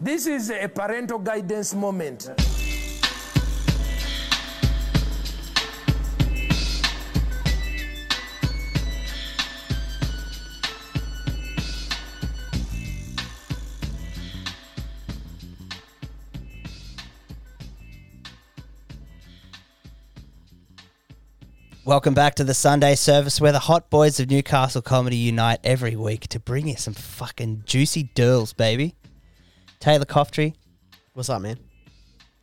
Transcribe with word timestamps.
This 0.00 0.28
is 0.28 0.48
a 0.48 0.68
parental 0.68 1.18
guidance 1.18 1.74
moment. 1.74 2.30
Welcome 21.84 22.14
back 22.14 22.36
to 22.36 22.44
the 22.44 22.54
Sunday 22.54 22.94
service 22.94 23.40
where 23.40 23.50
the 23.50 23.58
hot 23.58 23.90
boys 23.90 24.20
of 24.20 24.30
Newcastle 24.30 24.80
Comedy 24.80 25.16
unite 25.16 25.58
every 25.64 25.96
week 25.96 26.28
to 26.28 26.38
bring 26.38 26.68
you 26.68 26.76
some 26.76 26.94
fucking 26.94 27.64
juicy 27.66 28.04
dirls, 28.14 28.52
baby. 28.52 28.94
Taylor 29.80 30.04
Coftry, 30.04 30.54
What's 31.14 31.30
up, 31.30 31.42
man? 31.42 31.58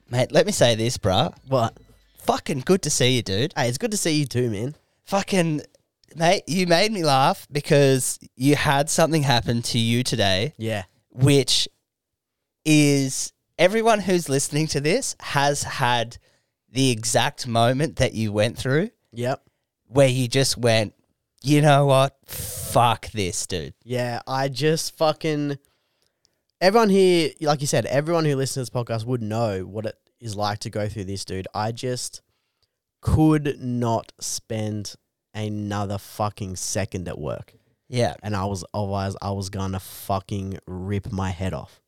mate, 0.10 0.32
let 0.32 0.46
me 0.46 0.52
say 0.52 0.76
this, 0.76 0.98
bruh. 0.98 1.34
What? 1.48 1.78
Fucking 2.20 2.62
good 2.62 2.82
to 2.84 2.90
see 2.90 3.16
you, 3.16 3.22
dude. 3.22 3.54
Hey, 3.56 3.70
it's 3.70 3.78
good 3.78 3.92
to 3.92 3.98
see 3.98 4.12
you 4.20 4.26
too, 4.26 4.50
man. 4.50 4.76
Fucking, 5.06 5.62
mate, 6.16 6.44
you 6.48 6.66
made 6.68 6.92
me 6.92 7.04
laugh 7.04 7.48
because 7.52 8.20
you 8.36 8.56
had 8.56 8.90
something 8.90 9.24
happen 9.24 9.62
to 9.64 9.80
you 9.80 10.04
today, 10.04 10.54
Yeah. 10.58 10.84
which 11.12 11.68
is 12.66 13.32
everyone 13.60 14.00
who's 14.02 14.28
listening 14.30 14.68
to 14.68 14.82
this 14.82 15.16
has 15.20 15.64
had 15.64 16.18
the 16.72 16.90
exact 16.92 17.48
moment 17.48 17.98
that 17.98 18.14
you 18.14 18.32
went 18.32 18.58
through 18.58 18.90
Yep. 19.14 19.42
where 19.88 20.08
you 20.08 20.28
just 20.28 20.58
went, 20.58 20.94
you 21.44 21.62
know 21.62 21.86
what? 21.86 22.18
Fuck 22.26 23.12
this, 23.12 23.46
dude. 23.46 23.74
Yeah, 23.84 24.22
I 24.28 24.48
just 24.50 24.98
fucking. 24.98 25.58
Everyone 26.62 26.90
here, 26.90 27.32
like 27.42 27.60
you 27.62 27.68
said, 27.68 27.86
everyone 27.86 28.24
who 28.26 28.36
listens 28.36 28.70
to 28.70 28.74
this 28.74 28.84
podcast 28.84 29.06
would 29.06 29.22
know 29.22 29.62
what 29.62 29.86
it 29.86 29.96
is 30.22 30.36
like 30.36 30.60
to 30.60 30.70
go 30.70 30.88
through 30.88 31.04
this, 31.04 31.26
dude. 31.26 31.48
I 31.54 31.74
just 31.74 32.22
could 33.02 33.60
not 33.60 34.14
spend 34.22 34.96
another 35.34 35.98
fucking 35.98 36.56
second 36.56 37.08
at 37.10 37.20
work. 37.20 37.54
Yeah. 37.90 38.16
And 38.24 38.36
I 38.36 38.46
was, 38.46 38.64
otherwise, 38.74 39.16
I 39.22 39.32
was 39.32 39.50
gonna 39.50 39.82
fucking 39.82 40.60
rip 40.66 41.12
my 41.12 41.30
head 41.30 41.54
off. 41.54 41.82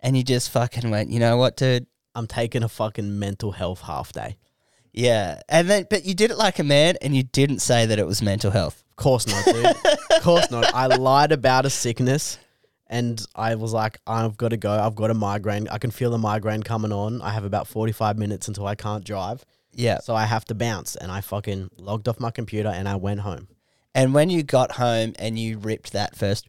And 0.00 0.16
you 0.16 0.22
just 0.22 0.50
fucking 0.50 0.90
went, 0.90 1.10
you 1.10 1.18
know 1.18 1.36
what, 1.36 1.56
dude? 1.56 1.86
I'm 2.14 2.26
taking 2.26 2.62
a 2.62 2.68
fucking 2.68 3.18
mental 3.18 3.50
health 3.50 3.82
half 3.82 4.12
day. 4.12 4.36
Yeah. 4.92 5.40
And 5.48 5.68
then, 5.68 5.86
but 5.90 6.04
you 6.04 6.14
did 6.14 6.30
it 6.30 6.38
like 6.38 6.58
a 6.58 6.64
man 6.64 6.96
and 7.02 7.16
you 7.16 7.24
didn't 7.24 7.60
say 7.60 7.86
that 7.86 7.98
it 7.98 8.06
was 8.06 8.22
mental 8.22 8.52
health. 8.52 8.84
Of 8.90 8.96
course 8.96 9.26
not, 9.26 9.44
dude. 9.44 9.64
of 9.66 10.22
course 10.22 10.50
not. 10.50 10.72
I 10.72 10.86
lied 10.96 11.32
about 11.32 11.66
a 11.66 11.70
sickness 11.70 12.38
and 12.92 13.24
I 13.34 13.54
was 13.56 13.72
like, 13.72 13.98
I've 14.06 14.36
got 14.36 14.50
to 14.50 14.56
go. 14.56 14.70
I've 14.70 14.94
got 14.94 15.10
a 15.10 15.14
migraine. 15.14 15.66
I 15.68 15.78
can 15.78 15.90
feel 15.90 16.10
the 16.10 16.18
migraine 16.18 16.62
coming 16.62 16.92
on. 16.92 17.20
I 17.22 17.30
have 17.30 17.44
about 17.44 17.66
45 17.66 18.16
minutes 18.18 18.46
until 18.48 18.66
I 18.66 18.74
can't 18.76 19.02
drive. 19.04 19.44
Yeah. 19.72 19.98
So 20.00 20.14
I 20.14 20.26
have 20.26 20.44
to 20.46 20.54
bounce. 20.54 20.94
And 20.94 21.10
I 21.10 21.22
fucking 21.22 21.70
logged 21.78 22.06
off 22.06 22.20
my 22.20 22.30
computer 22.30 22.68
and 22.68 22.86
I 22.88 22.96
went 22.96 23.20
home. 23.20 23.48
And 23.94 24.12
when 24.14 24.28
you 24.30 24.42
got 24.42 24.72
home 24.72 25.14
and 25.18 25.38
you 25.38 25.58
ripped 25.58 25.92
that 25.92 26.14
first, 26.16 26.46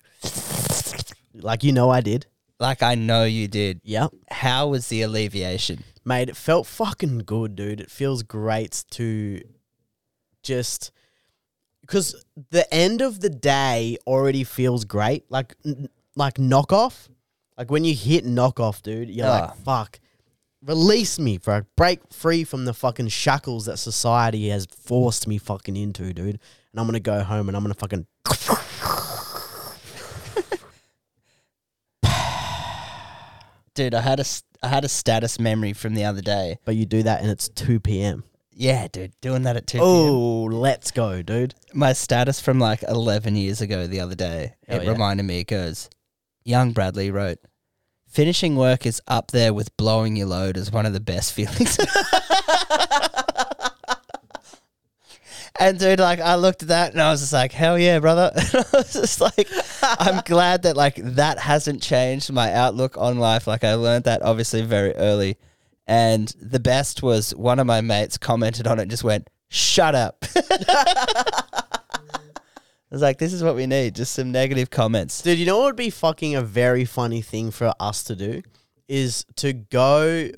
Like, 1.34 1.64
you 1.64 1.72
know, 1.72 1.90
I 1.90 2.02
did. 2.02 2.26
like 2.60 2.84
I 2.84 2.96
know 2.96 3.24
you 3.24 3.48
did, 3.48 3.80
Yep. 3.84 4.12
how 4.30 4.68
was 4.68 4.88
the 4.90 5.02
alleviation? 5.02 5.84
Mate, 6.06 6.30
it 6.30 6.36
felt 6.38 6.68
fucking 6.68 7.20
good, 7.20 7.56
dude. 7.56 7.80
It 7.82 7.90
feels 7.90 8.22
great 8.24 8.84
to 8.92 9.42
just. 10.44 10.92
Because 11.82 12.16
the 12.52 12.72
end 12.74 13.02
of 13.02 13.20
the 13.20 13.30
day 13.30 13.98
already 14.08 14.44
feels 14.44 14.86
great. 14.86 15.24
Like, 15.30 15.56
like 16.16 16.36
knockoff. 16.36 17.10
Like 17.58 17.70
when 17.72 17.84
you 17.84 17.94
hit 17.94 18.26
knockoff, 18.26 18.82
dude, 18.82 19.10
you're 19.10 19.28
Ah. 19.28 19.40
like, 19.42 19.56
fuck. 19.58 20.00
Release 20.66 21.20
me, 21.20 21.38
bro. 21.38 21.64
Break 21.76 22.00
free 22.14 22.44
from 22.46 22.64
the 22.66 22.74
fucking 22.74 23.10
shackles 23.10 23.66
that 23.66 23.78
society 23.78 24.48
has 24.50 24.66
forced 24.66 25.28
me 25.28 25.38
fucking 25.38 25.76
into, 25.76 26.14
dude. 26.14 26.40
And 26.72 26.80
I'm 26.80 26.86
gonna 26.88 27.00
go 27.02 27.22
home 27.24 27.50
and 27.50 27.58
I'm 27.58 27.64
gonna 27.64 27.74
fucking. 27.74 28.08
Dude, 33.76 33.96
I 33.96 34.02
had 34.02 34.20
a, 34.20 34.22
s- 34.22 34.44
I 34.62 34.68
had 34.68 34.86
a 34.86 34.90
status 34.90 35.40
memory 35.40 35.74
from 35.74 35.96
the 35.96 36.06
other 36.06 36.22
day. 36.22 36.60
But 36.64 36.76
you 36.76 36.86
do 36.86 37.02
that 37.04 37.22
and 37.22 37.32
it's 37.32 37.50
2 37.50 37.80
p.m. 37.80 38.24
Yeah, 38.56 38.88
dude, 38.92 39.14
doing 39.20 39.44
that 39.44 39.58
at 39.58 39.66
2 39.66 39.80
p.m. 39.80 39.88
Oh, 39.88 40.44
let's 40.44 40.92
go, 40.92 41.24
dude. 41.24 41.56
My 41.74 41.94
status 41.94 42.40
from 42.40 42.60
like 42.60 42.84
11 42.88 43.36
years 43.36 43.62
ago 43.62 43.88
the 43.88 44.00
other 44.00 44.14
day, 44.14 44.54
it 44.68 44.84
yeah. 44.84 44.90
reminded 44.92 45.24
me, 45.24 45.40
it 45.40 45.48
goes, 45.48 45.90
Young 46.46 46.72
Bradley 46.72 47.12
wrote, 47.12 47.40
finishing 48.08 48.56
work 48.56 48.86
is 48.86 49.02
up 49.08 49.32
there 49.32 49.54
with 49.54 49.76
blowing 49.76 50.16
your 50.16 50.28
load 50.28 50.56
as 50.58 50.72
one 50.72 50.86
of 50.86 50.94
the 50.94 51.00
best 51.00 51.34
feelings. 51.36 51.78
and 55.60 55.80
dude, 55.80 56.00
like 56.00 56.20
I 56.20 56.36
looked 56.36 56.62
at 56.62 56.70
that 56.70 56.92
and 56.94 57.02
I 57.02 57.12
was 57.12 57.22
just 57.22 57.34
like, 57.34 57.52
hell 57.52 57.78
yeah, 57.78 58.00
brother. 58.00 58.32
And 58.54 58.66
I 58.74 58.78
was 58.78 58.94
just 58.94 59.20
like, 59.20 59.48
I'm 59.82 60.22
glad 60.26 60.64
that 60.64 60.78
like 60.78 60.96
that 60.96 61.40
hasn't 61.40 61.82
changed 61.82 62.32
my 62.32 62.54
outlook 62.54 62.98
on 62.98 63.18
life. 63.18 63.48
Like 63.48 63.64
I 63.64 63.74
learned 63.74 64.06
that 64.06 64.22
obviously 64.22 64.62
very 64.62 64.94
early. 64.94 65.38
And 65.88 66.28
the 66.40 66.60
best 66.60 67.04
was 67.04 67.36
one 67.36 67.60
of 67.60 67.68
my 67.68 67.82
mates 67.82 68.18
commented 68.18 68.68
on 68.68 68.80
it 68.80 68.84
and 68.84 68.92
just 68.92 69.04
went, 69.04 69.30
shut 69.50 69.96
up. 69.96 70.24
I 72.94 72.96
was 72.96 73.02
like, 73.02 73.18
this 73.18 73.34
is 73.34 73.44
what 73.44 73.56
we 73.56 73.66
need, 73.66 73.96
just 73.96 74.14
some 74.14 74.32
negative 74.32 74.70
comments. 74.70 75.24
Dude, 75.24 75.40
you 75.40 75.48
know 75.48 75.58
what 75.58 75.66
would 75.66 75.76
be 75.76 75.90
fucking 75.90 76.36
a 76.36 76.44
very 76.44 76.86
funny 76.86 77.24
thing 77.24 77.50
for 77.50 77.74
us 77.80 78.04
to 78.04 78.16
do? 78.16 78.44
Is 78.88 79.26
to 79.38 79.52
go 79.52 80.30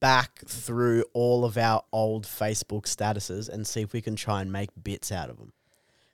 back 0.00 0.40
through 0.46 1.06
all 1.14 1.46
of 1.46 1.56
our 1.56 1.82
old 1.94 2.26
Facebook 2.26 2.82
statuses 2.82 3.48
and 3.48 3.66
see 3.66 3.80
if 3.80 3.94
we 3.94 4.02
can 4.02 4.16
try 4.16 4.42
and 4.42 4.52
make 4.52 4.68
bits 4.82 5.10
out 5.10 5.30
of 5.30 5.38
them. 5.38 5.54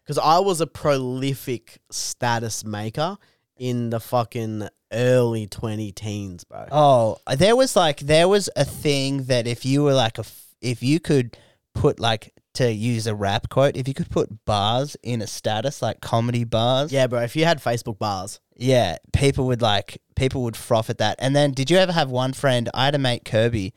Because 0.04 0.16
I 0.16 0.38
was 0.38 0.60
a 0.60 0.66
prolific 0.68 1.78
status 1.90 2.64
maker 2.64 3.18
in 3.56 3.90
the 3.90 3.98
fucking 3.98 4.68
early 4.92 5.48
20 5.48 5.90
teens, 5.90 6.44
bro. 6.44 6.66
Oh, 6.70 7.16
there 7.36 7.56
was 7.56 7.74
like 7.74 7.98
there 7.98 8.28
was 8.28 8.48
a 8.54 8.64
thing 8.64 9.24
that 9.24 9.48
if 9.48 9.64
you 9.64 9.82
were 9.82 9.94
like 9.94 10.18
a 10.18 10.20
f- 10.20 10.54
if 10.60 10.84
you 10.84 11.00
could 11.00 11.36
put 11.74 11.98
like 11.98 12.32
to 12.54 12.70
use 12.70 13.06
a 13.06 13.14
rap 13.14 13.48
quote, 13.48 13.76
if 13.76 13.86
you 13.86 13.94
could 13.94 14.10
put 14.10 14.44
bars 14.44 14.96
in 15.02 15.22
a 15.22 15.26
status 15.26 15.82
like 15.82 16.00
comedy 16.00 16.44
bars, 16.44 16.92
Yeah, 16.92 17.06
bro. 17.06 17.20
If 17.20 17.36
you 17.36 17.44
had 17.44 17.62
Facebook 17.62 17.98
bars, 17.98 18.40
yeah, 18.56 18.96
people 19.12 19.46
would 19.46 19.62
like 19.62 20.02
people 20.16 20.42
would 20.42 20.56
froth 20.56 20.90
at 20.90 20.98
that. 20.98 21.16
And 21.18 21.34
then 21.34 21.52
did 21.52 21.70
you 21.70 21.78
ever 21.78 21.92
have 21.92 22.10
one 22.10 22.32
friend? 22.32 22.68
I 22.74 22.86
had 22.86 22.94
a 22.94 22.98
mate 22.98 23.24
Kirby, 23.24 23.72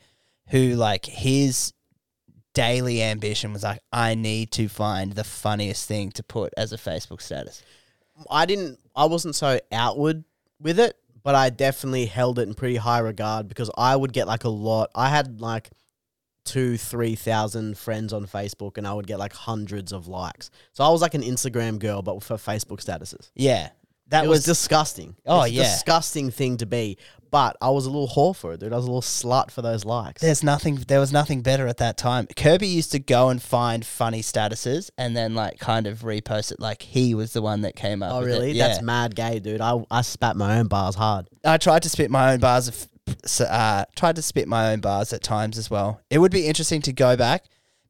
who 0.48 0.74
like 0.74 1.06
his 1.06 1.72
daily 2.54 3.02
ambition 3.02 3.52
was 3.52 3.62
like, 3.62 3.80
I 3.92 4.14
need 4.14 4.50
to 4.52 4.68
find 4.68 5.12
the 5.12 5.24
funniest 5.24 5.86
thing 5.86 6.10
to 6.12 6.22
put 6.22 6.52
as 6.56 6.72
a 6.72 6.76
Facebook 6.76 7.20
status. 7.20 7.62
I 8.30 8.46
didn't, 8.46 8.78
I 8.94 9.06
wasn't 9.06 9.34
so 9.34 9.58
outward 9.72 10.24
with 10.60 10.78
it, 10.78 10.96
but 11.22 11.34
I 11.34 11.50
definitely 11.50 12.06
held 12.06 12.38
it 12.38 12.48
in 12.48 12.54
pretty 12.54 12.76
high 12.76 13.00
regard 13.00 13.48
because 13.48 13.70
I 13.76 13.96
would 13.96 14.12
get 14.12 14.28
like 14.28 14.44
a 14.44 14.48
lot. 14.48 14.90
I 14.94 15.08
had 15.08 15.40
like 15.40 15.70
two, 16.44 16.76
three 16.76 17.14
thousand 17.14 17.78
friends 17.78 18.12
on 18.12 18.26
Facebook, 18.26 18.78
and 18.78 18.86
I 18.86 18.92
would 18.92 19.06
get 19.06 19.18
like 19.18 19.32
hundreds 19.32 19.92
of 19.92 20.06
likes. 20.08 20.50
So 20.72 20.84
I 20.84 20.88
was 20.88 21.02
like 21.02 21.14
an 21.14 21.22
Instagram 21.22 21.78
girl, 21.78 22.02
but 22.02 22.22
for 22.22 22.36
Facebook 22.36 22.84
statuses. 22.84 23.30
Yeah, 23.34 23.70
that 24.08 24.24
it 24.24 24.28
was, 24.28 24.38
was, 24.38 24.44
disgusting. 24.44 25.16
Oh, 25.26 25.44
yeah. 25.44 25.62
disgusting 25.62 26.30
thing 26.30 26.58
to 26.58 26.66
be. 26.66 26.98
But 27.30 27.56
I 27.60 27.70
was 27.70 27.86
a 27.86 27.90
little 27.90 28.06
whore 28.06 28.36
for 28.36 28.52
it, 28.52 28.60
dude. 28.60 28.72
I 28.72 28.76
was 28.76 28.84
a 28.84 28.88
little 28.88 29.02
slut 29.02 29.50
for 29.50 29.60
those 29.60 29.84
likes. 29.84 30.22
There's 30.22 30.44
nothing. 30.44 30.76
There 30.76 31.00
was 31.00 31.10
nothing 31.10 31.42
better 31.42 31.66
at 31.66 31.78
that 31.78 31.96
time. 31.96 32.28
Kirby 32.36 32.68
used 32.68 32.92
to 32.92 33.00
go 33.00 33.28
and 33.28 33.42
find 33.42 33.84
funny 33.84 34.22
statuses 34.22 34.90
and 34.96 35.16
then 35.16 35.34
like 35.34 35.58
kind 35.58 35.88
of 35.88 36.02
repost 36.02 36.52
it. 36.52 36.60
Like 36.60 36.82
he 36.82 37.12
was 37.16 37.32
the 37.32 37.42
one 37.42 37.62
that 37.62 37.74
came 37.74 38.04
up. 38.04 38.12
oh 38.12 38.18
with 38.20 38.28
really? 38.28 38.52
Yeah. 38.52 38.68
That's 38.68 38.82
mad 38.82 39.16
gay, 39.16 39.40
dude. 39.40 39.60
I 39.60 39.84
I 39.90 40.02
spat 40.02 40.36
my 40.36 40.58
own 40.60 40.68
bars 40.68 40.94
hard. 40.94 41.28
I 41.44 41.56
tried 41.56 41.82
to 41.82 41.88
spit 41.88 42.08
my 42.08 42.34
own 42.34 42.38
bars. 42.38 42.88
Uh, 43.40 43.84
tried 43.96 44.16
to 44.16 44.22
spit 44.22 44.48
my 44.48 44.72
own 44.72 44.80
bars 44.80 45.12
at 45.12 45.22
times 45.22 45.58
as 45.58 45.70
well. 45.70 46.00
It 46.10 46.18
would 46.18 46.32
be 46.32 46.46
interesting 46.46 46.82
to 46.82 46.92
go 46.92 47.16
back, 47.16 47.44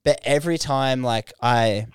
but 0.04 0.20
every 0.24 0.58
time 0.58 1.02
like 1.02 1.32
I 1.40 1.86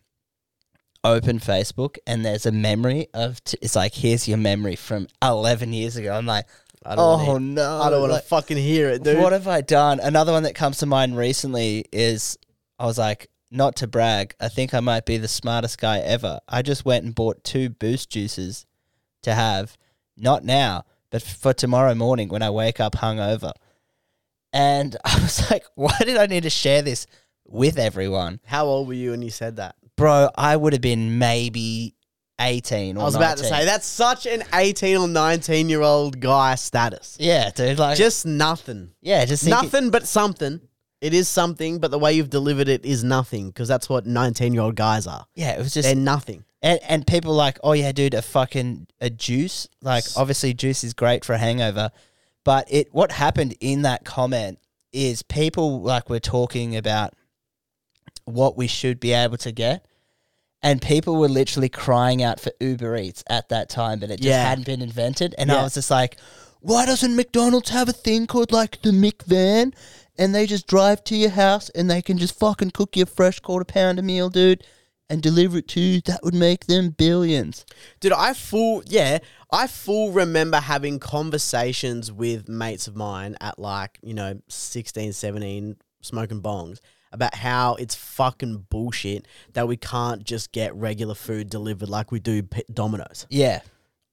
open 1.03 1.39
Facebook 1.39 1.97
and 2.05 2.25
there's 2.25 2.45
a 2.45 2.51
memory 2.51 3.07
of 3.13 3.43
t- 3.43 3.57
it's 3.61 3.75
like 3.75 3.93
here's 3.93 4.27
your 4.27 4.37
memory 4.37 4.75
from 4.75 5.07
11 5.21 5.73
years 5.73 5.95
ago. 5.95 6.13
I'm 6.13 6.25
like, 6.25 6.45
I 6.85 6.95
don't 6.95 6.99
oh 6.99 7.25
wanna, 7.25 7.39
no, 7.39 7.81
I 7.81 7.89
don't 7.89 8.01
want 8.01 8.11
to 8.11 8.15
like, 8.15 8.23
fucking 8.25 8.57
hear 8.57 8.89
it, 8.89 9.03
dude. 9.03 9.19
What 9.19 9.33
have 9.33 9.47
I 9.47 9.61
done? 9.61 9.99
Another 9.99 10.31
one 10.31 10.43
that 10.43 10.55
comes 10.55 10.77
to 10.79 10.85
mind 10.85 11.17
recently 11.17 11.85
is 11.91 12.37
I 12.77 12.85
was 12.85 12.97
like, 12.97 13.29
not 13.51 13.75
to 13.77 13.87
brag, 13.87 14.35
I 14.39 14.47
think 14.47 14.73
I 14.73 14.79
might 14.79 15.05
be 15.05 15.17
the 15.17 15.27
smartest 15.27 15.79
guy 15.79 15.99
ever. 15.99 16.39
I 16.47 16.61
just 16.61 16.85
went 16.85 17.03
and 17.03 17.15
bought 17.15 17.43
two 17.43 17.69
boost 17.69 18.09
juices 18.09 18.65
to 19.23 19.33
have, 19.33 19.77
not 20.15 20.43
now, 20.43 20.85
but 21.11 21.21
for 21.21 21.53
tomorrow 21.53 21.95
morning 21.95 22.29
when 22.29 22.41
I 22.43 22.49
wake 22.49 22.79
up 22.79 22.93
hungover. 22.93 23.51
And 24.53 24.95
I 25.05 25.19
was 25.21 25.49
like, 25.51 25.63
why 25.75 25.95
did 25.99 26.17
I 26.17 26.25
need 26.25 26.43
to 26.43 26.49
share 26.49 26.81
this 26.81 27.07
with 27.45 27.77
everyone? 27.77 28.39
How 28.45 28.65
old 28.65 28.87
were 28.87 28.93
you 28.93 29.11
when 29.11 29.21
you 29.21 29.29
said 29.29 29.57
that? 29.57 29.75
Bro, 29.95 30.29
I 30.35 30.55
would 30.55 30.73
have 30.73 30.81
been 30.81 31.19
maybe 31.19 31.95
18 32.39 32.95
or 32.97 33.01
I 33.01 33.03
was 33.03 33.15
about 33.15 33.37
to 33.39 33.43
say 33.43 33.65
that's 33.65 33.85
such 33.85 34.25
an 34.25 34.43
18 34.53 34.97
or 34.97 35.07
19 35.07 35.69
year 35.69 35.81
old 35.81 36.19
guy 36.19 36.55
status. 36.55 37.17
Yeah, 37.19 37.49
dude. 37.51 37.77
Like, 37.77 37.97
Just 37.97 38.25
nothing. 38.25 38.91
yeah, 39.01 39.25
just 39.25 39.45
Nothing 39.47 39.89
but 39.89 40.07
something. 40.07 40.61
It 41.01 41.13
is 41.13 41.29
something, 41.29 41.79
but 41.79 41.91
the 41.91 41.99
way 41.99 42.13
you've 42.13 42.29
delivered 42.29 42.67
it 42.67 42.85
is 42.85 43.05
nothing 43.05 43.47
because 43.47 43.69
that's 43.69 43.87
what 43.87 44.05
19 44.05 44.53
year 44.53 44.63
old 44.63 44.75
guys 44.75 45.07
are. 45.07 45.25
Yeah, 45.35 45.51
it 45.51 45.59
was 45.59 45.73
just 45.73 45.85
They're 45.87 45.95
nothing. 45.95 46.43
And 46.61 46.79
and 46.87 47.07
people 47.07 47.33
like, 47.33 47.57
oh 47.63 47.73
yeah, 47.73 47.91
dude, 47.91 48.13
a 48.13 48.21
fucking 48.21 48.87
a 48.99 49.09
juice. 49.09 49.67
Like 49.81 50.03
obviously 50.17 50.53
juice 50.53 50.83
is 50.83 50.93
great 50.93 51.23
for 51.23 51.33
a 51.33 51.37
hangover. 51.37 51.91
But 52.43 52.67
it 52.69 52.89
what 52.91 53.11
happened 53.11 53.55
in 53.59 53.83
that 53.83 54.03
comment 54.03 54.59
is 54.91 55.21
people 55.21 55.81
like 55.81 56.09
were 56.09 56.19
talking 56.19 56.75
about 56.75 57.13
what 58.25 58.57
we 58.57 58.67
should 58.67 58.99
be 58.99 59.13
able 59.13 59.37
to 59.37 59.51
get. 59.51 59.85
And 60.61 60.81
people 60.81 61.15
were 61.15 61.29
literally 61.29 61.69
crying 61.69 62.21
out 62.21 62.39
for 62.39 62.51
Uber 62.59 62.97
Eats 62.97 63.23
at 63.29 63.47
that 63.49 63.69
time, 63.69 63.99
but 63.99 64.09
it 64.11 64.17
just 64.17 64.27
Yeah. 64.27 64.43
hadn't 64.49 64.65
been 64.65 64.81
invented. 64.81 65.33
And 65.37 65.49
Yeah. 65.49 65.57
I 65.61 65.63
was 65.63 65.75
just 65.75 65.89
like, 65.89 66.17
why 66.59 66.85
doesn't 66.85 67.15
McDonald's 67.15 67.69
have 67.69 67.87
a 67.87 67.93
thing 67.93 68.27
called 68.27 68.51
like 68.51 68.81
the 68.81 68.91
McVan? 68.91 69.73
And 70.17 70.35
they 70.35 70.45
just 70.45 70.67
drive 70.67 71.05
to 71.05 71.15
your 71.15 71.29
house 71.29 71.69
and 71.69 71.89
they 71.89 72.01
can 72.01 72.17
just 72.17 72.37
fucking 72.37 72.71
cook 72.71 72.97
you 72.97 73.03
a 73.03 73.05
fresh 73.05 73.39
quarter 73.39 73.63
pounder 73.63 74.01
meal, 74.01 74.29
dude, 74.29 74.65
and 75.09 75.21
deliver 75.21 75.57
it 75.57 75.67
to. 75.69 76.01
That 76.01 76.23
would 76.23 76.33
make 76.33 76.67
them 76.67 76.89
billions. 76.91 77.65
Dude, 77.99 78.13
I 78.13 78.33
full 78.33 78.83
yeah, 78.85 79.19
I 79.51 79.67
full 79.67 80.11
remember 80.11 80.57
having 80.57 80.99
conversations 80.99 82.11
with 82.11 82.47
mates 82.47 82.87
of 82.87 82.95
mine 82.95 83.35
at 83.41 83.59
like, 83.59 83.99
you 84.01 84.13
know, 84.13 84.39
16, 84.47 85.13
17 85.13 85.77
smoking 86.01 86.41
bongs 86.41 86.79
about 87.11 87.33
how 87.33 87.75
it's 87.75 87.95
fucking 87.95 88.67
bullshit 88.69 89.27
that 89.53 89.67
we 89.67 89.75
can't 89.75 90.23
just 90.23 90.51
get 90.51 90.73
regular 90.75 91.15
food 91.15 91.49
delivered 91.49 91.89
like 91.89 92.11
we 92.11 92.19
do 92.19 92.43
P- 92.43 92.63
Domino's. 92.71 93.25
Yeah. 93.29 93.61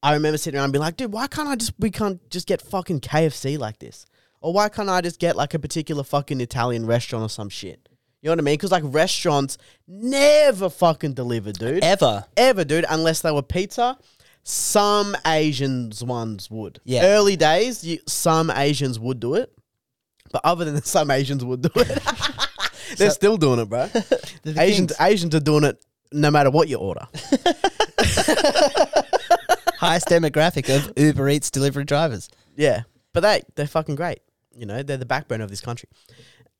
I 0.02 0.14
remember 0.14 0.38
sitting 0.38 0.56
around 0.56 0.64
and 0.64 0.72
being 0.72 0.82
like, 0.82 0.96
dude, 0.96 1.12
why 1.12 1.26
can't 1.26 1.48
I 1.48 1.56
just 1.56 1.74
we 1.78 1.90
can't 1.90 2.28
just 2.30 2.46
get 2.46 2.62
fucking 2.62 3.00
KFC 3.00 3.58
like 3.58 3.78
this? 3.78 4.06
Or 4.40 4.52
why 4.52 4.68
can't 4.68 4.88
I 4.88 5.00
just 5.00 5.18
get 5.18 5.36
like 5.36 5.54
a 5.54 5.58
particular 5.58 6.04
fucking 6.04 6.40
Italian 6.40 6.86
restaurant 6.86 7.24
or 7.24 7.28
some 7.28 7.48
shit? 7.48 7.88
You 8.26 8.30
know 8.30 8.32
what 8.32 8.38
I 8.40 8.42
mean? 8.42 8.54
Because 8.54 8.72
like 8.72 8.82
restaurants 8.86 9.56
never 9.86 10.68
fucking 10.68 11.14
deliver, 11.14 11.52
dude 11.52 11.84
Ever. 11.84 12.24
ever, 12.36 12.64
dude, 12.64 12.84
unless 12.90 13.20
they 13.22 13.30
were 13.30 13.40
pizza. 13.40 13.96
Some 14.42 15.16
Asians 15.24 16.02
ones 16.02 16.50
would. 16.50 16.80
Yeah. 16.82 17.02
Early 17.04 17.36
days, 17.36 17.84
you, 17.84 18.00
some 18.08 18.50
Asians 18.50 18.98
would 18.98 19.20
do 19.20 19.34
it. 19.34 19.52
But 20.32 20.40
other 20.42 20.64
than 20.64 20.74
that, 20.74 20.88
some 20.88 21.12
Asians 21.12 21.44
would 21.44 21.62
do 21.62 21.70
it. 21.76 21.86
They're 22.96 23.10
So- 23.10 23.14
still 23.14 23.36
doing 23.36 23.60
it, 23.60 23.68
bro. 23.68 23.86
The 24.42 24.54
Asians, 24.60 24.96
things- 24.96 25.00
Asians 25.00 25.32
are 25.36 25.40
doing 25.40 25.62
it 25.62 25.80
no 26.10 26.32
matter 26.32 26.50
what 26.50 26.66
you 26.66 26.78
order. 26.78 27.06
highest 29.78 30.08
demographic 30.08 30.68
of 30.74 30.92
Uber 30.98 31.28
Eats 31.28 31.52
delivery 31.52 31.84
drivers. 31.84 32.28
Yeah. 32.56 32.82
But 33.12 33.20
they, 33.20 33.42
they're 33.54 33.68
fucking 33.68 33.94
great. 33.94 34.18
You 34.52 34.66
know, 34.66 34.82
they're 34.82 34.96
the 34.96 35.06
backbone 35.06 35.42
of 35.42 35.50
this 35.50 35.60
country. 35.60 35.88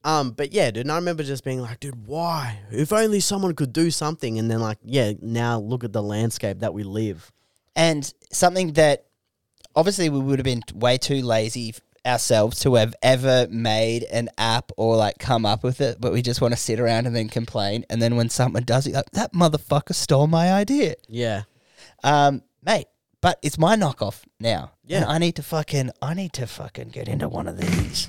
Um, 0.04 0.30
but 0.30 0.52
yeah, 0.52 0.70
dude, 0.70 0.84
and 0.84 0.92
I 0.92 0.96
remember 0.96 1.24
just 1.24 1.44
being 1.44 1.60
like, 1.60 1.80
dude, 1.80 2.06
why? 2.06 2.60
If 2.70 2.92
only 2.92 3.20
someone 3.20 3.54
could 3.54 3.72
do 3.72 3.90
something. 3.90 4.38
And 4.38 4.50
then, 4.50 4.60
like, 4.60 4.78
yeah, 4.84 5.12
now 5.20 5.58
look 5.58 5.82
at 5.82 5.92
the 5.92 6.02
landscape 6.02 6.60
that 6.60 6.72
we 6.72 6.84
live. 6.84 7.32
And 7.74 8.12
something 8.32 8.74
that 8.74 9.06
obviously 9.74 10.08
we 10.08 10.20
would 10.20 10.38
have 10.38 10.44
been 10.44 10.62
way 10.74 10.96
too 10.96 11.22
lazy 11.22 11.74
ourselves 12.06 12.60
to 12.60 12.76
have 12.76 12.94
ever 13.02 13.48
made 13.50 14.04
an 14.04 14.28
app 14.38 14.70
or 14.76 14.96
like 14.96 15.18
come 15.18 15.44
up 15.44 15.64
with 15.64 15.80
it, 15.80 16.00
but 16.00 16.12
we 16.12 16.22
just 16.22 16.40
want 16.40 16.54
to 16.54 16.56
sit 16.58 16.78
around 16.78 17.06
and 17.06 17.16
then 17.16 17.28
complain. 17.28 17.84
And 17.90 18.00
then 18.00 18.14
when 18.14 18.30
someone 18.30 18.62
does 18.62 18.86
it, 18.86 18.94
like, 18.94 19.10
that 19.10 19.32
motherfucker 19.32 19.94
stole 19.94 20.28
my 20.28 20.52
idea. 20.52 20.94
Yeah. 21.08 21.42
Um, 22.04 22.42
mate, 22.64 22.86
but 23.20 23.40
it's 23.42 23.58
my 23.58 23.76
knockoff 23.76 24.22
now. 24.38 24.70
Yeah. 24.84 24.98
And 24.98 25.06
I 25.06 25.18
need 25.18 25.34
to 25.34 25.42
fucking, 25.42 25.90
I 26.00 26.14
need 26.14 26.32
to 26.34 26.46
fucking 26.46 26.90
get 26.90 27.08
into 27.08 27.28
one 27.28 27.48
of 27.48 27.58
these. 27.58 28.06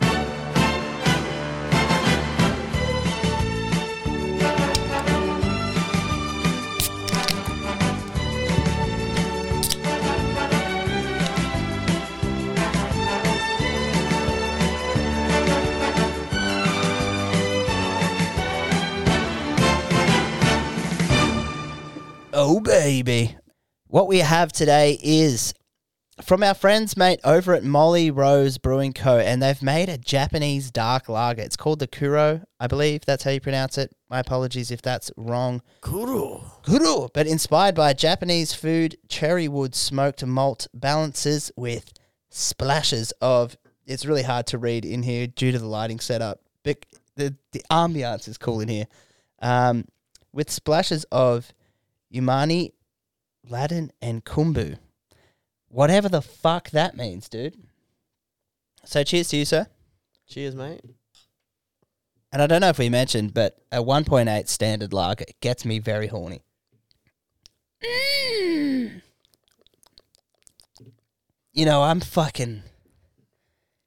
Oh, 22.39 22.59
baby. 22.59 23.35
What 23.87 24.07
we 24.07 24.19
have 24.19 24.51
today 24.51 24.99
is 25.01 25.55
from 26.21 26.43
our 26.43 26.53
friends, 26.53 26.95
mate, 26.95 27.19
over 27.23 27.55
at 27.55 27.63
Molly 27.63 28.11
Rose 28.11 28.59
Brewing 28.59 28.93
Co. 28.93 29.17
And 29.17 29.41
they've 29.41 29.63
made 29.63 29.89
a 29.89 29.97
Japanese 29.97 30.69
dark 30.69 31.09
lager. 31.09 31.41
It's 31.41 31.57
called 31.57 31.79
the 31.79 31.87
Kuro, 31.87 32.43
I 32.59 32.67
believe. 32.67 33.05
That's 33.05 33.23
how 33.23 33.31
you 33.31 33.41
pronounce 33.41 33.79
it. 33.79 33.91
My 34.07 34.19
apologies 34.19 34.69
if 34.69 34.83
that's 34.83 35.09
wrong. 35.17 35.63
Kuro. 35.81 36.43
Kuro, 36.61 37.09
but 37.11 37.25
inspired 37.25 37.73
by 37.73 37.93
Japanese 37.93 38.53
food, 38.53 38.97
cherry 39.09 39.47
wood 39.47 39.73
smoked 39.73 40.23
malt 40.23 40.67
balances 40.75 41.51
with 41.55 41.91
splashes 42.29 43.13
of. 43.19 43.57
It's 43.87 44.05
really 44.05 44.21
hard 44.21 44.45
to 44.47 44.59
read 44.59 44.85
in 44.85 45.01
here 45.01 45.25
due 45.25 45.51
to 45.51 45.57
the 45.57 45.65
lighting 45.65 45.99
setup. 45.99 46.41
But 46.61 46.85
the 47.15 47.35
the 47.51 47.63
ambiance 47.71 48.27
is 48.27 48.37
cool 48.37 48.59
in 48.59 48.67
here, 48.67 48.85
um, 49.41 49.85
with 50.31 50.51
splashes 50.51 51.03
of 51.11 51.51
umani, 52.13 52.71
ladin, 53.49 53.91
and 54.01 54.23
kumbu. 54.23 54.77
Whatever 55.69 56.07
the 56.09 56.21
fuck 56.21 56.69
that 56.71 56.95
means, 56.95 57.27
dude. 57.29 57.55
So 58.85 59.03
cheers 59.03 59.29
to 59.29 59.37
you, 59.37 59.45
sir. 59.45 59.67
Cheers, 60.27 60.55
mate. 60.55 60.81
And 62.31 62.41
I 62.41 62.47
don't 62.47 62.61
know 62.61 62.69
if 62.69 62.77
we 62.77 62.89
mentioned, 62.89 63.33
but 63.33 63.57
a 63.71 63.81
1.8 63.83 64.47
standard 64.47 64.93
lager 64.93 65.25
gets 65.41 65.65
me 65.65 65.79
very 65.79 66.07
horny. 66.07 66.41
Mm. 67.83 69.01
You 71.53 71.65
know, 71.65 71.83
I'm 71.83 71.99
fucking. 71.99 72.63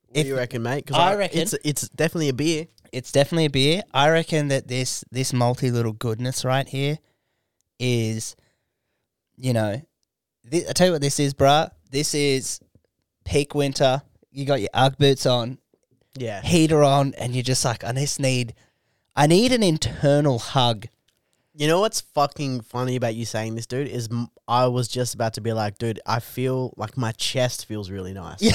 What 0.09 0.17
If- 0.17 0.23
do 0.25 0.29
you 0.29 0.37
reckon, 0.37 0.63
mate? 0.63 0.87
'Cause 0.87 0.97
I 0.97 1.15
reckon- 1.15 1.39
it's 1.41 1.55
it's 1.65 1.89
definitely 1.89 2.29
a 2.31 2.35
beer. 2.35 2.67
It's 2.93 3.13
definitely 3.13 3.45
a 3.47 3.51
beer. 3.51 3.83
I 3.95 4.09
reckon 4.11 4.49
that 4.49 4.69
this 4.69 5.05
this 5.11 5.33
multi 5.33 5.71
little 5.71 5.93
goodness 5.93 6.45
right 6.45 6.69
here 6.69 6.99
is, 7.81 8.37
you 9.37 9.53
know, 9.53 9.83
I 10.53 10.73
tell 10.75 10.87
you 10.89 10.93
what 10.93 11.01
this 11.03 11.19
is, 11.19 11.35
bruh. 11.35 11.71
This 11.91 12.15
is 12.15 12.61
peak 13.25 13.55
winter. 13.55 14.03
You 14.31 14.45
got 14.45 14.61
your 14.61 14.71
UGG 14.73 14.99
boots 14.99 15.27
on, 15.27 15.59
Yeah. 16.17 16.41
heater 16.43 16.85
on, 16.85 17.15
and 17.15 17.35
you're 17.35 17.43
just 17.43 17.65
like, 17.65 17.83
I 17.83 17.93
just 17.93 18.21
need, 18.21 18.55
I 19.17 19.27
need 19.27 19.51
an 19.53 19.63
internal 19.63 20.39
hug. 20.39 20.87
You 21.53 21.67
know 21.67 21.81
what's 21.81 22.01
fucking 22.01 22.61
funny 22.61 22.95
about 22.95 23.17
you 23.17 23.25
saying 23.25 23.57
this, 23.57 23.67
dude? 23.67 23.89
Is 23.89 24.09
m- 24.11 24.29
I 24.47 24.69
was 24.69 24.87
just 24.87 25.15
about 25.15 25.35
to 25.35 25.41
be 25.41 25.53
like, 25.53 25.79
dude, 25.79 25.99
I 26.07 26.21
feel 26.21 26.73
like 26.77 26.97
my 26.97 27.11
chest 27.13 27.67
feels 27.67 27.91
really 27.91 28.13
nice. 28.13 28.41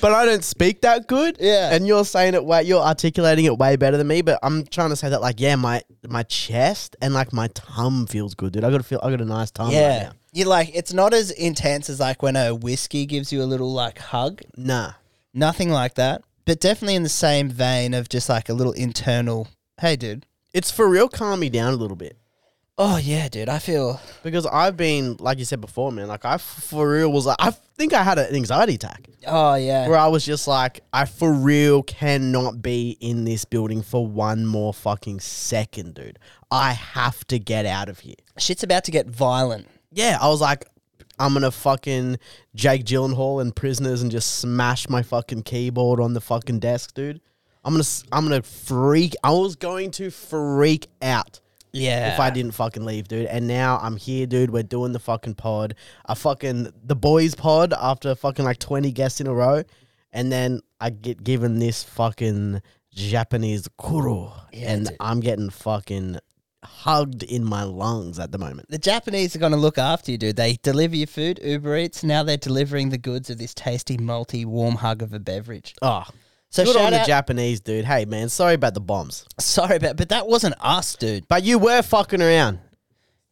but 0.00 0.12
I 0.12 0.24
don't 0.24 0.42
speak 0.42 0.80
that 0.80 1.06
good. 1.06 1.36
Yeah. 1.38 1.72
And 1.72 1.86
you're 1.86 2.04
saying 2.04 2.34
it 2.34 2.44
way, 2.44 2.64
you're 2.64 2.82
articulating 2.82 3.44
it 3.44 3.56
way 3.56 3.76
better 3.76 3.96
than 3.96 4.08
me. 4.08 4.22
But 4.22 4.40
I'm 4.42 4.66
trying 4.66 4.90
to 4.90 4.96
say 4.96 5.08
that, 5.08 5.20
like, 5.20 5.40
yeah, 5.40 5.54
my 5.54 5.82
my 6.08 6.24
chest 6.24 6.96
and 7.00 7.14
like 7.14 7.32
my 7.32 7.46
tum 7.48 8.06
feels 8.08 8.34
good, 8.34 8.52
dude. 8.54 8.64
I 8.64 8.70
got 8.70 8.78
to 8.78 8.82
feel, 8.82 8.98
I 9.04 9.10
got 9.10 9.20
a 9.20 9.24
nice 9.24 9.52
tum. 9.52 9.70
Yeah. 9.70 9.88
Right 9.88 10.02
now. 10.06 10.12
You 10.32 10.46
like 10.46 10.72
it's 10.74 10.92
not 10.92 11.14
as 11.14 11.30
intense 11.30 11.88
as 11.88 12.00
like 12.00 12.22
when 12.22 12.34
a 12.34 12.54
whiskey 12.54 13.06
gives 13.06 13.32
you 13.32 13.40
a 13.40 13.46
little 13.46 13.72
like 13.72 13.98
hug. 13.98 14.42
Nah. 14.56 14.92
Nothing 15.32 15.70
like 15.70 15.94
that. 15.94 16.22
But 16.46 16.60
definitely 16.60 16.94
in 16.94 17.02
the 17.02 17.08
same 17.08 17.50
vein 17.50 17.92
of 17.92 18.08
just 18.08 18.28
like 18.28 18.48
a 18.48 18.54
little 18.54 18.72
internal 18.72 19.48
hey 19.80 19.96
dude. 19.96 20.24
It's 20.54 20.70
for 20.70 20.88
real 20.88 21.08
calm 21.08 21.40
me 21.40 21.50
down 21.50 21.74
a 21.74 21.76
little 21.76 21.96
bit. 21.96 22.16
Oh 22.78 22.98
yeah, 22.98 23.28
dude. 23.28 23.48
I 23.48 23.58
feel 23.58 24.00
Because 24.22 24.44
I've 24.46 24.76
been, 24.76 25.16
like 25.18 25.38
you 25.38 25.46
said 25.46 25.60
before, 25.60 25.90
man, 25.92 26.08
like 26.08 26.24
I 26.24 26.36
for 26.36 26.90
real 26.90 27.10
was 27.10 27.26
like, 27.26 27.36
I 27.38 27.50
think 27.50 27.92
I 27.94 28.02
had 28.02 28.18
an 28.18 28.34
anxiety 28.34 28.74
attack. 28.74 29.08
Oh 29.26 29.54
yeah. 29.54 29.88
where 29.88 29.98
I 29.98 30.08
was 30.08 30.24
just 30.24 30.46
like, 30.46 30.80
I 30.92 31.06
for 31.06 31.32
real 31.32 31.82
cannot 31.82 32.62
be 32.62 32.96
in 33.00 33.24
this 33.24 33.44
building 33.44 33.82
for 33.82 34.06
one 34.06 34.46
more 34.46 34.72
fucking 34.72 35.20
second, 35.20 35.94
dude. 35.94 36.18
I 36.50 36.72
have 36.72 37.26
to 37.28 37.38
get 37.38 37.66
out 37.66 37.88
of 37.88 38.00
here. 38.00 38.14
Shit's 38.38 38.62
about 38.62 38.84
to 38.84 38.90
get 38.90 39.08
violent. 39.08 39.66
Yeah, 39.90 40.18
I 40.20 40.28
was 40.28 40.40
like, 40.40 40.66
I'm 41.18 41.32
gonna 41.34 41.50
fucking 41.50 42.18
Jake 42.54 42.84
Gyllenhaal 42.84 43.40
and 43.40 43.54
Prisoners 43.54 44.02
and 44.02 44.10
just 44.10 44.36
smash 44.36 44.88
my 44.88 45.02
fucking 45.02 45.42
keyboard 45.42 46.00
on 46.00 46.12
the 46.14 46.20
fucking 46.20 46.58
desk, 46.60 46.94
dude. 46.94 47.20
I'm 47.64 47.72
gonna, 47.74 47.84
I'm 48.12 48.24
gonna 48.24 48.42
freak. 48.42 49.14
I 49.24 49.30
was 49.32 49.56
going 49.56 49.90
to 49.92 50.10
freak 50.10 50.88
out 51.02 51.40
Yeah. 51.72 52.12
if 52.14 52.20
I 52.20 52.30
didn't 52.30 52.52
fucking 52.52 52.84
leave, 52.84 53.08
dude. 53.08 53.26
And 53.26 53.48
now 53.48 53.78
I'm 53.82 53.96
here, 53.96 54.26
dude. 54.26 54.50
We're 54.50 54.62
doing 54.62 54.92
the 54.92 55.00
fucking 55.00 55.34
pod. 55.34 55.74
A 56.04 56.14
fucking 56.14 56.72
the 56.84 56.94
boys 56.96 57.34
pod 57.34 57.72
after 57.72 58.14
fucking 58.14 58.44
like 58.44 58.58
20 58.58 58.92
guests 58.92 59.20
in 59.20 59.26
a 59.26 59.34
row. 59.34 59.64
And 60.12 60.30
then 60.30 60.60
I 60.80 60.90
get 60.90 61.24
given 61.24 61.58
this 61.58 61.82
fucking 61.82 62.62
Japanese 62.94 63.68
kuro. 63.78 64.32
Yeah, 64.52 64.72
and 64.72 64.86
dude. 64.86 64.96
I'm 65.00 65.20
getting 65.20 65.50
fucking 65.50 66.18
hugged 66.66 67.22
in 67.22 67.44
my 67.44 67.62
lungs 67.62 68.18
at 68.18 68.32
the 68.32 68.38
moment. 68.38 68.68
The 68.68 68.78
Japanese 68.78 69.34
are 69.34 69.38
going 69.38 69.52
to 69.52 69.58
look 69.58 69.78
after 69.78 70.10
you, 70.12 70.18
dude. 70.18 70.36
They 70.36 70.58
deliver 70.62 70.94
your 70.96 71.06
food, 71.06 71.40
Uber 71.42 71.76
Eats. 71.78 72.04
Now 72.04 72.22
they're 72.22 72.36
delivering 72.36 72.90
the 72.90 72.98
goods 72.98 73.30
of 73.30 73.38
this 73.38 73.54
tasty, 73.54 73.96
multi, 73.96 74.44
warm 74.44 74.76
hug 74.76 75.02
of 75.02 75.12
a 75.14 75.18
beverage. 75.18 75.74
Oh, 75.80 76.04
So 76.50 76.64
good 76.64 76.74
shout 76.74 76.84
on 76.86 76.92
the 76.92 77.00
out- 77.00 77.06
Japanese 77.06 77.60
dude. 77.60 77.84
Hey 77.86 78.04
man, 78.04 78.28
sorry 78.28 78.54
about 78.54 78.74
the 78.74 78.80
bombs, 78.80 79.24
Sorry 79.40 79.76
about, 79.76 79.96
but 79.96 80.10
that 80.10 80.26
wasn't 80.28 80.54
us, 80.60 80.94
dude. 80.96 81.26
but 81.28 81.42
you 81.44 81.58
were 81.58 81.82
fucking 81.82 82.20
around. 82.22 82.58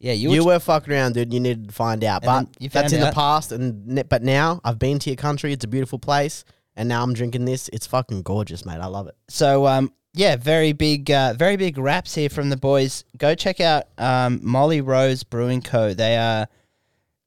Yeah, 0.00 0.12
you, 0.12 0.32
You, 0.32 0.40
were. 0.44 0.54
were 0.54 0.60
fucking 0.60 0.92
around, 0.92 1.14
dude. 1.14 1.32
You 1.32 1.40
needed 1.40 1.68
to 1.68 1.74
find 1.74 2.04
out, 2.04 2.22
And 2.22 2.26
but 2.26 2.34
then 2.40 2.48
you 2.60 2.68
that's 2.68 2.92
found 2.92 2.94
in 2.94 3.00
the 3.00 3.08
out. 3.08 3.14
past. 3.14 3.52
And 3.52 4.06
but 4.08 4.22
now 4.22 4.60
I've 4.64 4.78
been 4.78 4.98
to 4.98 5.08
your 5.10 5.16
country. 5.16 5.52
It's 5.52 5.64
a 5.64 5.68
beautiful 5.68 5.98
place, 5.98 6.44
and 6.76 6.88
now 6.88 7.02
I'm 7.02 7.14
drinking 7.14 7.46
this. 7.46 7.70
It's 7.72 7.86
fucking 7.86 8.22
gorgeous, 8.22 8.66
mate. 8.66 8.80
I 8.80 8.86
love 8.86 9.06
it. 9.06 9.14
So 9.28 9.66
um, 9.66 9.92
yeah, 10.14 10.36
very 10.36 10.72
big, 10.72 11.10
uh, 11.10 11.34
very 11.34 11.56
big 11.56 11.76
raps 11.78 12.14
here 12.14 12.28
from 12.28 12.48
the 12.50 12.56
boys. 12.56 13.04
Go 13.18 13.34
check 13.34 13.60
out 13.60 13.84
um, 13.98 14.40
Molly 14.42 14.80
Rose 14.80 15.22
Brewing 15.24 15.60
Co. 15.62 15.92
They 15.94 16.16
are, 16.16 16.46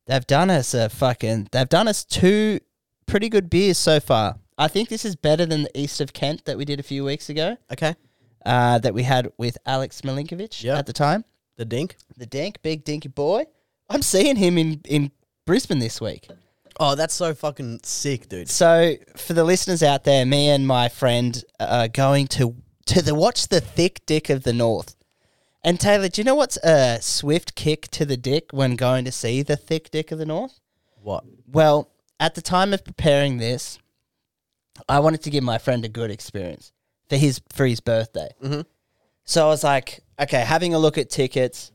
they've 0.05 0.25
done 0.27 0.49
us 0.49 0.73
a 0.73 0.89
fucking, 0.89 1.49
they've 1.51 1.69
done 1.69 1.87
us 1.87 2.03
two 2.03 2.59
pretty 3.05 3.29
good 3.29 3.49
beers 3.49 3.77
so 3.77 3.99
far. 3.99 4.37
I 4.57 4.67
think 4.67 4.89
this 4.89 5.05
is 5.05 5.15
better 5.15 5.45
than 5.45 5.63
the 5.63 5.79
East 5.79 6.01
of 6.01 6.13
Kent 6.13 6.45
that 6.45 6.57
we 6.57 6.65
did 6.65 6.79
a 6.79 6.83
few 6.83 7.03
weeks 7.05 7.29
ago. 7.29 7.57
Okay, 7.71 7.95
Uh, 8.45 8.79
that 8.79 8.93
we 8.93 9.03
had 9.03 9.29
with 9.37 9.57
Alex 9.65 10.01
Milinkovic 10.01 10.63
Yeah. 10.63 10.77
at 10.77 10.85
the 10.85 10.93
time. 10.93 11.25
the 11.57 11.65
dink. 11.65 11.95
The 12.17 12.25
Dink, 12.25 12.61
big 12.61 12.83
dinky 12.83 13.09
boy. 13.09 13.45
I'm 13.89 14.01
seeing 14.03 14.35
him 14.35 14.57
in 14.57 14.81
in 14.85 15.11
Brisbane 15.45 15.79
this 15.79 15.99
week. 16.01 16.27
Oh, 16.79 16.93
that's 16.93 17.15
so 17.15 17.33
fucking 17.33 17.79
sick, 17.83 18.29
dude. 18.29 18.47
So 18.49 18.95
for 19.15 19.33
the 19.33 19.43
listeners 19.43 19.81
out 19.81 20.03
there, 20.03 20.23
me 20.25 20.49
and 20.49 20.67
my 20.67 20.87
friend 20.89 21.43
are 21.59 21.87
going 21.87 22.27
to 22.27 22.55
to 22.87 23.01
the 23.01 23.15
watch 23.15 23.47
the 23.47 23.61
thick 23.61 24.05
dick 24.05 24.29
of 24.29 24.43
the 24.43 24.53
north. 24.53 24.95
And 25.63 25.79
Taylor, 25.79 26.07
do 26.07 26.21
you 26.21 26.25
know 26.25 26.35
what's 26.35 26.57
a 26.57 26.99
swift 27.01 27.55
kick 27.55 27.89
to 27.89 28.05
the 28.05 28.17
dick 28.17 28.49
when 28.51 28.75
going 28.75 29.05
to 29.05 29.11
see 29.11 29.41
the 29.41 29.57
thick 29.57 29.91
dick 29.91 30.11
of 30.11 30.19
the 30.19 30.25
north? 30.25 30.59
What? 31.01 31.25
Well, 31.47 31.89
at 32.19 32.35
the 32.35 32.41
time 32.41 32.73
of 32.73 32.83
preparing 32.83 33.37
this, 33.37 33.79
I 34.87 34.99
wanted 34.99 35.21
to 35.23 35.29
give 35.29 35.43
my 35.43 35.57
friend 35.57 35.83
a 35.83 35.89
good 35.89 36.11
experience 36.11 36.71
for 37.09 37.17
his 37.17 37.41
for 37.51 37.65
his 37.65 37.79
birthday. 37.79 38.29
Mhm. 38.41 38.65
So 39.25 39.45
I 39.45 39.49
was 39.49 39.63
like, 39.63 40.01
okay, 40.19 40.41
having 40.41 40.73
a 40.73 40.79
look 40.79 40.97
at 40.97 41.09
tickets, 41.09 41.71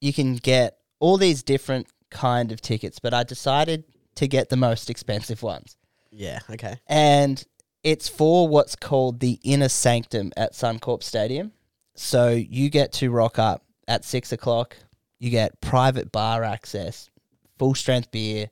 you 0.00 0.12
can 0.12 0.36
get 0.36 0.78
all 0.98 1.16
these 1.16 1.42
different 1.42 1.86
kind 2.10 2.52
of 2.52 2.60
tickets, 2.60 2.98
but 2.98 3.14
I 3.14 3.22
decided 3.22 3.84
to 4.16 4.28
get 4.28 4.48
the 4.48 4.56
most 4.56 4.90
expensive 4.90 5.42
ones. 5.42 5.76
Yeah. 6.10 6.40
Okay. 6.50 6.78
And 6.88 7.42
it's 7.82 8.08
for 8.08 8.48
what's 8.48 8.76
called 8.76 9.20
the 9.20 9.38
inner 9.42 9.68
sanctum 9.68 10.32
at 10.36 10.52
Suncorp 10.52 11.02
Stadium. 11.02 11.52
So 11.94 12.28
you 12.30 12.70
get 12.70 12.92
to 12.94 13.10
rock 13.10 13.38
up 13.38 13.64
at 13.88 14.04
six 14.04 14.32
o'clock. 14.32 14.76
You 15.18 15.30
get 15.30 15.60
private 15.60 16.12
bar 16.12 16.44
access, 16.44 17.10
full 17.58 17.74
strength 17.74 18.10
beer, 18.10 18.50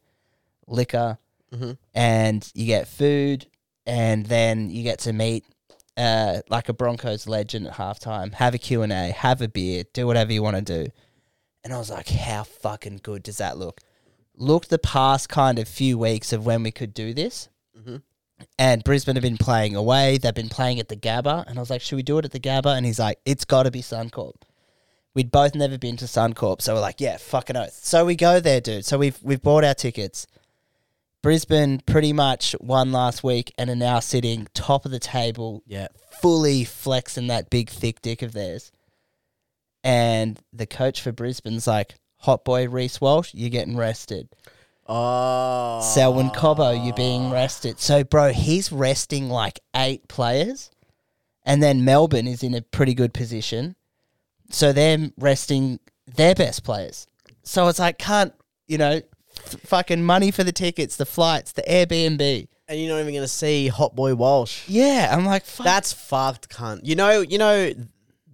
liquor, 0.67 1.19
Mhm. 1.53 1.79
and 1.95 2.51
you 2.55 2.67
get 2.67 2.89
food. 2.89 3.47
And 3.87 4.27
then 4.27 4.69
you 4.71 4.83
get 4.83 4.99
to 5.01 5.13
meet 5.15 5.45
uh, 5.97 6.43
like 6.49 6.69
a 6.69 6.73
Broncos 6.73 7.27
legend 7.27 7.67
at 7.67 7.73
halftime, 7.73 8.33
have 8.35 8.55
a 8.55 8.59
Q&A, 8.59 9.11
have 9.11 9.43
a 9.43 9.49
beer, 9.49 9.83
do 9.93 10.07
whatever 10.07 10.33
you 10.33 10.43
want 10.45 10.55
to 10.57 10.85
do. 10.85 10.93
And 11.65 11.73
I 11.73 11.79
was 11.79 11.91
like, 11.91 12.09
how 12.09 12.45
fucking 12.45 13.01
good 13.03 13.25
does 13.25 13.39
that 13.39 13.59
look? 13.59 13.81
Looked 14.37 14.71
the 14.71 14.79
past 14.79 15.29
kind 15.29 15.59
of 15.59 15.67
few 15.67 15.99
weeks 15.99 16.33
of 16.33 16.47
when 16.47 16.63
we 16.63 16.71
could 16.71 16.95
do 16.95 17.13
this 17.13 17.49
and 18.59 18.85
Brisbane 18.85 19.17
have 19.17 19.23
been 19.23 19.37
playing 19.37 19.75
away. 19.75 20.19
They've 20.19 20.35
been 20.35 20.49
playing 20.49 20.81
at 20.81 20.89
the 20.89 20.97
Gabba, 20.97 21.45
and 21.47 21.59
I 21.59 21.61
was 21.63 21.71
like, 21.71 21.81
"Should 21.81 21.97
we 21.97 22.03
do 22.03 22.19
it 22.19 22.25
at 22.25 22.31
the 22.33 22.41
Gabba?" 22.41 22.77
And 22.77 22.85
he's 22.87 22.99
like, 22.99 23.19
"It's 23.25 23.45
got 23.45 23.65
to 23.65 23.71
be 23.71 23.83
Suncorp." 23.83 24.35
We'd 25.15 25.31
both 25.31 25.55
never 25.55 25.79
been 25.79 25.97
to 25.97 26.05
Suncorp, 26.05 26.61
so 26.63 26.75
we're 26.75 26.81
like, 26.81 27.01
"Yeah, 27.01 27.17
fucking 27.17 27.57
oath." 27.57 27.81
So 27.83 28.05
we 28.05 28.15
go 28.15 28.41
there, 28.41 28.61
dude. 28.61 28.85
So 28.85 28.99
we've 28.99 29.19
we've 29.23 29.43
bought 29.43 29.65
our 29.65 29.75
tickets. 29.75 30.27
Brisbane 31.23 31.81
pretty 31.85 32.13
much 32.13 32.55
won 32.61 32.93
last 32.93 33.25
week 33.25 33.53
and 33.59 33.69
are 33.69 33.75
now 33.77 33.99
sitting 33.99 34.47
top 34.55 34.85
of 34.85 34.93
the 34.93 35.01
table, 35.01 35.63
Yeah. 35.67 35.89
fully 36.23 36.63
flexing 36.65 37.27
that 37.27 37.51
big 37.51 37.71
thick 37.71 38.01
dick 38.01 38.23
of 38.23 38.33
theirs. 38.33 38.71
And 39.83 40.41
the 40.53 40.67
coach 40.67 41.01
for 41.01 41.11
Brisbane's 41.13 41.67
like, 41.67 41.97
"Hot 42.19 42.45
boy 42.45 42.69
Reece 42.69 43.01
Walsh, 43.01 43.33
you're 43.35 43.51
getting 43.51 43.77
rested." 43.77 44.29
Oh. 44.89 45.81
Selwyn 45.83 46.31
Cobbo, 46.31 46.73
you're 46.85 46.95
being 46.95 47.31
rested. 47.31 47.79
So, 47.79 48.05
bro, 48.05 48.33
he's 48.33 48.73
resting 48.73 49.29
like 49.29 49.61
eight 49.77 50.09
players. 50.09 50.71
And 51.45 51.63
then 51.63 51.85
Melbourne 51.85 52.27
is 52.27 52.43
in 52.43 52.55
a 52.55 52.63
pretty 52.63 52.95
good 52.95 53.15
position. 53.15 53.77
So 54.51 54.73
they're 54.73 55.11
resting 55.19 55.81
their 56.07 56.35
best 56.35 56.65
players. 56.65 57.07
So 57.43 57.69
it's 57.69 57.79
like, 57.79 57.99
can't, 57.99 58.33
you 58.67 58.79
know, 58.79 59.01
f- 59.37 59.61
fucking 59.63 60.03
money 60.03 60.31
for 60.31 60.45
the 60.45 60.53
tickets, 60.53 60.97
the 60.97 61.07
flights, 61.07 61.53
the 61.53 61.63
Airbnb. 61.63 62.49
And 62.69 62.79
you're 62.79 62.95
not 62.95 63.01
even 63.01 63.15
gonna 63.15 63.29
see 63.29 63.69
Hot 63.69 63.97
Boy 63.97 64.15
Walsh. 64.15 64.69
Yeah, 64.69 65.09
I'm 65.11 65.25
like, 65.25 65.47
fuck. 65.47 65.65
That's 65.65 65.93
fucked, 65.93 66.51
cunt. 66.51 66.81
You 66.83 66.97
know, 66.97 67.21
you 67.23 67.39
know 67.39 67.73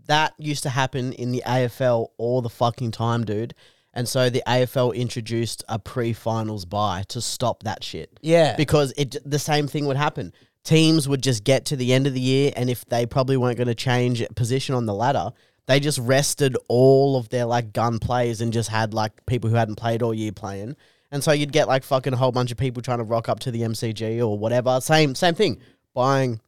that 0.07 0.35
used 0.39 0.65
to 0.65 0.71
happen 0.71 1.13
in 1.13 1.31
the 1.33 1.43
AFL 1.47 2.09
all 2.19 2.43
the 2.43 2.51
fucking 2.51 2.91
time, 2.91 3.25
dude. 3.25 3.55
And 3.95 4.09
so 4.09 4.29
the 4.29 4.43
AFL 4.47 4.95
introduced 4.95 5.65
a 5.69 5.79
pre-finals 5.79 6.65
bye 6.65 7.05
to 7.09 7.21
stop 7.21 7.63
that 7.63 7.83
shit. 7.83 8.19
yeah. 8.21 8.57
Because 8.57 8.93
it 8.97 9.17
the 9.25 9.39
same 9.39 9.69
thing 9.69 9.87
would 9.87 9.97
happen. 9.97 10.33
Teams 10.65 11.09
would 11.09 11.23
just 11.23 11.45
get 11.45 11.67
to 11.67 11.77
the 11.77 11.93
end 11.93 12.07
of 12.07 12.15
the 12.15 12.21
year, 12.21 12.53
and 12.57 12.69
if 12.69 12.85
they 12.87 13.07
probably 13.07 13.37
weren't 13.37 13.57
going 13.57 13.69
to 13.69 13.75
change 13.75 14.25
position 14.35 14.75
on 14.75 14.87
the 14.87 14.95
ladder, 14.95 15.31
they 15.67 15.79
just 15.79 15.99
rested 15.99 16.57
all 16.69 17.17
of 17.17 17.29
their 17.29 17.45
like 17.45 17.73
gun 17.73 17.99
players 17.99 18.41
and 18.41 18.53
just 18.53 18.69
had 18.69 18.93
like 18.93 19.25
people 19.27 19.49
who 19.49 19.57
hadn't 19.57 19.77
played 19.77 20.03
all 20.03 20.13
year 20.13 20.33
playing. 20.33 20.77
And 21.11 21.23
so 21.23 21.33
you'd 21.33 21.53
get 21.53 21.69
like 21.69 21.85
fucking 21.85 22.13
a 22.13 22.17
whole 22.17 22.33
bunch 22.33 22.51
of 22.51 22.59
people 22.59 22.83
trying 22.83 22.99
to 22.99 23.05
rock 23.05 23.29
up 23.29 23.41
to 23.41 23.51
the 23.51 23.61
MCG 23.61 24.19
or 24.27 24.37
whatever. 24.37 24.81
Same 24.81 25.15
same 25.15 25.35
thing. 25.35 25.61
Buying 25.95 26.41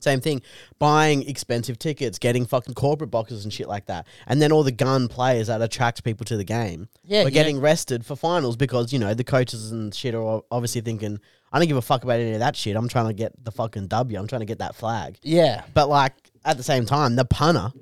same 0.00 0.20
thing, 0.20 0.42
buying 0.78 1.28
expensive 1.28 1.78
tickets, 1.78 2.18
getting 2.18 2.46
fucking 2.46 2.74
corporate 2.74 3.10
boxes 3.10 3.44
and 3.44 3.52
shit 3.52 3.68
like 3.68 3.86
that, 3.86 4.06
and 4.26 4.40
then 4.40 4.52
all 4.52 4.62
the 4.62 4.72
gun 4.72 5.08
players 5.08 5.46
that 5.48 5.60
attract 5.62 6.04
people 6.04 6.24
to 6.26 6.36
the 6.36 6.44
game 6.44 6.88
Yeah, 7.04 7.24
were 7.24 7.30
getting 7.30 7.60
rested 7.60 8.04
for 8.06 8.16
finals 8.16 8.56
because 8.56 8.92
you 8.92 8.98
know 8.98 9.14
the 9.14 9.24
coaches 9.24 9.70
and 9.72 9.94
shit 9.94 10.14
are 10.14 10.42
obviously 10.50 10.80
thinking, 10.80 11.20
I 11.52 11.58
don't 11.58 11.68
give 11.68 11.76
a 11.76 11.82
fuck 11.82 12.04
about 12.04 12.20
any 12.20 12.32
of 12.32 12.40
that 12.40 12.56
shit. 12.56 12.76
I'm 12.76 12.88
trying 12.88 13.06
to 13.06 13.14
get 13.14 13.32
the 13.44 13.50
fucking 13.50 13.86
W. 13.88 14.18
I'm 14.18 14.26
trying 14.26 14.40
to 14.40 14.46
get 14.46 14.58
that 14.58 14.74
flag. 14.74 15.18
yeah. 15.22 15.62
But 15.74 15.88
like 15.88 16.12
at 16.44 16.56
the 16.56 16.62
same 16.62 16.84
time, 16.86 17.16
the 17.16 17.24
punter, 17.24 17.72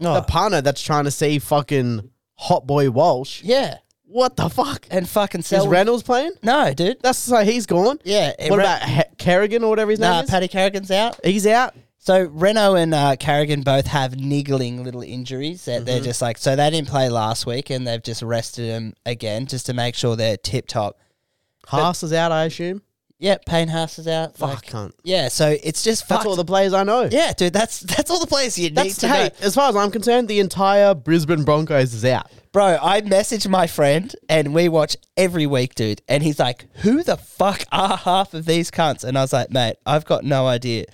Oh, 0.00 0.14
the 0.14 0.22
punter 0.22 0.60
that's 0.62 0.82
trying 0.82 1.04
to 1.04 1.10
see 1.12 1.38
fucking 1.38 2.10
hot 2.36 2.66
boy 2.66 2.90
Walsh. 2.90 3.42
yeah. 3.44 3.78
What 4.12 4.36
the 4.36 4.48
fuck? 4.50 4.86
And 4.90 5.08
fucking 5.08 5.40
Is 5.40 5.46
Selwyn. 5.46 5.70
Reynolds 5.70 6.02
playing? 6.02 6.32
no, 6.42 6.72
dude. 6.74 6.98
That's 7.02 7.18
so 7.18 7.38
he's 7.44 7.66
gone. 7.66 7.98
Yeah. 8.04 8.32
What 8.48 8.58
Re- 8.58 8.64
about 8.64 8.82
he- 8.82 9.02
Carrigan 9.18 9.64
or 9.64 9.70
whatever 9.70 9.90
his 9.90 10.00
Nah, 10.00 10.16
name 10.16 10.24
is? 10.24 10.30
Paddy 10.30 10.48
Carrigan's 10.48 10.90
out. 10.90 11.18
he's 11.24 11.46
out. 11.46 11.74
So 11.98 12.24
Reno 12.24 12.74
and 12.74 12.92
uh, 12.94 13.14
Carrigan 13.16 13.62
both 13.62 13.86
have 13.86 14.16
niggling 14.16 14.82
little 14.84 15.02
injuries 15.02 15.64
that 15.66 15.76
Mm-hmm. 15.76 15.84
they're 15.84 16.00
just 16.00 16.20
like. 16.20 16.36
So 16.36 16.56
they 16.56 16.68
didn't 16.68 16.88
play 16.88 17.08
last 17.08 17.46
week, 17.46 17.70
and 17.70 17.86
they've 17.86 18.02
just 18.02 18.22
rested 18.22 18.68
them 18.68 18.94
again 19.06 19.46
just 19.46 19.66
to 19.66 19.72
make 19.72 19.94
sure 19.94 20.16
they're 20.16 20.36
tip 20.36 20.66
top. 20.66 20.98
Haas 21.68 22.02
is 22.02 22.12
out, 22.12 22.32
I 22.32 22.44
assume. 22.46 22.82
Yep, 23.22 23.46
Payne 23.46 23.68
Haas 23.68 24.00
is 24.00 24.08
out. 24.08 24.36
Fuck, 24.36 24.48
Like, 24.50 24.62
cunt. 24.66 24.92
yeah, 25.04 25.28
so 25.28 25.56
it's 25.62 25.84
just 25.84 26.08
That's 26.08 26.18
fucked. 26.22 26.26
all 26.26 26.34
the 26.34 26.44
players 26.44 26.72
I 26.72 26.82
know. 26.82 27.08
yeah, 27.10 27.32
dude, 27.32 27.52
that's 27.52 27.78
that's 27.80 28.10
all 28.10 28.18
the 28.18 28.26
players 28.26 28.58
you 28.58 28.68
need 28.70 28.90
to 28.94 29.06
hey, 29.08 29.24
know. 29.28 29.30
as 29.46 29.54
far 29.54 29.68
as 29.68 29.76
I'm 29.76 29.92
concerned, 29.92 30.26
the 30.26 30.40
entire 30.40 30.92
Brisbane 30.92 31.44
Broncos 31.44 31.94
is 31.94 32.04
out. 32.04 32.26
Bro, 32.50 32.78
I 32.82 33.00
messaged 33.00 33.48
my 33.48 33.68
friend, 33.68 34.14
and 34.28 34.52
we 34.52 34.68
watch 34.68 34.96
every 35.16 35.46
week, 35.46 35.76
dude. 35.76 36.02
And 36.08 36.22
he's 36.24 36.40
like, 36.40 36.66
"Who 36.78 37.04
the 37.04 37.16
fuck 37.16 37.62
are 37.70 37.96
half 37.96 38.34
of 38.34 38.44
these 38.44 38.70
cunts?" 38.72 39.04
And 39.04 39.16
I 39.16 39.22
was 39.22 39.32
like, 39.32 39.50
"Mate, 39.52 39.76
I've 39.86 40.04
got 40.04 40.24
no 40.24 40.48
idea." 40.48 40.86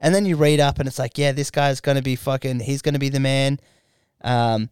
And 0.00 0.12
then 0.14 0.26
you 0.26 0.34
read 0.36 0.58
up, 0.58 0.80
and 0.80 0.88
it's 0.88 0.98
like, 0.98 1.16
"Yeah, 1.16 1.30
this 1.30 1.50
guy's 1.52 1.80
gonna 1.80 2.02
be 2.02 2.16
fucking. 2.16 2.58
He's 2.60 2.82
gonna 2.82 2.98
be 2.98 3.08
the 3.08 3.20
man." 3.20 3.60
Um, 4.22 4.68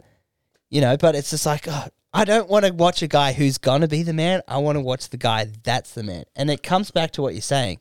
you 0.70 0.80
know, 0.80 0.96
but 0.96 1.14
it's 1.14 1.30
just 1.30 1.46
like, 1.46 1.68
oh, 1.68 1.86
I 2.16 2.25
don't 2.25 2.49
want 2.49 2.64
to 2.64 2.73
watch 2.73 3.02
a 3.02 3.06
guy 3.06 3.32
who's 3.32 3.58
gonna 3.58 3.88
be 3.88 4.02
the 4.02 4.12
man. 4.12 4.42
I 4.49 4.58
want 4.58 4.76
to 4.76 4.80
watch 4.80 5.11
the 5.11 5.16
guy 5.18 5.49
that's 5.62 5.92
the 5.92 6.02
man. 6.02 6.25
And 6.35 6.50
it 6.50 6.62
comes 6.62 6.90
back 6.90 7.11
to 7.12 7.23
what 7.23 7.35
you're 7.35 7.42
saying. 7.42 7.78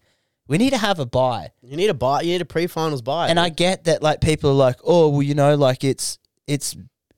We 0.47 0.57
need 0.57 0.71
to 0.71 0.77
have 0.77 0.99
a 0.99 1.05
bye. 1.05 1.51
You 1.61 1.77
need 1.77 1.89
a 1.89 1.93
bye. 1.93 2.21
You 2.21 2.33
need 2.33 2.41
a 2.41 2.45
pre-finals 2.45 3.01
bye. 3.01 3.29
And 3.29 3.39
I 3.39 3.49
get 3.49 3.85
that 3.85 4.03
like 4.03 4.21
people 4.21 4.51
are 4.51 4.53
like, 4.53 4.77
oh 4.83 5.09
well, 5.09 5.23
you 5.23 5.35
know, 5.35 5.55
like 5.55 5.83
it's 5.83 6.19
it's 6.47 6.75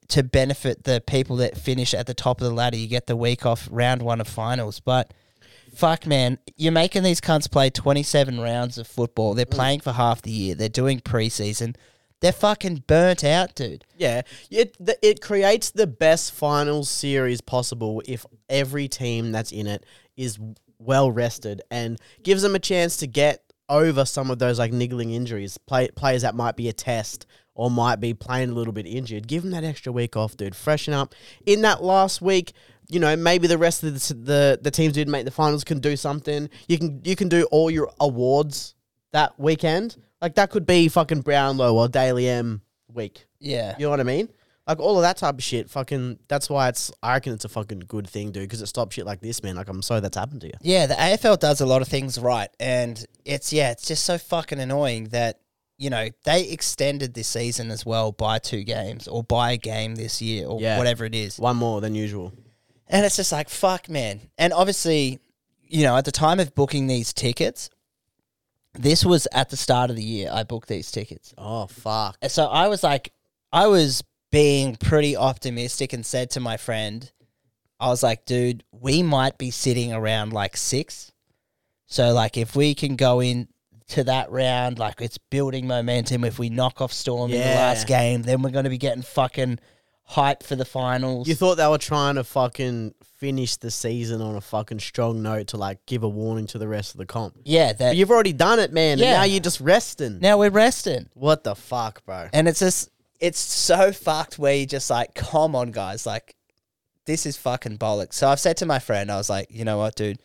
to 0.09 0.23
benefit 0.23 0.83
the 0.83 1.01
people 1.05 1.37
that 1.37 1.57
finish 1.57 1.93
at 1.93 2.07
the 2.07 2.13
top 2.13 2.39
of 2.39 2.47
the 2.47 2.53
ladder. 2.53 2.77
You 2.77 2.87
get 2.87 3.07
the 3.07 3.15
week 3.15 3.45
off 3.45 3.67
round 3.71 4.01
one 4.01 4.21
of 4.21 4.27
finals, 4.27 4.79
but 4.79 5.11
fuck 5.73 6.05
man, 6.05 6.37
you're 6.55 6.71
making 6.71 7.03
these 7.03 7.19
cunts 7.19 7.49
play 7.49 7.69
27 7.69 8.39
rounds 8.39 8.77
of 8.77 8.87
football. 8.87 9.33
They're 9.33 9.45
mm. 9.45 9.51
playing 9.51 9.79
for 9.81 9.91
half 9.91 10.21
the 10.21 10.31
year. 10.31 10.55
They're 10.55 10.69
doing 10.69 10.99
preseason. 10.99 11.75
They're 12.19 12.31
fucking 12.31 12.83
burnt 12.87 13.23
out, 13.23 13.53
dude. 13.55 13.85
Yeah, 13.95 14.23
it 14.49 14.75
the, 14.79 14.97
it 15.07 15.21
creates 15.21 15.69
the 15.69 15.87
best 15.87 16.33
finals 16.33 16.89
series 16.89 17.41
possible 17.41 18.01
if 18.05 18.25
every 18.49 18.87
team 18.87 19.31
that's 19.31 19.51
in 19.51 19.67
it 19.67 19.85
is 20.15 20.39
well 20.79 21.11
rested 21.11 21.61
and 21.69 21.99
gives 22.23 22.41
them 22.41 22.55
a 22.55 22.59
chance 22.59 22.97
to 22.97 23.07
get 23.07 23.43
over 23.69 24.05
some 24.05 24.31
of 24.31 24.39
those 24.39 24.57
like 24.59 24.71
niggling 24.71 25.11
injuries, 25.11 25.57
play, 25.57 25.89
players 25.89 26.21
that 26.21 26.35
might 26.35 26.55
be 26.55 26.69
a 26.69 26.73
test 26.73 27.25
or 27.53 27.69
might 27.69 27.99
be 27.99 28.13
playing 28.13 28.49
a 28.49 28.53
little 28.53 28.73
bit 28.73 28.85
injured, 28.85 29.27
give 29.27 29.43
them 29.43 29.51
that 29.51 29.63
extra 29.63 29.91
week 29.91 30.15
off, 30.15 30.37
dude. 30.37 30.55
Freshen 30.55 30.93
up. 30.93 31.13
In 31.45 31.61
that 31.61 31.83
last 31.83 32.21
week, 32.21 32.53
you 32.87 32.99
know, 32.99 33.15
maybe 33.15 33.47
the 33.47 33.57
rest 33.57 33.83
of 33.83 33.93
the 33.93 34.13
the, 34.13 34.59
the 34.61 34.71
teams 34.71 34.95
who 34.95 35.01
didn't 35.01 35.11
make 35.11 35.25
the 35.25 35.31
finals 35.31 35.63
can 35.63 35.79
do 35.79 35.97
something. 35.97 36.49
You 36.67 36.77
can 36.77 37.01
you 37.03 37.15
can 37.15 37.29
do 37.29 37.43
all 37.51 37.69
your 37.69 37.91
awards 37.99 38.75
that 39.11 39.37
weekend. 39.39 39.97
Like 40.21 40.35
that 40.35 40.49
could 40.49 40.65
be 40.65 40.87
fucking 40.87 41.21
Brownlow 41.21 41.75
or 41.75 41.87
Dally 41.87 42.27
M 42.27 42.61
week. 42.93 43.25
Yeah. 43.39 43.75
You 43.77 43.85
know 43.85 43.89
what 43.91 43.99
I 43.99 44.03
mean? 44.03 44.29
Like 44.67 44.79
all 44.79 44.97
of 44.97 45.01
that 45.03 45.17
type 45.17 45.35
of 45.35 45.43
shit. 45.43 45.69
Fucking. 45.69 46.19
That's 46.27 46.49
why 46.49 46.67
it's. 46.69 46.91
I 47.01 47.13
reckon 47.13 47.33
it's 47.33 47.45
a 47.45 47.49
fucking 47.49 47.81
good 47.87 48.07
thing, 48.09 48.31
dude, 48.31 48.43
because 48.43 48.61
it 48.61 48.67
stops 48.67 48.95
shit 48.95 49.05
like 49.05 49.21
this, 49.21 49.41
man. 49.41 49.55
Like 49.55 49.69
I'm 49.69 49.81
sorry 49.81 50.01
that's 50.01 50.17
happened 50.17 50.41
to 50.41 50.47
you. 50.47 50.53
Yeah, 50.61 50.87
the 50.87 50.95
AFL 50.95 51.39
does 51.39 51.61
a 51.61 51.65
lot 51.65 51.81
of 51.81 51.87
things 51.87 52.19
right, 52.19 52.49
and 52.59 53.05
it's 53.23 53.53
yeah, 53.53 53.71
it's 53.71 53.87
just 53.87 54.03
so 54.03 54.17
fucking 54.17 54.59
annoying 54.59 55.05
that 55.09 55.39
you 55.77 55.89
know 55.89 56.09
they 56.25 56.49
extended 56.49 57.13
this 57.13 57.29
season 57.29 57.71
as 57.71 57.85
well 57.85 58.11
by 58.11 58.39
two 58.39 58.63
games 58.63 59.07
or 59.07 59.23
by 59.23 59.51
a 59.53 59.57
game 59.57 59.95
this 59.95 60.21
year 60.21 60.45
or 60.47 60.59
Yeah. 60.59 60.77
whatever 60.77 61.05
it 61.05 61.15
is, 61.15 61.37
One 61.39 61.55
more 61.55 61.79
than 61.79 61.95
usual. 61.95 62.33
and 62.89 63.05
it's 63.05 63.15
just 63.15 63.31
like 63.31 63.47
fuck, 63.47 63.87
man. 63.87 64.19
And 64.37 64.51
obviously, 64.51 65.19
you 65.61 65.83
know, 65.83 65.95
at 65.95 66.03
the 66.03 66.11
time 66.11 66.41
of 66.41 66.53
booking 66.55 66.87
these 66.87 67.13
tickets, 67.13 67.69
this 68.77 69.05
was 69.05 69.27
at 69.31 69.49
the 69.49 69.57
start 69.57 69.89
of 69.89 69.95
the 69.95 70.03
year. 70.03 70.29
I 70.31 70.43
booked 70.43 70.67
these 70.69 70.91
tickets, 70.91 71.33
Oh 71.37 71.67
fuck. 71.67 72.17
so 72.27 72.45
I 72.45 72.67
was 72.67 72.83
like, 72.83 73.11
I 73.51 73.67
was 73.67 74.03
being 74.31 74.75
pretty 74.75 75.15
optimistic 75.15 75.93
and 75.93 76.05
said 76.05 76.29
to 76.31 76.39
my 76.39 76.57
friend, 76.57 77.11
I 77.79 77.87
was 77.87 78.03
like, 78.03 78.25
dude, 78.25 78.63
we 78.71 79.03
might 79.03 79.37
be 79.37 79.51
sitting 79.51 79.93
around 79.93 80.33
like 80.33 80.57
six. 80.57 81.11
So 81.85 82.11
like 82.13 82.37
if 82.37 82.55
we 82.55 82.75
can 82.75 82.95
go 82.95 83.21
in 83.21 83.47
to 83.89 84.03
that 84.03 84.29
round, 84.31 84.79
like 84.79 84.99
it's 84.99 85.17
building 85.17 85.65
momentum. 85.67 86.23
If 86.25 86.37
we 86.39 86.49
knock 86.49 86.81
off 86.81 86.91
Storm 86.91 87.31
in 87.31 87.37
the 87.39 87.43
Yeah. 87.45 87.55
last 87.55 87.87
game, 87.87 88.23
then 88.23 88.41
we're 88.41 88.49
gonna 88.49 88.69
be 88.69 88.77
getting 88.77 89.03
fucking 89.03 89.59
hype 90.09 90.41
for 90.41 90.55
the 90.55 90.63
finals. 90.65 91.27
You 91.27 91.35
thought 91.35 91.55
they 91.55 91.67
were 91.67 91.77
trying 91.77 92.15
to 92.15 92.23
fucking 92.23 92.93
finish 93.17 93.57
the 93.57 93.69
season 93.69 94.21
on 94.21 94.35
a 94.35 94.41
fucking 94.41 94.79
strong 94.79 95.21
note 95.21 95.47
to 95.47 95.57
like 95.57 95.85
give 95.85 96.03
a 96.03 96.07
warning 96.09 96.47
to 96.47 96.57
the 96.57 96.67
rest 96.67 96.93
of 96.93 96.97
the 96.99 97.05
comp. 97.05 97.35
yeah, 97.43 97.73
that 97.73 97.79
But 97.89 97.97
you've 97.97 98.11
already 98.11 98.31
done 98.33 98.59
it, 98.59 98.71
man. 98.71 98.99
Yeah. 98.99 99.05
And 99.05 99.13
now 99.17 99.23
you're 99.25 99.39
just 99.41 99.59
resting. 99.59 100.19
now 100.19 100.37
we're 100.37 100.49
resting. 100.49 101.09
What 101.13 101.43
the 101.43 101.55
fuck, 101.55 102.05
bro? 102.05 102.29
And 102.31 102.47
it's 102.47 102.59
just 102.59 102.89
it's 103.19 103.39
so 103.39 103.91
fucked 103.91 104.37
where 104.39 104.55
you 104.55 104.65
just 104.65 104.89
like, 104.89 105.13
come 105.15 105.55
on, 105.55 105.71
guys, 105.71 106.05
like 106.05 106.35
this 107.05 107.25
is 107.25 107.35
fucking 107.37 107.77
bollocks. 107.77 108.13
So 108.13 108.27
I've 108.29 108.39
said 108.39 108.57
to 108.57 108.65
my 108.65 108.79
friend, 108.79 109.11
I 109.11 109.17
was 109.17 109.29
like, 109.29 109.47
you 109.49 109.65
know 109.65 109.77
what, 109.77 109.95
dude, 109.95 110.19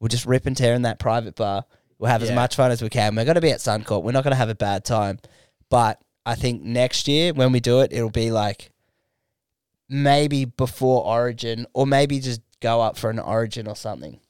we'll 0.00 0.08
just 0.08 0.24
rip 0.26 0.46
and 0.46 0.56
tear 0.56 0.74
in 0.74 0.82
that 0.82 0.98
private 0.98 1.36
bar. 1.36 1.64
We'll 1.98 2.10
have 2.10 2.22
as 2.22 2.28
Yeah. 2.30 2.34
much 2.36 2.56
fun 2.56 2.70
as 2.70 2.80
we 2.82 2.88
can. 2.88 3.14
We're 3.14 3.24
gonna 3.24 3.40
be 3.40 3.50
at 3.52 3.58
Suncorp. 3.60 4.02
We're 4.02 4.12
not 4.12 4.24
gonna 4.24 4.36
have 4.36 4.48
a 4.48 4.54
bad 4.54 4.84
time. 4.84 5.18
But 5.70 6.00
I 6.24 6.34
think 6.34 6.62
next 6.62 7.06
year 7.06 7.32
when 7.34 7.52
we 7.52 7.60
do 7.60 7.80
it, 7.80 7.92
it'll 7.92 8.08
be 8.10 8.30
like 8.30 8.70
maybe 9.88 10.44
before 10.44 11.04
Origin, 11.04 11.66
or 11.74 11.86
maybe 11.86 12.20
just 12.20 12.40
go 12.60 12.80
up 12.80 12.96
for 12.96 13.10
an 13.10 13.18
Origin 13.18 13.66
or 13.66 13.76
something. 13.76 14.20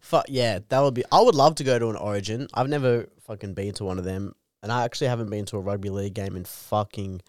Fuck 0.00 0.26
yeah, 0.28 0.58
that 0.68 0.80
would 0.80 0.94
be. 0.94 1.04
I 1.10 1.20
would 1.20 1.34
love 1.34 1.54
to 1.56 1.64
go 1.64 1.78
to 1.78 1.88
an 1.90 1.96
Origin. 1.96 2.48
I've 2.54 2.68
never 2.68 3.06
fucking 3.26 3.54
been 3.54 3.72
to 3.74 3.84
one 3.84 3.98
of 3.98 4.04
them, 4.04 4.34
and 4.62 4.70
I 4.70 4.84
actually 4.84 5.06
haven't 5.08 5.30
been 5.30 5.44
to 5.46 5.56
a 5.56 5.60
rugby 5.60 5.90
league 5.90 6.14
game 6.14 6.36
in 6.36 6.44
fucking 6.44 7.20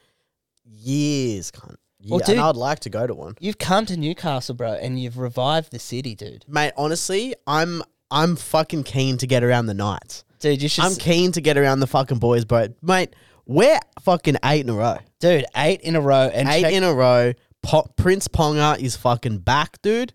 years. 0.66 1.52
Cunt. 1.52 1.76
Well, 2.08 2.20
dude- 2.20 2.38
I'd 2.38 2.56
like 2.56 2.82
to 2.82 2.90
go 2.90 3.08
to 3.08 3.16
one, 3.16 3.36
You've 3.40 3.58
come 3.58 3.86
to 3.88 3.98
Newcastle, 3.98 4.54
bro, 4.54 4.74
and 4.74 5.00
you've 5.02 5.18
revived 5.18 5.72
the 5.72 5.80
city, 5.80 6.14
dude. 6.14 6.46
mate. 6.48 6.72
Honestly, 6.78 7.36
I'm 7.48 7.82
I'm 8.12 8.36
fucking 8.36 8.84
keen 8.84 9.18
to 9.18 9.28
get 9.28 9.44
around 9.44 9.66
the 9.66 9.74
Knights. 9.74 10.24
Dude, 10.40 10.62
you 10.62 10.70
should, 10.70 10.84
I'm 10.84 10.92
s- 10.92 10.98
keen 11.00 11.32
to 11.32 11.42
get 11.42 11.58
around 11.58 11.80
the 11.80 11.88
fucking 11.88 12.20
boys, 12.20 12.46
bro. 12.46 12.68
Mate, 12.84 13.16
we're 13.48 13.80
fucking 14.02 14.36
eight 14.46 14.62
in 14.66 14.70
a 14.70 14.74
row. 14.76 14.98
dude, 15.20 15.46
eight 15.58 15.82
in 15.82 15.96
a 15.96 16.02
row, 16.02 16.30
and 16.32 16.48
eight 16.48 16.62
check- 16.62 16.74
in 16.74 16.84
a 16.84 16.94
row. 16.94 17.34
Po- 17.66 17.88
Prince 17.98 18.28
Ponga 18.28 18.80
is 18.80 18.96
fucking 18.96 19.40
back, 19.40 19.82
dude. 19.82 20.14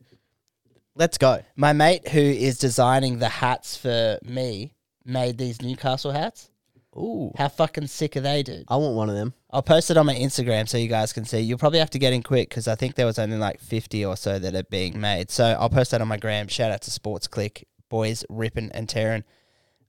Let's 0.94 1.18
go. 1.18 1.42
My 1.56 1.72
mate 1.72 2.08
who 2.08 2.20
is 2.20 2.58
designing 2.58 3.18
the 3.18 3.28
hats 3.28 3.76
for 3.76 4.18
me 4.24 4.74
made 5.04 5.38
these 5.38 5.60
Newcastle 5.62 6.12
hats. 6.12 6.50
Ooh, 6.96 7.32
How 7.38 7.48
fucking 7.48 7.86
sick 7.86 8.16
are 8.16 8.20
they, 8.20 8.42
dude? 8.42 8.64
I 8.68 8.76
want 8.76 8.96
one 8.96 9.08
of 9.08 9.14
them. 9.14 9.32
I'll 9.50 9.62
post 9.62 9.90
it 9.92 9.96
on 9.96 10.06
my 10.06 10.14
Instagram 10.14 10.68
so 10.68 10.76
you 10.76 10.88
guys 10.88 11.12
can 11.12 11.24
see. 11.24 11.38
You'll 11.40 11.56
probably 11.58 11.78
have 11.78 11.90
to 11.90 11.98
get 12.00 12.12
in 12.12 12.22
quick 12.22 12.48
because 12.48 12.66
I 12.66 12.74
think 12.74 12.96
there 12.96 13.06
was 13.06 13.18
only 13.18 13.36
like 13.36 13.60
50 13.60 14.04
or 14.04 14.16
so 14.16 14.38
that 14.40 14.54
are 14.56 14.64
being 14.64 15.00
made. 15.00 15.30
So 15.30 15.44
I'll 15.58 15.70
post 15.70 15.92
that 15.92 16.00
on 16.00 16.08
my 16.08 16.16
gram. 16.16 16.48
Shout 16.48 16.72
out 16.72 16.82
to 16.82 16.90
Sports 16.90 17.28
Click. 17.28 17.66
Boys 17.88 18.24
ripping 18.28 18.70
and 18.72 18.88
tearing. 18.88 19.24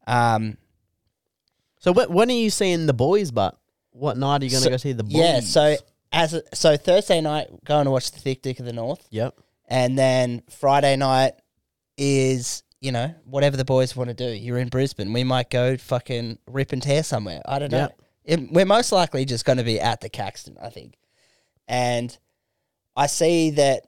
Um, 0.08 0.58
So 1.80 1.92
wh- 1.94 2.10
when 2.12 2.30
are 2.30 2.34
you 2.34 2.52
seeing 2.52 2.86
the 2.86 2.94
boys? 2.94 3.32
But 3.32 3.58
what 3.92 4.16
night 4.18 4.42
are 4.42 4.46
you 4.46 4.52
gonna 4.52 4.62
So- 4.64 4.70
go 4.70 4.78
see 4.78 4.94
the 4.94 5.04
boys? 5.04 5.14
yeah, 5.16 5.40
so 5.40 5.76
as 6.12 6.34
a, 6.34 6.43
so 6.54 6.78
Thursday 6.78 7.21
night, 7.21 7.47
going 7.65 7.86
to 7.86 7.91
watch 7.91 8.12
the 8.12 8.19
Thick 8.19 8.41
Dick 8.41 8.60
of 8.60 8.65
the 8.65 8.74
North. 8.74 9.08
yep. 9.10 9.36
And 9.67 9.97
then 9.97 10.43
Friday 10.50 10.97
night 10.97 11.34
is, 11.97 12.63
you 12.82 12.91
know, 12.91 13.15
whatever 13.24 13.56
the 13.56 13.63
boys 13.63 13.95
want 13.95 14.10
to 14.10 14.13
do. 14.13 14.30
You're 14.30 14.58
in 14.58 14.67
Brisbane. 14.67 15.13
We 15.13 15.24
might 15.24 15.50
go 15.50 15.78
fucking 15.78 16.39
rip 16.45 16.74
and 16.74 16.82
tear 16.82 17.04
somewhere. 17.04 17.41
I 17.45 17.60
don't 17.60 17.71
know. 17.71 17.89
It, 18.26 18.52
we're 18.52 18.65
most 18.65 18.91
likely 18.91 19.24
just 19.24 19.45
going 19.45 19.60
to 19.60 19.63
be 19.63 19.80
at 19.80 20.02
the 20.02 20.10
Caxton, 20.10 20.58
I 20.62 20.69
think. 20.69 20.95
And 21.69 22.17
I 22.97 23.08
see 23.08 23.52
that 23.52 23.88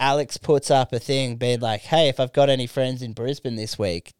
Alex 0.00 0.38
puts 0.38 0.70
up 0.70 0.92
a 0.94 0.98
thing 0.98 1.36
being 1.36 1.60
like, 1.60 1.82
hey, 1.82 2.08
if 2.08 2.18
I've 2.18 2.32
got 2.32 2.48
any 2.48 2.66
friends 2.66 3.02
in 3.02 3.12
Brisbane 3.12 3.56
this 3.56 3.78
week, 3.78 4.14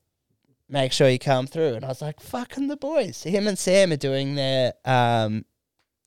make 0.69 0.93
sure 0.93 1.09
you 1.09 1.19
come 1.19 1.47
through. 1.47 1.75
And 1.75 1.85
I 1.85 1.89
was 1.89 2.03
like, 2.03 2.21
fucking 2.21 2.69
the 2.69 2.77
boys. 2.77 3.23
Him 3.23 3.49
and 3.49 3.59
Sam 3.59 3.91
are 3.93 3.97
doing 3.97 4.35
their 4.35 4.75
um 4.85 5.47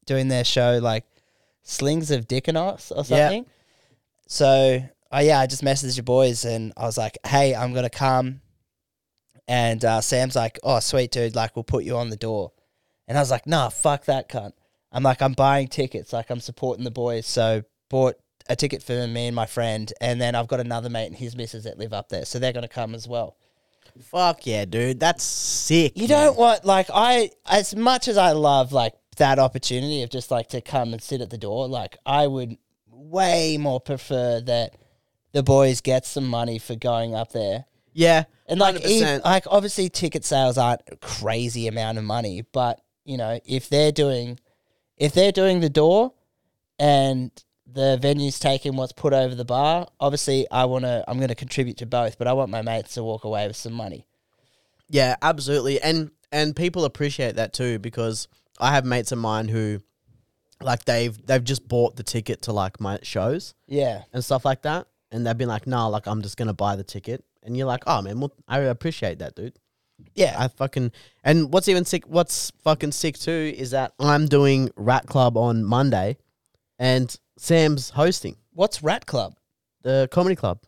doing 0.07 0.27
their 0.27 0.43
show 0.43 0.79
like 0.81 1.05
Slings 1.61 2.09
of 2.11 2.27
dick 2.27 2.47
and 2.47 2.57
Dickonos 2.57 2.91
or 2.95 3.03
something. 3.03 3.45
So 4.25 4.81
oh 5.11 5.19
yeah, 5.19 5.39
I 5.39 5.47
just 5.47 5.63
messaged 5.63 5.97
your 5.97 6.03
boys 6.03 6.45
and 6.45 6.73
I 6.75 6.83
was 6.83 6.97
like, 6.97 7.17
hey, 7.25 7.53
I'm 7.53 7.73
gonna 7.73 7.89
come. 7.89 8.41
And 9.47 9.83
uh, 9.85 10.01
Sam's 10.01 10.35
like, 10.35 10.59
oh 10.63 10.79
sweet 10.79 11.11
dude, 11.11 11.35
like 11.35 11.55
we'll 11.55 11.63
put 11.63 11.83
you 11.83 11.97
on 11.97 12.09
the 12.09 12.17
door. 12.17 12.51
And 13.07 13.17
I 13.17 13.21
was 13.21 13.31
like, 13.31 13.45
nah, 13.45 13.69
fuck 13.69 14.05
that 14.05 14.27
cunt. 14.29 14.53
I'm 14.91 15.03
like, 15.03 15.21
I'm 15.21 15.33
buying 15.33 15.67
tickets, 15.67 16.11
like 16.11 16.29
I'm 16.29 16.39
supporting 16.39 16.83
the 16.83 16.91
boys. 16.91 17.27
So 17.27 17.63
bought 17.89 18.15
a 18.49 18.55
ticket 18.55 18.81
for 18.81 19.07
me 19.07 19.27
and 19.27 19.35
my 19.35 19.45
friend, 19.45 19.91
and 20.01 20.21
then 20.21 20.35
I've 20.35 20.47
got 20.47 20.59
another 20.59 20.89
mate 20.89 21.07
and 21.07 21.15
his 21.15 21.35
missus 21.35 21.65
that 21.65 21.77
live 21.77 21.93
up 21.93 22.09
there, 22.09 22.25
so 22.25 22.39
they're 22.39 22.53
gonna 22.53 22.67
come 22.67 22.95
as 22.95 23.07
well. 23.07 23.37
Fuck 24.01 24.45
yeah, 24.45 24.65
dude. 24.65 24.99
That's 24.99 25.23
sick. 25.23 25.93
You 25.95 26.07
man. 26.07 26.09
don't 26.09 26.37
want 26.37 26.65
like 26.65 26.87
I 26.93 27.31
as 27.49 27.75
much 27.75 28.07
as 28.07 28.17
I 28.17 28.31
love 28.31 28.71
like 28.71 28.93
that 29.17 29.39
opportunity 29.39 30.03
of 30.03 30.09
just 30.09 30.31
like 30.31 30.47
to 30.49 30.61
come 30.61 30.93
and 30.93 31.01
sit 31.01 31.21
at 31.21 31.29
the 31.29 31.37
door, 31.37 31.67
like 31.67 31.97
I 32.05 32.27
would 32.27 32.57
way 32.89 33.57
more 33.57 33.79
prefer 33.79 34.41
that 34.41 34.75
the 35.31 35.43
boys 35.43 35.81
get 35.81 36.05
some 36.05 36.27
money 36.27 36.57
for 36.59 36.75
going 36.75 37.13
up 37.13 37.31
there. 37.31 37.65
Yeah. 37.93 38.25
And 38.47 38.59
like, 38.59 38.75
ev- 38.75 38.81
100%. 38.81 39.23
like 39.25 39.43
obviously 39.49 39.89
ticket 39.89 40.23
sales 40.23 40.57
aren't 40.57 40.81
a 40.91 40.95
crazy 40.97 41.67
amount 41.67 41.97
of 41.97 42.03
money, 42.03 42.43
but 42.51 42.81
you 43.05 43.17
know, 43.17 43.39
if 43.45 43.69
they're 43.69 43.91
doing 43.91 44.39
if 44.97 45.13
they're 45.13 45.31
doing 45.31 45.59
the 45.59 45.69
door 45.69 46.13
and 46.79 47.31
the 47.71 47.97
venue's 48.01 48.39
taking 48.39 48.75
what's 48.75 48.93
put 48.93 49.13
over 49.13 49.35
the 49.35 49.45
bar, 49.45 49.87
obviously 49.99 50.47
I 50.49 50.65
wanna 50.65 51.03
I'm 51.07 51.19
gonna 51.19 51.35
contribute 51.35 51.77
to 51.77 51.85
both, 51.85 52.17
but 52.17 52.27
I 52.27 52.33
want 52.33 52.49
my 52.49 52.61
mates 52.61 52.93
to 52.95 53.03
walk 53.03 53.23
away 53.23 53.47
with 53.47 53.55
some 53.55 53.73
money. 53.73 54.05
Yeah, 54.89 55.15
absolutely. 55.21 55.81
And 55.81 56.11
and 56.31 56.55
people 56.55 56.85
appreciate 56.85 57.35
that 57.35 57.53
too 57.53 57.79
because 57.79 58.27
I 58.59 58.71
have 58.73 58.85
mates 58.85 59.11
of 59.11 59.19
mine 59.19 59.47
who 59.47 59.79
like 60.61 60.85
they've 60.85 61.15
they've 61.25 61.43
just 61.43 61.67
bought 61.67 61.95
the 61.95 62.03
ticket 62.03 62.41
to 62.43 62.51
like 62.53 62.79
my 62.79 62.99
shows 63.03 63.53
Yeah. 63.67 64.03
and 64.13 64.23
stuff 64.23 64.43
like 64.45 64.63
that. 64.63 64.87
And 65.11 65.25
they've 65.25 65.37
been 65.37 65.47
like, 65.47 65.67
nah, 65.67 65.87
like 65.87 66.07
I'm 66.07 66.21
just 66.21 66.37
gonna 66.37 66.53
buy 66.53 66.75
the 66.75 66.83
ticket. 66.83 67.23
And 67.43 67.55
you're 67.55 67.67
like, 67.67 67.83
oh 67.87 68.01
man, 68.01 68.19
well, 68.19 68.33
I 68.47 68.59
appreciate 68.59 69.19
that, 69.19 69.35
dude. 69.35 69.53
Yeah. 70.15 70.35
I 70.37 70.47
fucking 70.47 70.91
and 71.23 71.51
what's 71.53 71.67
even 71.67 71.85
sick 71.85 72.05
what's 72.07 72.51
fucking 72.63 72.91
sick 72.91 73.17
too 73.17 73.53
is 73.55 73.71
that 73.71 73.93
I'm 73.99 74.27
doing 74.27 74.69
Rat 74.75 75.05
Club 75.07 75.37
on 75.37 75.63
Monday 75.63 76.17
and 76.79 77.15
Sam's 77.37 77.91
hosting 77.91 78.35
What's 78.53 78.81
Rat 78.83 79.05
Club 79.05 79.35
the 79.83 80.07
comedy 80.11 80.35
club. 80.35 80.59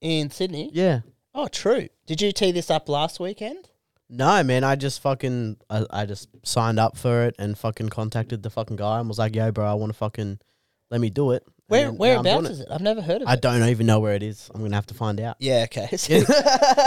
in 0.00 0.30
Sydney? 0.30 0.70
Yeah. 0.72 1.00
Oh, 1.34 1.48
true. 1.48 1.88
Did 2.06 2.20
you 2.20 2.32
tee 2.32 2.52
this 2.52 2.70
up 2.70 2.88
last 2.88 3.18
weekend? 3.20 3.68
No, 4.10 4.42
man, 4.42 4.64
I 4.64 4.76
just 4.76 5.02
fucking 5.02 5.58
I, 5.68 5.84
I 5.90 6.06
just 6.06 6.28
signed 6.42 6.78
up 6.78 6.96
for 6.96 7.24
it 7.24 7.34
and 7.38 7.58
fucking 7.58 7.90
contacted 7.90 8.42
the 8.42 8.50
fucking 8.50 8.76
guy 8.76 9.00
and 9.00 9.08
was 9.08 9.18
like, 9.18 9.34
"Yo, 9.34 9.52
bro, 9.52 9.66
I 9.66 9.74
want 9.74 9.90
to 9.92 9.98
fucking 9.98 10.38
let 10.90 11.00
me 11.00 11.10
do 11.10 11.32
it." 11.32 11.44
Where 11.68 11.84
then 11.90 11.96
now 11.98 12.04
I'm 12.06 12.22
doing 12.22 12.24
whereabouts 12.24 12.50
is 12.50 12.60
it? 12.60 12.68
I've 12.70 12.80
never 12.80 13.00
heard 13.02 13.16
of 13.16 13.22
it. 13.22 13.28
I 13.28 13.34
it. 13.34 13.42
don't 13.42 13.62
even 13.68 13.86
know 13.86 14.00
where 14.00 14.14
it 14.14 14.22
is. 14.22 14.50
I'm 14.54 14.62
gonna 14.62 14.74
have 14.74 14.86
to 14.86 14.94
find 14.94 15.20
out. 15.20 15.36
Yeah, 15.38 15.64
okay. 15.64 15.88
Because 15.90 16.26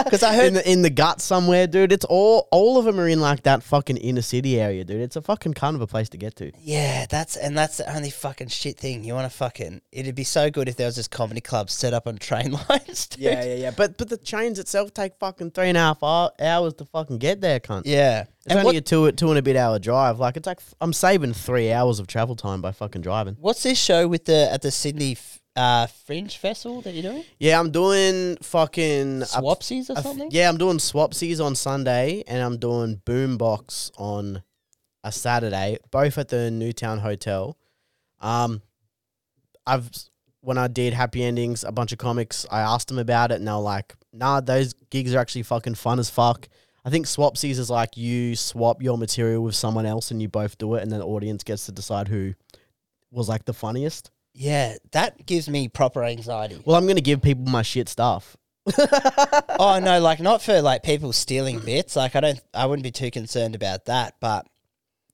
Because 0.04 0.24
I 0.24 0.34
heard 0.36 0.48
in 0.48 0.54
the, 0.56 0.72
in 0.72 0.82
the 0.82 0.90
gut 0.90 1.22
somewhere, 1.22 1.68
dude. 1.68 1.92
It's 1.92 2.06
all 2.06 2.48
all 2.52 2.78
of 2.80 2.86
them 2.86 3.00
are 3.00 3.08
in 3.08 3.20
like 3.22 3.44
that 3.44 3.64
fucking 3.64 3.98
inner 3.98 4.22
city 4.22 4.60
area, 4.60 4.84
dude. 4.84 5.02
It's 5.02 5.16
a 5.16 5.22
fucking 5.22 5.54
kind 5.54 5.76
of 5.76 5.82
a 5.82 5.88
place 5.88 6.10
to 6.10 6.18
get 6.18 6.36
to. 6.38 6.52
Yeah, 6.60 7.06
that's 7.10 7.36
and 7.38 7.58
that's 7.58 7.78
the 7.78 7.96
only 7.96 8.10
fucking 8.10 8.48
shit 8.50 8.78
thing. 8.78 9.04
You 9.04 9.14
want 9.14 9.32
to 9.32 9.38
fucking. 9.38 9.82
It'd 9.92 10.16
be 10.16 10.24
so 10.24 10.50
good 10.50 10.68
if 10.68 10.76
there 10.78 10.88
was 10.88 10.96
this 10.96 11.08
comedy 11.08 11.42
club 11.42 11.70
set 11.70 11.94
up 11.94 12.08
on 12.08 12.18
train 12.18 12.52
lines. 12.70 13.08
Dude. 13.08 13.20
Yeah, 13.24 13.44
yeah, 13.44 13.56
yeah. 13.56 13.72
But 13.72 13.98
but 13.98 14.10
the 14.10 14.18
trains 14.18 14.60
itself 14.60 14.94
take 14.94 15.16
fucking 15.20 15.52
three 15.52 15.70
and 15.70 15.78
a 15.78 15.82
half 15.82 16.00
hou- 16.00 16.30
hours 16.44 16.74
to 16.76 16.86
fucking 16.86 17.20
get 17.20 17.40
there, 17.42 17.60
cunt. 17.60 17.84
yeah. 17.86 18.26
It's 18.44 18.48
And 18.56 18.58
only 18.60 18.66
what- 18.70 18.76
a 18.78 18.82
two 18.82 19.12
two 19.12 19.30
and 19.30 19.38
a 19.38 19.42
bit 19.44 19.56
hour 19.56 19.78
drive. 19.78 20.18
Like 20.18 20.36
it's 20.38 20.48
like 20.48 20.58
f- 20.58 20.74
I'm 20.82 20.94
saving 20.94 21.34
three 21.34 21.72
hours 21.72 22.00
of 22.00 22.08
travel 22.08 22.36
time 22.36 22.60
by 22.62 22.72
fucking 22.72 23.02
driving. 23.04 23.38
what's 23.40 23.62
this 23.62 23.78
show 23.78 24.08
with 24.08 24.26
the 24.26 24.52
at 24.52 24.64
the 24.64 24.71
Sydney 24.72 25.14
f- 25.14 25.40
uh, 25.56 25.88
Fringe 25.88 26.36
Festival 26.38 26.82
that 26.82 26.94
you're 26.94 27.12
doing? 27.12 27.24
Yeah, 27.40 27.60
I'm 27.60 27.72
doing 27.72 28.38
fucking 28.42 29.22
Swapsies 29.22 29.90
or 29.90 30.00
a 30.00 30.02
something? 30.02 30.30
Yeah, 30.32 30.50
I'm 30.50 30.58
doing 30.58 30.78
Swapsies 30.78 31.44
on 31.44 31.56
Sunday 31.56 32.24
and 32.28 32.42
I'm 32.42 32.58
doing 32.58 33.02
Boombox 33.06 33.92
on 33.98 34.44
a 35.04 35.12
Saturday, 35.12 35.78
both 35.90 36.18
at 36.18 36.30
the 36.30 36.52
Newtown 36.52 37.00
Hotel. 37.00 37.58
Um, 38.20 38.62
I've 39.66 39.90
when 40.44 40.58
I 40.58 40.68
did 40.68 40.94
Happy 40.94 41.24
Endings, 41.24 41.64
a 41.64 41.72
bunch 41.72 41.92
of 41.92 42.00
comics, 42.00 42.48
I 42.50 42.62
asked 42.62 42.88
them 42.88 42.98
about 42.98 43.32
it, 43.32 43.36
and 43.36 43.48
they 43.48 43.52
were 43.52 43.60
like, 43.60 43.96
"Nah, 44.12 44.42
those 44.42 44.74
gigs 44.90 45.14
are 45.14 45.20
actually 45.20 45.44
fucking 45.44 45.76
fun 45.76 46.00
as 46.00 46.10
fuck." 46.10 46.50
I 46.84 46.90
think 46.90 47.06
Swapsies 47.06 47.60
is 47.60 47.70
like 47.70 47.96
you 47.96 48.36
swap 48.36 48.82
your 48.82 48.98
material 48.98 49.44
with 49.44 49.54
someone 49.56 49.86
else, 49.86 50.10
and 50.10 50.22
you 50.22 50.28
both 50.28 50.58
do 50.58 50.74
it, 50.76 50.82
and 50.82 50.92
then 50.92 51.00
the 51.00 51.06
audience 51.06 51.44
gets 51.44 51.68
to 51.68 51.72
decide 51.72 52.08
who 52.08 52.34
was 53.12 53.30
like 53.30 53.46
the 53.46 53.54
funniest. 53.54 54.10
Yeah, 54.42 54.78
that 54.94 55.28
gives 55.28 55.48
me 55.48 55.68
proper 55.68 56.04
anxiety. 56.04 56.60
Well, 56.66 56.76
I'm 56.76 56.88
gonna 56.88 57.00
give 57.00 57.22
people 57.22 57.46
my 57.46 57.62
shit 57.62 57.88
stuff. 57.88 58.36
oh 59.60 59.80
no, 59.84 60.00
like 60.02 60.20
not 60.20 60.42
for 60.42 60.64
like 60.64 60.82
people 60.82 61.14
stealing 61.14 61.60
bits. 61.60 61.96
Like 61.96 62.16
I 62.16 62.22
don't, 62.22 62.42
I 62.52 62.66
wouldn't 62.66 62.84
be 62.84 62.90
too 62.90 63.12
concerned 63.12 63.54
about 63.54 63.86
that. 63.86 64.16
But 64.20 64.48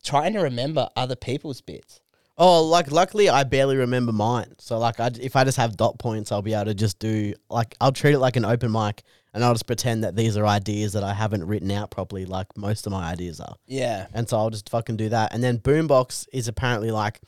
trying 0.02 0.32
to 0.34 0.40
remember 0.40 0.88
other 0.96 1.18
people's 1.18 1.60
bits. 1.60 2.00
Oh, 2.38 2.64
like 2.64 2.90
luckily 2.90 3.28
I 3.28 3.44
barely 3.44 3.76
remember 3.76 4.14
mine. 4.14 4.56
So 4.60 4.78
like 4.78 5.02
I, 5.02 5.12
if 5.20 5.36
I 5.36 5.44
just 5.44 5.58
have 5.58 5.76
dot 5.76 6.00
points, 6.00 6.32
I'll 6.32 6.42
be 6.42 6.54
able 6.54 6.66
to 6.66 6.74
just 6.74 6.98
do 6.98 7.34
like 7.50 7.76
I'll 7.82 7.92
treat 7.92 8.14
it 8.14 8.20
like 8.20 8.38
an 8.38 8.46
open 8.46 8.72
mic, 8.72 9.04
and 9.34 9.44
I'll 9.44 9.54
just 9.54 9.68
pretend 9.68 10.06
that 10.06 10.16
these 10.16 10.38
are 10.38 10.46
ideas 10.46 10.94
that 10.94 11.04
I 11.04 11.14
haven't 11.14 11.46
written 11.46 11.72
out 11.72 11.92
properly, 11.92 12.26
like 12.26 12.48
most 12.56 12.88
of 12.88 12.94
my 12.94 13.12
ideas 13.12 13.42
are. 13.42 13.58
Yeah. 13.66 14.08
And 14.14 14.30
so 14.30 14.38
I'll 14.38 14.52
just 14.52 14.70
fucking 14.70 14.96
do 14.96 15.10
that. 15.10 15.34
And 15.34 15.44
then 15.44 15.58
Boombox 15.58 16.28
is 16.32 16.48
apparently 16.48 16.92
like 16.92 17.20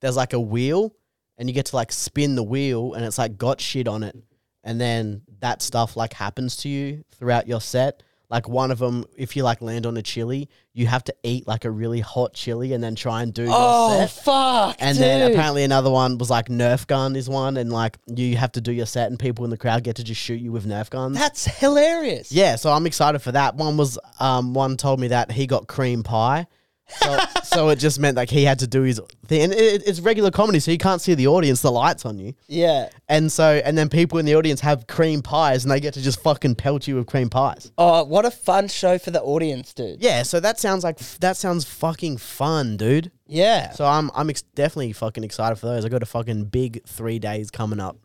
there's 0.00 0.16
like 0.16 0.32
a 0.32 0.40
wheel, 0.40 0.94
and 1.38 1.48
you 1.48 1.54
get 1.54 1.66
to 1.66 1.76
like 1.76 1.92
spin 1.92 2.34
the 2.36 2.42
wheel, 2.42 2.94
and 2.94 3.04
it's 3.04 3.18
like 3.18 3.36
got 3.38 3.60
shit 3.60 3.88
on 3.88 4.02
it, 4.02 4.16
and 4.62 4.80
then 4.80 5.22
that 5.40 5.62
stuff 5.62 5.96
like 5.96 6.12
happens 6.14 6.56
to 6.58 6.68
you 6.68 7.04
throughout 7.18 7.46
your 7.46 7.60
set. 7.60 8.02
Like 8.30 8.48
one 8.48 8.70
of 8.70 8.78
them, 8.78 9.04
if 9.16 9.36
you 9.36 9.44
like 9.44 9.60
land 9.60 9.84
on 9.86 9.96
a 9.98 10.02
chili, 10.02 10.48
you 10.72 10.86
have 10.86 11.04
to 11.04 11.14
eat 11.22 11.46
like 11.46 11.66
a 11.66 11.70
really 11.70 12.00
hot 12.00 12.32
chili 12.32 12.72
and 12.72 12.82
then 12.82 12.94
try 12.96 13.22
and 13.22 13.32
do 13.32 13.42
your 13.42 13.52
Oh 13.54 13.98
set. 13.98 14.10
fuck! 14.10 14.76
And 14.80 14.96
then 14.98 15.30
apparently 15.30 15.62
another 15.62 15.90
one 15.90 16.16
was 16.18 16.30
like 16.30 16.46
Nerf 16.48 16.86
gun 16.86 17.14
is 17.16 17.28
one, 17.28 17.58
and 17.58 17.70
like 17.70 17.98
you 18.06 18.36
have 18.38 18.50
to 18.52 18.60
do 18.62 18.72
your 18.72 18.86
set, 18.86 19.10
and 19.10 19.18
people 19.18 19.44
in 19.44 19.50
the 19.50 19.58
crowd 19.58 19.84
get 19.84 19.96
to 19.96 20.04
just 20.04 20.20
shoot 20.20 20.40
you 20.40 20.50
with 20.50 20.66
Nerf 20.66 20.88
guns. 20.90 21.16
that's 21.18 21.44
hilarious. 21.44 22.32
yeah, 22.32 22.56
so 22.56 22.72
I'm 22.72 22.86
excited 22.86 23.20
for 23.20 23.30
that. 23.32 23.56
One 23.56 23.76
was 23.76 23.98
um 24.18 24.54
one 24.54 24.76
told 24.78 24.98
me 25.00 25.08
that 25.08 25.30
he 25.30 25.46
got 25.46 25.68
cream 25.68 26.02
pie, 26.02 26.46
so 26.88 27.18
so 27.44 27.68
it 27.70 27.76
just 27.78 27.98
meant 27.98 28.16
like 28.16 28.30
he 28.30 28.44
had 28.44 28.58
to 28.60 28.66
do 28.66 28.82
his 28.82 29.00
thing, 29.26 29.42
and 29.42 29.52
it, 29.52 29.82
it's 29.86 30.00
regular 30.00 30.30
comedy, 30.30 30.60
so 30.60 30.70
you 30.70 30.78
can't 30.78 31.00
see 31.00 31.14
the 31.14 31.26
audience, 31.26 31.62
the 31.62 31.72
lights 31.72 32.04
on 32.04 32.18
you, 32.18 32.34
Yeah. 32.46 32.88
and 33.08 33.30
so 33.32 33.60
and 33.64 33.76
then 33.76 33.88
people 33.88 34.18
in 34.18 34.26
the 34.26 34.34
audience 34.34 34.60
have 34.60 34.86
cream 34.86 35.22
pies, 35.22 35.64
and 35.64 35.70
they 35.72 35.80
get 35.80 35.94
to 35.94 36.02
just 36.02 36.20
fucking 36.22 36.56
pelt 36.56 36.86
you 36.86 36.96
with 36.96 37.06
cream 37.06 37.30
pies. 37.30 37.72
Oh, 37.78 38.04
what 38.04 38.24
a 38.24 38.30
fun 38.30 38.68
show 38.68 38.98
for 38.98 39.10
the 39.10 39.22
audience, 39.22 39.72
dude. 39.72 40.02
Yeah, 40.02 40.22
so 40.24 40.40
that 40.40 40.60
sounds 40.60 40.84
like 40.84 40.98
that 41.20 41.36
sounds 41.36 41.64
fucking 41.64 42.18
fun, 42.18 42.76
dude. 42.76 43.10
Yeah. 43.26 43.70
So 43.70 43.86
I'm 43.86 44.10
I'm 44.14 44.28
ex- 44.30 44.42
definitely 44.42 44.92
fucking 44.92 45.24
excited 45.24 45.56
for 45.56 45.66
those. 45.66 45.84
I 45.84 45.88
got 45.88 46.02
a 46.02 46.06
fucking 46.06 46.44
big 46.46 46.84
three 46.86 47.18
days 47.18 47.50
coming 47.50 47.80
up. 47.80 47.96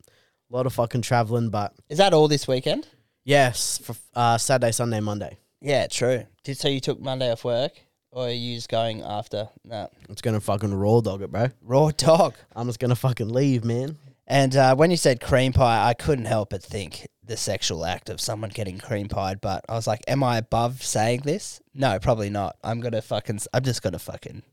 A 0.51 0.55
lot 0.55 0.65
of 0.65 0.73
fucking 0.73 1.01
traveling, 1.03 1.49
but 1.49 1.73
Is 1.89 1.97
that 1.99 2.13
all 2.13 2.27
this 2.27 2.47
weekend? 2.47 2.87
yes, 3.25 3.77
for 3.83 3.95
uh, 4.15 4.37
Saturday, 4.37 4.71
Sunday, 4.71 4.99
Monday. 4.99 5.37
Yeah, 5.61 5.85
true. 5.87 6.25
Did 6.43 6.57
so 6.57 6.69
you 6.69 6.79
took 6.79 6.99
Monday 6.99 7.29
off 7.31 7.43
work, 7.43 7.73
or 8.11 8.27
are 8.27 8.31
you 8.31 8.55
just 8.55 8.69
going 8.69 9.01
after? 9.01 9.49
No. 9.63 9.89
It's 10.09 10.21
gonna 10.21 10.39
fucking 10.39 10.73
raw 10.73 11.01
dog 11.01 11.21
it, 11.21 11.31
bro. 11.31 11.47
Raw 11.61 11.89
dog. 11.95 12.35
I'm 12.55 12.67
just 12.67 12.79
gonna 12.79 12.95
fucking 12.95 13.29
leave, 13.29 13.63
man. 13.63 13.97
And 14.27 14.55
uh, 14.55 14.75
when 14.75 14.91
you 14.91 14.97
said 14.97 15.19
cream 15.21 15.53
pie, 15.53 15.87
I 15.89 15.93
couldn't 15.93 16.25
help 16.25 16.51
but 16.51 16.61
think 16.63 17.07
the 17.23 17.35
sexual 17.37 17.85
act 17.85 18.09
of 18.09 18.21
someone 18.21 18.49
getting 18.51 18.77
cream 18.77 19.07
pied. 19.07 19.41
But 19.41 19.65
I 19.67 19.73
was 19.73 19.87
like, 19.87 20.01
am 20.07 20.23
I 20.23 20.37
above 20.37 20.83
saying 20.83 21.21
this? 21.23 21.61
No, 21.73 21.97
probably 21.99 22.29
not. 22.29 22.55
I'm 22.63 22.79
gonna 22.79 23.01
fucking. 23.01 23.39
I'm 23.53 23.63
just 23.63 23.81
gonna 23.81 23.99
fucking. 23.99 24.43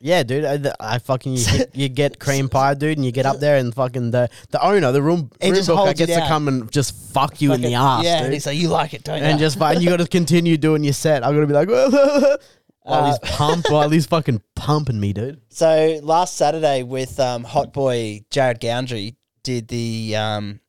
Yeah, 0.00 0.22
dude. 0.22 0.44
I, 0.44 0.72
I 0.80 0.98
fucking 0.98 1.32
you 1.32 1.44
get, 1.46 1.76
you 1.76 1.88
get 1.88 2.18
cream 2.18 2.50
pie, 2.50 2.74
dude, 2.74 2.98
and 2.98 3.06
you 3.06 3.12
get 3.12 3.24
up 3.24 3.38
there 3.40 3.56
and 3.56 3.74
fucking 3.74 4.10
the 4.10 4.28
the 4.50 4.62
owner, 4.62 4.92
the 4.92 5.00
room, 5.00 5.30
room 5.42 5.54
just 5.54 5.68
booker 5.68 5.76
holds 5.78 5.98
you 6.00 6.06
gets 6.06 6.16
to 6.16 6.20
down. 6.20 6.28
come 6.28 6.48
and 6.48 6.70
just 6.70 6.94
fuck 7.14 7.40
you 7.40 7.54
in 7.54 7.62
the 7.62 7.72
ass, 7.74 8.04
Yeah, 8.04 8.18
dude. 8.18 8.24
and 8.26 8.34
he's 8.34 8.44
like, 8.44 8.58
you 8.58 8.68
like 8.68 8.92
it, 8.92 9.02
don't 9.02 9.18
you? 9.20 9.24
and 9.24 9.38
just 9.38 9.58
fucking, 9.58 9.80
you 9.80 9.88
got 9.88 9.98
to 10.00 10.06
continue 10.06 10.58
doing 10.58 10.84
your 10.84 10.92
set. 10.92 11.24
I'm 11.24 11.32
gonna 11.34 11.46
be 11.46 11.54
like, 11.54 11.68
while 12.84 13.04
Uh, 13.04 13.06
he's 13.22 13.30
pump, 13.32 13.66
while 13.70 13.90
he's 13.90 14.06
fucking 14.06 14.40
pumping 14.54 15.00
me, 15.00 15.12
dude. 15.12 15.40
So 15.48 15.98
last 16.02 16.36
Saturday 16.36 16.82
with 16.84 17.18
um, 17.20 17.42
Hot 17.44 17.72
Boy 17.72 18.24
Jared 18.30 18.60
Goundry 18.60 19.16
did 19.42 19.68
the 19.68 20.14
um, 20.16 20.60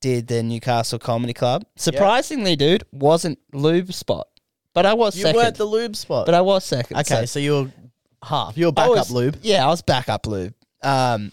did 0.00 0.26
the 0.28 0.42
Newcastle 0.42 0.98
Comedy 0.98 1.32
Club. 1.32 1.64
Surprisingly, 1.76 2.54
dude, 2.56 2.84
wasn't 2.92 3.38
lube 3.52 3.92
spot, 3.92 4.28
but 4.74 4.84
I 4.86 4.92
was 4.94 5.16
You 5.16 5.22
second. 5.22 5.36
weren't 5.40 5.56
the 5.56 5.64
lube 5.64 5.96
spot. 5.96 6.26
but 6.26 6.34
I 6.34 6.42
was 6.42 6.64
second. 6.64 6.98
okay, 6.98 7.20
so 7.22 7.24
so, 7.26 7.38
you 7.40 7.52
were 7.52 7.70
half. 8.22 8.56
You 8.58 8.66
were 8.66 8.72
I 8.76 8.82
backup 8.82 8.96
was- 8.96 9.10
lube. 9.10 9.36
Yeah, 9.42 9.64
I 9.64 9.68
was 9.68 9.80
backup 9.82 10.26
lube. 10.26 10.52
Um, 10.82 11.32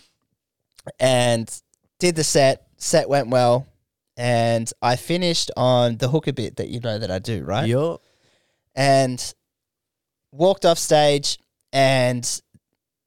and 0.99 1.49
did 1.99 2.15
the 2.15 2.23
set. 2.23 2.67
Set 2.77 3.07
went 3.09 3.27
well, 3.29 3.67
and 4.17 4.71
I 4.81 4.95
finished 4.95 5.51
on 5.55 5.97
the 5.97 6.07
hooker 6.09 6.33
bit 6.33 6.55
that 6.55 6.69
you 6.69 6.79
know 6.79 6.97
that 6.97 7.11
I 7.11 7.19
do, 7.19 7.43
right? 7.43 7.67
You're 7.67 7.99
and 8.75 9.33
walked 10.31 10.65
off 10.65 10.77
stage 10.77 11.39
and 11.73 12.41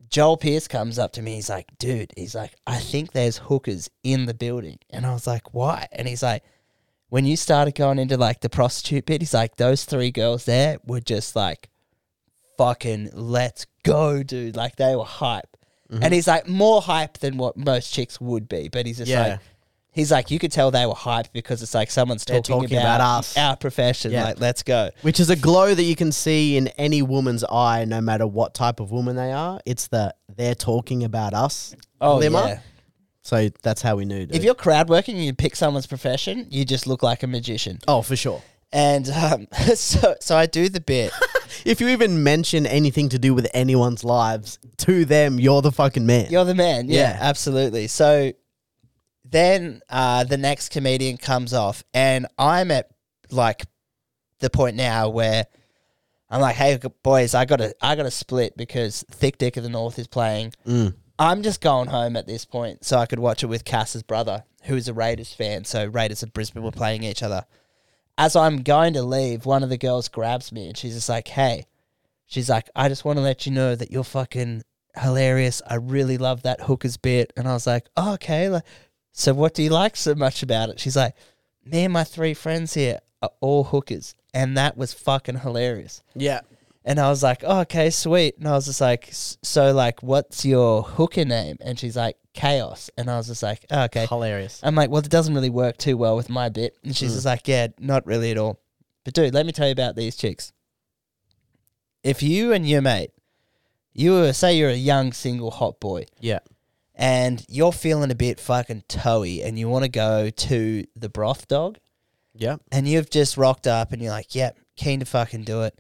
Joel 0.09 0.37
Pierce 0.37 0.69
comes 0.69 0.99
up 0.99 1.13
to 1.15 1.23
me. 1.23 1.35
He's 1.35 1.49
like, 1.51 1.67
dude, 1.79 2.13
he's 2.17 2.35
like, 2.35 2.55
I 2.67 2.79
think 2.79 3.13
there's 3.13 3.39
hookers 3.39 3.91
in 4.03 4.27
the 4.27 4.35
building. 4.35 4.79
And 4.91 5.05
I 5.05 5.13
was 5.13 5.27
like, 5.27 5.55
why? 5.55 5.89
And 5.93 6.07
he's 6.07 6.23
like, 6.23 6.43
when 7.09 7.25
you 7.25 7.37
started 7.37 7.75
going 7.75 7.99
into 7.99 8.17
like 8.17 8.41
the 8.41 8.49
prostitute 8.49 9.07
bit, 9.07 9.21
he's 9.23 9.35
like, 9.35 9.57
those 9.57 9.85
three 9.85 10.11
girls 10.11 10.45
there 10.45 10.79
were 10.85 11.01
just 11.01 11.35
like, 11.37 11.69
fucking 12.57 13.11
let's 13.13 13.67
go, 13.83 14.23
dude. 14.23 14.57
Like 14.57 14.77
they 14.77 14.95
were 14.97 15.05
hype. 15.05 15.57
Mm-hmm. 15.91 16.03
And 16.03 16.15
he's 16.15 16.27
like, 16.29 16.49
more 16.49 16.81
hype 16.81 17.19
than 17.19 17.37
what 17.37 17.57
most 17.57 17.93
chicks 17.93 18.21
would 18.21 18.49
be. 18.49 18.69
But 18.69 18.87
he's 18.87 18.99
just 18.99 19.11
Yeah. 19.11 19.23
like, 19.29 19.41
he's 19.95 20.11
like, 20.13 20.31
you 20.31 20.39
could 20.39 20.53
tell 20.53 20.71
they 20.71 20.85
were 20.85 20.93
hyped 20.93 21.33
because 21.33 21.63
it's 21.63 21.73
like 21.75 21.91
someone's 21.91 22.25
They're 22.25 22.41
talking, 22.43 22.63
talking 22.69 22.79
about, 22.79 22.97
about 22.97 23.19
us. 23.21 23.37
our 23.39 23.57
profession. 23.57 24.13
Yeah. 24.13 24.25
Like, 24.25 24.41
let's 24.41 24.63
go. 24.63 24.91
Which 25.03 25.21
is 25.21 25.31
a 25.31 25.37
glow 25.37 25.75
that 25.75 25.83
you 25.83 25.97
can 25.97 26.13
see 26.13 26.57
in 26.57 26.69
any 26.77 27.01
woman's 27.01 27.45
eye, 27.45 27.85
no 27.87 28.01
matter 28.01 28.27
what 28.27 28.53
type 28.55 28.81
of 28.81 28.91
woman 28.91 29.17
they 29.17 29.33
are. 29.33 29.61
It's 29.65 29.89
the 29.89 30.15
they're 30.37 30.55
talking 30.55 31.05
about 31.05 31.33
us. 31.33 31.75
Oh, 32.01 32.19
glimmer. 32.19 32.39
yeah. 32.47 32.61
So 33.23 33.49
that's 33.63 33.81
how 33.81 33.97
we 33.97 34.05
knew. 34.05 34.27
Dude. 34.27 34.37
If 34.37 34.45
you're 34.45 34.55
crowd 34.55 34.91
working 34.91 35.17
and 35.17 35.25
you 35.25 35.33
pick 35.33 35.57
someone's 35.57 35.87
profession, 35.87 36.47
you 36.51 36.65
just 36.67 36.87
look 36.87 37.03
like 37.03 37.23
a 37.23 37.27
magician. 37.27 37.79
oh, 37.89 38.03
for 38.03 38.17
sure. 38.17 38.43
And 38.73 39.09
um, 39.09 39.47
so, 39.77 40.17
so 40.21 40.37
I 40.37 40.47
do 40.47 40.69
the 40.69 40.81
bit. 40.81 41.13
If 41.65 41.81
you 41.81 41.89
even 41.91 42.25
mention 42.25 42.67
anything 42.67 43.11
to 43.11 43.19
do 43.19 43.33
with 43.33 43.47
anyone's 43.55 44.03
lives 44.03 44.59
to 44.79 45.05
them, 45.05 45.39
you're 45.39 45.63
the 45.63 45.71
fucking 45.71 46.05
man. 46.05 46.27
You're 46.29 46.45
the 46.45 46.55
man. 46.55 46.89
Yeah, 46.89 47.11
Yeah. 47.13 47.19
absolutely. 47.21 47.87
So 47.87 48.33
then 49.35 49.83
uh, 49.91 50.23
the 50.23 50.37
next 50.37 50.71
comedian 50.71 51.17
comes 51.17 51.53
off, 51.53 51.83
and 51.93 52.27
I'm 52.39 52.71
at 52.71 52.89
like 53.31 53.67
the 54.39 54.49
point 54.49 54.77
now 54.77 55.09
where 55.09 55.47
I'm 56.31 56.41
like, 56.41 56.55
"Hey, 56.55 56.79
boys, 57.03 57.35
I 57.35 57.45
got 57.45 57.57
to, 57.57 57.75
I 57.83 57.97
got 57.97 58.05
to 58.05 58.13
split 58.13 58.57
because 58.57 59.05
Thick 59.11 59.39
Dick 59.39 59.57
of 59.57 59.65
the 59.65 59.69
North 59.69 59.99
is 59.99 60.07
playing." 60.07 60.53
Mm. 60.65 60.95
I'm 61.19 61.43
just 61.43 61.61
going 61.61 61.89
home 61.89 62.17
at 62.17 62.29
this 62.29 62.45
point, 62.45 62.85
so 62.85 62.99
I 62.99 63.07
could 63.07 63.19
watch 63.19 63.43
it 63.43 63.49
with 63.49 63.65
Cass's 63.65 64.05
brother, 64.05 64.45
who 64.65 64.77
is 64.77 64.87
a 64.87 64.95
Raiders 64.95 65.33
fan. 65.33 65.65
So 65.65 65.87
Raiders 65.87 66.23
of 66.23 66.33
Brisbane 66.33 66.63
were 66.63 66.71
playing 66.71 67.03
each 67.03 67.23
other. 67.23 67.45
As 68.17 68.37
I'm 68.37 68.63
going 68.63 68.93
to 68.93 69.03
leave, 69.03 69.47
one 69.47 69.65
of 69.65 69.69
the 69.69 69.77
girls 69.77 70.09
grabs 70.09 70.53
me 70.53 70.69
and 70.69 70.77
she's 70.77 70.95
just 70.95 71.09
like, 71.09 71.27
"Hey," 71.27 71.67
she's 72.27 72.49
like, 72.49 72.71
"I 72.77 72.89
just 72.89 73.05
want 73.05 73.17
to 73.17 73.23
let 73.23 73.47
you 73.47 73.53
know 73.53 73.75
that 73.75 73.91
you're 73.91 74.05
fucking 74.05 74.63
hilarious. 74.97 75.61
I 75.69 75.75
really 75.75 76.19
love 76.19 76.43
that 76.43 76.61
hookers 76.61 76.97
bit." 76.99 77.33
And 77.37 77.49
I 77.49 77.53
was 77.53 77.67
like, 77.67 77.89
oh, 77.97 78.15
"Okay, 78.15 78.49
like, 78.49 78.65
so 79.15 79.33
what 79.33 79.55
do 79.55 79.63
you 79.63 79.71
like 79.71 79.97
so 79.97 80.15
much 80.15 80.43
about 80.43 80.69
it?" 80.69 80.79
She's 80.79 80.97
like, 80.97 81.15
"Me 81.65 81.85
and 81.85 81.93
my 81.93 82.05
three 82.05 82.35
friends 82.35 82.75
here 82.75 83.01
are 83.23 83.31
all 83.41 83.65
hookers," 83.65 84.15
and 84.35 84.57
that 84.59 84.77
was 84.77 84.93
fucking 84.93 85.39
hilarious. 85.39 86.03
Yeah. 86.15 86.41
And 86.87 87.01
I 87.01 87.09
was 87.09 87.23
like, 87.23 87.43
oh, 87.47 87.61
okay, 87.61 87.89
sweet. 87.89 88.37
And 88.37 88.47
I 88.47 88.53
was 88.53 88.67
just 88.67 88.81
like, 88.81 89.09
so 89.11 89.73
like, 89.73 90.03
what's 90.03 90.45
your 90.45 90.83
hooker 90.83 91.25
name? 91.25 91.57
And 91.63 91.79
she's 91.79 91.97
like, 91.97 92.19
Chaos. 92.35 92.91
And 92.99 93.09
I 93.09 93.17
was 93.17 93.29
just 93.29 93.43
like, 93.43 93.65
oh, 93.71 93.85
okay. 93.85 94.07
Hilarious. 94.07 94.61
I'm 94.63 94.75
like, 94.75 94.91
well, 94.91 95.01
it 95.01 95.09
doesn't 95.09 95.35
really 95.35 95.51
work 95.51 95.79
too 95.79 95.97
well 95.97 96.15
with 96.17 96.29
my 96.29 96.51
bit. 96.51 96.77
And 96.85 96.95
she's 96.95 97.13
mm. 97.13 97.15
just 97.15 97.27
like, 97.27 97.49
yeah, 97.49 97.69
not 97.79 98.05
really 98.07 98.33
at 98.33 98.39
all. 98.39 98.61
But 99.05 99.15
dude, 99.15 99.33
let 99.33 99.47
me 99.47 99.53
tell 99.53 99.67
you 99.67 99.73
about 99.73 99.97
these 99.97 100.17
chicks. 100.17 100.53
If 102.03 102.23
you 102.23 102.53
and 102.53 102.69
your 102.69 102.83
mate, 102.83 103.13
you 103.95 104.13
were, 104.13 104.33
say 104.33 104.59
you're 104.59 104.71
a 104.71 104.75
young 104.75 105.13
single 105.13 105.53
hot 105.53 105.81
boy, 105.81 106.05
Yeah. 106.21 106.41
And 106.95 107.45
you're 107.49 107.73
feeling 107.73 108.11
a 108.11 108.15
bit 108.15 108.39
fucking 108.41 108.85
toey 108.89 109.43
and 109.43 109.59
you 109.59 109.69
want 109.69 109.85
to 109.85 109.91
go 109.91 110.31
to 110.31 110.85
the 110.95 111.09
broth 111.09 111.49
dog 111.49 111.79
Yeah. 112.35 112.57
and 112.71 112.87
you've 112.89 113.11
just 113.11 113.37
rocked 113.37 113.67
up 113.67 113.93
and 113.93 114.01
you're 114.01 114.13
like, 114.13 114.35
yep, 114.35 114.59
keen 114.77 115.01
to 115.01 115.07
fucking 115.07 115.45
do 115.45 115.63
it. 115.63 115.79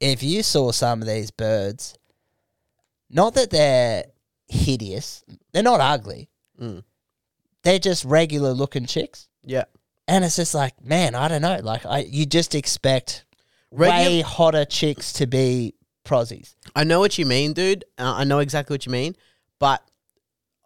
If 0.00 0.22
you 0.22 0.42
saw 0.42 0.70
some 0.72 1.02
of 1.02 1.08
these 1.08 1.30
birds, 1.30 1.94
not 3.10 3.34
that 3.34 3.50
they're 3.50 4.04
hideous, 4.48 5.24
they're 5.52 5.62
not 5.62 5.80
ugly, 5.80 6.30
Mm. 6.60 6.82
they're 7.62 7.78
just 7.78 8.04
regular 8.04 8.52
looking 8.52 8.86
chicks. 8.86 9.28
Yeah. 9.44 9.64
And 10.06 10.24
it's 10.24 10.36
just 10.36 10.54
like, 10.54 10.82
man, 10.82 11.14
I 11.14 11.28
don't 11.28 11.42
know. 11.42 11.60
Like, 11.62 11.84
I 11.86 11.98
you 12.00 12.24
just 12.26 12.54
expect 12.54 13.24
way 13.70 14.20
hotter 14.22 14.64
chicks 14.64 15.12
to 15.14 15.26
be 15.26 15.74
prozzies. 16.04 16.54
I 16.74 16.84
know 16.84 16.98
what 17.00 17.18
you 17.18 17.26
mean, 17.26 17.52
dude. 17.52 17.84
Uh, 17.98 18.14
I 18.16 18.24
know 18.24 18.38
exactly 18.38 18.72
what 18.74 18.86
you 18.86 18.92
mean. 18.92 19.14
But 19.58 19.82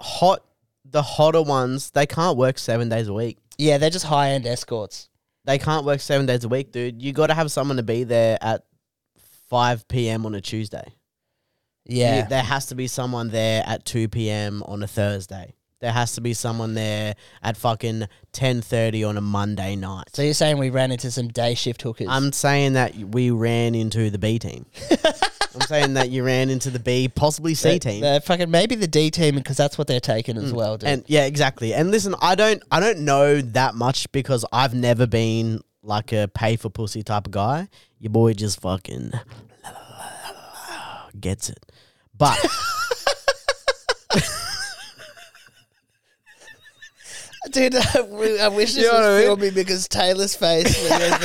hot, 0.02 0.44
the 0.84 1.02
hotter 1.02 1.42
ones, 1.42 1.90
they 1.92 2.06
can't 2.06 2.36
work 2.36 2.58
seven 2.58 2.88
days 2.88 3.08
a 3.08 3.12
week. 3.14 3.38
Yeah, 3.58 3.78
they're 3.78 3.90
just 3.90 4.04
high 4.06 4.30
end 4.30 4.46
escorts. 4.46 5.08
They 5.44 5.58
can't 5.58 5.84
work 5.84 6.00
seven 6.00 6.26
days 6.26 6.44
a 6.44 6.48
week, 6.48 6.72
dude. 6.72 7.02
You 7.02 7.12
got 7.12 7.28
to 7.28 7.34
have 7.34 7.50
someone 7.50 7.76
to 7.78 7.82
be 7.82 8.04
there 8.04 8.38
at 8.40 8.64
5 9.48 9.88
p.m. 9.88 10.24
on 10.26 10.34
a 10.34 10.40
Tuesday. 10.40 10.94
Yeah. 11.84 12.22
You- 12.22 12.28
there 12.28 12.42
has 12.42 12.66
to 12.66 12.74
be 12.74 12.86
someone 12.86 13.28
there 13.30 13.62
at 13.66 13.84
2 13.84 14.08
p.m. 14.08 14.62
on 14.66 14.82
a 14.82 14.86
Thursday. 14.86 15.54
There 15.80 15.90
has 15.90 16.12
to 16.14 16.20
be 16.20 16.32
someone 16.32 16.74
there 16.74 17.16
at 17.42 17.56
fucking 17.56 18.06
10:30 18.32 19.08
on 19.08 19.16
a 19.16 19.20
Monday 19.20 19.74
night. 19.74 20.04
so 20.14 20.22
you're 20.22 20.32
saying 20.32 20.58
we 20.58 20.70
ran 20.70 20.92
into 20.92 21.10
some 21.10 21.26
day 21.26 21.54
shift 21.56 21.82
hookers? 21.82 22.06
I'm 22.08 22.32
saying 22.32 22.74
that 22.74 22.94
we 22.94 23.32
ran 23.32 23.74
into 23.74 24.08
the 24.08 24.18
B 24.18 24.38
team. 24.38 24.66
I'm 25.54 25.60
saying 25.62 25.94
that 25.94 26.10
you 26.10 26.24
ran 26.24 26.50
into 26.50 26.70
the 26.70 26.78
B, 26.78 27.08
possibly 27.08 27.54
C 27.54 27.78
team. 27.78 28.00
they're 28.00 28.20
fucking 28.20 28.50
maybe 28.50 28.74
the 28.74 28.86
D 28.86 29.10
team 29.10 29.36
because 29.36 29.56
that's 29.56 29.76
what 29.76 29.86
they're 29.86 30.00
taking 30.00 30.36
as 30.36 30.52
mm. 30.52 30.56
well, 30.56 30.78
dude. 30.78 30.88
And 30.88 31.04
yeah, 31.06 31.24
exactly. 31.24 31.74
And 31.74 31.90
listen, 31.90 32.14
I 32.20 32.34
don't 32.34 32.62
I 32.70 32.80
don't 32.80 33.00
know 33.00 33.40
that 33.40 33.74
much 33.74 34.10
because 34.12 34.44
I've 34.52 34.74
never 34.74 35.06
been 35.06 35.60
like 35.82 36.12
a 36.12 36.28
pay 36.28 36.56
for 36.56 36.70
pussy 36.70 37.02
type 37.02 37.26
of 37.26 37.32
guy. 37.32 37.68
Your 37.98 38.10
boy 38.10 38.34
just 38.34 38.60
fucking 38.60 39.12
gets 41.20 41.48
it. 41.50 41.64
But 42.16 42.38
Dude, 47.50 47.74
I 47.74 47.92
w- 47.94 48.38
I 48.38 48.48
wish 48.48 48.74
this 48.74 48.84
You 48.84 48.92
know 48.92 48.94
what 48.94 49.02
I 49.02 49.08
was 49.08 49.18
mean? 49.18 49.26
filming 49.26 49.54
because 49.54 49.88
Taylor's 49.88 50.36
face 50.36 50.88
when 50.88 51.00
he 51.00 51.10
was 51.10 51.20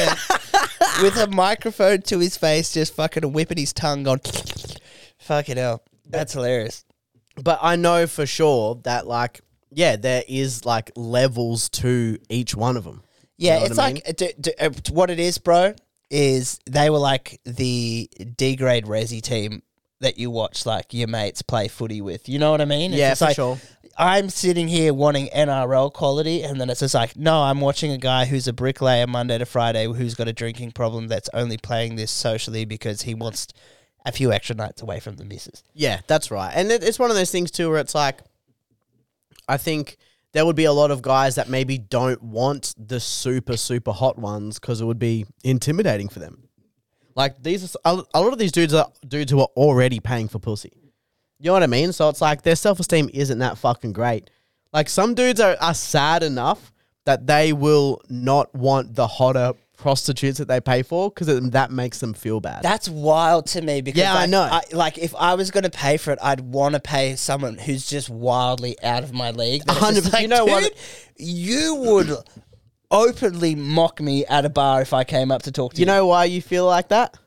with 1.01 1.17
a 1.17 1.27
microphone 1.27 2.01
to 2.03 2.19
his 2.19 2.37
face, 2.37 2.73
just 2.73 2.93
fucking 2.95 3.31
whipping 3.33 3.57
his 3.57 3.73
tongue, 3.73 4.03
going, 4.03 4.21
fucking 5.19 5.57
hell. 5.57 5.83
That's 6.09 6.33
hilarious. 6.33 6.85
but 7.41 7.59
I 7.61 7.75
know 7.75 8.07
for 8.07 8.25
sure 8.25 8.79
that 8.83 9.07
like 9.07 9.41
yeah, 9.71 9.95
there 9.97 10.23
is 10.27 10.65
like 10.65 10.91
levels 10.95 11.69
to 11.69 12.17
each 12.29 12.55
one 12.55 12.77
of 12.77 12.83
them. 12.85 13.03
Yeah, 13.37 13.55
know 13.55 13.61
what 13.61 13.71
it's 13.71 13.79
I 13.79 13.87
mean? 13.87 14.01
like 14.05 14.15
d- 14.17 14.33
d- 14.39 14.53
uh, 14.59 14.69
what 14.91 15.09
it 15.09 15.19
is, 15.19 15.37
bro. 15.37 15.75
Is 16.09 16.59
they 16.65 16.89
were 16.89 16.99
like 16.99 17.41
the 17.43 18.09
D 18.37 18.55
grade 18.55 18.85
resi 18.85 19.21
team 19.21 19.61
that 19.99 20.17
you 20.17 20.29
watch 20.29 20.65
like 20.65 20.93
your 20.93 21.07
mates 21.07 21.41
play 21.41 21.67
footy 21.67 22.01
with. 22.01 22.29
You 22.29 22.39
know 22.39 22.51
what 22.51 22.61
I 22.61 22.65
mean? 22.65 22.91
It's 22.93 22.99
Yeah, 22.99 23.13
for 23.15 23.25
like, 23.25 23.35
sure. 23.35 23.57
I'm 23.97 24.29
sitting 24.29 24.67
here 24.67 24.93
wanting 24.93 25.27
NRL 25.29 25.91
quality, 25.91 26.43
and 26.43 26.61
then 26.61 26.69
it's 26.69 26.81
just 26.81 26.93
like, 26.93 27.17
no, 27.17 27.41
I'm 27.41 27.61
watching 27.61 27.91
a 27.91 27.97
guy 27.97 28.25
who's 28.25 28.47
a 28.47 28.53
bricklayer 28.53 29.07
Monday 29.07 29.39
to 29.39 29.45
Friday 29.45 29.85
who's 29.85 30.13
got 30.13 30.27
a 30.27 30.33
drinking 30.33 30.71
problem 30.73 31.07
that's 31.07 31.29
only 31.33 31.57
playing 31.57 31.95
this 31.95 32.11
socially 32.11 32.63
because 32.63 33.01
he 33.01 33.15
wants 33.15 33.47
a 34.05 34.11
few 34.11 34.31
extra 34.31 34.55
nights 34.55 34.83
away 34.83 34.99
from 34.99 35.15
the 35.15 35.25
missus. 35.25 35.63
Yeah, 35.73 36.01
that's 36.05 36.29
right. 36.29 36.51
And 36.55 36.71
it, 36.71 36.83
it's 36.83 36.99
one 36.99 37.09
of 37.09 37.17
those 37.17 37.31
things 37.31 37.49
too 37.49 37.69
where 37.69 37.79
it's 37.79 37.95
like, 37.95 38.19
I 39.49 39.57
think 39.57 39.97
there 40.33 40.45
would 40.45 40.55
be 40.55 40.65
a 40.65 40.73
lot 40.73 40.91
of 40.91 41.01
guys 41.01 41.35
that 41.35 41.49
maybe 41.49 41.77
don't 41.77 42.21
want 42.21 42.75
the 42.77 42.99
super 42.99 43.57
super 43.57 43.91
hot 43.91 44.19
ones 44.19 44.59
because 44.59 44.79
it 44.81 44.85
would 44.85 44.99
be 44.99 45.25
intimidating 45.43 46.07
for 46.09 46.19
them. 46.19 46.46
Like 47.17 47.41
these, 47.41 47.75
are, 47.83 48.03
a 48.13 48.21
lot 48.21 48.31
of 48.31 48.37
these 48.39 48.51
dudes 48.51 48.73
are 48.75 48.87
dudes 49.07 49.31
who 49.31 49.39
are 49.41 49.49
already 49.57 49.99
paying 49.99 50.27
for 50.27 50.37
pussy. 50.37 50.71
You 51.39 51.47
know 51.47 51.53
what 51.53 51.63
I 51.63 51.67
mean? 51.67 51.91
So 51.91 52.07
it's 52.09 52.21
like 52.21 52.43
their 52.43 52.55
self 52.55 52.79
esteem 52.79 53.09
isn't 53.13 53.39
that 53.39 53.57
fucking 53.57 53.93
great. 53.93 54.29
Like 54.71 54.87
some 54.87 55.15
dudes 55.15 55.39
are, 55.39 55.57
are 55.59 55.73
sad 55.73 56.21
enough 56.21 56.71
that 57.05 57.25
they 57.25 57.53
will 57.53 58.01
not 58.09 58.53
want 58.53 58.95
the 58.95 59.07
hotter 59.07 59.53
prostitutes 59.77 60.39
that 60.39 60.47
they 60.47 60.59
pay 60.59 60.83
for 60.83 61.09
because 61.09 61.49
that 61.51 61.71
makes 61.71 61.99
them 61.99 62.13
feel 62.13 62.39
bad. 62.39 62.63
That's 62.63 62.89
wild 62.89 63.45
to 63.47 63.61
me 63.61 63.81
because 63.81 63.99
Yeah, 64.01 64.13
I 64.13 64.25
like, 64.25 64.29
know. 64.29 64.61
like 64.77 64.97
if 64.97 65.15
I 65.15 65.35
was 65.35 65.49
going 65.51 65.63
to 65.63 65.69
pay 65.69 65.97
for 65.97 66.11
it, 66.11 66.19
I'd 66.21 66.41
want 66.41 66.73
to 66.75 66.79
pay 66.81 67.15
someone 67.15 67.57
who's 67.57 67.87
just 67.87 68.09
wildly 68.09 68.75
out 68.83 69.03
of 69.03 69.13
my 69.13 69.31
league. 69.31 69.63
Hundred 69.67 70.03
percent. 70.03 70.21
You 70.23 70.27
know 70.27 70.45
what? 70.45 70.73
You 71.17 71.75
would 71.75 72.17
openly 72.91 73.55
mock 73.55 73.99
me 74.01 74.25
at 74.25 74.45
a 74.45 74.49
bar 74.49 74.81
if 74.81 74.93
I 74.93 75.03
came 75.03 75.31
up 75.31 75.43
to 75.43 75.51
talk 75.51 75.73
to 75.73 75.77
you. 75.77 75.81
You 75.81 75.85
know 75.87 76.07
why 76.07 76.25
you 76.25 76.41
feel 76.41 76.65
like 76.65 76.89
that? 76.89 77.17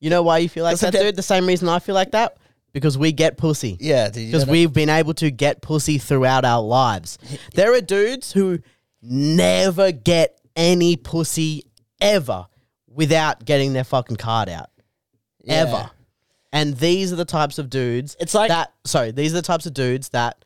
You 0.00 0.10
know 0.10 0.22
why 0.22 0.38
you 0.38 0.48
feel 0.48 0.64
like 0.64 0.72
Doesn't 0.74 0.92
that, 0.92 0.98
that- 0.98 1.04
dude? 1.04 1.16
The 1.16 1.22
same 1.22 1.46
reason 1.46 1.68
I 1.68 1.78
feel 1.78 1.94
like 1.94 2.12
that? 2.12 2.36
Because 2.72 2.98
we 2.98 3.12
get 3.12 3.38
pussy. 3.38 3.78
Yeah, 3.80 4.10
you 4.14 4.26
Because 4.26 4.46
we've 4.46 4.72
been 4.72 4.90
able 4.90 5.14
to 5.14 5.30
get 5.30 5.62
pussy 5.62 5.96
throughout 5.96 6.44
our 6.44 6.62
lives. 6.62 7.18
There 7.54 7.72
are 7.72 7.80
dudes 7.80 8.32
who 8.32 8.58
never 9.00 9.92
get 9.92 10.38
any 10.54 10.96
pussy 10.96 11.62
ever 12.00 12.46
without 12.86 13.44
getting 13.46 13.72
their 13.72 13.84
fucking 13.84 14.16
card 14.16 14.50
out. 14.50 14.68
Yeah. 15.42 15.54
Ever. 15.54 15.90
And 16.52 16.76
these 16.76 17.12
are 17.12 17.16
the 17.16 17.24
types 17.24 17.58
of 17.58 17.68
dudes 17.70 18.16
It's 18.20 18.34
like 18.34 18.48
that 18.48 18.72
sorry, 18.84 19.10
these 19.10 19.32
are 19.32 19.36
the 19.36 19.42
types 19.42 19.64
of 19.66 19.72
dudes 19.74 20.10
that 20.10 20.44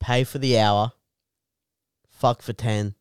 pay 0.00 0.24
for 0.24 0.38
the 0.38 0.58
hour, 0.58 0.92
fuck 2.10 2.42
for 2.42 2.52
ten, 2.52 2.94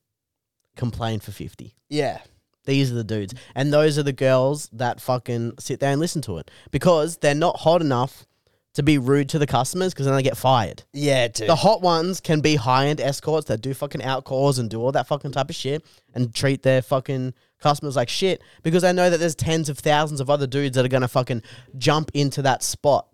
complain 0.75 1.19
for 1.19 1.31
fifty. 1.31 1.75
yeah, 1.89 2.19
These 2.65 2.91
are 2.91 2.95
the 2.95 3.03
dudes. 3.03 3.33
And 3.55 3.73
those 3.73 3.97
are 3.97 4.03
the 4.03 4.13
girls 4.13 4.69
that 4.73 5.01
fucking 5.01 5.53
sit 5.59 5.79
there 5.79 5.91
and 5.91 5.99
listen 5.99 6.21
to 6.23 6.37
it 6.37 6.49
because 6.71 7.17
they're 7.17 7.35
not 7.35 7.57
hot 7.57 7.81
enough 7.81 8.25
to 8.73 8.83
be 8.83 8.97
rude 8.97 9.27
to 9.29 9.37
the 9.39 9.47
customers 9.47 9.93
because 9.93 10.05
then 10.05 10.15
they 10.15 10.23
get 10.23 10.37
fired. 10.37 10.83
yeah, 10.93 11.27
dude. 11.27 11.49
The 11.49 11.55
hot 11.55 11.81
ones 11.81 12.21
can 12.21 12.39
be 12.39 12.55
high 12.55 12.87
end 12.87 13.01
escorts 13.01 13.47
that 13.47 13.59
do 13.61 13.73
fucking 13.73 14.01
out 14.03 14.23
calls 14.23 14.59
and 14.59 14.69
do 14.69 14.79
all 14.79 14.93
that 14.93 15.07
fucking 15.07 15.31
type 15.33 15.49
of 15.49 15.55
shit 15.55 15.83
and 16.13 16.33
treat 16.33 16.63
their 16.63 16.81
fucking 16.81 17.33
customers 17.59 17.95
like 17.97 18.07
shit 18.09 18.41
because 18.63 18.81
they 18.83 18.93
know 18.93 19.09
that 19.09 19.17
there's 19.19 19.35
tens 19.35 19.67
of 19.67 19.77
thousands 19.77 20.21
of 20.21 20.29
other 20.29 20.47
dudes 20.47 20.75
that 20.77 20.85
are 20.85 20.89
gonna 20.89 21.07
fucking 21.09 21.43
jump 21.77 22.11
into 22.13 22.41
that 22.43 22.63
spot. 22.63 23.07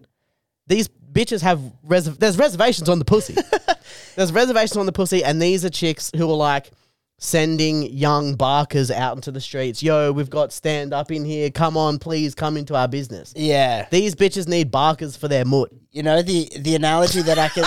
These 0.68 0.90
bitches 1.12 1.42
have 1.42 1.60
res- 1.84 2.18
there's 2.18 2.38
reservations 2.38 2.88
on 2.90 3.00
the 3.00 3.06
pussy. 3.06 3.36
there's 4.16 4.32
reservations 4.32 4.78
on 4.78 4.86
the 4.86 4.92
pussy, 4.92 5.24
and 5.24 5.42
these 5.42 5.66
are 5.66 5.70
chicks 5.70 6.12
who 6.16 6.30
are 6.30 6.36
like 6.36 6.70
sending 7.20 7.82
young 7.84 8.36
barkers 8.36 8.92
out 8.92 9.16
into 9.18 9.32
the 9.32 9.42
streets. 9.42 9.82
Yo, 9.82 10.12
we've 10.12 10.30
got 10.30 10.54
stand 10.54 10.94
up 10.94 11.12
in 11.12 11.26
here. 11.26 11.50
Come 11.50 11.76
on, 11.76 11.98
please 12.00 12.36
come 12.36 12.58
into 12.58 12.76
our 12.76 12.88
business. 12.88 13.34
yeah, 13.36 13.88
These 13.90 14.16
bitches 14.16 14.48
need 14.48 14.70
barkers 14.72 15.18
for 15.18 15.28
their 15.28 15.44
moot. 15.46 15.72
you 15.92 16.04
know 16.04 16.22
the 16.22 16.50
the 16.60 16.76
analogy 16.76 17.22
that 17.24 17.38
I 17.40 17.50
can. 17.50 17.66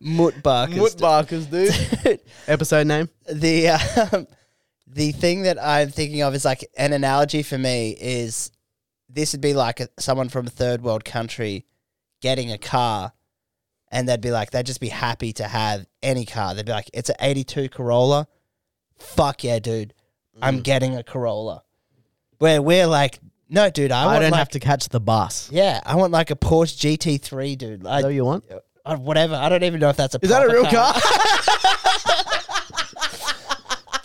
Mut 0.00 0.42
barkers. 0.42 0.76
Moot 0.76 0.98
barkers, 0.98 1.46
dude. 1.46 2.20
Episode 2.46 2.86
name. 2.86 3.08
the 3.32 3.68
um, 3.68 4.26
the 4.86 5.12
thing 5.12 5.42
that 5.42 5.62
I'm 5.62 5.88
thinking 5.90 6.22
of 6.22 6.34
is 6.34 6.44
like 6.44 6.64
an 6.76 6.92
analogy 6.92 7.42
for 7.42 7.56
me 7.56 7.96
is 7.98 8.50
this 9.08 9.32
would 9.32 9.40
be 9.40 9.54
like 9.54 9.80
a, 9.80 9.88
someone 9.98 10.28
from 10.28 10.46
a 10.46 10.50
third 10.50 10.82
world 10.82 11.04
country 11.06 11.64
getting 12.20 12.52
a 12.52 12.58
car, 12.58 13.12
and 13.94 14.06
they'd 14.08 14.20
be 14.20 14.32
like 14.32 14.50
they'd 14.50 14.66
just 14.66 14.80
be 14.80 14.88
happy 14.88 15.32
to 15.34 15.44
have 15.44 15.86
any 16.02 16.26
car. 16.26 16.54
They'd 16.54 16.66
be 16.66 16.72
like, 16.72 16.90
it's 16.92 17.08
an 17.08 17.14
'82 17.20 17.68
Corolla. 17.70 18.26
Fuck 18.98 19.44
yeah, 19.44 19.60
dude! 19.60 19.94
I'm 20.42 20.60
getting 20.60 20.96
a 20.96 21.04
Corolla. 21.04 21.62
Where 22.38 22.60
we're 22.60 22.88
like, 22.88 23.20
no, 23.48 23.70
dude, 23.70 23.92
I, 23.92 24.02
I, 24.02 24.06
want 24.06 24.22
don't 24.22 24.32
like, 24.32 24.38
have 24.38 24.48
to 24.50 24.60
catch 24.60 24.88
the 24.88 25.00
bus. 25.00 25.48
Yeah, 25.50 25.80
I 25.86 25.94
want 25.94 26.12
like 26.12 26.30
a 26.30 26.36
Porsche 26.36 26.98
GT3, 26.98 27.56
dude. 27.56 27.86
I, 27.86 27.98
Is 27.98 28.02
that 28.02 28.08
what 28.08 28.14
you 28.14 28.24
want? 28.24 28.44
uh, 28.84 28.96
whatever. 28.96 29.36
I 29.36 29.48
don't 29.48 29.62
even 29.62 29.78
know 29.80 29.90
if 29.90 29.96
that's 29.96 30.16
a. 30.16 30.18
Is 30.20 30.28
that 30.28 30.42
a 30.42 30.46
proper 30.50 30.62
real 30.62 30.70
car? 30.70 30.94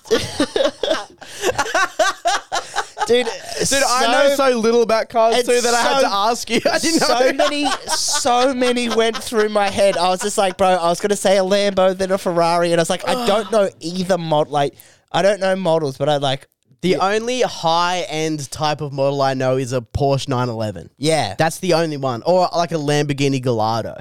dude? 3.09 3.27
Dude, 3.67 3.83
I 3.85 4.11
know 4.11 4.35
so 4.35 4.57
little 4.57 4.81
about 4.83 5.09
cars 5.09 5.35
too 5.43 5.59
that 5.61 5.73
I 5.73 5.81
had 5.81 6.01
to 6.01 6.07
ask 6.07 6.49
you. 6.49 6.61
I 6.71 6.79
didn't 6.79 6.99
so 7.01 7.19
know. 7.19 7.33
many, 7.33 7.65
so 7.87 8.53
many 8.53 8.89
went 8.89 9.17
through 9.17 9.49
my 9.49 9.69
head. 9.69 9.97
I 9.97 10.09
was 10.09 10.21
just 10.21 10.37
like, 10.37 10.57
bro, 10.57 10.67
I 10.69 10.87
was 10.89 10.99
gonna 11.01 11.15
say 11.15 11.37
a 11.37 11.41
Lambo, 11.43 11.97
then 11.97 12.11
a 12.11 12.17
Ferrari, 12.17 12.71
and 12.71 12.79
I 12.79 12.83
was 12.83 12.89
like, 12.89 13.07
I 13.07 13.25
don't 13.27 13.51
know 13.51 13.69
either 13.79 14.17
mod. 14.17 14.49
Like, 14.49 14.75
I 15.11 15.21
don't 15.21 15.39
know 15.39 15.55
models, 15.55 15.97
but 15.97 16.07
I 16.07 16.17
like 16.17 16.47
The 16.81 16.95
only 16.97 17.41
high 17.41 18.05
end 18.07 18.49
type 18.51 18.81
of 18.81 18.93
model 18.93 19.21
I 19.21 19.33
know 19.33 19.57
is 19.57 19.73
a 19.73 19.81
Porsche 19.81 20.27
911. 20.29 20.91
Yeah, 20.97 21.35
That's 21.37 21.59
the 21.59 21.73
only 21.73 21.97
one, 21.97 22.23
or 22.25 22.47
like 22.55 22.71
a 22.71 22.75
Lamborghini 22.75 23.41
Gallardo, 23.41 23.97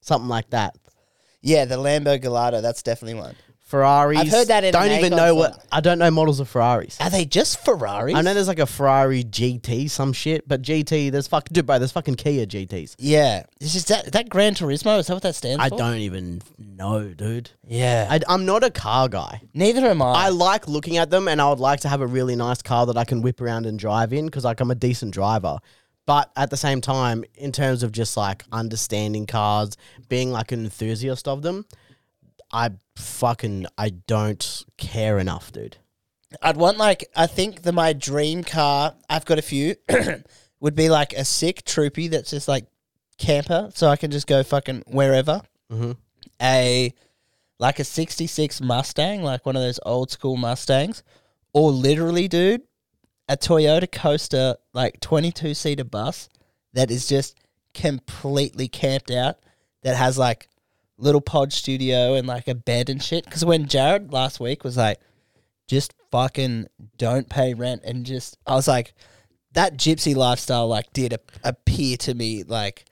something 0.00 0.28
like 0.28 0.50
that. 0.50 0.76
yeah, 1.42 1.64
the 1.64 1.76
Lambo 1.76 2.20
Gallardo. 2.20 2.60
That's 2.60 2.82
definitely 2.82 3.20
one. 3.20 3.34
Ferraris. 3.70 4.18
I've 4.18 4.28
heard 4.28 4.48
that 4.48 4.64
in 4.64 4.72
Don't 4.72 4.88
an 4.88 4.98
even 4.98 5.12
Aegon 5.12 5.16
know 5.16 5.34
what. 5.36 5.64
I 5.70 5.80
don't 5.80 6.00
know 6.00 6.10
models 6.10 6.40
of 6.40 6.48
Ferraris. 6.48 7.00
Are 7.00 7.08
they 7.08 7.24
just 7.24 7.64
Ferraris? 7.64 8.16
I 8.16 8.22
know 8.22 8.34
there's 8.34 8.48
like 8.48 8.58
a 8.58 8.66
Ferrari 8.66 9.22
GT, 9.22 9.88
some 9.88 10.12
shit, 10.12 10.48
but 10.48 10.60
GT, 10.60 11.12
there's 11.12 11.28
fuck, 11.28 11.48
dude, 11.50 11.66
bro, 11.66 11.78
there's 11.78 11.92
fucking 11.92 12.16
Kia 12.16 12.46
GTs. 12.46 12.96
Yeah, 12.98 13.44
is 13.60 13.76
is 13.76 13.84
that 13.86 14.10
that 14.12 14.28
Gran 14.28 14.54
Turismo? 14.54 14.98
Is 14.98 15.06
that 15.06 15.14
what 15.14 15.22
that 15.22 15.36
stands 15.36 15.60
for? 15.60 15.66
I 15.66 15.68
for? 15.68 15.78
don't 15.78 15.98
even 15.98 16.42
know, 16.58 17.08
dude. 17.08 17.50
Yeah, 17.64 18.08
I, 18.10 18.18
I'm 18.28 18.44
not 18.44 18.64
a 18.64 18.70
car 18.70 19.08
guy. 19.08 19.40
neither 19.54 19.86
am 19.86 20.02
I. 20.02 20.26
I 20.26 20.28
like 20.30 20.66
looking 20.66 20.96
at 20.96 21.10
them, 21.10 21.28
and 21.28 21.40
I 21.40 21.48
would 21.48 21.60
like 21.60 21.80
to 21.80 21.88
have 21.88 22.00
a 22.00 22.06
really 22.06 22.34
nice 22.34 22.62
car 22.62 22.86
that 22.86 22.96
I 22.96 23.04
can 23.04 23.22
whip 23.22 23.40
around 23.40 23.66
and 23.66 23.78
drive 23.78 24.12
in 24.12 24.26
because, 24.26 24.44
like, 24.44 24.58
I'm 24.58 24.72
a 24.72 24.74
decent 24.74 25.14
driver. 25.14 25.58
But 26.06 26.32
at 26.34 26.50
the 26.50 26.56
same 26.56 26.80
time, 26.80 27.22
in 27.36 27.52
terms 27.52 27.84
of 27.84 27.92
just 27.92 28.16
like 28.16 28.42
understanding 28.50 29.26
cars, 29.26 29.76
being 30.08 30.32
like 30.32 30.50
an 30.50 30.64
enthusiast 30.64 31.28
of 31.28 31.42
them, 31.42 31.66
I 32.52 32.70
fucking 32.96 33.66
I 33.78 33.90
don't 33.90 34.64
care 34.76 35.18
enough, 35.18 35.52
dude. 35.52 35.76
I'd 36.42 36.56
want 36.56 36.78
like 36.78 37.08
I 37.16 37.26
think 37.26 37.62
the 37.62 37.72
my 37.72 37.92
dream 37.92 38.44
car. 38.44 38.94
I've 39.08 39.24
got 39.24 39.38
a 39.38 39.42
few. 39.42 39.76
would 40.60 40.74
be 40.74 40.88
like 40.90 41.12
a 41.14 41.24
sick 41.24 41.64
troopy 41.64 42.08
that's 42.08 42.30
just 42.30 42.46
like 42.46 42.66
camper, 43.18 43.70
so 43.74 43.88
I 43.88 43.96
can 43.96 44.10
just 44.10 44.26
go 44.26 44.42
fucking 44.42 44.84
wherever. 44.86 45.40
Mhm. 45.72 45.96
A 46.40 46.92
like 47.58 47.78
a 47.78 47.84
'66 47.84 48.60
Mustang, 48.60 49.22
like 49.22 49.44
one 49.44 49.56
of 49.56 49.62
those 49.62 49.80
old 49.84 50.10
school 50.10 50.36
Mustangs, 50.36 51.02
or 51.52 51.70
literally, 51.70 52.28
dude, 52.28 52.62
a 53.28 53.36
Toyota 53.36 53.90
Coaster, 53.90 54.56
like 54.72 55.00
22 55.00 55.54
seater 55.54 55.84
bus 55.84 56.28
that 56.72 56.90
is 56.90 57.06
just 57.06 57.38
completely 57.74 58.68
camped 58.68 59.10
out. 59.10 59.38
That 59.82 59.96
has 59.96 60.18
like 60.18 60.49
little 61.00 61.20
pod 61.20 61.52
studio 61.52 62.14
and 62.14 62.26
like 62.26 62.48
a 62.48 62.54
bed 62.54 62.88
and 62.88 63.02
shit. 63.02 63.24
Because 63.24 63.44
when 63.44 63.66
Jared 63.66 64.12
last 64.12 64.40
week 64.40 64.64
was 64.64 64.76
like, 64.76 65.00
just 65.66 65.94
fucking 66.10 66.66
don't 66.98 67.28
pay 67.28 67.54
rent 67.54 67.82
and 67.84 68.04
just 68.04 68.36
I 68.44 68.56
was 68.56 68.66
like 68.66 68.92
that 69.52 69.76
gypsy 69.76 70.16
lifestyle 70.16 70.66
like 70.66 70.92
did 70.92 71.12
a- 71.12 71.20
appear 71.44 71.96
to 71.98 72.12
me 72.12 72.42
like 72.42 72.86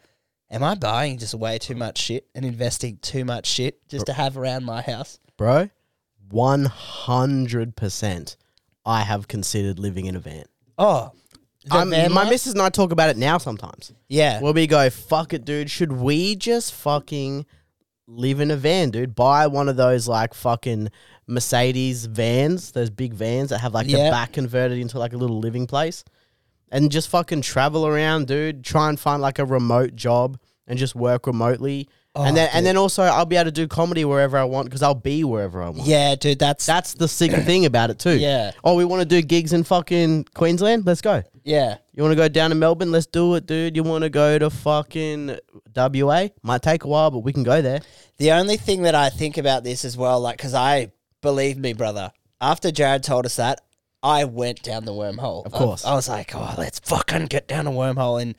am 0.49 0.63
I 0.63 0.77
buying 0.77 1.19
just 1.19 1.35
way 1.35 1.59
too 1.59 1.75
much 1.75 1.99
shit 1.99 2.29
and 2.37 2.45
investing 2.45 2.99
too 3.03 3.25
much 3.25 3.47
shit 3.47 3.81
just 3.89 4.07
to 4.07 4.13
have 4.13 4.39
around 4.39 4.65
my 4.65 4.81
house? 4.83 5.19
Bro, 5.37 5.71
100% 6.33 8.37
I 8.87 9.03
have 9.03 9.29
considered 9.29 9.79
living 9.79 10.07
in 10.07 10.17
a 10.17 10.21
van. 10.21 10.45
Oh, 10.79 11.13
I'm, 11.71 11.91
van 11.91 12.13
my 12.13 12.23
life? 12.23 12.31
missus 12.31 12.53
and 12.53 12.63
I 12.63 12.71
talk 12.71 12.93
about 12.93 13.11
it 13.11 13.17
now 13.17 13.39
sometimes. 13.39 13.93
yeah, 14.09 14.41
Where 14.41 14.53
we 14.53 14.67
go, 14.67 14.89
fuck 14.91 15.33
it, 15.35 15.45
dude. 15.45 15.71
Should 15.71 15.93
we 15.93 16.37
just 16.37 16.73
fucking 16.73 17.47
live 18.09 18.41
in 18.41 18.51
a 18.51 18.57
van, 18.57 18.91
dude? 18.91 19.15
Buy 19.15 19.47
one 19.47 19.69
of 19.69 19.77
those 19.77 20.09
like 20.09 20.35
fucking 20.35 20.89
Mercedes 21.27 22.07
vans, 22.07 22.73
those 22.73 22.91
big 22.91 23.13
vans 23.15 23.51
that 23.51 23.59
have 23.59 23.75
like 23.75 23.87
the 23.87 23.93
back 24.11 24.33
converted 24.33 24.79
into 24.79 24.99
like 24.99 25.13
a 25.13 25.17
little 25.17 25.39
living 25.39 25.67
place, 25.67 26.03
and 26.71 26.91
just 26.91 27.09
fucking 27.09 27.43
travel 27.43 27.87
around, 27.87 28.27
dude. 28.27 28.65
Try 28.65 28.89
and 28.89 28.99
find 28.99 29.21
like 29.23 29.39
a 29.39 29.45
remote 29.45 29.95
job 29.95 30.39
and 30.67 30.79
just 30.79 30.95
work 30.95 31.27
remotely. 31.27 31.89
and 32.15 32.33
Oh, 32.33 32.35
then 32.35 32.49
and 32.53 32.67
then 32.67 32.77
also 32.77 33.03
I'll 33.05 33.27
be 33.27 33.37
able 33.37 33.45
to 33.47 33.53
do 33.53 33.69
comedy 33.69 34.05
wherever 34.05 34.37
I 34.39 34.45
want 34.45 34.67
because 34.67 34.83
I'll 34.83 34.95
be 34.95 35.23
wherever 35.23 35.63
I 35.63 35.69
want. 35.69 35.87
yeah, 35.87 36.15
dude, 36.15 36.39
that's 36.39 36.65
That's 36.67 36.95
the 36.95 37.09
sick 37.09 37.31
thing 37.45 37.67
about 37.67 37.91
it 37.91 37.99
too. 37.99 38.19
Yeah. 38.19 38.53
Oh, 38.65 38.75
we 38.75 38.85
want 38.85 39.01
to 39.03 39.07
do 39.07 39.21
gigs 39.23 39.53
in 39.53 39.65
fucking 39.65 40.25
Queensland? 40.35 40.87
Let's 40.87 41.01
go. 41.03 41.23
yeah, 41.45 41.77
You 41.99 42.05
want 42.05 42.13
to 42.13 42.17
go 42.17 42.29
down 42.29 42.51
to 42.51 42.55
Melbourne? 42.55 42.93
Let's 42.93 43.07
do 43.07 43.35
it, 43.35 43.45
dude. 43.45 43.75
You 43.75 43.83
want 43.83 44.05
to 44.05 44.09
go 44.09 44.39
to 44.39 44.51
fucking 44.51 45.37
WA? 45.75 46.29
Might 46.45 46.63
take 46.63 46.85
a 46.85 46.87
while, 46.87 47.11
but 47.11 47.25
we 47.25 47.33
can 47.33 47.43
go 47.43 47.61
there. 47.61 47.81
The 48.19 48.31
only 48.31 48.57
thing 48.57 48.83
that 48.83 48.95
I 48.95 49.11
think 49.11 49.37
about 49.37 49.65
this 49.65 49.85
as 49.85 49.97
well, 49.97 50.21
like, 50.21 50.37
because 50.37 50.55
I 50.55 50.93
believe 51.23 51.59
me, 51.59 51.73
brother. 51.73 52.13
After 52.41 52.71
Jared 52.71 53.03
told 53.03 53.27
us 53.27 53.35
that, 53.35 53.63
I 54.01 54.27
went 54.27 54.63
down 54.63 54.85
the 54.85 54.93
wormhole. 54.93 55.45
Of 55.45 55.51
course. 55.51 55.85
I, 55.85 55.95
was 55.95 56.09
like, 56.09 56.37
oh, 56.37 56.55
let's 56.57 56.79
fucking 56.79 57.27
get 57.27 57.49
down 57.49 57.67
a 57.67 57.73
wormhole, 57.73 58.23
and 58.23 58.37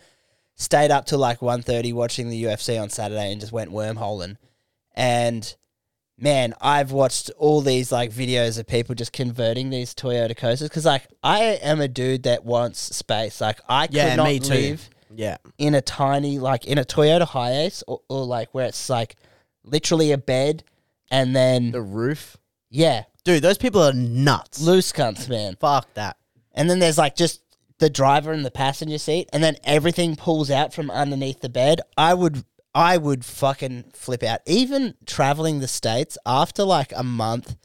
stayed 0.56 0.89
up 0.89 1.06
till 1.06 1.19
like 1.19 1.41
1.30 1.41 1.93
watching 1.93 2.30
the 2.30 2.41
UFC 2.41 2.82
on 2.82 2.89
Saturday, 2.89 3.30
and 3.30 3.41
just 3.41 3.52
went 3.52 3.72
wormholing. 3.72 4.38
And 4.95 5.54
man, 6.21 6.53
I've 6.62 6.91
watched 6.91 7.32
all 7.38 7.62
these 7.62 7.91
like 7.91 8.12
videos 8.12 8.60
of 8.60 8.67
people 8.67 8.95
just 8.95 9.13
converting 9.13 9.69
these 9.69 9.93
Toyota 9.93 10.36
coasters 10.36 10.69
because, 10.69 10.86
like, 10.86 11.08
I 11.23 11.41
am 11.62 11.79
a 11.82 11.88
dude 11.88 12.23
that 12.23 12.43
wants 12.45 12.79
space. 12.95 13.39
Like, 13.41 13.60
I 13.67 13.88
could 13.88 13.95
Yeah, 13.95 14.15
not 14.15 14.27
me 14.27 14.39
too. 14.39 14.53
live 14.53 14.89
Yeah. 15.15 15.38
in 15.58 15.75
a 15.75 15.82
tiny 15.82 16.39
like 16.39 16.65
in 16.65 16.77
a 16.77 16.84
Toyota 16.86 17.27
Hiace 17.27 17.84
or, 17.88 18.01
or 18.10 18.25
like 18.25 18.49
where 18.53 18.65
it's 18.67 18.89
like 18.89 19.15
literally 19.63 20.12
a 20.12 20.17
bed 20.17 20.63
and 21.12 21.36
then 21.36 21.71
The 21.71 21.82
roof. 21.82 22.38
yeah 22.69 23.03
Dude, 23.25 23.41
those 23.43 23.58
people 23.58 23.82
are 23.84 23.93
nuts. 23.93 24.62
loose 24.62 24.91
cunts 24.91 25.27
man 25.27 25.55
Fuck 25.60 25.93
that. 25.95 26.17
and 26.53 26.69
then 26.69 26.79
there's 26.79 26.97
like 26.97 27.15
just 27.15 27.41
the 27.79 27.89
driver 27.89 28.34
in 28.34 28.43
the 28.43 28.51
passenger 28.51 28.97
seat 28.97 29.29
and 29.34 29.43
then 29.43 29.55
everything 29.63 30.15
pulls 30.15 30.49
out 30.51 30.73
from 30.73 30.89
underneath 30.91 31.39
the 31.41 31.49
bed 31.49 31.82
I 31.97 32.13
would 32.13 32.43
I 32.73 32.97
would 32.97 33.25
fucking 33.25 33.91
flip 33.93 34.23
out 34.23 34.41
even 34.45 34.95
traveling 35.05 35.60
the 35.60 35.67
states 35.67 36.17
after 36.25 36.63
like 36.63 36.93
a 36.95 37.03
month 37.03 37.55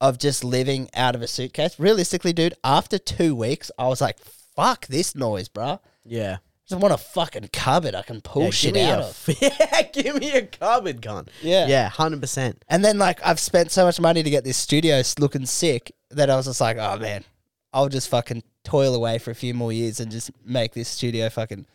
of 0.00 0.18
just 0.18 0.44
living 0.44 0.88
out 0.94 1.14
of 1.14 1.22
a 1.22 1.26
suitcase 1.26 1.78
realistically 1.80 2.32
dude 2.34 2.54
after 2.62 2.98
2 2.98 3.34
weeks 3.34 3.70
I 3.78 3.86
was 3.88 4.00
like 4.00 4.18
fuck 4.18 4.86
this 4.88 5.14
noise 5.14 5.48
bruh 5.48 5.80
Yeah. 6.04 6.36
I 6.40 6.68
just 6.68 6.82
want 6.82 6.92
a 6.92 6.98
fucking 6.98 7.48
cupboard 7.52 7.94
I 7.94 8.02
can 8.02 8.20
pull 8.20 8.44
yeah 8.44 8.50
shit 8.50 8.74
me 8.74 8.82
out 8.82 9.00
a, 9.00 9.04
of 9.04 9.28
yeah, 9.40 9.82
give 9.92 10.16
me 10.20 10.32
a 10.32 10.42
cupboard, 10.46 11.00
gun. 11.00 11.28
Yeah. 11.40 11.66
Yeah, 11.68 11.88
100%. 11.90 12.56
And 12.68 12.84
then 12.84 12.98
like 12.98 13.20
I've 13.24 13.38
spent 13.40 13.70
so 13.70 13.84
much 13.84 14.00
money 14.00 14.22
to 14.22 14.30
get 14.30 14.42
this 14.44 14.56
studio 14.56 14.96
s- 14.96 15.18
looking 15.18 15.46
sick 15.46 15.92
that 16.10 16.28
I 16.28 16.36
was 16.36 16.46
just 16.46 16.60
like, 16.60 16.76
oh 16.76 16.98
man, 16.98 17.24
I'll 17.72 17.88
just 17.88 18.08
fucking 18.08 18.42
toil 18.64 18.94
away 18.96 19.18
for 19.18 19.30
a 19.30 19.34
few 19.34 19.54
more 19.54 19.72
years 19.72 20.00
and 20.00 20.10
just 20.10 20.30
make 20.44 20.74
this 20.74 20.88
studio 20.88 21.28
fucking 21.30 21.66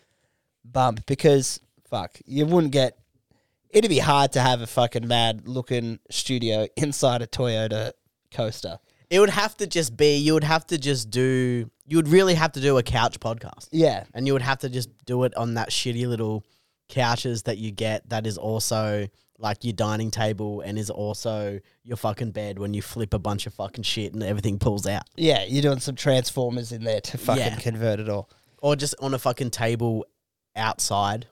bump 0.65 1.05
because 1.05 1.59
fuck, 1.91 2.17
you 2.25 2.47
wouldn't 2.47 2.73
get. 2.73 2.97
It'd 3.69 3.89
be 3.89 3.99
hard 3.99 4.31
to 4.33 4.41
have 4.41 4.61
a 4.61 4.67
fucking 4.67 5.07
mad 5.07 5.47
looking 5.47 5.99
studio 6.09 6.67
inside 6.75 7.21
a 7.21 7.27
Toyota 7.27 7.91
coaster. 8.33 8.79
It 9.09 9.19
would 9.19 9.29
have 9.29 9.55
to 9.57 9.67
just 9.67 9.95
be, 9.95 10.15
you 10.17 10.33
would 10.33 10.43
have 10.45 10.65
to 10.67 10.77
just 10.77 11.09
do, 11.09 11.69
you 11.85 11.97
would 11.97 12.07
really 12.07 12.33
have 12.33 12.53
to 12.53 12.61
do 12.61 12.77
a 12.77 12.83
couch 12.83 13.19
podcast. 13.19 13.67
Yeah, 13.71 14.05
And 14.13 14.25
you 14.25 14.33
would 14.33 14.41
have 14.41 14.59
to 14.59 14.69
just 14.69 14.89
do 15.05 15.23
it 15.25 15.35
on 15.35 15.53
that 15.55 15.69
shitty 15.69 16.07
little 16.07 16.45
couches 16.89 17.43
that 17.43 17.57
you 17.57 17.71
get 17.71 18.07
that 18.09 18.25
is 18.25 18.37
also 18.37 19.07
like 19.37 19.63
your 19.65 19.73
dining 19.73 20.11
table 20.11 20.61
and 20.61 20.77
is 20.77 20.89
also 20.89 21.59
your 21.83 21.97
fucking 21.97 22.31
bed 22.31 22.57
when 22.59 22.73
you 22.73 22.81
flip 22.81 23.13
a 23.13 23.19
bunch 23.19 23.47
of 23.47 23.53
fucking 23.53 23.83
shit 23.83 24.13
and 24.13 24.21
everything 24.23 24.59
pulls 24.59 24.85
out. 24.87 25.03
yeah, 25.17 25.43
you're 25.45 25.61
doing 25.61 25.79
some 25.79 25.95
transformers 25.95 26.71
in 26.71 26.83
there 26.83 27.01
to 27.01 27.17
fucking 27.17 27.41
Yeah. 27.41 27.55
convert 27.57 27.99
it 27.99 28.07
all. 28.09 28.29
Or 28.61 28.75
just 28.77 28.95
on 29.01 29.13
a 29.13 29.19
fucking 29.19 29.49
table 29.51 30.05
outside. 30.55 31.27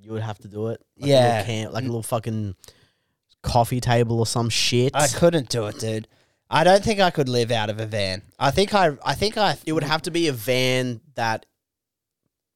You 0.00 0.12
would 0.12 0.22
have 0.22 0.38
to 0.38 0.48
do 0.48 0.68
it. 0.68 0.80
Like 0.98 1.08
A 1.08 1.12
Yeah. 1.12 1.28
little 1.28 1.44
camp, 1.44 1.72
like 1.74 1.82
a 1.82 1.86
mm. 1.86 1.90
little 1.90 2.02
fucking 2.02 2.54
coffee 3.42 3.80
table 3.80 4.18
or 4.18 4.26
some 4.26 4.48
shit. 4.48 4.92
I 4.94 5.08
couldn't 5.08 5.48
do 5.48 5.66
it, 5.66 5.78
dude. 5.78 6.08
I 6.50 6.64
don't 6.64 6.82
think 6.82 6.98
I 7.00 7.10
could 7.10 7.28
live 7.28 7.50
out 7.50 7.68
of 7.70 7.78
a 7.78 7.86
van. 7.86 8.22
I 8.38 8.50
think 8.50 8.74
I, 8.74 8.96
I 9.04 9.14
think 9.14 9.36
I, 9.36 9.56
it 9.66 9.72
would 9.72 9.82
have 9.82 10.02
to 10.02 10.10
be 10.10 10.28
a 10.28 10.32
van 10.32 11.00
that 11.14 11.44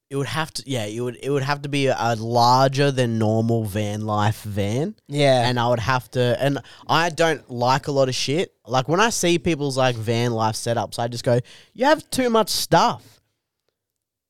it 0.08 0.16
would 0.16 0.26
have 0.26 0.52
to 0.52 0.62
yeah, 0.66 0.84
it 0.84 1.00
would 1.00 1.18
it 1.22 1.30
would 1.30 1.42
have 1.42 1.62
to 1.62 1.70
be 1.70 1.86
a, 1.86 1.96
a 1.98 2.16
larger 2.16 2.90
than 2.90 3.18
normal 3.18 3.64
van 3.64 4.02
life 4.02 4.42
van. 4.42 4.94
yeah, 5.08 5.48
and 5.48 5.58
I 5.58 5.68
would 5.68 5.78
have 5.80 6.10
to. 6.12 6.36
And 6.38 6.58
I 6.86 7.08
don't 7.08 7.50
like 7.50 7.86
a 7.86 7.92
lot 7.92 8.08
of 8.10 8.14
shit. 8.14 8.52
Like 8.66 8.88
when 8.88 9.00
I 9.00 9.08
see 9.08 9.38
people's 9.38 9.78
like 9.78 9.96
van 9.96 10.32
life 10.32 10.54
setups, 10.54 10.98
I 10.98 11.08
just 11.08 11.24
go, 11.24 11.40
"You 11.72 11.86
have 11.86 12.08
too 12.10 12.28
much 12.28 12.50
stuff." 12.50 13.21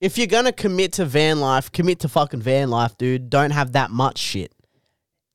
If 0.02 0.18
you're 0.18 0.26
gonna 0.26 0.52
commit 0.52 0.94
to 0.94 1.04
van 1.06 1.40
life, 1.40 1.70
commit 1.70 2.00
to 2.00 2.08
fucking 2.08 2.42
van 2.42 2.68
life, 2.70 2.98
dude. 2.98 3.30
Don't 3.30 3.52
have 3.52 3.72
that 3.72 3.90
much 3.90 4.18
shit. 4.18 4.52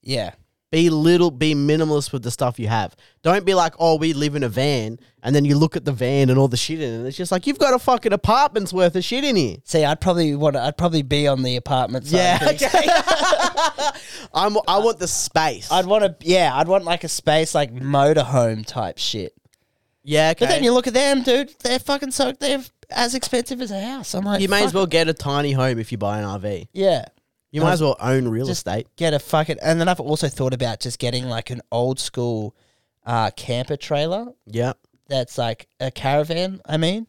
yeah. 0.03 0.31
Be 0.69 0.89
little, 0.89 1.31
be 1.31 1.55
minimalist 1.55 2.11
with 2.11 2.23
the 2.23 2.29
stuff 2.29 2.59
you 2.59 2.67
have. 2.67 2.93
Don't 3.23 3.45
be 3.45 3.53
like, 3.53 3.73
"Oh, 3.79 3.95
we 3.95 4.11
live 4.11 4.35
in 4.35 4.43
a 4.43 4.49
van," 4.49 4.99
and 5.23 5.33
then 5.33 5.45
you 5.45 5.55
look 5.57 5.77
at 5.77 5.85
the 5.85 5.93
van 5.93 6.29
and 6.29 6.37
all 6.37 6.49
the 6.49 6.57
shit 6.57 6.81
in 6.81 6.91
it. 6.91 6.97
And 6.97 7.07
it's 7.07 7.15
just 7.15 7.31
like 7.31 7.47
you've 7.47 7.57
got 7.57 7.73
a 7.73 7.79
fucking 7.79 8.11
apartment's 8.11 8.73
worth 8.73 8.93
of 8.97 9.03
shit 9.05 9.23
in 9.23 9.37
here. 9.37 9.55
See, 9.63 9.85
I'd 9.85 10.01
probably 10.01 10.35
want. 10.35 10.57
I'd 10.57 10.75
probably 10.77 11.03
be 11.03 11.25
on 11.25 11.41
the 11.43 11.55
apartment 11.55 12.05
side. 12.05 12.17
Yeah, 12.17 12.35
of 12.49 12.57
things. 12.57 12.63
okay. 12.63 12.85
I'm. 14.33 14.57
I 14.67 14.79
want 14.79 14.99
the 14.99 15.07
space. 15.07 15.71
I'd 15.71 15.85
want 15.85 16.03
to. 16.03 16.27
Yeah, 16.27 16.51
I'd 16.53 16.67
want 16.67 16.83
like 16.83 17.05
a 17.05 17.09
space 17.09 17.55
like 17.55 17.73
motorhome 17.73 18.65
type 18.65 18.97
shit. 18.97 19.33
yeah, 20.03 20.31
okay. 20.31 20.45
But 20.47 20.49
then 20.49 20.65
you 20.65 20.73
look 20.73 20.87
at 20.87 20.93
them, 20.93 21.23
dude. 21.23 21.55
They're 21.63 21.79
fucking 21.79 22.11
so. 22.11 22.33
They're 22.33 22.61
as 22.89 23.15
expensive 23.15 23.61
as 23.61 23.71
a 23.71 23.79
house. 23.81 24.13
I'm 24.13 24.23
like, 24.25 24.41
you 24.41 24.47
may 24.49 24.59
as 24.59 24.65
fuck 24.71 24.73
well 24.75 24.85
get 24.87 25.07
a 25.07 25.13
tiny 25.13 25.51
home 25.51 25.79
if 25.79 25.91
you 25.91 25.97
buy 25.97 26.19
an 26.19 26.25
RV. 26.25 26.67
Yeah. 26.73 27.05
You 27.51 27.61
might 27.61 27.73
as 27.73 27.81
well 27.81 27.95
own 27.99 28.27
real 28.27 28.45
Just 28.45 28.59
estate. 28.67 28.87
get 28.97 29.13
a 29.13 29.19
fucking. 29.19 29.57
And 29.61 29.79
then 29.79 29.87
I've 29.87 29.99
also 29.99 30.27
thought 30.27 30.53
about 30.53 30.79
just 30.79 30.99
getting 30.99 31.25
like 31.25 31.49
an 31.49 31.61
old 31.71 31.99
school 31.99 32.55
uh, 33.05 33.31
camper 33.35 33.77
trailer 33.77 34.27
Yeah. 34.45 34.73
that's 35.07 35.37
like 35.37 35.67
a 35.79 35.89
caravan. 35.89 36.61
I 36.65 36.77
mean, 36.77 37.07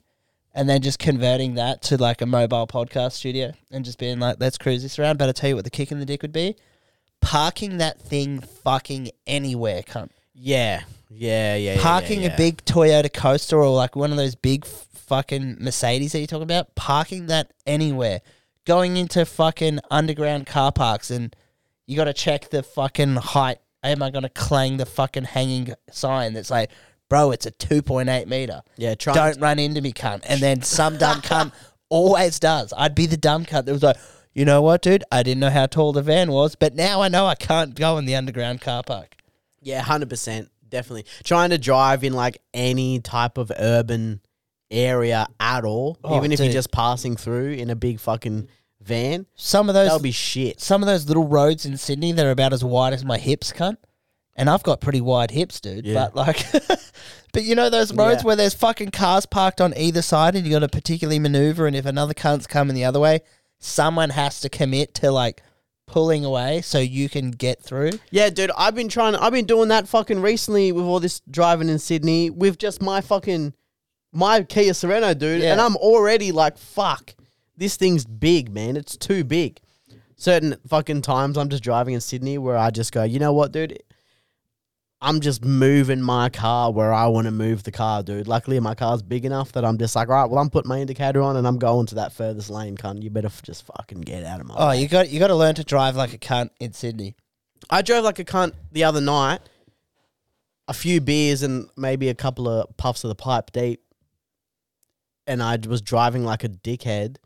and 0.55 0.69
then 0.69 0.81
just 0.81 0.99
converting 1.01 1.55
that 1.55 1.83
to 1.83 1.97
like 1.99 2.23
a 2.23 2.27
mobile 2.27 2.67
podcast 2.67 3.13
studio 3.13 3.53
and 3.71 3.85
just 3.85 3.99
being 3.99 4.21
like, 4.21 4.37
let's 4.39 4.57
cruise 4.59 4.83
this 4.83 4.99
around. 4.99 5.19
But 5.19 5.29
I 5.29 5.33
tell 5.33 5.51
you 5.51 5.57
what, 5.57 5.65
the 5.65 5.71
kick 5.71 5.91
in 5.93 5.99
the 5.99 6.07
dick 6.07 6.23
would 6.23 6.33
be 6.33 6.57
parking 7.21 7.79
that 7.79 8.01
thing 8.01 8.41
fucking 8.41 9.11
anywhere. 9.27 9.83
Cunt. 9.83 10.11
Yeah, 10.35 10.83
yeah, 11.11 11.57
yeah. 11.57 11.75
yeah, 11.75 11.83
Parking 11.83 12.23
yeah, 12.23 12.33
a 12.33 12.37
big 12.37 12.65
Toyota 12.65 13.13
Coaster 13.13 13.57
or 13.59 13.75
like 13.75 13.97
one 13.97 14.13
of 14.13 14.17
those 14.17 14.35
big 14.37 14.65
f- 14.65 14.87
fucking 15.09 15.57
Mercedes 15.61 16.13
that 16.13 16.19
you're 16.19 16.27
talking 16.27 16.43
about. 16.45 16.75
Parking 16.75 17.27
that 17.27 17.53
anywhere. 17.67 18.21
Going 18.67 18.97
into 18.97 19.25
fucking 19.25 19.81
underground 19.91 20.47
car 20.47 20.71
parks 20.73 21.11
and 21.11 21.35
you 21.87 21.97
got 21.97 22.05
to 22.05 22.13
check 22.13 22.51
the 22.51 22.63
fucking 22.63 23.17
height. 23.17 23.59
Am 23.83 24.03
I 24.03 24.11
going 24.11 24.25
to 24.25 24.29
clang 24.29 24.77
the 24.77 24.87
fucking 24.87 25.25
hanging 25.25 25.73
sign 25.91 26.35
that's 26.35 26.51
like, 26.51 26.71
bro, 27.09 27.31
it's 27.31 27.47
a 27.47 27.51
2.8 27.53 28.27
meter. 28.27 28.61
yeah. 28.77 28.95
Try 28.95 29.15
Don't 29.15 29.41
run 29.41 29.59
into 29.59 29.81
me, 29.81 29.93
cunt. 29.93 30.25
And 30.29 30.41
then 30.41 30.63
some 30.63 30.99
dumb 30.99 31.23
cunt 31.23 31.53
always 31.89 32.39
does. 32.39 32.73
I'd 32.77 32.95
be 32.95 33.07
the 33.07 33.17
dumb 33.17 33.45
cunt 33.47 33.65
that 33.65 33.73
was 33.73 33.83
like, 33.83 33.97
you 34.35 34.45
know 34.45 34.61
what, 34.61 34.83
dude? 34.83 35.05
I 35.11 35.23
didn't 35.23 35.41
know 35.41 35.51
how 35.51 35.67
tall 35.67 35.93
the 35.93 36.03
van 36.03 36.31
was, 36.31 36.55
but 36.55 36.75
now 36.75 37.01
I 37.01 37.09
know 37.09 37.27
I 37.27 37.35
can't 37.35 37.75
go 37.75 37.97
in 37.99 38.05
the 38.05 38.15
underground 38.17 38.61
car 38.61 38.83
park. 38.83 39.17
Yeah, 39.63 39.81
hundred 39.81 40.11
percent, 40.11 40.51
definitely. 40.69 41.07
Trying 41.25 41.51
to 41.51 41.59
drive 41.59 42.05
in 42.05 42.13
like 42.13 42.39
any 42.55 43.01
type 43.01 43.39
of 43.39 43.51
urban 43.59 44.21
area 44.71 45.27
at 45.41 45.65
all, 45.65 45.99
Oh, 46.05 46.17
even 46.17 46.33
if 46.33 46.41
you're 46.41 46.53
just 46.53 46.71
passing 46.73 47.17
through 47.17 47.53
in 47.53 47.71
a 47.71 47.77
big 47.77 48.01
fucking 48.01 48.49
van, 48.81 49.27
Some 49.35 49.69
of 49.69 49.75
those 49.75 49.87
that'll 49.87 50.01
be 50.01 50.13
shit. 50.13 50.61
some 50.61 50.83
of 50.83 50.87
those 50.87 51.07
little 51.07 51.27
roads 51.27 51.65
in 51.67 51.77
Sydney, 51.77 52.13
they're 52.13 52.31
about 52.31 52.53
as 52.53 52.65
wide 52.65 52.93
as 52.93 53.05
my 53.05 53.19
hips, 53.19 53.53
cunt. 53.53 53.77
And 54.37 54.49
I've 54.49 54.63
got 54.63 54.81
pretty 54.81 55.01
wide 55.01 55.33
hips, 55.33 55.61
dude. 55.61 55.85
Yeah. 55.85 55.95
But 55.95 56.15
like, 56.15 56.47
but 57.33 57.43
you 57.43 57.55
know 57.57 57.71
those 57.71 57.93
roads 57.93 58.23
Yeah. 58.23 58.27
where 58.29 58.37
there's 58.37 58.55
fucking 58.55 58.93
cars 58.93 59.27
parked 59.27 59.61
on 59.61 59.77
either 59.77 60.01
side, 60.01 60.37
and 60.37 60.47
you 60.47 60.53
got 60.53 60.61
to 60.61 60.69
particularly 60.69 61.19
maneuver. 61.19 61.67
And 61.67 61.75
if 61.75 61.87
another 61.87 62.15
cunt's 62.15 62.47
coming 62.47 62.77
the 62.77 62.85
other 62.85 63.01
way, 63.01 63.23
someone 63.59 64.11
has 64.11 64.41
to 64.43 64.49
commit 64.49 64.95
to 64.95 65.11
like 65.11 65.43
pulling 65.89 66.25
away 66.25 66.61
so 66.61 66.79
you 66.79 67.09
can 67.09 67.33
get 67.33 67.61
through. 67.63 67.91
Yeah, 68.13 68.31
dude, 68.31 68.53
I've 68.57 68.77
been 68.77 68.89
trying. 68.89 69.17
I've 69.17 69.33
been 69.33 69.47
doing 69.47 69.71
that 69.71 69.89
fucking 69.89 70.21
recently 70.23 70.71
with 70.71 70.85
all 70.85 71.01
this 71.01 71.21
driving 71.29 71.69
in 71.69 71.81
Sydney 71.81 72.31
with 72.31 72.59
just 72.59 72.81
my 72.81 73.01
fucking 73.01 73.55
my 74.19 74.43
Kia 74.43 74.73
Sorento, 74.73 75.17
dude, 75.17 75.43
Yeah. 75.43 75.53
and 75.53 75.61
I'm 75.61 75.77
already 75.77 76.33
like, 76.33 76.59
fuck, 76.59 77.15
this 77.57 77.77
thing's 77.77 78.05
big, 78.05 78.51
man. 78.53 78.77
It's 78.77 78.97
too 78.97 79.23
big. 79.25 79.61
Certain 80.17 80.57
fucking 80.67 81.03
times 81.03 81.39
I'm 81.39 81.49
just 81.49 81.63
driving 81.63 81.95
in 81.95 82.01
Sydney 82.01 82.39
where 82.39 82.57
I 82.57 82.71
just 82.71 82.93
go, 82.93 83.05
you 83.05 83.19
know 83.21 83.33
what, 83.33 83.53
dude. 83.53 83.81
I'm 85.01 85.21
just 85.21 85.45
moving 85.45 86.03
my 86.03 86.29
car 86.29 86.73
where 86.73 86.93
I 86.93 87.07
want 87.07 87.27
to 87.27 87.31
move 87.31 87.63
the 87.63 87.71
car, 87.71 88.03
dude. 88.03 88.27
Luckily, 88.27 88.59
my 88.59 88.75
car's 88.75 89.01
big 89.01 89.25
enough 89.25 89.53
that 89.53 89.65
I'm 89.65 89.79
just 89.79 89.95
like, 89.95 90.09
all 90.09 90.17
right, 90.17 90.29
well, 90.29 90.41
I'm 90.41 90.51
putting 90.51 90.69
my 90.69 90.81
indicator 90.81 91.23
on 91.23 91.37
and 91.37 91.47
I'm 91.47 91.57
going 91.59 91.87
to 91.87 91.95
that 91.97 92.13
furthest 92.13 92.51
lane, 92.51 92.77
cunt. 92.77 93.05
You 93.05 93.11
better 93.11 93.29
f- 93.29 93.43
just 93.45 93.65
fucking 93.65 94.01
get 94.01 94.25
out 94.25 94.41
of 94.41 94.49
my 94.49 94.57
Oh, 94.59 94.73
you 94.73 94.89
got 94.89 95.09
you 95.09 95.21
got 95.21 95.29
to 95.29 95.37
learn 95.37 95.55
to 95.55 95.63
drive 95.63 95.95
like 95.95 96.15
a 96.15 96.19
cunt 96.19 96.51
in 96.59 96.73
Sydney. 96.73 97.15
I 97.71 97.83
drove 97.83 98.03
like 98.03 98.19
a 98.19 98.25
cunt 98.25 98.55
the 98.73 98.83
other 98.83 99.01
night. 99.01 99.41
A 100.67 100.75
few 100.75 101.01
beers 101.01 101.45
and 101.45 101.69
maybe 101.77 102.09
a 102.09 102.15
couple 102.15 102.49
of 102.49 102.77
puffs 102.77 103.05
of 103.05 103.09
the 103.09 103.15
pipe 103.15 103.53
deep, 103.53 103.81
and 105.29 105.41
I 105.43 105.57
was 105.69 105.81
driving 105.83 106.25
like 106.25 106.43
a 106.43 106.49
dickhead, 106.49 107.17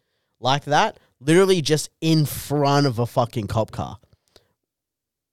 like 0.41 0.65
that. 0.65 0.99
Literally 1.21 1.63
just 1.63 1.89
in 2.01 2.27
front 2.27 2.87
of 2.87 2.99
a 2.99 3.07
fucking 3.07 3.47
cop 3.47 3.71
car. 3.71 3.97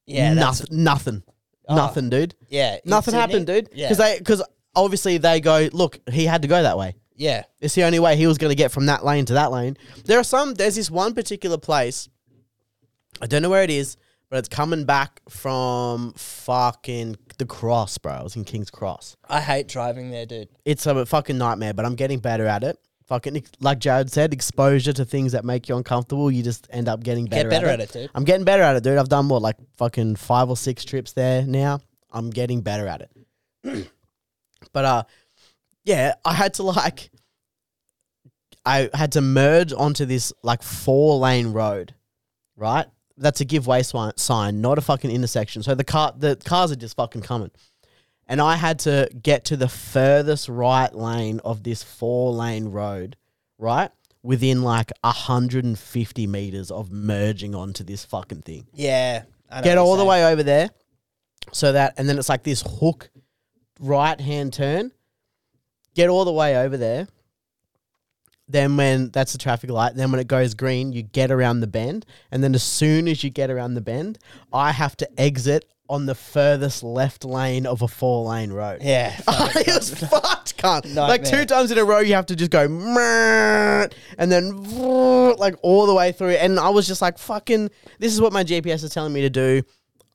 Yeah, 0.05 0.34
that's 0.34 0.72
nothing, 0.72 1.22
nothing, 1.22 1.24
Oh. 1.67 1.76
nothing, 1.76 2.09
dude. 2.09 2.36
yeah. 2.49 2.76
in 2.76 2.82
nothing 2.86 3.11
Sydney? 3.11 3.20
happened, 3.22 3.47
dude. 3.47 3.70
Yeah, 3.74 3.88
Because 3.88 3.97
they, 3.97 4.17
because 4.17 4.43
obviously 4.76 5.17
they 5.20 5.39
go, 5.39 5.67
look, 5.72 5.99
he 6.11 6.26
had 6.26 6.41
to 6.43 6.47
go 6.47 6.61
that 6.63 6.78
way. 6.78 6.95
yeah. 7.15 7.43
It's 7.59 7.76
the 7.76 7.84
only 7.84 7.99
way 7.99 8.15
he 8.15 8.26
was 8.28 8.38
going 8.38 8.49
to 8.49 8.55
get 8.55 8.72
from 8.72 8.86
that 8.88 9.03
lane 9.05 9.26
to 9.26 9.34
that 9.34 9.51
lane. 9.51 9.78
There 10.05 10.17
are 10.20 10.24
some. 10.24 10.53
There's 10.55 10.76
this 10.76 10.89
one 10.89 11.13
particular 11.13 11.57
place. 11.57 12.07
I 13.22 13.28
don't 13.28 13.41
know 13.41 13.49
where 13.49 13.63
it 13.63 13.70
is, 13.70 13.97
but 14.30 14.38
it's 14.38 14.50
coming 14.50 14.86
back 14.86 15.22
from 15.28 16.14
fucking 16.14 17.18
the 17.38 17.46
cross, 17.46 17.98
bro. 17.98 18.14
I 18.14 18.24
was 18.24 18.36
in 18.36 18.44
King's 18.44 18.70
Cross. 18.70 19.18
I 19.28 19.42
hate 19.42 19.68
driving 19.68 20.12
there, 20.12 20.26
dude. 20.26 20.50
It's 20.66 20.86
a 20.86 21.06
fucking 21.06 21.38
nightmare, 21.38 21.74
but 21.74 21.86
I'm 21.86 21.96
getting 21.96 22.20
better 22.20 22.46
at 22.46 22.64
it. 22.64 22.78
Fucking 23.08 23.44
like 23.60 23.80
Jared 23.80 24.12
said, 24.12 24.34
exposure 24.34 24.94
to 24.94 25.04
things 25.04 25.32
that 25.32 25.44
make 25.44 25.68
you 25.68 25.76
uncomfortable, 25.76 26.30
you 26.30 26.44
just 26.44 26.68
end 26.70 26.88
up 26.88 27.04
getting 27.04 27.26
better. 27.26 27.50
Get 27.50 27.62
better 27.62 27.68
at, 27.68 27.80
at 27.80 27.90
it, 27.90 27.92
dude. 27.94 28.12
I'm 28.14 28.24
getting 28.24 28.46
better 28.46 28.62
at 28.62 28.76
it, 28.76 28.84
dude. 28.84 29.00
I've 29.00 29.10
done 29.10 29.30
what 29.30 29.42
like 29.42 29.56
fucking 29.78 30.16
five 30.18 30.50
or 30.50 30.58
six 30.58 30.86
trips 30.86 31.14
there 31.14 31.44
now. 31.44 31.80
I'm 32.12 32.30
getting 32.30 32.62
better 32.62 32.88
at 32.88 33.10
it. 33.64 33.92
but 34.74 34.86
uh 34.86 35.04
yeah, 35.86 36.14
I 36.24 36.34
had 36.34 36.54
to 36.56 36.64
like 36.64 37.10
I 38.64 38.92
had 38.94 39.14
to 39.14 39.22
merge 39.22 39.74
onto 39.74 40.06
this 40.06 40.32
like 40.44 40.62
four 40.62 41.18
lane 41.18 41.48
road, 41.48 41.96
right? 42.56 42.86
That's 43.20 43.41
a 43.41 43.45
give 43.45 43.67
way 43.67 43.84
sign, 43.84 44.61
not 44.61 44.78
a 44.78 44.82
fucking 44.82 45.11
intersection. 45.11 45.61
So 45.61 45.76
the 45.76 45.84
car 45.84 46.13
the 46.17 46.38
cars 46.38 46.72
are 46.72 46.76
just 46.76 46.95
fucking 46.95 47.22
coming. 47.22 47.51
And 48.28 48.39
I 48.39 48.55
had 48.55 48.80
to 48.80 49.09
get 49.22 49.45
to 49.45 49.57
the 49.57 49.67
furthest 49.67 50.49
right 50.49 50.93
lane 50.93 51.39
of 51.43 51.63
this 51.63 51.84
four 51.84 52.32
lane 52.32 52.70
road, 52.70 53.15
right? 53.57 53.91
Within 54.22 54.63
like 54.63 54.91
150 55.01 56.28
meters 56.28 56.72
of 56.72 56.91
merging 56.91 57.55
onto 57.55 57.84
this 57.84 58.03
fucking 58.05 58.41
thing 58.41 58.67
Yeah. 58.74 59.24
Get 59.63 59.78
all 59.78 59.97
the 59.97 60.05
way 60.05 60.32
over 60.32 60.43
there 60.43 60.70
so 61.51 61.72
that 61.72 61.93
and 61.97 62.07
then 62.07 62.20
it's 62.20 62.30
like 62.30 62.43
this 62.43 62.61
hook 62.65 63.09
right 63.80 64.20
hand 64.20 64.53
turn 64.53 64.91
get 65.95 66.09
all 66.09 66.26
the 66.26 66.34
way 66.34 66.57
over 66.57 66.78
there 66.78 67.07
then 68.50 68.76
when 68.76 69.10
that's 69.12 69.32
the 69.32 69.38
traffic 69.38 69.70
light 69.70 69.95
then 69.95 70.12
when 70.12 70.20
it 70.20 70.28
goes 70.28 70.54
green 70.54 70.91
you 70.91 71.02
get 71.04 71.32
around 71.32 71.60
the 71.60 71.68
bend 71.68 72.06
and 72.32 72.43
then 72.43 72.54
as 72.56 72.64
soon 72.64 73.08
as 73.08 73.24
you 73.24 73.30
get 73.30 73.50
around 73.50 73.76
the 73.76 73.82
bend 73.82 74.18
i 74.52 74.72
have 74.72 74.97
to 74.97 75.08
exit 75.20 75.66
on 75.89 76.06
the 76.06 76.14
furthest 76.14 76.84
left 76.84 77.26
lane 77.26 77.66
of 77.66 77.82
a 77.82 77.88
four 77.88 78.30
lane 78.30 78.52
road 78.52 78.80
Yeah. 78.82 79.16
it 79.28 79.68
was 79.68 79.91
fucked, 79.95 80.56
cunt. 80.58 80.93
Like 80.93 81.24
two 81.24 81.45
times 81.45 81.72
in 81.72 81.80
a 81.80 81.84
row, 81.84 81.97
you 82.00 82.14
have 82.14 82.28
to 82.28 82.36
just 82.36 82.52
go, 82.52 82.62
and 82.64 84.32
then 84.32 84.64
like 85.38 85.56
all 85.64 85.88
the 85.88 85.95
way 85.95 86.12
through. 86.12 86.32
And 86.32 86.60
I 86.60 86.70
was 86.70 86.88
just 86.88 87.02
like, 87.02 87.18
fucking, 87.18 87.72
this 87.97 88.14
is 88.14 88.22
what 88.22 88.32
my 88.32 88.43
GPS 88.43 88.84
is 88.84 88.91
telling 88.93 89.14
me 89.14 89.22
to 89.22 89.32
do. 89.32 89.64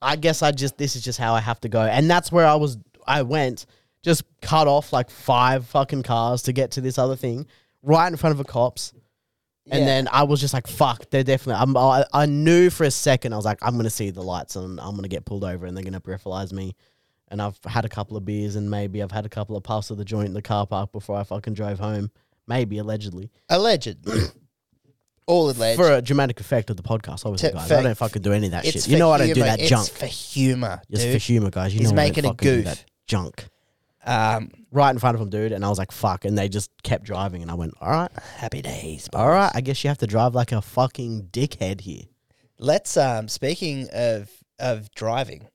I 0.00 0.14
guess 0.14 0.42
I 0.42 0.52
just, 0.52 0.78
this 0.78 0.94
is 0.94 1.02
just 1.02 1.18
how 1.18 1.34
I 1.34 1.40
have 1.40 1.60
to 1.62 1.68
go. 1.68 1.82
And 1.82 2.08
that's 2.08 2.30
where 2.30 2.46
I 2.46 2.54
was, 2.54 2.78
I 3.06 3.22
went, 3.22 3.66
just 4.02 4.22
cut 4.42 4.68
off 4.68 4.92
like 4.92 5.10
five 5.10 5.66
fucking 5.66 6.04
cars 6.04 6.42
to 6.42 6.52
get 6.52 6.72
to 6.72 6.82
this 6.82 6.98
other 6.98 7.16
thing 7.16 7.46
right 7.84 8.08
in 8.08 8.16
front 8.16 8.34
of 8.34 8.40
a 8.40 8.44
cops. 8.44 8.92
And 9.70 9.80
Yeah. 9.80 9.86
then 9.86 10.08
I 10.12 10.24
was 10.24 10.40
just 10.40 10.52
like, 10.52 10.66
fuck, 10.66 11.08
they're 11.10 11.24
definitely, 11.24 11.62
I'm, 11.62 11.74
I, 11.76 12.04
I 12.12 12.26
knew 12.26 12.68
for 12.68 12.84
a 12.84 12.90
second, 12.90 13.32
I 13.32 13.36
was 13.36 13.46
like, 13.46 13.58
I'm 13.62 13.72
going 13.74 13.84
to 13.84 13.90
see 13.90 14.10
the 14.10 14.22
lights 14.22 14.56
and 14.56 14.78
I'm 14.78 14.90
going 14.90 15.02
to 15.04 15.08
get 15.08 15.24
pulled 15.24 15.42
over 15.44 15.64
and 15.64 15.74
they're 15.76 15.84
going 15.84 15.94
to 15.94 16.00
breathalyze 16.00 16.52
me 16.52 16.74
and 17.28 17.40
I've 17.40 17.58
had 17.64 17.86
a 17.86 17.88
couple 17.88 18.16
of 18.18 18.26
beers 18.26 18.56
and 18.56 18.70
maybe 18.70 19.02
I've 19.02 19.10
had 19.12 19.24
a 19.24 19.30
couple 19.30 19.56
of 19.56 19.62
puffs 19.62 19.88
of 19.90 19.96
the 19.96 20.04
joint 20.04 20.28
in 20.28 20.34
the 20.34 20.42
car 20.42 20.66
park 20.66 20.92
before 20.92 21.16
I 21.16 21.24
fucking 21.24 21.54
drove 21.54 21.78
home. 21.78 22.10
Maybe 22.46 22.76
allegedly 22.76 23.30
Alleged. 23.48 23.96
All 25.26 25.48
alleged. 25.48 25.78
for 25.80 25.90
a 25.90 26.02
dramatic 26.02 26.38
effect 26.40 26.68
of 26.68 26.76
the 26.76 26.82
podcast. 26.82 27.24
Obviously, 27.24 27.48
To- 27.48 27.54
guys, 27.54 27.68
for- 27.68 27.74
I 27.76 27.82
don't 27.82 27.96
fucking 27.96 28.20
do 28.20 28.32
any 28.34 28.46
of 28.48 28.52
that 28.52 28.66
it's 28.66 28.84
shit. 28.84 28.88
You 28.88 28.98
know 28.98 29.10
I 29.10 29.16
don't 29.18 29.28
do 29.28 29.32
humour. 29.34 29.46
that 29.46 29.60
it's 29.60 29.70
junk. 29.70 29.88
for 29.88 30.04
humor, 30.04 30.82
Just 30.90 31.02
dude. 31.04 31.12
for 31.12 31.18
humor, 31.18 31.50
guys. 31.50 31.72
You 31.72 31.80
He's 31.80 31.92
know 31.92 32.02
I 32.02 32.04
don't 32.04 32.08
making 32.16 32.24
a 32.26 32.28
fucking 32.28 32.46
do 32.48 32.56
goof. 32.56 32.64
that 32.66 32.84
junk 33.06 33.44
Um, 34.04 34.50
right 34.74 34.90
in 34.90 34.98
front 34.98 35.14
of 35.14 35.20
him, 35.20 35.30
dude. 35.30 35.52
And 35.52 35.64
I 35.64 35.68
was 35.68 35.78
like, 35.78 35.92
fuck. 35.92 36.24
And 36.24 36.36
they 36.36 36.48
just 36.48 36.70
kept 36.82 37.04
driving, 37.04 37.40
and 37.40 37.50
I 37.50 37.54
went, 37.54 37.74
all 37.80 37.90
right, 37.90 38.10
happy 38.36 38.60
days. 38.60 39.08
all 39.14 39.30
right. 39.30 39.50
I 39.54 39.60
guess 39.62 39.82
you 39.82 39.88
have 39.88 39.98
to 39.98 40.06
drive 40.06 40.34
like 40.34 40.52
a 40.52 40.60
fucking 40.60 41.28
dickhead 41.32 41.82
here. 41.82 42.02
Let's 42.58 42.96
um 42.96 43.28
speaking 43.28 43.88
of 43.92 44.30
of 44.58 44.90
driving, 44.94 45.48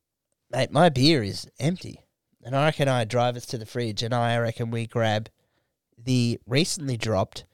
mate, 0.51 0.71
my 0.71 0.89
beer 0.89 1.23
is 1.23 1.47
empty. 1.59 2.01
And 2.43 2.55
I 2.55 2.65
reckon 2.65 2.87
I 2.87 3.03
drive 3.03 3.35
us 3.35 3.45
to 3.47 3.57
the 3.57 3.65
fridge 3.65 4.01
and 4.01 4.13
I 4.13 4.37
reckon 4.37 4.71
we 4.71 4.87
grab 4.87 5.29
the 5.97 6.39
recently 6.47 6.97
dropped 6.97 7.45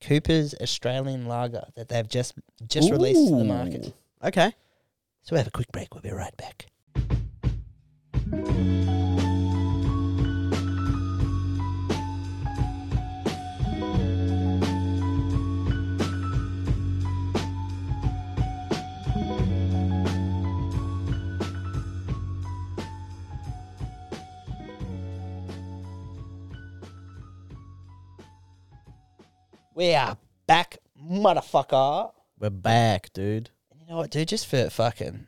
Cooper's 0.00 0.54
Australian 0.60 1.26
Lager 1.26 1.64
that 1.76 1.88
they've 1.88 2.08
just 2.08 2.34
just 2.66 2.90
released 2.90 3.28
to 3.28 3.36
the 3.36 3.44
market. 3.44 3.94
Okay. 4.22 4.52
So 5.22 5.34
we 5.34 5.38
have 5.38 5.46
a 5.46 5.50
quick 5.50 5.72
break, 5.72 5.94
we'll 5.94 6.02
be 6.02 6.10
right 6.10 6.36
back. 6.36 6.66
We 29.76 29.92
are 29.96 30.16
back, 30.46 30.78
motherfucker. 30.96 32.12
We're 32.38 32.50
back, 32.50 33.12
dude. 33.12 33.50
And 33.72 33.80
you 33.80 33.88
know 33.88 33.96
what, 33.96 34.10
dude? 34.12 34.28
Just 34.28 34.46
for 34.46 34.70
fucking. 34.70 35.26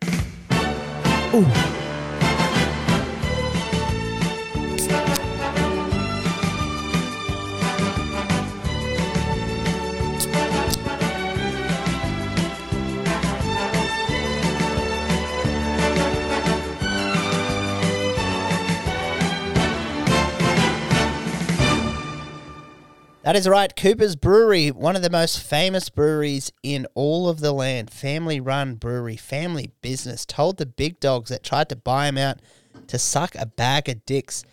That 23.27 23.35
is 23.35 23.49
right. 23.49 23.75
Cooper's 23.75 24.15
Brewery, 24.15 24.69
one 24.69 24.95
of 24.95 25.03
the 25.03 25.11
most 25.11 25.43
famous 25.43 25.89
breweries 25.89 26.53
in 26.63 26.87
all 26.95 27.29
of 27.29 27.41
the 27.41 27.51
land. 27.51 27.91
Family 27.91 28.39
run 28.39 28.77
brewery, 28.77 29.17
family 29.17 29.73
business. 29.83 30.25
Told 30.25 30.59
the 30.59 30.65
big 30.65 31.01
dogs 31.01 31.31
that 31.31 31.43
tried 31.43 31.69
to 31.71 31.75
buy 31.75 32.07
him 32.07 32.19
out 32.19 32.39
to 32.87 33.01
suck 33.01 33.35
a 33.35 33.45
bag 33.45 33.89
of 33.89 34.07
dicks. 34.07 34.45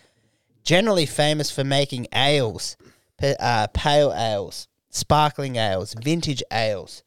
Generally 0.64 1.06
famous 1.06 1.52
for 1.52 1.62
making 1.62 2.08
ales, 2.12 2.76
uh, 3.22 3.68
pale 3.68 4.12
ales, 4.12 4.66
sparkling 4.90 5.54
ales, 5.54 5.94
vintage 6.02 6.42
ales, 6.52 7.04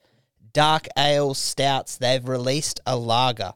dark 0.53 0.87
ales, 0.97 1.37
stouts. 1.37 1.97
They've 1.97 2.25
released 2.25 2.79
a 2.85 2.95
lager. 2.95 3.51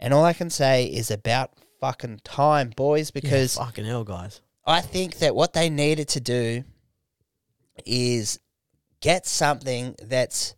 And 0.00 0.14
all 0.14 0.24
I 0.24 0.32
can 0.32 0.48
say 0.48 0.86
is 0.86 1.10
about 1.10 1.52
fucking 1.78 2.22
time, 2.24 2.70
boys, 2.74 3.10
because 3.10 3.58
fucking 3.58 3.84
hell, 3.84 4.04
guys. 4.04 4.40
I 4.64 4.80
think 4.80 5.18
that 5.18 5.34
what 5.34 5.52
they 5.52 5.68
needed 5.68 6.08
to 6.08 6.20
do 6.20 6.64
is 7.86 8.40
get 9.00 9.26
something 9.26 9.94
that's 10.02 10.54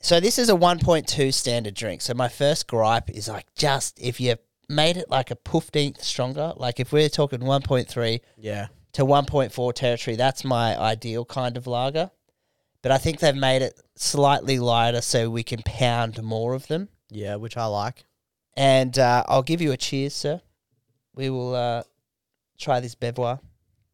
so 0.00 0.20
this 0.20 0.38
is 0.38 0.48
a 0.48 0.54
1.2 0.54 1.32
standard 1.34 1.74
drink. 1.74 2.00
So 2.00 2.14
my 2.14 2.28
first 2.28 2.66
gripe 2.68 3.10
is 3.10 3.28
like 3.28 3.46
just 3.54 3.98
if 4.00 4.20
you 4.20 4.36
made 4.68 4.96
it 4.96 5.10
like 5.10 5.30
a 5.30 5.36
fifteenth 5.50 6.02
stronger, 6.02 6.52
like 6.56 6.78
if 6.80 6.92
we're 6.92 7.08
talking 7.08 7.40
1.3 7.40 8.20
Yeah. 8.36 8.66
to 8.92 9.04
1.4 9.04 9.72
territory, 9.74 10.16
that's 10.16 10.44
my 10.44 10.78
ideal 10.78 11.24
kind 11.24 11.56
of 11.56 11.66
lager. 11.66 12.10
But 12.82 12.92
I 12.92 12.98
think 12.98 13.18
they've 13.18 13.34
made 13.34 13.62
it 13.62 13.80
slightly 13.96 14.58
lighter 14.60 15.00
so 15.00 15.28
we 15.30 15.42
can 15.42 15.60
pound 15.64 16.22
more 16.22 16.52
of 16.54 16.68
them. 16.68 16.88
Yeah, 17.10 17.36
which 17.36 17.56
I 17.56 17.66
like. 17.66 18.04
And 18.56 18.96
uh, 18.98 19.24
I'll 19.28 19.42
give 19.42 19.60
you 19.60 19.72
a 19.72 19.76
cheers, 19.76 20.14
sir. 20.14 20.40
We 21.14 21.30
will 21.30 21.54
uh, 21.54 21.82
try 22.58 22.78
this 22.80 22.94
Bevois, 22.94 23.40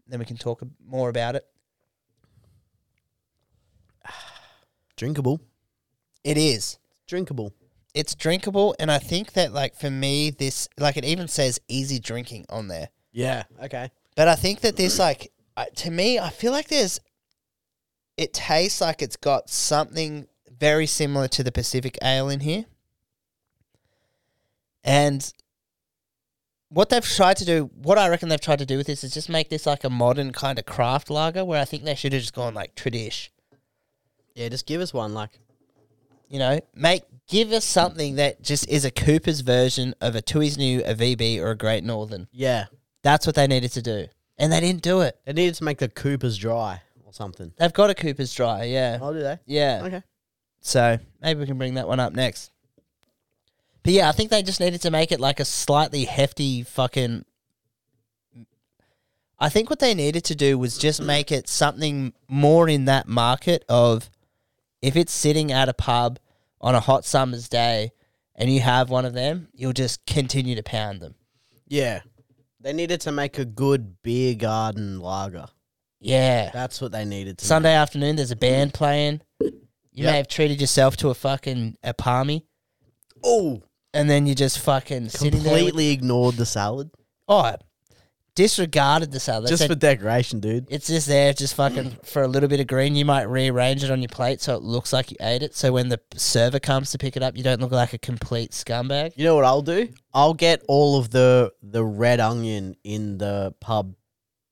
then 0.06 0.18
we 0.18 0.24
can 0.26 0.36
talk 0.36 0.62
more 0.84 1.08
about 1.08 1.36
it. 1.36 1.46
Drinkable. 5.02 5.40
It 6.22 6.38
is. 6.38 6.78
Drinkable. 7.08 7.52
It's 7.92 8.14
drinkable, 8.14 8.76
and 8.78 8.88
I 8.88 8.98
think 8.98 9.32
that 9.32 9.52
like 9.52 9.74
for 9.74 9.90
me, 9.90 10.30
this 10.30 10.68
like 10.78 10.96
it 10.96 11.04
even 11.04 11.26
says 11.26 11.60
easy 11.66 11.98
drinking 11.98 12.46
on 12.48 12.68
there. 12.68 12.88
Yeah. 13.10 13.42
Okay. 13.64 13.90
But 14.14 14.28
I 14.28 14.36
think 14.36 14.60
that 14.60 14.76
this 14.76 15.00
like 15.00 15.32
uh, 15.56 15.64
to 15.74 15.90
me, 15.90 16.20
I 16.20 16.30
feel 16.30 16.52
like 16.52 16.68
there's. 16.68 17.00
It 18.16 18.32
tastes 18.32 18.80
like 18.80 19.02
it's 19.02 19.16
got 19.16 19.50
something 19.50 20.28
very 20.56 20.86
similar 20.86 21.26
to 21.26 21.42
the 21.42 21.50
Pacific 21.50 21.98
Ale 22.00 22.28
in 22.28 22.38
here, 22.38 22.66
and 24.84 25.32
what 26.68 26.90
they've 26.90 27.04
tried 27.04 27.38
to 27.38 27.44
do, 27.44 27.70
what 27.74 27.98
I 27.98 28.08
reckon 28.08 28.28
they've 28.28 28.40
tried 28.40 28.60
to 28.60 28.66
do 28.66 28.76
with 28.76 28.86
this 28.86 29.02
is 29.02 29.12
just 29.12 29.28
make 29.28 29.50
this 29.50 29.66
like 29.66 29.82
a 29.82 29.90
modern 29.90 30.30
kind 30.30 30.60
of 30.60 30.64
craft 30.64 31.10
lager, 31.10 31.44
where 31.44 31.60
I 31.60 31.64
think 31.64 31.82
they 31.82 31.96
should 31.96 32.12
have 32.12 32.22
just 32.22 32.34
gone 32.34 32.54
like 32.54 32.76
tradish. 32.76 33.30
Yeah, 34.34 34.48
just 34.48 34.66
give 34.66 34.80
us 34.80 34.92
one. 34.94 35.14
Like, 35.14 35.38
You 36.28 36.38
know, 36.38 36.60
make 36.74 37.02
give 37.28 37.52
us 37.52 37.64
something 37.64 38.16
that 38.16 38.42
just 38.42 38.68
is 38.68 38.84
a 38.84 38.90
Cooper's 38.90 39.40
version 39.40 39.94
of 40.00 40.14
a 40.16 40.22
Tooheys 40.22 40.56
New, 40.58 40.82
a 40.84 40.94
VB, 40.94 41.38
or 41.40 41.50
a 41.50 41.56
Great 41.56 41.84
Northern. 41.84 42.28
yeah, 42.32 42.66
That's 43.02 43.26
what 43.26 43.34
they 43.36 43.46
needed 43.46 43.72
to 43.72 43.82
do, 43.82 44.06
and 44.38 44.52
they 44.52 44.60
didn't 44.60 44.82
do 44.82 45.00
it. 45.00 45.18
they 45.24 45.32
needed 45.32 45.54
to 45.56 45.64
make 45.64 45.78
the 45.78 45.88
Coopers 45.88 46.36
dry 46.38 46.80
or 47.04 47.12
something. 47.12 47.52
They've 47.58 47.72
got 47.72 47.90
a 47.90 47.94
Cooper's 47.94 48.32
Dry, 48.34 48.64
yeah, 48.64 48.98
Oh, 49.00 49.12
do 49.12 49.20
they? 49.20 49.38
yeah. 49.46 49.82
Okay. 49.84 50.02
So 50.60 50.98
maybe 51.20 51.40
we 51.40 51.46
can 51.46 51.58
bring 51.58 51.74
that 51.74 51.88
one 51.88 52.00
up 52.00 52.12
next. 52.12 52.50
But 53.82 53.92
yeah, 53.94 54.08
I 54.08 54.12
think 54.12 54.30
they 54.30 54.42
just 54.42 54.60
needed 54.60 54.80
to 54.82 54.90
make 54.92 55.10
it 55.10 55.18
like 55.20 55.40
a 55.40 55.44
slightly 55.44 56.04
hefty 56.04 56.62
fucking. 56.62 57.24
I 59.38 59.48
think 59.48 59.70
what 59.70 59.80
they 59.80 59.92
needed 59.94 60.22
to 60.26 60.36
do 60.36 60.56
was 60.56 60.78
just 60.78 61.02
make 61.02 61.32
it 61.32 61.48
something 61.48 62.12
more 62.28 62.68
in 62.68 62.84
that 62.84 63.08
market 63.08 63.64
of 63.68 64.08
if 64.82 64.96
it's 64.96 65.12
sitting 65.12 65.50
at 65.52 65.68
a 65.68 65.74
pub 65.74 66.18
on 66.60 66.74
a 66.74 66.80
hot 66.80 67.04
summer's 67.04 67.48
day 67.48 67.92
and 68.34 68.52
you 68.52 68.60
have 68.60 68.90
one 68.90 69.04
of 69.04 69.14
them, 69.14 69.48
you'll 69.54 69.72
just 69.72 70.04
continue 70.06 70.54
to 70.56 70.62
pound 70.62 71.00
them. 71.00 71.14
Yeah. 71.68 72.00
They 72.60 72.72
needed 72.72 73.00
to 73.02 73.12
make 73.12 73.38
a 73.38 73.44
good 73.44 74.02
beer 74.02 74.34
garden 74.34 75.00
lager. 75.00 75.46
Yeah. 76.00 76.50
That's 76.52 76.80
what 76.80 76.92
they 76.92 77.04
needed 77.04 77.38
to. 77.38 77.44
Sunday 77.46 77.74
afternoon, 77.74 78.16
there's 78.16 78.30
a 78.30 78.36
band 78.36 78.74
playing. 78.74 79.20
You 79.40 80.04
Yep. 80.04 80.10
may 80.10 80.16
have 80.16 80.28
treated 80.28 80.60
yourself 80.60 80.96
to 80.98 81.10
a 81.10 81.14
fucking 81.14 81.76
a 81.82 81.92
palmy, 81.92 82.46
Oh, 83.22 83.62
and 83.92 84.08
then 84.08 84.26
you 84.26 84.34
just 84.34 84.58
fucking 84.58 85.10
sitting 85.10 85.42
there. 85.42 85.52
with- 85.52 85.60
completely 85.60 85.90
ignored 85.90 86.36
the 86.36 86.46
salad 86.46 86.90
Oh, 87.28 87.54
disregarded 88.34 89.12
the 89.12 89.20
salad. 89.20 89.44
They 89.46 89.50
just 89.50 89.62
said, 89.62 89.68
for 89.70 89.74
decoration, 89.74 90.40
dude. 90.40 90.66
it's 90.70 90.86
just 90.86 91.06
there, 91.06 91.32
just 91.32 91.54
fucking 91.54 91.98
for 92.04 92.22
a 92.22 92.28
little 92.28 92.48
bit 92.48 92.60
of 92.60 92.66
green. 92.66 92.94
You 92.94 93.04
might 93.04 93.24
rearrange 93.24 93.84
it 93.84 93.90
on 93.90 94.00
your 94.00 94.08
plate 94.08 94.40
so 94.40 94.54
it 94.56 94.62
looks 94.62 94.92
like 94.92 95.10
you 95.10 95.16
ate 95.20 95.42
it. 95.42 95.54
So 95.54 95.72
when 95.72 95.88
the 95.88 96.00
server 96.16 96.58
comes 96.58 96.90
to 96.92 96.98
pick 96.98 97.16
it 97.16 97.22
up, 97.22 97.36
you 97.36 97.42
don't 97.42 97.60
look 97.60 97.72
like 97.72 97.92
a 97.92 97.98
complete 97.98 98.52
scumbag. 98.52 99.12
You 99.16 99.24
know 99.24 99.34
what 99.34 99.44
I'll 99.44 99.62
do? 99.62 99.88
I'll 100.14 100.34
get 100.34 100.62
all 100.68 100.98
of 100.98 101.10
the 101.10 101.52
the 101.62 101.84
red 101.84 102.20
onion 102.20 102.74
in 102.84 103.18
the 103.18 103.54
pub 103.60 103.94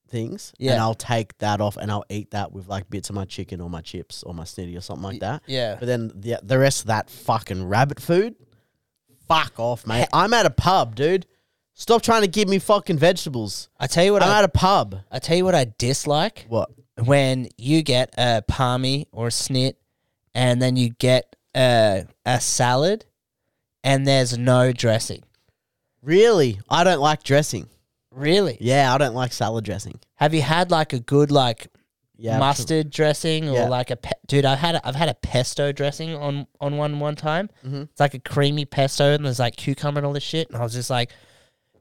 things, 0.08 0.52
Yeah. 0.58 0.72
and 0.72 0.80
I'll 0.80 0.94
take 0.94 1.38
that 1.38 1.60
off, 1.60 1.76
and 1.76 1.88
I'll 1.90 2.04
eat 2.10 2.32
that 2.32 2.52
with 2.52 2.66
like 2.68 2.90
bits 2.90 3.10
of 3.10 3.14
my 3.14 3.24
chicken 3.24 3.60
or 3.60 3.70
my 3.70 3.80
chips 3.80 4.22
or 4.24 4.34
my 4.34 4.42
snitty 4.42 4.76
or 4.76 4.80
something 4.80 5.04
like 5.04 5.20
that. 5.20 5.42
Yeah, 5.46 5.76
But 5.78 5.86
then 5.86 6.10
the 6.14 6.38
the 6.42 6.58
rest 6.58 6.80
of 6.80 6.86
that 6.88 7.08
fucking 7.08 7.68
rabbit 7.68 8.00
food, 8.00 8.34
fuck 9.28 9.52
off, 9.58 9.86
mate. 9.86 10.08
I'm 10.12 10.34
at 10.34 10.46
a 10.46 10.50
pub, 10.50 10.96
dude. 10.96 11.26
Stop 11.80 12.02
trying 12.02 12.20
to 12.20 12.28
give 12.28 12.46
me 12.46 12.58
fucking 12.58 12.98
vegetables. 12.98 13.70
I 13.78 13.86
tell 13.86 14.04
you 14.04 14.12
what. 14.12 14.22
I'm 14.22 14.28
I, 14.28 14.38
at 14.40 14.44
a 14.44 14.48
pub. 14.48 14.96
I 15.10 15.18
tell 15.18 15.34
you 15.34 15.46
what. 15.46 15.54
I 15.54 15.72
dislike 15.78 16.44
What? 16.46 16.68
when 17.02 17.48
you 17.56 17.82
get 17.82 18.12
a 18.18 18.42
palmy 18.46 19.06
or 19.12 19.28
a 19.28 19.30
snit, 19.30 19.76
and 20.34 20.60
then 20.60 20.76
you 20.76 20.90
get 20.90 21.34
a 21.56 22.04
a 22.26 22.38
salad, 22.38 23.06
and 23.82 24.06
there's 24.06 24.36
no 24.36 24.72
dressing. 24.72 25.22
Really? 26.02 26.60
I 26.68 26.84
don't 26.84 27.00
like 27.00 27.22
dressing. 27.22 27.66
Really? 28.12 28.58
Yeah, 28.60 28.94
I 28.94 28.98
don't 28.98 29.14
like 29.14 29.32
salad 29.32 29.64
dressing. 29.64 30.00
Have 30.16 30.34
you 30.34 30.42
had 30.42 30.70
like 30.70 30.92
a 30.92 31.00
good 31.00 31.30
like 31.30 31.68
Yeah, 32.18 32.38
mustard 32.38 32.90
dressing 32.90 33.48
or 33.48 33.54
Yeah. 33.54 33.68
like 33.68 33.90
a 33.90 33.96
pe- 33.96 34.10
dude? 34.26 34.44
I've 34.44 34.58
had 34.58 34.74
a, 34.74 34.86
I've 34.86 34.96
had 34.96 35.08
a 35.08 35.14
pesto 35.14 35.72
dressing 35.72 36.14
on 36.14 36.46
on 36.60 36.76
one 36.76 37.00
one 37.00 37.16
time. 37.16 37.48
Mhm. 37.64 37.84
It's 37.84 38.00
like 38.00 38.12
a 38.12 38.18
creamy 38.18 38.66
pesto 38.66 39.14
and 39.14 39.24
there's 39.24 39.38
like 39.38 39.56
cucumber 39.56 40.00
and 40.00 40.06
all 40.06 40.12
this 40.12 40.22
shit. 40.22 40.48
And 40.50 40.58
I 40.58 40.62
was 40.62 40.74
just 40.74 40.90
like, 40.90 41.10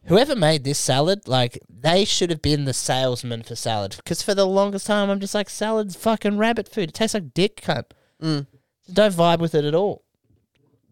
whoever 0.10 0.36
made 0.36 0.64
this 0.66 0.78
salad, 0.78 1.28
like 1.28 1.58
they 1.70 2.04
should 2.04 2.30
have 2.30 2.42
been 2.42 2.66
the 2.66 2.74
salesman 2.74 3.44
for 3.44 3.56
salad. 3.56 3.96
Because 3.98 4.22
for 4.22 4.36
the 4.36 4.46
longest 4.46 4.86
time, 4.86 5.10
I'm 5.10 5.20
just 5.20 5.34
like 5.34 5.50
salad's 5.50 5.96
fucking 5.96 6.38
rabbit 6.38 6.68
food. 6.68 6.90
It 6.90 6.94
tastes 6.96 7.14
like 7.14 7.34
dick 7.34 7.62
cunt. 7.62 7.86
Mm. 8.22 8.48
Don't 8.92 9.14
vibe 9.14 9.40
with 9.40 9.56
it 9.56 9.64
at 9.66 9.74
all. 9.76 10.04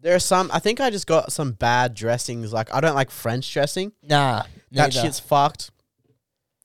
There 0.00 0.14
are 0.14 0.20
some. 0.20 0.50
I 0.52 0.60
think 0.60 0.80
I 0.80 0.90
just 0.90 1.06
got 1.06 1.32
some 1.32 1.52
bad 1.52 1.94
dressings. 1.94 2.52
Like 2.52 2.72
I 2.72 2.80
don't 2.80 2.94
like 2.94 3.10
French 3.10 3.52
dressing. 3.52 3.92
Nah, 4.02 4.42
That 4.72 4.92
neither. 4.92 4.92
shit's 4.92 5.20
fucked. 5.20 5.70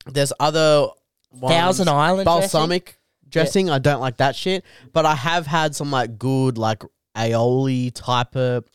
There's 0.06 0.32
other 0.40 0.88
ones. 1.32 1.54
Thousand 1.56 1.90
Island 1.90 2.26
dressing? 2.26 2.42
balsamic 2.42 3.00
dressing. 3.28 3.70
I 3.72 3.80
don't 3.80 4.02
like 4.02 4.18
that 4.18 4.36
shit. 4.36 4.64
But 4.94 5.06
I 5.08 5.16
have 5.16 5.48
had 5.48 5.76
some 5.76 5.90
like 5.92 6.20
good 6.20 6.58
like 6.60 6.84
aioli 7.18 7.92
type 7.94 8.36
of 8.36 8.66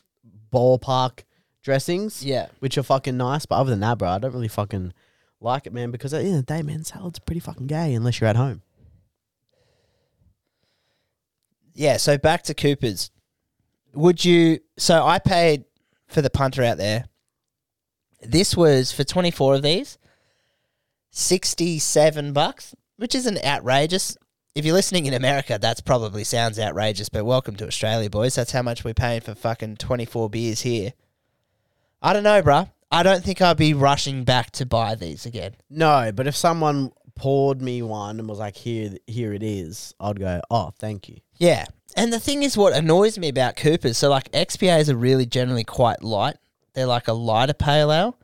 ballpark 0.51 1.23
dressings, 1.69 2.25
Yeah, 2.25 2.47
which 2.59 2.77
are 2.79 2.83
fucking 2.83 3.15
nice. 3.15 3.45
But 3.45 3.55
other 3.59 3.69
than 3.69 3.79
that, 3.81 3.99
bro, 3.99 4.09
I 4.09 4.17
don't 4.17 4.33
really 4.33 4.47
fucking 4.47 4.91
like 5.39 5.67
it, 5.67 5.73
man. 5.73 5.91
Because 5.91 6.13
at 6.15 6.21
the 6.23 6.27
end 6.29 6.39
of 6.39 6.45
the 6.47 6.53
day, 6.55 6.63
man, 6.63 6.83
salad's 6.83 7.19
pretty 7.19 7.39
fucking 7.41 7.67
gay 7.67 7.93
unless 7.93 8.19
you're 8.19 8.29
at 8.29 8.35
home. 8.35 8.63
yeah. 11.75 11.97
So 11.97 12.17
back 12.17 12.43
to 12.43 12.53
Cooper's. 12.53 13.11
Would 13.93 14.25
you? 14.25 14.59
So 14.77 15.05
I 15.05 15.19
paid 15.19 15.65
for 16.07 16.21
the 16.21 16.29
punter 16.29 16.63
out 16.63 16.77
there. 16.77 17.05
This 18.21 18.57
was 18.57 18.91
for 18.91 19.03
twenty 19.03 19.31
four 19.31 19.55
of 19.55 19.61
these, 19.61 19.97
sixty 21.11 21.79
seven 21.79 22.33
bucks, 22.33 22.75
which 22.97 23.15
isn't 23.15 23.43
outrageous. 23.45 24.17
If 24.55 24.65
you're 24.65 24.73
listening 24.73 25.05
in 25.05 25.13
America, 25.13 25.57
that's 25.61 25.79
probably 25.81 26.23
sounds 26.23 26.59
outrageous. 26.59 27.09
But 27.09 27.25
welcome 27.25 27.55
to 27.57 27.67
Australia, 27.67 28.09
boys. 28.09 28.35
That's 28.35 28.51
how 28.51 28.63
much 28.63 28.83
we're 28.83 28.93
paying 28.95 29.21
for 29.21 29.35
fucking 29.35 29.77
twenty 29.77 30.05
four 30.05 30.29
beers 30.29 30.61
here. 30.61 30.93
I 32.01 32.13
don't 32.13 32.23
know, 32.23 32.41
bruh. 32.41 32.69
I 32.91 33.03
don't 33.03 33.23
think 33.23 33.41
I'd 33.41 33.57
be 33.57 33.73
rushing 33.73 34.23
back 34.23 34.51
to 34.51 34.65
buy 34.65 34.95
these 34.95 35.25
again. 35.25 35.55
No, 35.69 36.11
but 36.13 36.27
if 36.27 36.35
someone 36.35 36.91
poured 37.15 37.61
me 37.61 37.81
one 37.81 38.19
and 38.19 38.27
was 38.27 38.39
like, 38.39 38.55
"Here, 38.55 38.95
here 39.05 39.33
it 39.33 39.43
is," 39.43 39.93
I'd 39.99 40.19
go, 40.19 40.41
"Oh, 40.49 40.73
thank 40.79 41.07
you." 41.09 41.17
Yeah. 41.35 41.65
And 41.95 42.13
the 42.13 42.19
thing 42.19 42.43
is, 42.43 42.55
what 42.57 42.73
annoys 42.73 43.17
me 43.17 43.29
about 43.29 43.55
Coopers, 43.55 43.97
so 43.97 44.09
like 44.09 44.31
XPAs 44.31 44.89
are 44.89 44.95
really 44.95 45.25
generally 45.25 45.63
quite 45.63 46.03
light. 46.03 46.37
They're 46.73 46.85
like 46.85 47.07
a 47.07 47.13
lighter 47.13 47.53
pale 47.53 47.91
ale. 47.91 48.17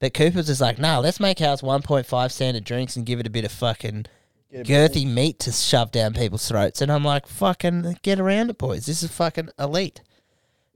But 0.00 0.14
Coopers 0.14 0.48
is 0.48 0.60
like, 0.60 0.78
nah, 0.78 0.98
let's 1.00 1.18
make 1.18 1.40
ours 1.40 1.60
1.5 1.60 2.30
standard 2.30 2.64
drinks 2.64 2.94
and 2.96 3.04
give 3.04 3.18
it 3.18 3.26
a 3.26 3.30
bit 3.30 3.44
of 3.44 3.50
fucking 3.50 4.06
girthy 4.52 5.06
meat 5.06 5.40
to 5.40 5.52
shove 5.52 5.90
down 5.90 6.14
people's 6.14 6.46
throats. 6.48 6.80
And 6.80 6.90
I'm 6.92 7.04
like, 7.04 7.26
fucking 7.26 7.98
get 8.02 8.20
around 8.20 8.50
it, 8.50 8.58
boys. 8.58 8.86
This 8.86 9.02
is 9.02 9.10
fucking 9.10 9.50
elite. 9.58 10.00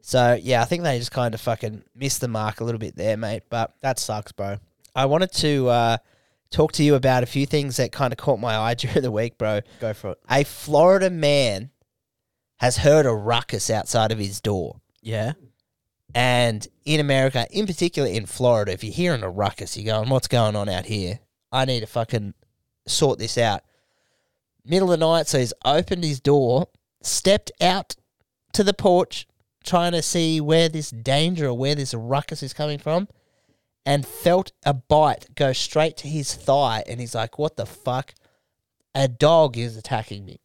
So, 0.02 0.38
yeah, 0.40 0.60
I 0.60 0.64
think 0.64 0.82
they 0.82 0.98
just 0.98 1.12
kind 1.12 1.32
of 1.32 1.40
fucking 1.40 1.84
missed 1.94 2.20
the 2.20 2.28
mark 2.28 2.60
a 2.60 2.64
little 2.64 2.80
bit 2.80 2.96
there, 2.96 3.16
mate. 3.16 3.44
But 3.48 3.74
That 3.80 3.98
sucks, 3.98 4.32
bro. 4.32 4.58
I 4.94 5.06
wanted 5.06 5.32
to 5.34 5.68
uh, 5.68 5.96
talk 6.50 6.72
to 6.72 6.82
you 6.82 6.96
about 6.96 7.22
a 7.22 7.26
few 7.26 7.46
things 7.46 7.76
that 7.76 7.92
kind 7.92 8.12
of 8.12 8.18
caught 8.18 8.40
my 8.40 8.56
eye 8.56 8.74
during 8.78 9.02
the 9.02 9.12
week, 9.12 9.38
bro. 9.38 9.60
Go 9.80 9.94
for 9.94 10.10
it. 10.10 10.18
A 10.28 10.44
Florida 10.44 11.08
man 11.08 11.70
has 12.58 12.78
heard 12.78 13.06
a 13.06 13.12
ruckus 13.12 13.70
outside 13.70 14.12
of 14.12 14.18
his 14.18 14.40
door. 14.40 14.80
Yeah. 15.00 15.32
And 16.14 16.66
in 16.84 17.00
America, 17.00 17.46
in 17.50 17.66
particular 17.66 18.08
in 18.08 18.26
Florida, 18.26 18.72
if 18.72 18.84
you're 18.84 18.92
hearing 18.92 19.22
a 19.22 19.30
ruckus, 19.30 19.76
you're 19.76 19.92
going, 19.92 20.10
what's 20.10 20.28
going 20.28 20.56
on 20.56 20.68
out 20.68 20.86
here? 20.86 21.20
I 21.50 21.64
need 21.64 21.80
to 21.80 21.86
fucking 21.86 22.34
sort 22.86 23.18
this 23.18 23.38
out. 23.38 23.62
Middle 24.64 24.92
of 24.92 25.00
the 25.00 25.06
night, 25.06 25.26
so 25.26 25.38
he's 25.38 25.54
opened 25.64 26.04
his 26.04 26.20
door, 26.20 26.68
stepped 27.02 27.50
out 27.60 27.96
to 28.52 28.62
the 28.62 28.74
porch, 28.74 29.26
trying 29.62 29.92
to 29.92 30.02
see 30.02 30.40
where 30.40 30.68
this 30.68 30.90
danger 30.90 31.48
or 31.48 31.54
where 31.54 31.74
this 31.74 31.94
ruckus 31.94 32.42
is 32.42 32.52
coming 32.52 32.78
from, 32.78 33.08
and 33.84 34.06
felt 34.06 34.52
a 34.64 34.74
bite 34.74 35.34
go 35.34 35.52
straight 35.52 35.96
to 35.98 36.08
his 36.08 36.34
thigh. 36.34 36.84
And 36.86 37.00
he's 37.00 37.14
like, 37.14 37.38
what 37.38 37.56
the 37.56 37.66
fuck? 37.66 38.14
A 38.94 39.08
dog 39.08 39.56
is 39.56 39.76
attacking 39.76 40.24
me. 40.24 40.40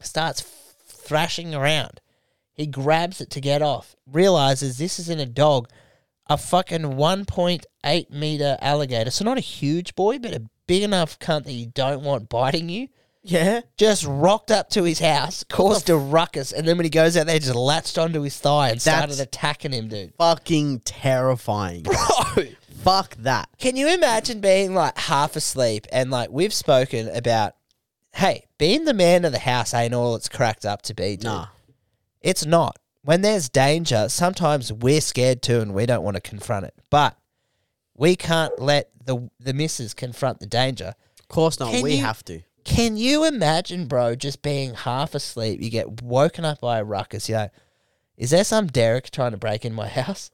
Starts 0.00 0.42
thrashing 0.86 1.54
around. 1.54 2.00
He 2.52 2.66
grabs 2.66 3.20
it 3.20 3.30
to 3.30 3.40
get 3.40 3.62
off, 3.62 3.94
realizes 4.10 4.78
this 4.78 4.98
isn't 4.98 5.20
a 5.20 5.26
dog, 5.26 5.68
a 6.28 6.36
fucking 6.36 6.80
1.8 6.80 8.10
meter 8.10 8.56
alligator. 8.60 9.10
So, 9.10 9.24
not 9.24 9.38
a 9.38 9.42
huge 9.42 9.94
boy, 9.94 10.18
but 10.18 10.34
a 10.34 10.42
big 10.66 10.82
enough 10.82 11.18
cunt 11.18 11.44
that 11.44 11.52
you 11.52 11.66
don't 11.66 12.02
want 12.02 12.28
biting 12.28 12.68
you. 12.68 12.88
Yeah. 13.28 13.60
Just 13.76 14.04
rocked 14.06 14.50
up 14.50 14.70
to 14.70 14.84
his 14.84 15.00
house, 15.00 15.44
caused 15.44 15.90
a 15.90 15.96
ruckus, 15.96 16.52
and 16.52 16.66
then 16.66 16.76
when 16.76 16.84
he 16.84 16.90
goes 16.90 17.16
out 17.16 17.26
there, 17.26 17.38
just 17.38 17.54
latched 17.54 17.98
onto 17.98 18.22
his 18.22 18.38
thigh 18.38 18.70
and 18.70 18.80
started 18.80 19.10
That's- 19.10 19.20
attacking 19.20 19.72
him, 19.72 19.88
dude. 19.88 20.14
Fucking 20.16 20.80
terrifying. 20.80 21.82
Bro! 22.36 22.44
Fuck 22.82 23.16
that. 23.16 23.48
Can 23.58 23.74
you 23.76 23.88
imagine 23.88 24.40
being 24.40 24.74
like 24.74 24.96
half 24.96 25.34
asleep 25.34 25.86
and 25.90 26.10
like 26.10 26.30
we've 26.30 26.54
spoken 26.54 27.08
about, 27.08 27.54
hey, 28.14 28.44
being 28.58 28.84
the 28.84 28.94
man 28.94 29.24
of 29.24 29.32
the 29.32 29.40
house 29.40 29.74
ain't 29.74 29.92
all 29.92 30.14
it's 30.14 30.28
cracked 30.28 30.64
up 30.64 30.82
to 30.82 30.94
be, 30.94 31.16
dude. 31.16 31.24
Nah. 31.24 31.46
It's 32.20 32.46
not. 32.46 32.78
When 33.02 33.22
there's 33.22 33.48
danger, 33.48 34.08
sometimes 34.08 34.72
we're 34.72 35.00
scared 35.00 35.42
too 35.42 35.60
and 35.60 35.74
we 35.74 35.84
don't 35.86 36.02
want 36.04 36.14
to 36.14 36.20
confront 36.20 36.66
it. 36.66 36.74
But 36.90 37.16
we 37.96 38.14
can't 38.14 38.56
let 38.60 38.90
the 39.04 39.30
the 39.40 39.52
missus 39.52 39.92
confront 39.94 40.38
the 40.38 40.46
danger. 40.46 40.94
Of 41.18 41.28
course 41.28 41.58
not. 41.58 41.72
Can 41.72 41.82
we 41.82 41.94
you- 41.96 42.02
have 42.04 42.24
to. 42.26 42.42
Can 42.66 42.96
you 42.96 43.24
imagine, 43.24 43.86
bro, 43.86 44.16
just 44.16 44.42
being 44.42 44.74
half 44.74 45.14
asleep? 45.14 45.62
You 45.62 45.70
get 45.70 46.02
woken 46.02 46.44
up 46.44 46.60
by 46.60 46.80
a 46.80 46.84
ruckus. 46.84 47.28
You're 47.28 47.38
like, 47.38 47.52
is 48.16 48.30
there 48.30 48.42
some 48.42 48.66
Derek 48.66 49.12
trying 49.12 49.30
to 49.30 49.36
break 49.36 49.64
in 49.64 49.72
my 49.72 49.86
house? 50.00 50.32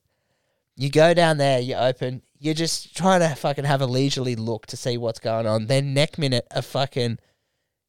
You 0.74 0.91
go 0.91 1.12
down 1.12 1.37
there, 1.37 1.61
you 1.61 1.74
open, 1.74 2.22
you're 2.39 2.55
just 2.55 2.97
trying 2.97 3.20
to 3.20 3.35
fucking 3.37 3.66
have 3.66 3.83
a 3.83 3.87
leisurely 3.87 4.35
look 4.35 4.64
to 4.68 4.78
see 4.78 4.97
what's 4.97 5.20
going 5.20 5.47
on. 5.47 5.66
Then, 5.66 5.93
next 5.93 6.18
minute, 6.18 6.47
a 6.51 6.62
fucking, 6.62 7.18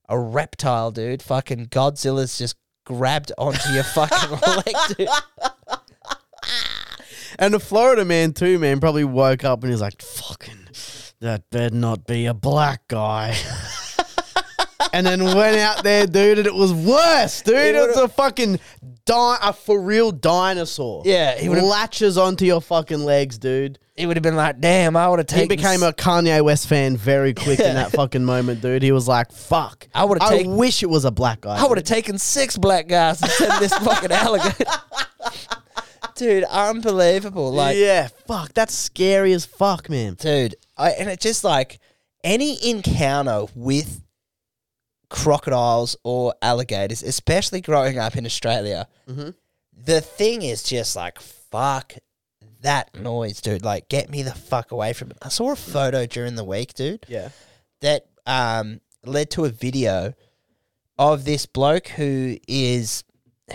a 0.10 0.20
reptile, 0.20 0.92
dude, 0.92 1.24
fucking 1.24 1.68
Godzilla's 1.68 2.38
just 2.38 2.58
grabbed 2.84 3.32
onto 3.38 3.70
your 3.70 3.86
fucking 3.86 4.30
leg, 4.58 4.76
dude. 4.98 5.08
And 7.40 7.54
the 7.54 7.62
Florida 7.62 8.04
man 8.04 8.34
too, 8.34 8.60
man, 8.60 8.82
probably 8.82 9.06
woke 9.06 9.46
up 9.46 9.64
and 9.64 9.72
he's 9.72 9.82
like, 9.82 10.02
"Fucking, 10.02 10.68
that 11.22 11.50
better 11.50 11.74
not 11.74 12.06
be 12.06 12.26
a 12.26 12.34
black 12.34 12.90
guy." 12.90 13.36
and 14.94 15.06
then 15.06 15.24
went 15.24 15.58
out 15.58 15.84
there, 15.84 16.06
dude, 16.08 16.38
and 16.40 16.48
it 16.48 16.54
was 16.56 16.74
worse, 16.74 17.42
dude. 17.42 17.56
It 17.56 17.76
It 17.76 17.88
was 17.88 17.98
a 17.98 18.08
fucking 18.08 18.60
di- 19.06 19.38
a 19.42 19.54
for 19.54 19.80
real 19.82 20.12
dinosaur. 20.12 21.04
Yeah, 21.06 21.36
he 21.38 21.44
he 21.44 21.50
latches 21.62 22.18
onto 22.18 22.46
your 22.46 22.62
fucking 22.62 23.00
legs, 23.04 23.38
dude. 23.38 23.80
It 23.96 24.08
would 24.08 24.18
have 24.18 24.24
been 24.24 24.36
like, 24.36 24.60
damn, 24.60 24.96
I 24.98 25.08
would 25.08 25.20
have 25.20 25.28
taken. 25.28 25.50
He 25.52 25.56
became 25.56 25.84
a 25.84 25.94
Kanye 25.94 26.44
West 26.44 26.68
fan 26.68 26.98
very 26.98 27.34
quick 27.36 27.60
in 27.60 27.76
that 27.76 27.92
fucking 27.92 28.26
moment, 28.26 28.62
dude. 28.62 28.82
He 28.82 28.92
was 28.92 29.08
like, 29.08 29.32
"Fuck, 29.32 29.88
I 29.94 30.06
would've 30.06 30.24
I 30.24 30.30
taken- 30.38 30.56
wish 30.58 30.82
it 30.82 30.90
was 30.90 31.06
a 31.06 31.12
black 31.12 31.42
guy." 31.42 31.58
I 31.58 31.66
would 31.68 31.78
have 31.78 31.86
taken 31.86 32.18
six 32.18 32.58
black 32.58 32.88
guys 32.88 33.22
instead 33.22 33.52
of 33.52 33.60
this 33.60 33.74
fucking 33.78 34.12
alligator. 34.12 34.66
Dude, 36.16 36.44
unbelievable. 36.44 37.52
Like, 37.52 37.76
yeah, 37.78 38.08
fuck, 38.28 38.54
that's 38.54 38.74
scary 38.74 39.34
as 39.34 39.46
fuck, 39.46 39.90
man. 39.90 40.14
dude, 40.16 40.56
I, 40.78 40.92
and 40.92 41.10
it's 41.10 41.24
just 41.24 41.44
like 41.44 41.80
any 42.24 42.58
encounter 42.70 43.46
with 43.56 44.02
crocodiles 45.14 45.96
or 46.04 46.34
alligators, 46.42 47.04
especially 47.04 47.62
growing 47.62 48.00
up 48.00 48.16
in 48.18 48.26
Australia, 48.26 48.88
Mhm. 49.08 49.36
the 49.72 50.02
thing 50.02 50.42
is 50.42 50.64
just 50.64 50.96
like, 50.96 51.20
fuck 51.22 51.94
that 52.62 52.96
noise, 52.96 53.40
dude. 53.40 53.64
Like, 53.64 53.90
get 53.90 54.10
me 54.10 54.24
the 54.24 54.34
fuck 54.34 54.72
away 54.72 54.92
from 54.94 55.12
it. 55.12 55.18
I 55.22 55.30
saw 55.30 55.52
a 55.52 55.56
photo 55.56 56.06
during 56.08 56.34
the 56.36 56.44
week, 56.44 56.74
dude. 56.74 57.06
Yeah, 57.08 57.30
that 57.82 58.08
um, 58.26 58.82
led 59.06 59.30
to 59.32 59.46
a 59.46 59.50
video 59.50 60.14
of 60.98 61.26
this 61.26 61.46
bloke 61.46 61.90
who 61.90 62.38
is 62.48 63.04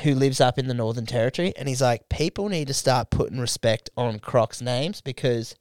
who 0.03 0.15
lives 0.15 0.41
up 0.41 0.59
in 0.59 0.69
the 0.69 0.75
Northern 0.75 1.07
Territory, 1.07 1.53
and 1.57 1.69
he's 1.69 1.81
like, 1.83 2.09
people 2.11 2.49
need 2.51 2.69
to 2.69 2.75
start 2.75 3.11
putting 3.11 3.39
respect 3.41 3.89
on 3.97 4.21
Crocs 4.21 4.61
names 4.61 5.01
because 5.01 5.57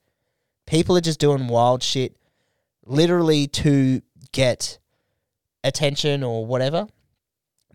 people 0.68 0.96
are 0.98 1.02
just 1.02 1.20
doing 1.20 1.48
wild 1.48 1.82
shit, 1.82 2.18
literally 2.86 3.48
to 3.48 4.02
get 4.34 4.78
attention 5.64 6.24
or 6.24 6.46
whatever. 6.46 6.88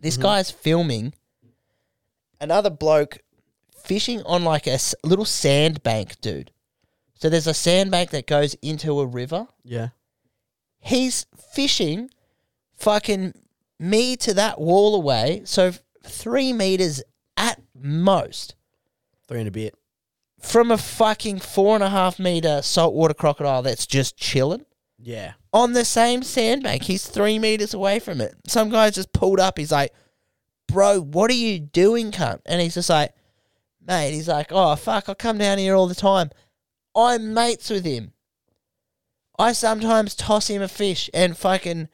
This 0.00 0.16
Mhm. 0.16 0.22
guy's 0.22 0.50
filming 0.50 1.14
another 2.40 2.70
bloke 2.70 3.18
fishing 3.76 4.22
on 4.22 4.44
like 4.44 4.66
a 4.66 4.72
s- 4.72 4.94
little 5.04 5.24
sandbank, 5.24 6.20
dude. 6.20 6.50
So 7.14 7.28
there's 7.28 7.46
a 7.46 7.54
sandbank 7.54 8.10
that 8.10 8.26
goes 8.26 8.54
into 8.54 8.98
a 9.00 9.06
river 9.06 9.46
yeah. 9.64 9.88
he's 10.80 11.26
fishing 11.52 12.10
fucking 12.76 13.34
me 13.78 14.16
to 14.16 14.34
that 14.34 14.60
wall 14.60 14.94
away. 14.96 15.42
So 15.44 15.72
three 16.04 16.52
meters 16.52 17.02
at 17.36 17.60
most 17.74 18.54
Three 19.28 19.38
and 19.40 19.48
a 19.48 19.52
bit. 19.52 19.74
from 20.40 20.70
a 20.72 20.78
fucking 20.78 21.38
four 21.40 21.74
and 21.76 21.84
a 21.84 21.90
half 21.90 22.18
meter 22.18 22.60
saltwater 22.62 23.14
crocodile 23.14 23.62
that's 23.62 23.86
just 23.86 24.16
chilling 24.16 24.64
Yeah. 25.02 25.32
on 25.52 25.72
the 25.72 25.84
same 25.84 26.22
sandbank. 26.22 26.84
He's 26.84 27.06
three 27.06 27.38
meters 27.38 27.74
away 27.74 27.98
from 27.98 28.20
it. 28.20 28.34
Some 28.46 28.70
guy 28.70 28.90
just 28.90 29.12
pulled 29.12 29.40
up. 29.40 29.58
He's 29.58 29.72
like, 29.72 29.92
bro, 30.68 31.00
what 31.00 31.30
are 31.30 31.34
you 31.34 31.58
doing, 31.58 32.12
cunt? 32.12 32.40
And 32.46 32.60
he's 32.60 32.74
just 32.74 32.88
like, 32.88 33.12
mate, 33.86 34.12
he's 34.12 34.28
like, 34.28 34.48
oh, 34.50 34.76
fuck, 34.76 35.08
I 35.08 35.14
come 35.14 35.38
down 35.38 35.58
here 35.58 35.74
all 35.74 35.86
the 35.88 35.94
time. 35.94 36.30
I'm 36.94 37.34
mates 37.34 37.68
with 37.70 37.84
him. 37.84 38.12
I 39.38 39.52
sometimes 39.52 40.14
toss 40.14 40.48
him 40.48 40.62
a 40.62 40.68
fish 40.68 41.10
and 41.12 41.36
fucking, 41.36 41.88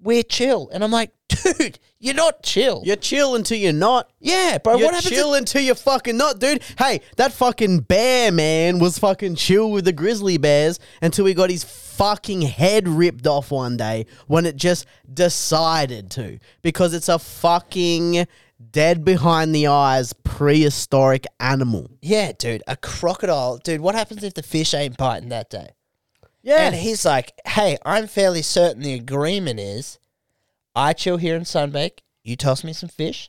we're 0.00 0.22
chill. 0.22 0.70
And 0.72 0.82
I'm 0.82 0.90
like, 0.92 1.12
dude, 1.28 1.78
you're 1.98 2.14
not 2.14 2.42
chill. 2.42 2.82
You're 2.84 2.96
chill 2.96 3.34
until 3.34 3.58
you're 3.58 3.72
not. 3.72 4.10
yeah, 4.20 4.58
bro, 4.58 4.76
You're 4.76 4.86
what 4.86 4.94
happens? 4.94 5.10
chill 5.12 5.34
until 5.34 5.60
you're 5.60 5.74
fucking 5.74 6.16
not, 6.16 6.38
dude. 6.38 6.62
Hey, 6.78 7.00
that 7.16 7.32
fucking 7.32 7.80
bear 7.80 8.32
man 8.32 8.78
was 8.78 8.98
fucking 8.98 9.34
chill 9.34 9.70
with 9.70 9.84
the 9.84 9.92
grizzly 9.92 10.38
bears 10.38 10.78
until 11.02 11.26
he 11.26 11.34
got 11.34 11.50
his 11.50 11.64
fucking 11.98 12.42
head 12.42 12.88
ripped 12.88 13.26
off 13.26 13.50
one 13.50 13.76
day 13.76 14.06
when 14.28 14.46
it 14.46 14.56
just 14.56 14.86
decided 15.12 16.10
to. 16.12 16.38
Because 16.62 16.94
it's 16.94 17.08
a 17.08 17.18
fucking 17.18 18.26
dead 18.70 19.04
behind 19.04 19.54
the 19.54 19.66
eyes 19.66 20.12
prehistoric 20.12 21.26
animal. 21.40 21.90
yeah, 22.00 22.32
dude, 22.38 22.62
a 22.66 22.76
crocodile. 22.76 23.58
Dude, 23.58 23.80
what 23.80 23.94
happens 23.94 24.22
if 24.22 24.34
the 24.34 24.42
fish 24.42 24.74
ain't 24.74 24.96
biting 24.96 25.28
that 25.30 25.50
day? 25.50 25.70
Yeah. 26.42 26.66
And 26.66 26.74
he's 26.74 27.04
like, 27.04 27.32
hey, 27.46 27.76
I'm 27.84 28.06
fairly 28.06 28.42
certain 28.42 28.82
the 28.82 28.94
agreement 28.94 29.58
is 29.60 29.98
I 30.74 30.92
chill 30.92 31.16
here 31.16 31.34
in 31.34 31.42
Sunbake, 31.42 31.98
you 32.22 32.36
toss 32.36 32.62
me 32.62 32.72
some 32.72 32.88
fish, 32.88 33.28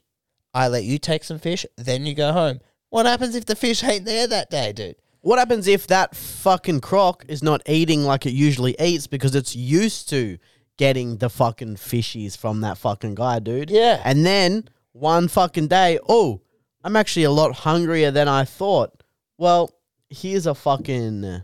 I 0.54 0.68
let 0.68 0.84
you 0.84 1.00
take 1.00 1.24
some 1.24 1.40
fish, 1.40 1.66
then 1.76 2.06
you 2.06 2.14
go 2.14 2.32
home. 2.32 2.60
What 2.90 3.08
happens 3.08 3.36
if 3.36 3.46
the 3.46 3.56
fish 3.56 3.84
ain't 3.84 4.06
there 4.06 4.28
that 4.28 4.50
day, 4.50 4.72
dude? 4.74 4.96
What 5.22 5.40
happens 5.40 5.68
if 5.68 5.88
that 5.88 6.16
fucking 6.16 6.80
croc 6.80 7.26
is 7.28 7.44
not 7.44 7.62
eating 7.68 8.04
like 8.04 8.26
it 8.26 8.32
usually 8.32 8.76
eats 8.80 9.08
because 9.08 9.36
it's 9.36 9.56
used 9.56 10.10
to 10.10 10.38
getting 10.78 11.18
the 11.18 11.30
fucking 11.30 11.76
fishies 11.76 12.38
from 12.38 12.62
that 12.62 12.78
fucking 12.78 13.16
guy, 13.16 13.40
dude? 13.40 13.70
Yeah. 13.70 14.02
And 14.06 14.26
then 14.26 14.70
one 14.94 15.28
fucking 15.28 15.68
day, 15.68 16.00
oh, 16.08 16.42
I'm 16.84 16.96
actually 16.96 17.26
a 17.26 17.32
lot 17.32 17.54
hungrier 17.54 18.12
than 18.12 18.30
I 18.30 18.46
thought. 18.46 19.04
Well, 19.38 19.74
here's 20.10 20.46
a 20.46 20.56
fucking 20.56 21.44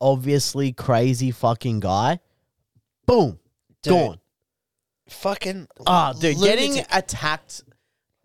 obviously 0.00 0.72
crazy 0.72 1.30
fucking 1.30 1.80
guy. 1.80 2.18
Boom. 3.06 3.38
Dude, 3.82 3.92
Gone. 3.92 4.20
Fucking 5.08 5.68
Ah, 5.86 6.12
dude, 6.12 6.38
getting 6.38 6.84
attacked 6.92 7.62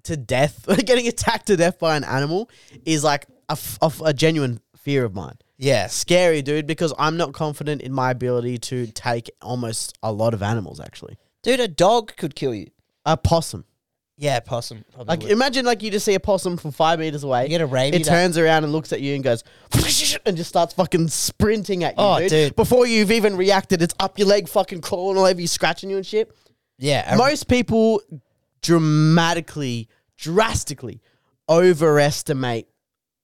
to 0.07 0.17
death, 0.17 0.65
getting 0.85 1.07
attacked 1.07 1.47
to 1.47 1.55
death 1.55 1.79
by 1.79 1.95
an 1.95 2.03
animal 2.03 2.49
is 2.85 3.03
like 3.03 3.25
a, 3.49 3.53
f- 3.53 4.01
a 4.03 4.13
genuine 4.13 4.59
fear 4.75 5.05
of 5.05 5.13
mine. 5.15 5.35
Yeah. 5.57 5.87
Scary, 5.87 6.41
dude, 6.41 6.67
because 6.67 6.93
I'm 6.99 7.17
not 7.17 7.33
confident 7.33 7.81
in 7.81 7.91
my 7.93 8.11
ability 8.11 8.57
to 8.59 8.87
take 8.87 9.29
almost 9.41 9.97
a 10.03 10.11
lot 10.11 10.33
of 10.33 10.43
animals. 10.43 10.79
Actually, 10.79 11.17
Dude, 11.43 11.59
a 11.59 11.67
dog 11.67 12.15
could 12.17 12.35
kill 12.35 12.53
you. 12.53 12.67
a 13.05 13.15
possum. 13.17 13.65
Yeah, 14.19 14.39
possum. 14.39 14.83
Probably 14.93 15.11
Like 15.11 15.21
would. 15.21 15.31
imagine 15.31 15.63
like 15.65 15.83
you 15.83 15.91
just 15.91 16.03
see 16.03 16.15
a 16.15 16.19
possum 16.19 16.57
from 16.57 16.71
five 16.71 16.97
meters 16.99 17.23
away. 17.23 17.43
You 17.43 17.49
get 17.49 17.61
a 17.61 17.67
rabies 17.67 18.01
It 18.01 18.09
turns 18.09 18.35
around 18.37 18.63
and 18.63 18.73
looks 18.73 18.91
at 18.91 18.99
you 18.99 19.13
and 19.13 19.23
goes 19.23 19.43
and 20.25 20.35
just 20.35 20.49
starts 20.49 20.73
fucking 20.73 21.07
sprinting 21.09 21.83
at 21.83 21.91
you, 21.91 21.95
Oh, 22.03 22.17
dude. 22.19 22.29
dude. 22.29 22.55
Before 22.55 22.87
you've 22.87 23.11
even 23.11 23.37
reacted, 23.37 23.81
it's 23.83 23.93
up 23.99 24.17
your 24.17 24.27
leg, 24.27 24.47
fucking 24.49 24.81
crawling 24.81 25.17
all 25.19 25.25
over 25.25 25.39
you, 25.39 25.45
scratching 25.47 25.89
you 25.91 25.97
and 25.97 26.05
shit. 26.05 26.31
yeah, 26.79 27.13
a- 27.13 27.17
Most 27.17 27.47
people 27.47 28.01
dramatically, 28.81 29.87
drastically 30.17 31.01
overestimate 31.49 32.67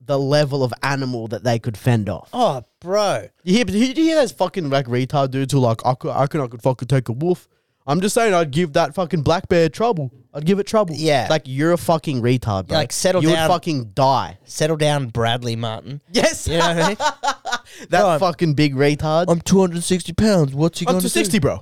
the 0.05 0.19
level 0.19 0.63
of 0.63 0.73
animal 0.83 1.27
that 1.29 1.43
they 1.43 1.59
could 1.59 1.77
fend 1.77 2.09
off. 2.09 2.29
oh, 2.33 2.63
bro. 2.81 3.27
You 3.43 3.53
hear, 3.55 3.65
you 3.69 3.93
hear 3.93 4.15
those 4.15 4.31
fucking 4.31 4.69
like 4.69 4.85
retard 4.87 5.31
dudes 5.31 5.53
who 5.53 5.59
are 5.59 5.61
like, 5.61 5.85
I 5.85 5.93
could, 5.93 6.11
I 6.11 6.27
could, 6.27 6.41
I 6.41 6.47
could 6.47 6.61
fucking 6.61 6.87
take 6.87 7.09
a 7.09 7.13
wolf. 7.13 7.47
I'm 7.85 7.99
just 7.99 8.15
saying, 8.15 8.33
I'd 8.33 8.51
give 8.51 8.73
that 8.73 8.95
fucking 8.95 9.23
black 9.23 9.49
bear 9.49 9.67
trouble. 9.69 10.11
I'd 10.33 10.45
give 10.45 10.59
it 10.59 10.67
trouble. 10.67 10.95
Yeah. 10.97 11.27
like 11.29 11.43
you're 11.45 11.73
a 11.73 11.77
fucking 11.77 12.21
retard, 12.21 12.67
bro. 12.67 12.77
Like, 12.77 12.91
settle 12.91 13.21
you 13.21 13.29
down. 13.29 13.47
would 13.47 13.53
fucking 13.53 13.91
die. 13.93 14.37
Settle 14.45 14.77
down, 14.77 15.07
Bradley 15.07 15.55
Martin. 15.55 16.01
Yes, 16.11 16.47
You 16.47 16.57
know 16.57 16.65
I 16.65 16.87
mean? 16.87 16.97
that 17.89 17.91
No, 17.91 18.19
fucking 18.19 18.53
big 18.53 18.75
retard. 18.75 19.25
I'm 19.27 19.41
260 19.41 20.13
pounds. 20.13 20.53
What's 20.53 20.79
he 20.79 20.85
going 20.85 20.95
to 20.99 21.09
260, 21.09 21.39
bro. 21.39 21.55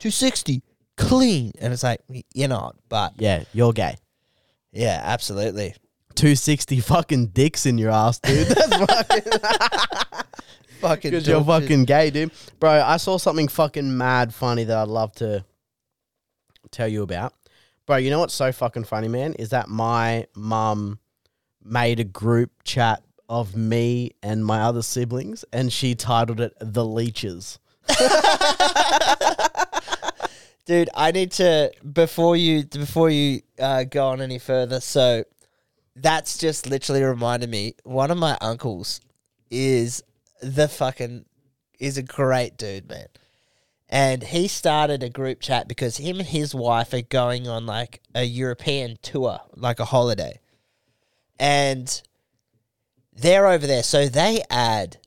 260. 0.00 0.62
Clean. 0.96 1.52
And 1.60 1.72
it's 1.72 1.82
like, 1.82 2.00
you're 2.34 2.48
not. 2.48 2.76
But 2.88 3.14
Yeah, 3.18 3.44
you're 3.52 3.72
gay. 3.72 3.96
Yeah, 4.72 5.00
absolutely. 5.02 5.74
260 6.14 6.80
fucking 6.80 7.26
dicks 7.28 7.66
in 7.66 7.78
your 7.78 7.90
ass, 7.90 8.18
dude. 8.18 8.46
That's 8.48 8.76
fucking. 8.76 9.32
Fucking 10.80 11.10
Because 11.10 11.28
you're 11.28 11.44
fucking 11.44 11.84
gay, 11.84 12.08
dude. 12.08 12.32
Bro, 12.58 12.70
I 12.70 12.96
saw 12.96 13.18
something 13.18 13.48
fucking 13.48 13.98
mad 13.98 14.32
funny 14.32 14.64
that 14.64 14.74
I'd 14.78 14.88
love 14.88 15.12
to 15.16 15.44
tell 16.70 16.88
you 16.88 17.02
about. 17.02 17.34
Bro, 17.84 17.96
you 17.98 18.08
know 18.08 18.18
what's 18.18 18.32
so 18.32 18.50
fucking 18.50 18.84
funny, 18.84 19.06
man? 19.08 19.34
Is 19.34 19.50
that 19.50 19.68
my 19.68 20.26
mum 20.34 20.98
made 21.62 22.00
a 22.00 22.04
group 22.04 22.50
chat 22.64 23.02
of 23.28 23.54
me 23.54 24.12
and 24.22 24.44
my 24.44 24.60
other 24.62 24.82
siblings 24.82 25.44
and 25.52 25.72
she 25.72 25.94
titled 25.94 26.40
it 26.40 26.52
The 26.60 26.84
Leeches. 26.84 27.58
Dude, 30.70 30.88
I 30.94 31.10
need 31.10 31.32
to 31.32 31.72
before 31.92 32.36
you 32.36 32.64
before 32.64 33.10
you 33.10 33.42
uh, 33.58 33.82
go 33.82 34.06
on 34.06 34.20
any 34.20 34.38
further. 34.38 34.80
So 34.80 35.24
that's 35.96 36.38
just 36.38 36.64
literally 36.70 37.02
reminded 37.02 37.50
me. 37.50 37.74
One 37.82 38.12
of 38.12 38.18
my 38.18 38.38
uncles 38.40 39.00
is 39.50 40.00
the 40.40 40.68
fucking 40.68 41.24
is 41.80 41.98
a 41.98 42.04
great 42.04 42.56
dude, 42.56 42.88
man. 42.88 43.08
And 43.88 44.22
he 44.22 44.46
started 44.46 45.02
a 45.02 45.10
group 45.10 45.40
chat 45.40 45.66
because 45.66 45.96
him 45.96 46.20
and 46.20 46.28
his 46.28 46.54
wife 46.54 46.92
are 46.92 47.02
going 47.02 47.48
on 47.48 47.66
like 47.66 48.00
a 48.14 48.22
European 48.22 48.96
tour, 49.02 49.40
like 49.56 49.80
a 49.80 49.86
holiday. 49.86 50.38
And 51.36 52.00
they're 53.12 53.48
over 53.48 53.66
there. 53.66 53.82
So 53.82 54.06
they 54.06 54.44
add 54.48 54.98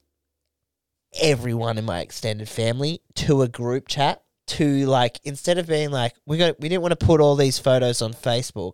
everyone 1.22 1.78
in 1.78 1.86
my 1.86 2.02
extended 2.02 2.50
family 2.50 3.00
to 3.16 3.44
a 3.44 3.48
group 3.48 3.88
chat 3.88 4.24
to 4.58 4.86
like 4.86 5.20
instead 5.24 5.58
of 5.58 5.68
being 5.68 5.92
like 5.92 6.14
we 6.26 6.38
got 6.38 6.60
we 6.60 6.70
didn't 6.70 6.82
want 6.82 6.98
to 6.98 7.06
put 7.06 7.22
all 7.22 7.36
these 7.36 7.60
photos 7.60 8.02
on 8.02 8.14
Facebook. 8.14 8.74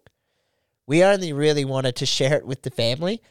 We 0.88 1.04
only 1.04 1.34
really 1.34 1.66
wanted 1.66 1.96
to 1.98 2.06
share 2.06 2.34
it 2.36 2.46
with 2.46 2.62
the 2.64 2.72
family. 2.72 3.22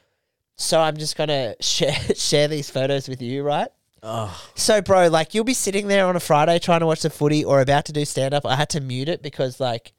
So 0.56 0.80
I'm 0.80 0.96
just 0.96 1.16
gonna 1.16 1.54
share 1.60 1.92
share 2.14 2.48
these 2.48 2.70
photos 2.70 3.08
with 3.08 3.20
you, 3.22 3.42
right? 3.42 3.68
Oh, 4.02 4.48
So, 4.54 4.80
bro, 4.80 5.08
like 5.08 5.34
you'll 5.34 5.42
be 5.44 5.54
sitting 5.54 5.88
there 5.88 6.06
on 6.06 6.14
a 6.14 6.20
Friday 6.20 6.58
trying 6.60 6.80
to 6.80 6.86
watch 6.86 7.02
the 7.02 7.10
footy 7.10 7.44
or 7.44 7.60
about 7.60 7.84
to 7.86 7.92
do 7.92 8.04
stand 8.04 8.32
up. 8.32 8.46
I 8.46 8.54
had 8.54 8.68
to 8.70 8.80
mute 8.80 9.08
it 9.08 9.22
because, 9.22 9.58
like, 9.58 9.92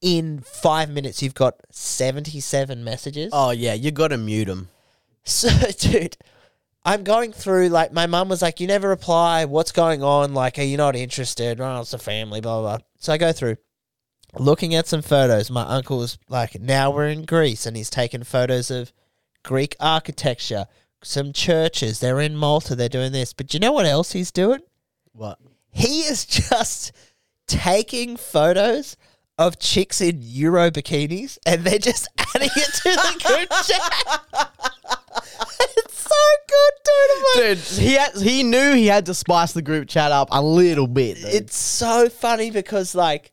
in 0.00 0.40
five 0.40 0.88
minutes, 0.88 1.22
you've 1.22 1.34
got 1.34 1.56
77 1.70 2.82
messages. 2.82 3.28
oh 3.34 3.50
yeah, 3.50 3.74
you 3.74 3.90
gotta 3.90 4.16
mute 4.16 4.46
them. 4.46 4.68
So, 5.24 5.48
dude, 5.78 6.16
I'm 6.84 7.04
going 7.04 7.32
through, 7.32 7.68
like, 7.68 7.92
my 7.92 8.06
mum 8.06 8.28
was 8.28 8.42
like, 8.42 8.60
You 8.60 8.66
never 8.66 8.88
reply. 8.88 9.44
What's 9.44 9.72
going 9.72 10.02
on? 10.02 10.34
Like, 10.34 10.58
are 10.58 10.62
you 10.62 10.76
not 10.76 10.96
interested? 10.96 11.60
Oh, 11.60 11.80
it's 11.80 11.92
a 11.92 11.98
family, 11.98 12.40
blah, 12.40 12.60
blah, 12.60 12.76
blah. 12.76 12.86
So 12.98 13.12
I 13.12 13.18
go 13.18 13.32
through, 13.32 13.56
looking 14.38 14.74
at 14.74 14.88
some 14.88 15.02
photos. 15.02 15.50
My 15.50 15.62
uncle 15.62 15.98
was 15.98 16.18
like, 16.28 16.60
Now 16.60 16.90
we're 16.90 17.08
in 17.08 17.24
Greece, 17.24 17.66
and 17.66 17.76
he's 17.76 17.90
taken 17.90 18.24
photos 18.24 18.70
of 18.70 18.92
Greek 19.44 19.76
architecture, 19.78 20.66
some 21.02 21.32
churches. 21.32 22.00
They're 22.00 22.20
in 22.20 22.36
Malta. 22.36 22.74
They're 22.74 22.88
doing 22.88 23.12
this. 23.12 23.32
But 23.32 23.48
do 23.48 23.56
you 23.56 23.60
know 23.60 23.72
what 23.72 23.86
else 23.86 24.12
he's 24.12 24.32
doing? 24.32 24.60
What? 25.12 25.38
He 25.70 26.00
is 26.00 26.24
just 26.50 26.92
taking 27.46 28.16
photos 28.16 28.96
of 29.38 29.58
chicks 29.58 30.00
in 30.00 30.18
Euro 30.20 30.70
bikinis 30.70 31.38
and 31.46 31.64
they're 31.64 31.78
just 31.78 32.06
adding 32.34 32.50
it 32.54 32.74
to 32.74 32.90
the 32.90 33.20
group 33.24 33.48
chat. 33.66 34.98
it's 35.60 35.98
so 35.98 36.14
good, 36.48 36.72
dude. 37.34 37.58
Dude, 37.58 37.58
he 37.78 37.94
had, 37.94 38.14
he 38.14 38.42
knew 38.42 38.74
he 38.74 38.86
had 38.86 39.06
to 39.06 39.14
spice 39.14 39.52
the 39.52 39.62
group 39.62 39.88
chat 39.88 40.12
up 40.12 40.28
a 40.30 40.42
little 40.42 40.86
bit. 40.86 41.16
dude. 41.16 41.26
It's 41.26 41.56
so 41.56 42.08
funny 42.08 42.50
because 42.50 42.94
like 42.94 43.32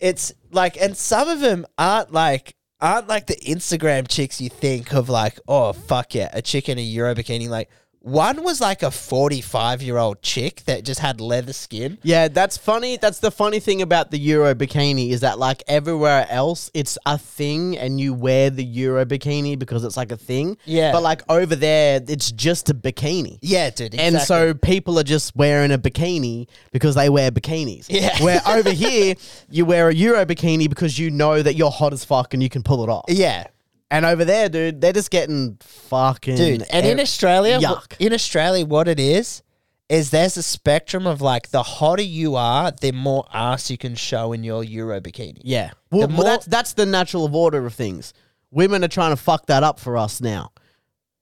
it's 0.00 0.32
like 0.50 0.76
and 0.80 0.96
some 0.96 1.28
of 1.28 1.40
them 1.40 1.66
aren't 1.78 2.12
like 2.12 2.54
aren't 2.80 3.08
like 3.08 3.26
the 3.26 3.36
Instagram 3.36 4.06
chicks 4.08 4.40
you 4.40 4.48
think 4.50 4.92
of 4.92 5.08
like, 5.08 5.38
oh 5.48 5.72
fuck 5.72 6.14
yeah, 6.14 6.30
a 6.32 6.42
chick 6.42 6.68
in 6.68 6.78
a 6.78 6.82
Euro 6.82 7.14
bikini. 7.14 7.48
Like 7.48 7.70
one 8.06 8.44
was 8.44 8.60
like 8.60 8.84
a 8.84 8.90
forty 8.92 9.40
five 9.40 9.82
year 9.82 9.96
old 9.98 10.22
chick 10.22 10.62
that 10.66 10.84
just 10.84 11.00
had 11.00 11.20
leather 11.20 11.52
skin. 11.52 11.98
Yeah, 12.04 12.28
that's 12.28 12.56
funny. 12.56 12.96
That's 12.98 13.18
the 13.18 13.32
funny 13.32 13.58
thing 13.58 13.82
about 13.82 14.12
the 14.12 14.18
Euro 14.18 14.54
bikini 14.54 15.10
is 15.10 15.22
that 15.22 15.40
like 15.40 15.64
everywhere 15.66 16.24
else, 16.30 16.70
it's 16.72 16.96
a 17.04 17.18
thing, 17.18 17.76
and 17.76 17.98
you 18.00 18.14
wear 18.14 18.48
the 18.48 18.64
Euro 18.64 19.04
bikini 19.04 19.58
because 19.58 19.82
it's 19.84 19.96
like 19.96 20.12
a 20.12 20.16
thing. 20.16 20.56
Yeah. 20.64 20.92
But 20.92 21.02
like 21.02 21.22
over 21.28 21.56
there, 21.56 22.00
it's 22.06 22.30
just 22.30 22.70
a 22.70 22.74
bikini. 22.74 23.38
Yeah, 23.42 23.70
dude. 23.70 23.96
And 23.96 24.20
so 24.20 24.54
people 24.54 24.98
are 25.00 25.04
just 25.04 25.34
wearing 25.34 25.72
a 25.72 25.78
bikini 25.78 26.46
because 26.70 26.94
they 26.94 27.08
wear 27.08 27.32
bikinis. 27.32 27.86
Yeah. 27.88 28.22
Where 28.22 28.40
over 28.46 28.70
here, 28.84 29.16
you 29.50 29.64
wear 29.64 29.88
a 29.88 29.94
Euro 29.94 30.24
bikini 30.24 30.68
because 30.68 30.96
you 30.96 31.10
know 31.10 31.42
that 31.42 31.54
you're 31.54 31.72
hot 31.72 31.92
as 31.92 32.04
fuck 32.04 32.34
and 32.34 32.42
you 32.42 32.48
can 32.48 32.62
pull 32.62 32.84
it 32.84 32.88
off. 32.88 33.06
yeah, 33.08 33.48
And 33.90 34.04
over 34.04 34.24
there, 34.24 34.48
dude, 34.48 34.80
they're 34.80 34.92
just 34.92 35.10
getting 35.10 35.58
fucking. 35.60 36.36
dude. 36.36 36.62
And 36.70 36.84
in 36.86 36.98
ev- 36.98 37.02
Australia, 37.04 37.58
yuck. 37.60 37.94
in 37.98 38.12
Australia, 38.12 38.66
what 38.66 38.88
it 38.88 38.98
is 38.98 39.42
is 39.88 40.10
there's 40.10 40.36
a 40.36 40.42
spectrum 40.42 41.06
of 41.06 41.20
like 41.20 41.50
the 41.50 41.62
hotter 41.62 42.02
you 42.02 42.34
are, 42.34 42.72
the 42.72 42.90
more 42.90 43.24
ass 43.32 43.70
you 43.70 43.78
can 43.78 43.94
show 43.94 44.32
in 44.32 44.42
your 44.42 44.64
Euro 44.64 45.00
bikini. 45.00 45.40
Yeah. 45.44 45.70
Well, 45.92 46.02
The 46.02 46.06
well, 46.08 46.16
more- 46.16 46.24
that's 46.24 46.46
that's 46.46 46.72
the 46.72 46.86
natural 46.86 47.34
order 47.34 47.64
of 47.64 47.74
things. 47.74 48.12
Women 48.50 48.82
are 48.82 48.88
trying 48.88 49.12
to 49.12 49.16
fuck 49.16 49.46
that 49.46 49.62
up 49.62 49.78
for 49.78 49.96
us 49.96 50.20
now. 50.20 50.50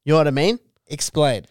You 0.04 0.12
know 0.12 0.18
what 0.18 0.28
I 0.28 0.30
mean? 0.30 0.58
Explain. 0.86 1.44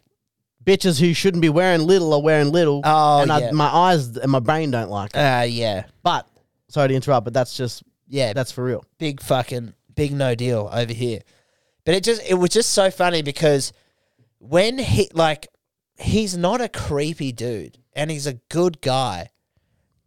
Bitches 0.64 1.00
who 1.00 1.14
shouldn't 1.14 1.42
be 1.42 1.50
wearing 1.50 1.82
little 1.82 2.14
are 2.14 2.22
wearing 2.22 2.52
little. 2.52 2.82
Oh, 2.84 3.22
and 3.22 3.32
I, 3.32 3.52
my 3.52 3.66
eyes 3.68 4.16
and 4.18 4.32
my 4.32 4.40
brain 4.40 4.72
don't 4.72 4.90
like 4.90 5.12
it. 5.14 5.18
Uh, 5.20 5.44
yeah, 5.44 5.84
But 6.04 6.28
sorry 6.70 6.88
to 6.90 6.94
interrupt, 6.96 7.26
but 7.26 7.34
that's 7.34 7.56
just 7.58 7.84
yeah. 8.08 8.34
that's 8.34 8.52
for 8.52 8.64
real. 8.64 8.84
big 8.98 9.22
fucking 9.22 9.74
big 9.96 10.12
no 10.12 10.36
deal 10.36 10.70
over 10.72 10.94
here. 10.94 11.22
But 11.86 11.96
it 11.96 12.04
just 12.04 12.22
it 12.30 12.36
was 12.36 12.50
just 12.52 12.72
so 12.72 12.90
funny 12.92 13.22
because 13.22 13.74
when 14.40 14.78
he 14.78 15.10
like 15.14 15.48
he's 15.98 16.36
not 16.38 16.62
a 16.62 16.70
creepy 16.70 17.32
dude 17.32 17.78
and 17.94 18.10
he's 18.12 18.28
a 18.28 18.40
good 18.50 18.82
guy. 18.82 19.30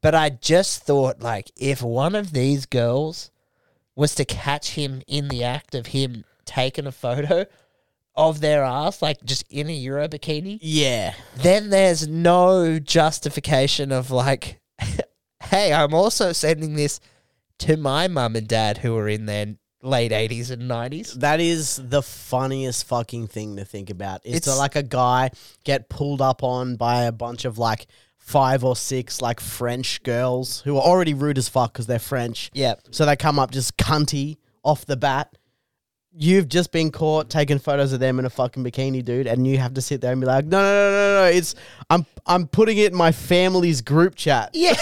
But 0.03 0.15
I 0.15 0.31
just 0.31 0.83
thought 0.85 1.21
like 1.21 1.51
if 1.57 1.83
one 1.83 2.15
of 2.15 2.33
these 2.33 2.67
girls 2.67 3.31
was 3.95 4.15
to 4.17 4.25
catch 4.25 4.71
him 4.71 5.03
in 5.07 5.29
the 5.29 5.43
act 5.43 5.75
of 5.75 5.87
him 5.89 6.25
taking 6.45 6.87
a 6.87 6.93
photo 6.93 7.47
of 8.15 8.41
their 8.41 8.63
ass, 8.63 9.03
like 9.03 9.23
just 9.25 9.45
in 9.51 9.69
a 9.69 9.73
Euro 9.73 10.09
bikini, 10.09 10.59
Yeah. 10.63 11.15
then 11.37 11.71
there's 11.71 12.07
no 12.09 12.79
justification 12.79 13.93
of 13.93 14.11
like, 14.11 14.61
hey, 15.43 15.73
I'm 15.73 15.93
also 15.93 16.33
sending 16.33 16.75
this 16.77 17.01
to 17.59 17.77
my 17.77 18.07
mum 18.09 18.37
and 18.37 18.47
dad 18.49 18.79
who 18.79 18.97
are 18.97 19.09
in 19.09 19.27
their 19.27 19.57
late 19.83 20.11
80s 20.13 20.51
and 20.51 20.63
90s. 20.63 21.13
That 21.15 21.41
is 21.41 21.81
the 21.83 22.03
funniest 22.03 22.87
fucking 22.87 23.29
thing 23.29 23.57
to 23.57 23.65
think 23.65 23.91
about. 23.91 24.21
Is 24.25 24.33
to 24.33 24.37
It's- 24.51 24.59
like 24.59 24.77
a 24.77 24.83
guy 24.83 25.31
get 25.65 25.89
pulled 25.89 26.21
up 26.21 26.43
on 26.43 26.77
by 26.77 27.05
a 27.05 27.13
bunch 27.13 27.45
of 27.45 27.59
like 27.59 27.87
five 28.17 28.65
or 28.65 28.75
six 28.75 29.23
like 29.23 29.39
French 29.39 30.03
girls 30.03 30.61
who 30.63 30.77
are 30.77 30.83
already 30.83 31.15
rude 31.15 31.39
as 31.39 31.49
fuck 31.49 31.73
because 31.73 31.87
they're 31.87 31.99
French. 32.01 32.51
Yep. 32.55 32.81
So 32.91 33.07
they 33.07 33.15
come 33.15 33.39
up 33.39 33.53
just 33.53 33.77
cunty 33.77 34.39
off 34.65 34.85
the 34.87 34.97
bat. 34.97 35.37
You've 36.19 36.49
just 36.49 36.73
been 36.73 36.91
caught 36.91 37.29
taking 37.29 37.59
photos 37.59 37.93
of 37.93 38.01
them 38.01 38.19
in 38.19 38.25
a 38.25 38.31
fucking 38.31 38.65
bikini, 38.65 39.05
dude, 39.05 39.27
and 39.27 39.47
you 39.47 39.59
have 39.59 39.75
to 39.75 39.83
sit 39.83 40.01
there 40.01 40.11
and 40.13 40.21
be 40.21 40.27
like, 40.27 40.47
no, 40.47 40.59
no, 40.59 40.63
no, 40.63 40.91
no, 40.91 41.15
no, 41.25 41.37
it's 41.37 41.55
I'm 41.91 42.07
I'm 42.27 42.49
putting 42.49 42.79
it 42.79 42.91
in 42.91 42.97
my 42.99 43.13
family's 43.13 43.83
group 43.83 44.15
chat. 44.17 44.51
Yeah. 44.55 44.75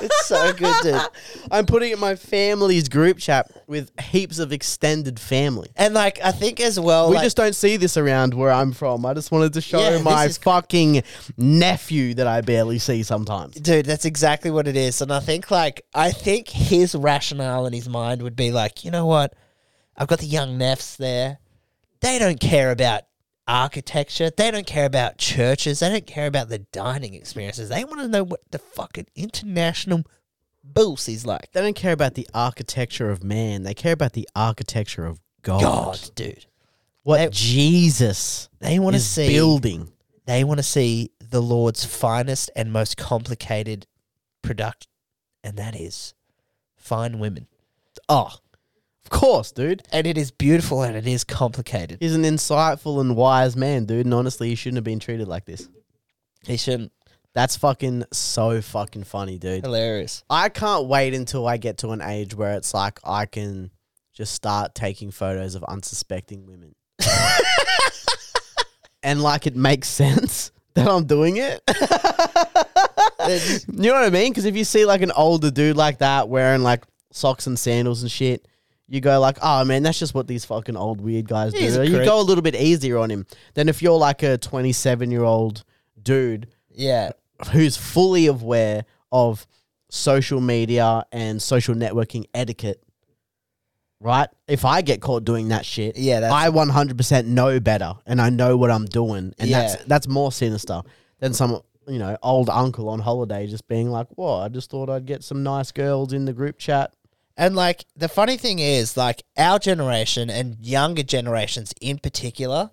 it's 0.00 0.26
so 0.26 0.52
good, 0.52 0.74
dude. 0.82 1.00
I'm 1.50 1.66
putting 1.66 1.90
it 1.90 1.94
in 1.94 2.00
my 2.00 2.14
family's 2.14 2.88
group 2.88 3.18
chat 3.18 3.50
with 3.66 3.90
heaps 4.00 4.38
of 4.38 4.52
extended 4.52 5.18
family. 5.20 5.68
And 5.76 5.94
like, 5.94 6.20
I 6.22 6.32
think 6.32 6.60
as 6.60 6.78
well, 6.78 7.08
we 7.10 7.16
like, 7.16 7.24
just 7.24 7.36
don't 7.36 7.54
see 7.54 7.76
this 7.76 7.96
around 7.96 8.34
where 8.34 8.50
I'm 8.50 8.72
from. 8.72 9.04
I 9.06 9.14
just 9.14 9.30
wanted 9.32 9.52
to 9.54 9.60
show 9.60 9.80
Yeah, 9.80 10.02
my 10.02 10.24
this 10.24 10.32
is- 10.32 10.38
fucking 10.38 11.02
nephew 11.36 12.14
that 12.14 12.26
I 12.26 12.40
barely 12.40 12.78
see 12.78 13.02
sometimes. 13.02 13.54
Dude, 13.56 13.86
that's 13.86 14.04
exactly 14.04 14.50
what 14.50 14.66
it 14.68 14.76
is. 14.76 15.00
And 15.00 15.12
I 15.12 15.20
think 15.20 15.50
like 15.50 15.82
I 15.94 16.10
think 16.10 16.48
his 16.48 16.94
rationale 16.94 17.66
in 17.66 17.72
his 17.72 17.88
mind 17.88 18.22
would 18.22 18.36
be 18.36 18.52
like, 18.52 18.84
you 18.84 18.90
know 18.90 19.06
what? 19.06 19.34
I've 19.96 20.08
got 20.08 20.20
the 20.20 20.26
young 20.26 20.58
nefs 20.58 20.96
there. 20.96 21.38
They 22.00 22.18
don't 22.20 22.38
care 22.38 22.70
about 22.70 23.02
architecture. 23.48 24.30
They 24.30 24.50
don't 24.50 24.66
care 24.66 24.84
about 24.86 25.18
churches. 25.18 25.80
They 25.80 25.88
don't 25.88 26.06
care 26.06 26.26
about 26.26 26.48
the 26.50 26.58
dining 26.60 27.14
experiences. 27.14 27.68
They 27.70 27.84
want 27.84 28.00
to 28.00 28.08
know 28.08 28.22
what 28.24 28.40
the 28.50 28.58
fucking 28.58 29.06
international 29.16 30.04
boost 30.62 31.08
is 31.08 31.24
like. 31.26 31.50
They 31.52 31.62
don't 31.62 31.74
care 31.74 31.92
about 31.92 32.14
the 32.14 32.28
architecture 32.34 33.10
of 33.10 33.24
man. 33.24 33.62
They 33.62 33.74
care 33.74 33.94
about 33.94 34.12
the 34.12 34.28
architecture 34.36 35.06
of 35.06 35.20
God. 35.42 35.62
God, 35.62 36.10
dude. 36.14 36.46
What 37.02 37.18
They- 37.18 37.28
Jesus 37.30 38.48
They 38.58 38.78
want 38.78 38.94
to 38.94 39.00
see 39.00 39.28
building. 39.28 39.90
they 40.26 40.44
want 40.44 40.58
to 40.58 40.62
see 40.64 41.10
the 41.20 41.40
Lord's 41.40 41.84
finest 41.84 42.50
and 42.54 42.70
most 42.72 42.96
complicated 42.98 43.86
product, 44.42 44.88
and 45.42 45.56
that 45.56 45.74
is 45.74 46.12
fine 46.76 47.18
women. 47.18 47.46
Oh, 48.08 48.36
of 49.10 49.20
course, 49.20 49.52
dude. 49.52 49.82
And 49.90 50.06
it 50.06 50.18
is 50.18 50.30
beautiful 50.30 50.82
and 50.82 50.94
it 50.94 51.06
is 51.06 51.24
complicated. 51.24 51.96
He's 51.98 52.14
an 52.14 52.24
insightful 52.24 53.00
and 53.00 53.16
wise 53.16 53.56
man, 53.56 53.86
dude. 53.86 54.04
And 54.04 54.12
honestly, 54.12 54.50
he 54.50 54.54
shouldn't 54.54 54.76
have 54.76 54.84
been 54.84 55.00
treated 55.00 55.26
like 55.26 55.46
this. 55.46 55.66
He 56.46 56.58
shouldn't. 56.58 56.92
That's 57.32 57.56
fucking 57.56 58.04
so 58.12 58.60
fucking 58.60 59.04
funny, 59.04 59.38
dude. 59.38 59.64
Hilarious. 59.64 60.24
I 60.28 60.50
can't 60.50 60.88
wait 60.88 61.14
until 61.14 61.48
I 61.48 61.56
get 61.56 61.78
to 61.78 61.88
an 61.90 62.02
age 62.02 62.34
where 62.34 62.54
it's 62.54 62.74
like 62.74 63.00
I 63.02 63.24
can 63.24 63.70
just 64.12 64.34
start 64.34 64.74
taking 64.74 65.10
photos 65.10 65.54
of 65.54 65.64
unsuspecting 65.64 66.44
women. 66.44 66.74
and 69.02 69.22
like 69.22 69.46
it 69.46 69.56
makes 69.56 69.88
sense 69.88 70.52
that 70.74 70.86
I'm 70.86 71.06
doing 71.06 71.38
it. 71.38 71.62
you 73.72 73.90
know 73.90 73.94
what 73.94 74.04
I 74.04 74.10
mean? 74.10 74.32
Because 74.32 74.44
if 74.44 74.54
you 74.54 74.64
see 74.64 74.84
like 74.84 75.00
an 75.00 75.12
older 75.12 75.50
dude 75.50 75.78
like 75.78 75.98
that 75.98 76.28
wearing 76.28 76.62
like 76.62 76.84
socks 77.10 77.46
and 77.46 77.58
sandals 77.58 78.02
and 78.02 78.10
shit, 78.10 78.46
you 78.88 79.00
go 79.00 79.20
like, 79.20 79.38
oh 79.42 79.64
man, 79.64 79.82
that's 79.82 79.98
just 79.98 80.14
what 80.14 80.26
these 80.26 80.44
fucking 80.44 80.76
old 80.76 81.00
weird 81.00 81.28
guys 81.28 81.52
He's 81.52 81.74
do. 81.74 81.82
a 81.82 81.84
You 81.84 81.96
creep. 81.96 82.06
go 82.06 82.20
a 82.20 82.22
little 82.22 82.42
bit 82.42 82.54
easier 82.54 82.98
on 82.98 83.10
him 83.10 83.26
than 83.54 83.68
if 83.68 83.82
you're 83.82 83.98
like 83.98 84.22
a 84.22 84.38
27 84.38 85.10
year 85.10 85.24
old 85.24 85.62
dude 86.02 86.48
Yeah. 86.70 87.10
who's 87.52 87.76
fully 87.76 88.26
aware 88.26 88.84
of 89.12 89.46
social 89.90 90.40
media 90.40 91.04
and 91.12 91.40
social 91.42 91.74
networking 91.74 92.24
etiquette, 92.34 92.82
right? 94.00 94.28
If 94.46 94.64
I 94.64 94.82
get 94.82 95.00
caught 95.00 95.24
doing 95.24 95.48
that 95.48 95.64
shit, 95.66 95.96
Yeah, 95.98 96.20
that's- 96.20 96.32
I 96.44 96.48
100% 96.50 97.26
know 97.26 97.58
better 97.60 97.94
and 98.06 98.20
I 98.20 98.30
know 98.30 98.56
what 98.56 98.70
I'm 98.70 98.84
doing. 98.86 99.34
And 99.38 99.50
Yeah. 99.50 99.60
that's 99.68 99.84
that's 99.84 100.08
more 100.08 100.30
sinister 100.32 100.82
than 101.20 101.34
some, 101.34 101.60
you 101.86 101.98
know, 101.98 102.16
old 102.22 102.48
uncle 102.48 102.88
on 102.88 103.00
holiday 103.00 103.46
just 103.46 103.66
being 103.66 103.90
like, 103.90 104.06
"Whoa, 104.14 104.38
I 104.40 104.48
just 104.48 104.70
thought 104.70 104.88
I'd 104.88 105.06
get 105.06 105.24
some 105.24 105.42
nice 105.42 105.72
girls 105.72 106.12
in 106.12 106.24
the 106.26 106.32
group 106.32 106.58
chat." 106.58 106.92
And 107.38 107.54
like 107.54 107.84
the 107.96 108.08
funny 108.08 108.36
thing 108.36 108.58
is, 108.58 108.96
like 108.96 109.22
our 109.38 109.60
generation 109.60 110.28
and 110.28 110.56
younger 110.60 111.04
generations 111.04 111.72
in 111.80 111.98
particular 111.98 112.70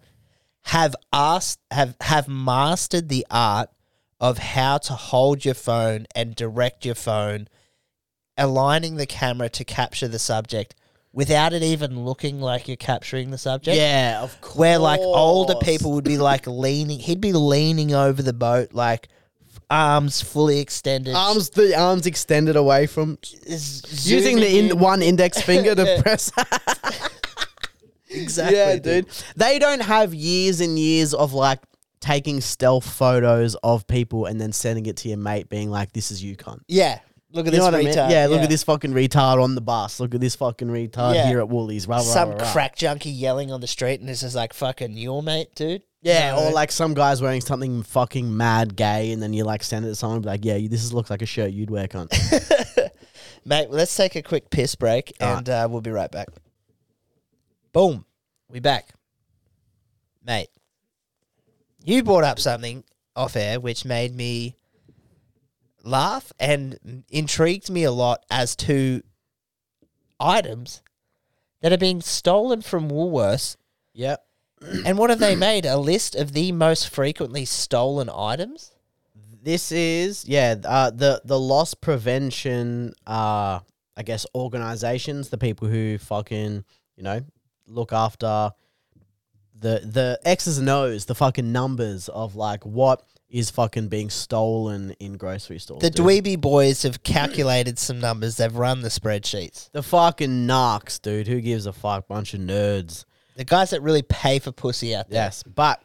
have 0.63 0.95
asked 1.13 1.59
have 1.69 1.95
have 2.01 2.27
mastered 2.27 3.07
the 3.07 3.27
art 3.29 3.69
of 4.19 4.39
how 4.39 4.79
to 4.79 4.93
hold 4.93 5.45
your 5.45 5.53
phone 5.53 6.07
and 6.15 6.35
direct 6.35 6.83
your 6.83 6.95
phone, 6.95 7.47
aligning 8.39 8.95
the 8.95 9.05
camera 9.05 9.49
to 9.49 9.63
capture 9.63 10.07
the 10.07 10.17
subject 10.17 10.73
without 11.13 11.53
it 11.53 11.61
even 11.61 12.03
looking 12.03 12.41
like 12.41 12.67
you're 12.67 12.75
capturing 12.75 13.29
the 13.29 13.37
subject. 13.37 13.77
Yeah, 13.77 14.23
of 14.23 14.41
course. 14.41 14.55
where 14.55 14.79
like 14.79 14.99
older 14.99 15.55
people 15.61 15.91
would 15.91 16.03
be 16.03 16.17
like 16.17 16.47
leaning 16.47 16.97
he'd 16.97 17.21
be 17.21 17.33
leaning 17.33 17.93
over 17.93 18.23
the 18.23 18.33
boat 18.33 18.73
like 18.73 19.09
arms 19.69 20.21
fully 20.21 20.59
extended 20.59 21.15
arms 21.15 21.49
the 21.51 21.75
arms 21.75 22.05
extended 22.05 22.55
away 22.55 22.85
from 22.85 23.17
using 23.47 24.37
the 24.37 24.59
in, 24.59 24.77
one 24.79 25.01
index 25.01 25.41
finger 25.41 25.73
to 25.73 25.99
press 26.03 26.31
exactly 28.09 28.57
yeah, 28.57 28.75
dude. 28.77 29.07
They 29.35 29.59
don't 29.59 29.81
have 29.81 30.13
years 30.13 30.61
and 30.61 30.77
years 30.77 31.13
of 31.13 31.33
like 31.33 31.59
taking 31.99 32.41
stealth 32.41 32.87
photos 32.87 33.55
of 33.63 33.87
people 33.87 34.25
and 34.25 34.39
then 34.39 34.51
sending 34.51 34.85
it 34.85 34.97
to 34.97 35.09
your 35.09 35.17
mate, 35.17 35.49
being 35.49 35.69
like, 35.71 35.91
"This 35.93 36.11
is 36.11 36.23
you, 36.23 36.35
cunt." 36.35 36.59
yeah 36.67 36.99
look 37.31 37.47
at 37.47 37.53
You 37.53 37.59
this 37.59 37.65
what 37.65 37.75
I 37.75 37.79
mean? 37.79 37.87
retard. 37.87 38.11
Yeah, 38.11 38.27
look 38.27 38.41
at 38.41 38.49
this 38.49 38.63
fucking 38.63 38.93
retard 38.93 39.43
on 39.43 39.55
the 39.55 39.61
bus. 39.61 39.99
Look 39.99 40.15
at 40.15 40.21
this 40.21 40.35
fucking 40.37 40.69
retard 40.69 41.15
Yeah. 41.15 41.27
here 41.27 41.39
at 41.39 41.49
Woolies. 41.49 41.85
Rah, 41.85 41.97
rah, 41.97 42.01
some 42.03 42.31
rah, 42.31 42.51
crack 42.53 42.77
junkie 42.77 43.09
yelling 43.09 43.51
on 43.51 43.59
the 43.59 43.67
street 43.67 43.99
and 43.99 44.07
this 44.07 44.23
is 44.23 44.35
like 44.35 44.53
fucking 44.53 44.93
your 44.93 45.21
mate 45.21 45.53
dude 45.55 45.83
Yeah, 46.05 46.37
or 46.37 46.51
like 46.51 46.71
some 46.71 46.93
guys 46.93 47.21
wearing 47.21 47.41
something 47.41 47.81
fucking 47.81 48.37
mad 48.37 48.75
gay, 48.75 49.11
and 49.11 49.21
then 49.23 49.33
you 49.33 49.43
like 49.43 49.63
send 49.63 49.85
it 49.85 49.89
to 49.89 49.95
someone, 49.95 50.17
and 50.17 50.23
be 50.23 50.29
like, 50.29 50.45
"Yeah, 50.45 50.55
you, 50.55 50.69
this 50.69 50.83
is, 50.83 50.93
looks 50.93 51.09
like 51.09 51.23
a 51.23 51.25
shirt 51.25 51.51
you'd 51.51 51.71
wear, 51.71 51.87
cunt." 51.87 52.11
mate 53.45 53.69
let's 53.69 53.95
take 53.95 54.15
a 54.15 54.23
quick 54.23 54.49
piss 54.49 54.73
break 54.75 55.13
and 55.19 55.47
uh, 55.49 55.67
we'll 55.69 55.81
be 55.81 55.91
right 55.91 56.11
back 56.11 56.27
boom 57.71 58.03
we 58.49 58.59
back 58.59 58.89
mate 60.25 60.49
you 61.83 62.03
brought 62.03 62.23
up 62.23 62.39
something 62.39 62.83
off 63.15 63.35
air 63.35 63.59
which 63.59 63.85
made 63.85 64.15
me 64.15 64.55
laugh 65.83 66.33
and 66.39 67.03
intrigued 67.09 67.69
me 67.69 67.83
a 67.83 67.91
lot 67.91 68.25
as 68.31 68.55
to 68.55 69.01
items 70.19 70.81
that 71.61 71.71
are 71.71 71.77
being 71.77 72.01
stolen 72.01 72.61
from 72.61 72.89
Woolworths. 72.89 73.55
yep. 73.93 74.24
And 74.85 74.97
what 74.97 75.09
have 75.09 75.19
they 75.19 75.35
made? 75.35 75.65
A 75.65 75.77
list 75.77 76.15
of 76.15 76.33
the 76.33 76.51
most 76.51 76.89
frequently 76.89 77.45
stolen 77.45 78.09
items? 78.09 78.71
This 79.43 79.71
is 79.71 80.25
yeah, 80.27 80.55
uh, 80.63 80.89
the 80.89 81.21
the 81.23 81.39
loss 81.39 81.73
prevention 81.75 82.93
uh 83.05 83.59
I 83.97 84.03
guess 84.03 84.25
organizations, 84.35 85.29
the 85.29 85.37
people 85.37 85.67
who 85.67 85.97
fucking, 85.97 86.65
you 86.97 87.03
know, 87.03 87.21
look 87.67 87.93
after 87.93 88.51
the 89.57 89.81
the 89.83 90.19
X's 90.25 90.57
and 90.57 90.69
O's, 90.69 91.05
the 91.05 91.15
fucking 91.15 91.51
numbers 91.51 92.09
of 92.09 92.35
like 92.35 92.65
what 92.65 93.03
is 93.29 93.49
fucking 93.49 93.87
being 93.87 94.09
stolen 94.09 94.91
in 94.99 95.17
grocery 95.17 95.59
stores. 95.59 95.81
The 95.81 95.89
dude. 95.89 96.05
Dweeby 96.05 96.41
boys 96.41 96.83
have 96.83 97.03
calculated 97.03 97.79
some 97.79 97.99
numbers. 97.99 98.37
They've 98.37 98.55
run 98.55 98.81
the 98.81 98.89
spreadsheets. 98.89 99.71
the 99.71 99.83
fucking 99.83 100.47
narcs, 100.47 101.01
dude. 101.01 101.27
Who 101.27 101.41
gives 101.41 101.65
a 101.65 101.73
fuck? 101.73 102.07
Bunch 102.07 102.33
of 102.33 102.41
nerds. 102.41 103.05
The 103.35 103.43
guys 103.43 103.71
that 103.71 103.81
really 103.81 104.01
pay 104.01 104.39
for 104.39 104.51
pussy 104.51 104.95
out 104.95 105.09
there. 105.09 105.23
Yes, 105.23 105.43
but 105.43 105.81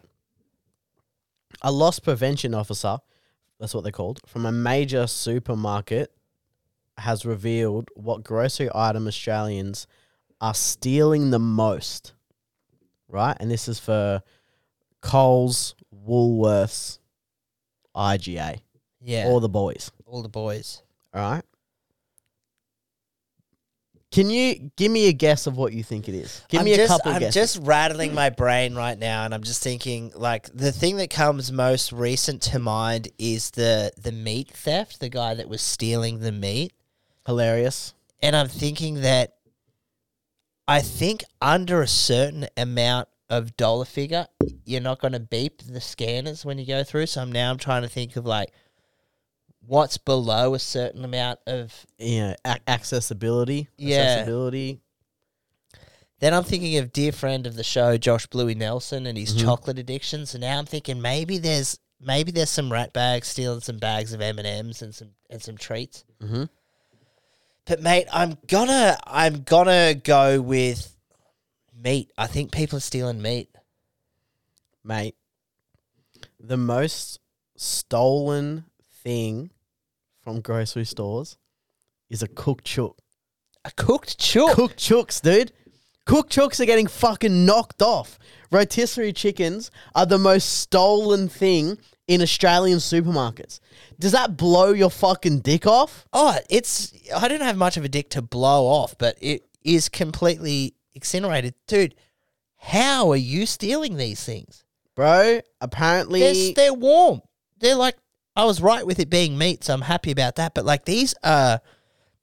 a 1.63 1.73
loss 1.73 1.99
prevention 1.99 2.55
officer, 2.55 2.99
that's 3.59 3.75
what 3.75 3.83
they're 3.83 3.93
called, 3.93 4.21
from 4.27 4.47
a 4.47 4.53
major 4.53 5.07
supermarket 5.07 6.13
has 6.99 7.25
revealed 7.27 7.89
what 7.95 8.23
grocery 8.23 8.69
item 8.75 9.07
Australians 9.07 9.87
are 10.41 10.55
stealing 10.55 11.31
the 11.31 11.39
most. 11.39 12.13
Right? 13.09 13.37
And 13.41 13.51
this 13.51 13.67
is 13.69 13.79
for 13.81 14.23
Coles, 15.01 15.75
Woolworths, 16.07 16.99
IGA, 17.97 18.61
Yeah. 19.01 19.25
all 19.27 19.41
the 19.41 19.49
boys. 19.49 19.91
all 20.07 20.23
the 20.23 20.29
boys. 20.29 20.83
All 21.15 21.21
right? 21.21 21.45
Can 24.13 24.29
you 24.29 24.73
give 24.77 24.91
me 24.91 25.07
a 25.07 25.13
guess 25.13 25.47
of 25.47 25.57
what 25.57 25.73
you 25.73 25.85
think 25.85 26.09
it 26.09 26.15
is? 26.17 26.43
Give 26.49 26.61
I'm 26.61 26.65
me 26.65 26.75
a 26.75 26.87
couple 26.89 27.13
I'm 27.13 27.21
guesses. 27.21 27.35
just 27.35 27.67
rattling 27.67 28.13
my 28.13 28.29
brain 28.29 28.75
right 28.75 28.99
now, 28.99 29.25
and 29.25 29.33
I'm 29.33 29.45
just 29.45 29.63
thinking 29.63 30.11
like 30.17 30.51
the 30.53 30.73
thing 30.73 30.97
that 30.97 31.11
comes 31.11 31.53
most 31.53 31.93
recent 31.93 32.43
to 32.43 32.59
mind 32.59 33.09
is 33.19 33.53
the 33.53 33.93
the 33.97 34.11
meat 34.11 34.51
theft. 34.51 34.99
The 34.99 35.09
guy 35.09 35.35
that 35.35 35.49
was 35.49 35.63
stealing 35.63 36.19
the 36.21 36.33
meat, 36.33 36.73
Hilarious. 37.25 37.95
and 38.21 38.35
I'm 38.35 38.49
thinking 38.49 39.03
that 39.03 39.37
I 40.67 40.81
think 40.81 41.23
under 41.41 41.81
a 41.81 41.87
certain 41.89 42.49
amount 42.57 43.09
of 43.29 43.57
dollar 43.57 43.85
figure, 43.85 44.27
you're 44.65 44.81
not 44.81 45.01
going 45.01 45.13
to 45.13 45.21
beep 45.21 45.63
the 45.63 45.81
scanners 45.81 46.45
when 46.45 46.59
you 46.59 46.67
go 46.67 46.83
through. 46.83 47.07
So 47.07 47.23
I'm 47.23 47.31
now 47.31 47.51
I'm 47.53 47.59
trying 47.59 47.83
to 47.83 47.89
think 47.89 48.17
of 48.17 48.27
like 48.27 48.53
what's 49.67 49.99
below 49.99 50.55
a 50.55 50.59
certain 50.59 51.05
amount 51.05 51.39
of 51.47 51.87
you 51.99 52.21
know, 52.21 52.35
accessibility, 52.67 53.69
Yeah. 53.77 53.99
accessibility. 53.99 54.81
Then 56.19 56.35
I'm 56.35 56.45
thinking 56.45 56.77
of 56.77 56.93
dear 56.93 57.13
friend 57.13 57.47
of 57.47 57.57
the 57.57 57.65
show, 57.65 57.97
Josh 57.97 58.27
Bluey 58.27 58.55
Nelson, 58.55 59.07
and 59.07 59.17
his 59.17 59.35
Mhm. 59.35 59.41
chocolate 59.43 59.79
addiction. 59.79 60.27
So 60.27 60.39
now 60.39 60.59
I'm 60.59 60.67
thinking 60.67 61.01
maybe 61.01 61.39
there's 61.39 61.79
maybe 62.03 62.33
there's 62.33 62.51
some 62.51 62.73
rat 62.73 62.93
bags 62.95 63.29
stealing 63.29 63.61
some 63.61 63.79
bags 63.79 64.13
of 64.13 64.21
M 64.23 64.39
and 64.39 64.47
M's 64.47 64.81
and 64.83 64.95
some 64.95 65.11
and 65.29 65.43
some 65.43 65.57
treats. 65.57 66.05
Mm-hmm. 66.23 66.45
But 67.67 67.81
mate, 67.83 68.07
I'm 68.13 68.37
gonna 68.47 68.99
I'm 69.05 69.43
gonna 69.43 69.95
go 69.95 70.41
with 70.41 70.97
meat. 71.75 72.11
I 72.19 72.27
think 72.27 72.53
people 72.53 72.79
are 72.79 72.81
stealing 72.81 73.23
meat. 73.23 73.51
Mate, 74.83 75.15
the 76.39 76.57
most 76.57 77.19
stolen 77.57 78.65
thing 79.03 79.51
from 80.23 80.41
grocery 80.41 80.85
stores 80.85 81.39
is 82.09 82.23
a 82.23 82.29
cooked 82.29 82.65
chook. 82.65 82.99
A 83.65 83.71
cooked 83.73 84.19
chook. 84.19 84.53
Cooked 84.53 84.79
chooks, 84.79 85.21
dude. 85.21 85.53
Cooked 86.07 86.33
chooks 86.33 86.61
are 86.61 86.67
getting 86.67 86.87
fucking 86.87 87.47
knocked 87.47 87.83
off. 87.83 88.19
Rotisserie 88.51 89.13
chickens 89.13 89.71
are 89.95 90.07
the 90.07 90.19
most 90.19 90.61
stolen 90.61 91.29
thing 91.29 91.79
in 92.09 92.21
Australian 92.23 92.79
supermarkets. 92.79 93.61
Does 93.99 94.13
that 94.13 94.37
blow 94.37 94.73
your 94.73 94.91
fucking 94.91 95.41
dick 95.41 95.67
off? 95.67 96.07
Oh, 96.13 96.37
it's. 96.49 96.93
I 97.15 97.29
don't 97.29 97.43
have 97.43 97.57
much 97.57 97.77
of 97.77 97.85
a 97.85 97.89
dick 97.89 98.11
to 98.11 98.23
blow 98.23 98.67
off, 98.67 98.97
but 98.99 99.17
it 99.21 99.47
is 99.63 99.89
completely 99.89 100.75
incinerated, 100.95 101.55
dude. 101.69 101.95
How 102.57 103.11
are 103.13 103.17
you 103.17 103.47
stealing 103.47 103.97
these 103.97 104.25
things? 104.25 104.65
Bro, 104.97 105.43
apparently 105.61 106.21
They're, 106.21 106.55
they're 106.55 106.75
warm. 106.75 107.23
They're 107.59 107.77
like. 107.77 107.97
I 108.41 108.45
was 108.45 108.61
right 108.63 108.87
with 108.87 108.99
it 108.99 109.11
being 109.11 109.37
meat, 109.37 109.65
so 109.65 109.75
I'm 109.75 109.83
happy 109.83 110.11
about 110.11 110.37
that. 110.37 110.55
But 110.55 110.65
like 110.65 110.85
these 110.85 111.15
are. 111.23 111.61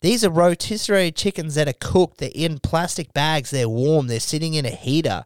These 0.01 0.23
are 0.23 0.29
rotisserie 0.29 1.11
chickens 1.11 1.55
that 1.55 1.67
are 1.67 1.73
cooked. 1.73 2.19
They're 2.19 2.29
in 2.31 2.59
plastic 2.59 3.13
bags. 3.13 3.49
They're 3.49 3.67
warm. 3.67 4.05
They're 4.05 4.19
sitting 4.19 4.53
in 4.53 4.63
a 4.63 4.69
heater. 4.69 5.25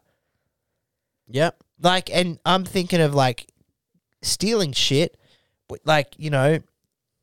Yep. 1.28 1.62
Like, 1.78 2.08
and 2.10 2.38
I'm 2.46 2.64
thinking 2.64 3.02
of 3.02 3.14
like 3.14 3.48
stealing 4.22 4.72
shit, 4.72 5.18
like 5.84 6.14
you 6.16 6.30
know, 6.30 6.60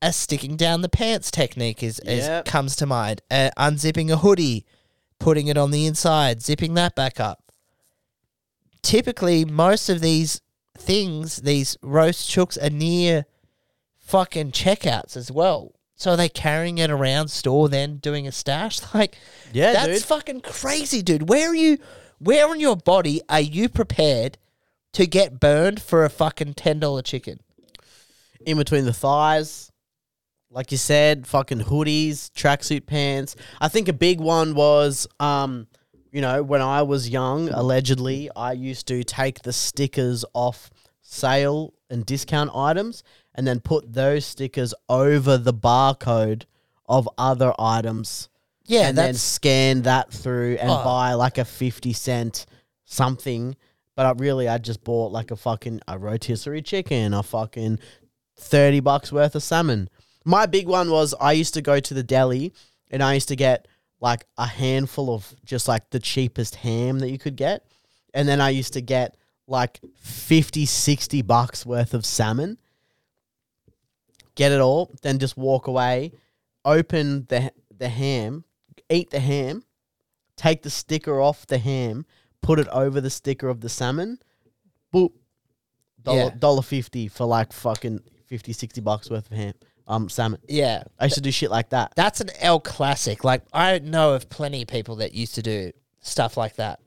a 0.00 0.12
sticking 0.12 0.56
down 0.56 0.82
the 0.82 0.88
pants 0.88 1.32
technique 1.32 1.82
is, 1.82 1.98
is 2.00 2.26
Yep. 2.26 2.44
comes 2.44 2.76
to 2.76 2.86
mind. 2.86 3.20
Uh, 3.28 3.50
unzipping 3.58 4.12
a 4.12 4.18
hoodie, 4.18 4.64
putting 5.18 5.48
it 5.48 5.58
on 5.58 5.72
the 5.72 5.86
inside, 5.86 6.40
zipping 6.40 6.74
that 6.74 6.94
back 6.94 7.18
up. 7.18 7.52
Typically, 8.80 9.44
most 9.44 9.88
of 9.88 10.00
these 10.00 10.40
things, 10.78 11.38
these 11.38 11.76
roast 11.82 12.30
chooks, 12.30 12.56
are 12.62 12.70
near 12.70 13.26
fucking 14.10 14.52
checkouts 14.52 15.16
as 15.16 15.30
well. 15.30 15.72
So 15.94 16.12
are 16.12 16.16
they 16.16 16.28
carrying 16.28 16.78
it 16.78 16.90
around 16.90 17.28
store, 17.28 17.68
then 17.68 17.96
doing 17.98 18.26
a 18.26 18.32
stash? 18.32 18.80
Like, 18.94 19.16
Yeah, 19.52 19.72
that's 19.72 19.88
dude. 19.88 20.02
fucking 20.04 20.40
crazy, 20.42 21.02
dude. 21.02 21.28
Where 21.28 21.50
are 21.50 21.54
you? 21.54 21.78
Where 22.18 22.48
on 22.48 22.60
your 22.60 22.76
body 22.76 23.20
are 23.28 23.40
you 23.40 23.68
prepared 23.68 24.36
to 24.94 25.06
get 25.06 25.38
burned 25.40 25.80
for 25.80 26.04
a 26.04 26.10
fucking 26.10 26.54
ten 26.54 26.80
dollar 26.80 27.02
chicken? 27.02 27.40
in 28.46 28.56
between 28.56 28.86
the 28.86 28.92
thighs. 28.92 29.70
Like 30.50 30.72
you 30.72 30.78
said, 30.78 31.26
fucking 31.26 31.60
hoodies, 31.60 32.30
tracksuit 32.32 32.86
pants. 32.86 33.36
I 33.60 33.68
think 33.68 33.86
a 33.88 33.92
big 33.92 34.18
one 34.18 34.54
was, 34.54 35.06
um, 35.20 35.66
you 36.10 36.22
know, 36.22 36.42
when 36.42 36.62
I 36.62 36.80
was 36.82 37.10
young, 37.10 37.50
allegedly, 37.50 38.30
I 38.34 38.52
used 38.52 38.88
to 38.88 39.04
take 39.04 39.42
the 39.42 39.52
stickers 39.52 40.24
off 40.32 40.70
sale 41.02 41.74
and 41.90 42.06
discount 42.06 42.50
items 42.54 43.02
and 43.34 43.46
then 43.46 43.60
put 43.60 43.92
those 43.92 44.24
stickers 44.26 44.74
over 44.88 45.38
the 45.38 45.54
barcode 45.54 46.44
of 46.88 47.08
other 47.18 47.52
items. 47.58 48.28
Yeah, 48.66 48.88
and 48.88 48.98
then 48.98 49.06
that's 49.12 49.20
scan 49.20 49.82
that 49.82 50.12
through 50.12 50.56
and 50.60 50.70
Oh. 50.70 50.84
buy 50.84 51.14
like 51.14 51.38
a 51.38 51.44
50 51.44 51.92
cent 51.92 52.46
something. 52.84 53.56
But 53.96 54.06
I 54.06 54.12
really, 54.12 54.48
I 54.48 54.58
just 54.58 54.82
bought 54.84 55.12
like 55.12 55.30
a 55.30 55.36
fucking 55.36 55.80
a 55.88 55.98
rotisserie 55.98 56.62
chicken, 56.62 57.12
a 57.14 57.22
fucking 57.22 57.78
30 58.36 58.80
bucks 58.80 59.12
worth 59.12 59.34
of 59.34 59.42
salmon. 59.42 59.88
My 60.24 60.46
big 60.46 60.66
one 60.68 60.90
was 60.90 61.14
I 61.20 61.32
used 61.32 61.54
to 61.54 61.62
go 61.62 61.80
to 61.80 61.94
the 61.94 62.02
deli 62.02 62.52
and 62.90 63.02
I 63.02 63.14
used 63.14 63.28
to 63.28 63.36
get 63.36 63.66
like 64.00 64.24
a 64.38 64.46
handful 64.46 65.14
of 65.14 65.34
just 65.44 65.68
like 65.68 65.90
the 65.90 65.98
cheapest 65.98 66.56
ham 66.56 67.00
that 67.00 67.10
you 67.10 67.18
could 67.18 67.36
get. 67.36 67.66
And 68.14 68.28
then 68.28 68.40
I 68.40 68.50
used 68.50 68.72
to 68.74 68.80
get 68.80 69.16
like 69.46 69.80
50, 69.98 70.64
60 70.66 71.22
bucks 71.22 71.66
worth 71.66 71.92
of 71.92 72.06
salmon. 72.06 72.58
Get 74.34 74.52
it 74.52 74.60
all, 74.60 74.94
then 75.02 75.18
just 75.18 75.36
walk 75.36 75.66
away, 75.66 76.12
open 76.64 77.26
the 77.28 77.52
the 77.76 77.88
ham, 77.88 78.44
eat 78.88 79.10
the 79.10 79.20
ham, 79.20 79.64
take 80.36 80.62
the 80.62 80.70
sticker 80.70 81.20
off 81.20 81.46
the 81.46 81.58
ham, 81.58 82.06
put 82.42 82.58
it 82.58 82.68
over 82.68 83.00
the 83.00 83.10
sticker 83.10 83.48
of 83.48 83.60
the 83.60 83.68
salmon. 83.68 84.18
Boop. 84.94 85.12
Dollar 86.02 86.18
Yeah. 86.18 86.30
dollar 86.38 86.62
fifty 86.62 87.08
for 87.08 87.26
like 87.26 87.52
fucking 87.52 88.00
50, 88.26 88.52
60 88.52 88.80
bucks 88.80 89.10
worth 89.10 89.30
of 89.30 89.36
ham. 89.36 89.54
Um 89.88 90.08
salmon. 90.08 90.40
yeah. 90.48 90.84
I 90.98 91.04
used 91.04 91.16
to 91.16 91.20
do 91.20 91.32
shit 91.32 91.50
like 91.50 91.70
that. 91.70 91.92
That's 91.96 92.20
an 92.20 92.30
L 92.38 92.60
classic. 92.60 93.24
Like 93.24 93.42
I 93.52 93.80
know 93.80 94.14
of 94.14 94.28
plenty 94.30 94.62
of 94.62 94.68
people 94.68 94.96
that 94.96 95.12
used 95.14 95.34
to 95.34 95.42
do 95.42 95.72
stuff 96.00 96.36
like 96.36 96.56
that. 96.56 96.80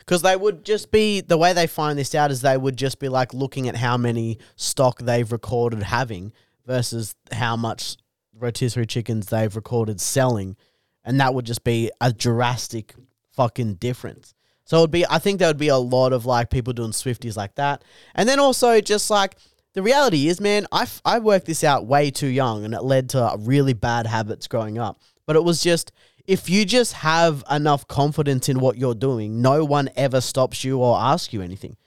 Because 0.00 0.22
they 0.22 0.34
would 0.34 0.64
just 0.64 0.90
be 0.90 1.20
the 1.20 1.36
way 1.38 1.52
they 1.52 1.66
find 1.68 1.98
this 1.98 2.14
out 2.14 2.30
is 2.30 2.40
they 2.40 2.56
would 2.56 2.76
just 2.76 2.98
be 2.98 3.08
like 3.08 3.32
looking 3.34 3.68
at 3.68 3.76
how 3.76 3.96
many 3.96 4.38
stock 4.56 5.00
they've 5.00 5.30
recorded 5.30 5.82
having 5.82 6.32
versus 6.68 7.14
how 7.32 7.56
much 7.56 7.96
rotisserie 8.38 8.86
chickens 8.86 9.26
they've 9.26 9.56
recorded 9.56 10.00
selling, 10.00 10.56
and 11.02 11.18
that 11.18 11.34
would 11.34 11.46
just 11.46 11.64
be 11.64 11.90
a 12.00 12.12
drastic 12.12 12.94
fucking 13.32 13.74
difference. 13.74 14.34
So 14.64 14.76
it 14.76 14.80
would 14.82 14.90
be, 14.90 15.06
I 15.08 15.18
think 15.18 15.38
there 15.38 15.48
would 15.48 15.56
be 15.56 15.68
a 15.68 15.78
lot 15.78 16.12
of 16.12 16.26
like 16.26 16.50
people 16.50 16.74
doing 16.74 16.90
Swifties 16.90 17.36
like 17.36 17.54
that, 17.54 17.82
and 18.14 18.28
then 18.28 18.38
also 18.38 18.80
just 18.82 19.10
like 19.10 19.36
the 19.72 19.82
reality 19.82 20.28
is, 20.28 20.40
man, 20.40 20.66
I 20.70 20.86
I 21.04 21.18
worked 21.18 21.46
this 21.46 21.64
out 21.64 21.86
way 21.86 22.10
too 22.10 22.28
young, 22.28 22.64
and 22.64 22.74
it 22.74 22.82
led 22.82 23.08
to 23.10 23.34
really 23.38 23.72
bad 23.72 24.06
habits 24.06 24.46
growing 24.46 24.78
up. 24.78 25.00
But 25.26 25.36
it 25.36 25.44
was 25.44 25.62
just 25.62 25.90
if 26.26 26.50
you 26.50 26.66
just 26.66 26.92
have 26.92 27.42
enough 27.50 27.88
confidence 27.88 28.50
in 28.50 28.60
what 28.60 28.76
you're 28.76 28.94
doing, 28.94 29.40
no 29.40 29.64
one 29.64 29.88
ever 29.96 30.20
stops 30.20 30.62
you 30.62 30.78
or 30.78 30.98
asks 30.98 31.32
you 31.32 31.40
anything. 31.40 31.78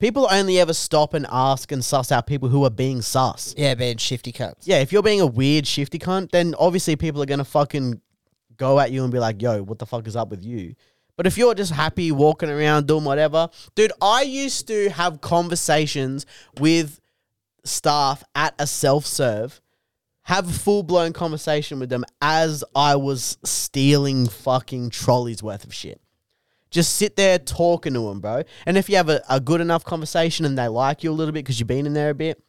People 0.00 0.26
only 0.30 0.58
ever 0.58 0.72
stop 0.72 1.12
and 1.12 1.26
ask 1.30 1.70
and 1.72 1.84
suss 1.84 2.10
out 2.10 2.26
people 2.26 2.48
who 2.48 2.64
are 2.64 2.70
being 2.70 3.02
sus. 3.02 3.54
Yeah, 3.56 3.74
being 3.74 3.98
shifty 3.98 4.32
cunts. 4.32 4.62
Yeah, 4.62 4.78
if 4.78 4.92
you're 4.92 5.02
being 5.02 5.20
a 5.20 5.26
weird 5.26 5.66
shifty 5.66 5.98
cunt, 5.98 6.30
then 6.30 6.54
obviously 6.58 6.96
people 6.96 7.22
are 7.22 7.26
gonna 7.26 7.44
fucking 7.44 8.00
go 8.56 8.80
at 8.80 8.92
you 8.92 9.02
and 9.04 9.12
be 9.12 9.18
like, 9.18 9.42
"Yo, 9.42 9.62
what 9.62 9.78
the 9.78 9.84
fuck 9.84 10.06
is 10.06 10.16
up 10.16 10.30
with 10.30 10.42
you?" 10.42 10.74
But 11.16 11.26
if 11.26 11.36
you're 11.36 11.54
just 11.54 11.72
happy 11.72 12.12
walking 12.12 12.48
around 12.48 12.86
doing 12.86 13.04
whatever, 13.04 13.50
dude, 13.74 13.92
I 14.00 14.22
used 14.22 14.66
to 14.68 14.88
have 14.88 15.20
conversations 15.20 16.24
with 16.58 16.98
staff 17.62 18.24
at 18.34 18.54
a 18.58 18.66
self 18.66 19.04
serve, 19.04 19.60
have 20.22 20.48
a 20.48 20.52
full 20.52 20.82
blown 20.82 21.12
conversation 21.12 21.78
with 21.78 21.90
them 21.90 22.06
as 22.22 22.64
I 22.74 22.96
was 22.96 23.36
stealing 23.44 24.30
fucking 24.30 24.90
trolleys 24.90 25.42
worth 25.42 25.64
of 25.64 25.74
shit. 25.74 26.00
Just 26.70 26.96
sit 26.96 27.16
there 27.16 27.38
talking 27.38 27.94
to 27.94 28.08
them, 28.08 28.20
bro. 28.20 28.42
And 28.64 28.76
if 28.76 28.88
you 28.88 28.96
have 28.96 29.08
a, 29.08 29.22
a 29.28 29.40
good 29.40 29.60
enough 29.60 29.84
conversation 29.84 30.44
and 30.44 30.56
they 30.56 30.68
like 30.68 31.02
you 31.02 31.10
a 31.10 31.12
little 31.12 31.32
bit 31.32 31.44
because 31.44 31.58
you've 31.58 31.66
been 31.66 31.86
in 31.86 31.94
there 31.94 32.10
a 32.10 32.14
bit, 32.14 32.42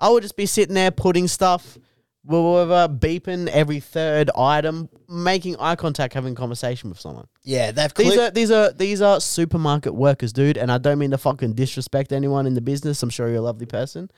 I 0.00 0.08
would 0.10 0.22
just 0.22 0.36
be 0.36 0.46
sitting 0.46 0.74
there 0.74 0.90
putting 0.90 1.28
stuff, 1.28 1.78
whatever, 2.24 2.92
beeping 2.92 3.48
every 3.48 3.80
third 3.80 4.30
item, 4.36 4.88
making 5.08 5.56
eye 5.58 5.76
contact, 5.76 6.14
having 6.14 6.34
conversation 6.34 6.90
with 6.90 7.00
someone. 7.00 7.26
Yeah, 7.42 7.70
they've 7.70 7.92
These 7.94 8.18
are 8.18 8.30
these 8.30 8.50
are 8.50 8.72
these 8.72 9.00
are 9.00 9.20
supermarket 9.20 9.94
workers, 9.94 10.32
dude. 10.32 10.58
And 10.58 10.70
I 10.70 10.78
don't 10.78 10.98
mean 10.98 11.10
to 11.12 11.18
fucking 11.18 11.54
disrespect 11.54 12.12
anyone 12.12 12.46
in 12.46 12.54
the 12.54 12.60
business. 12.60 13.02
I'm 13.02 13.10
sure 13.10 13.28
you're 13.28 13.38
a 13.38 13.42
lovely 13.42 13.66
person, 13.66 14.10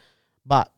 but 0.45 0.73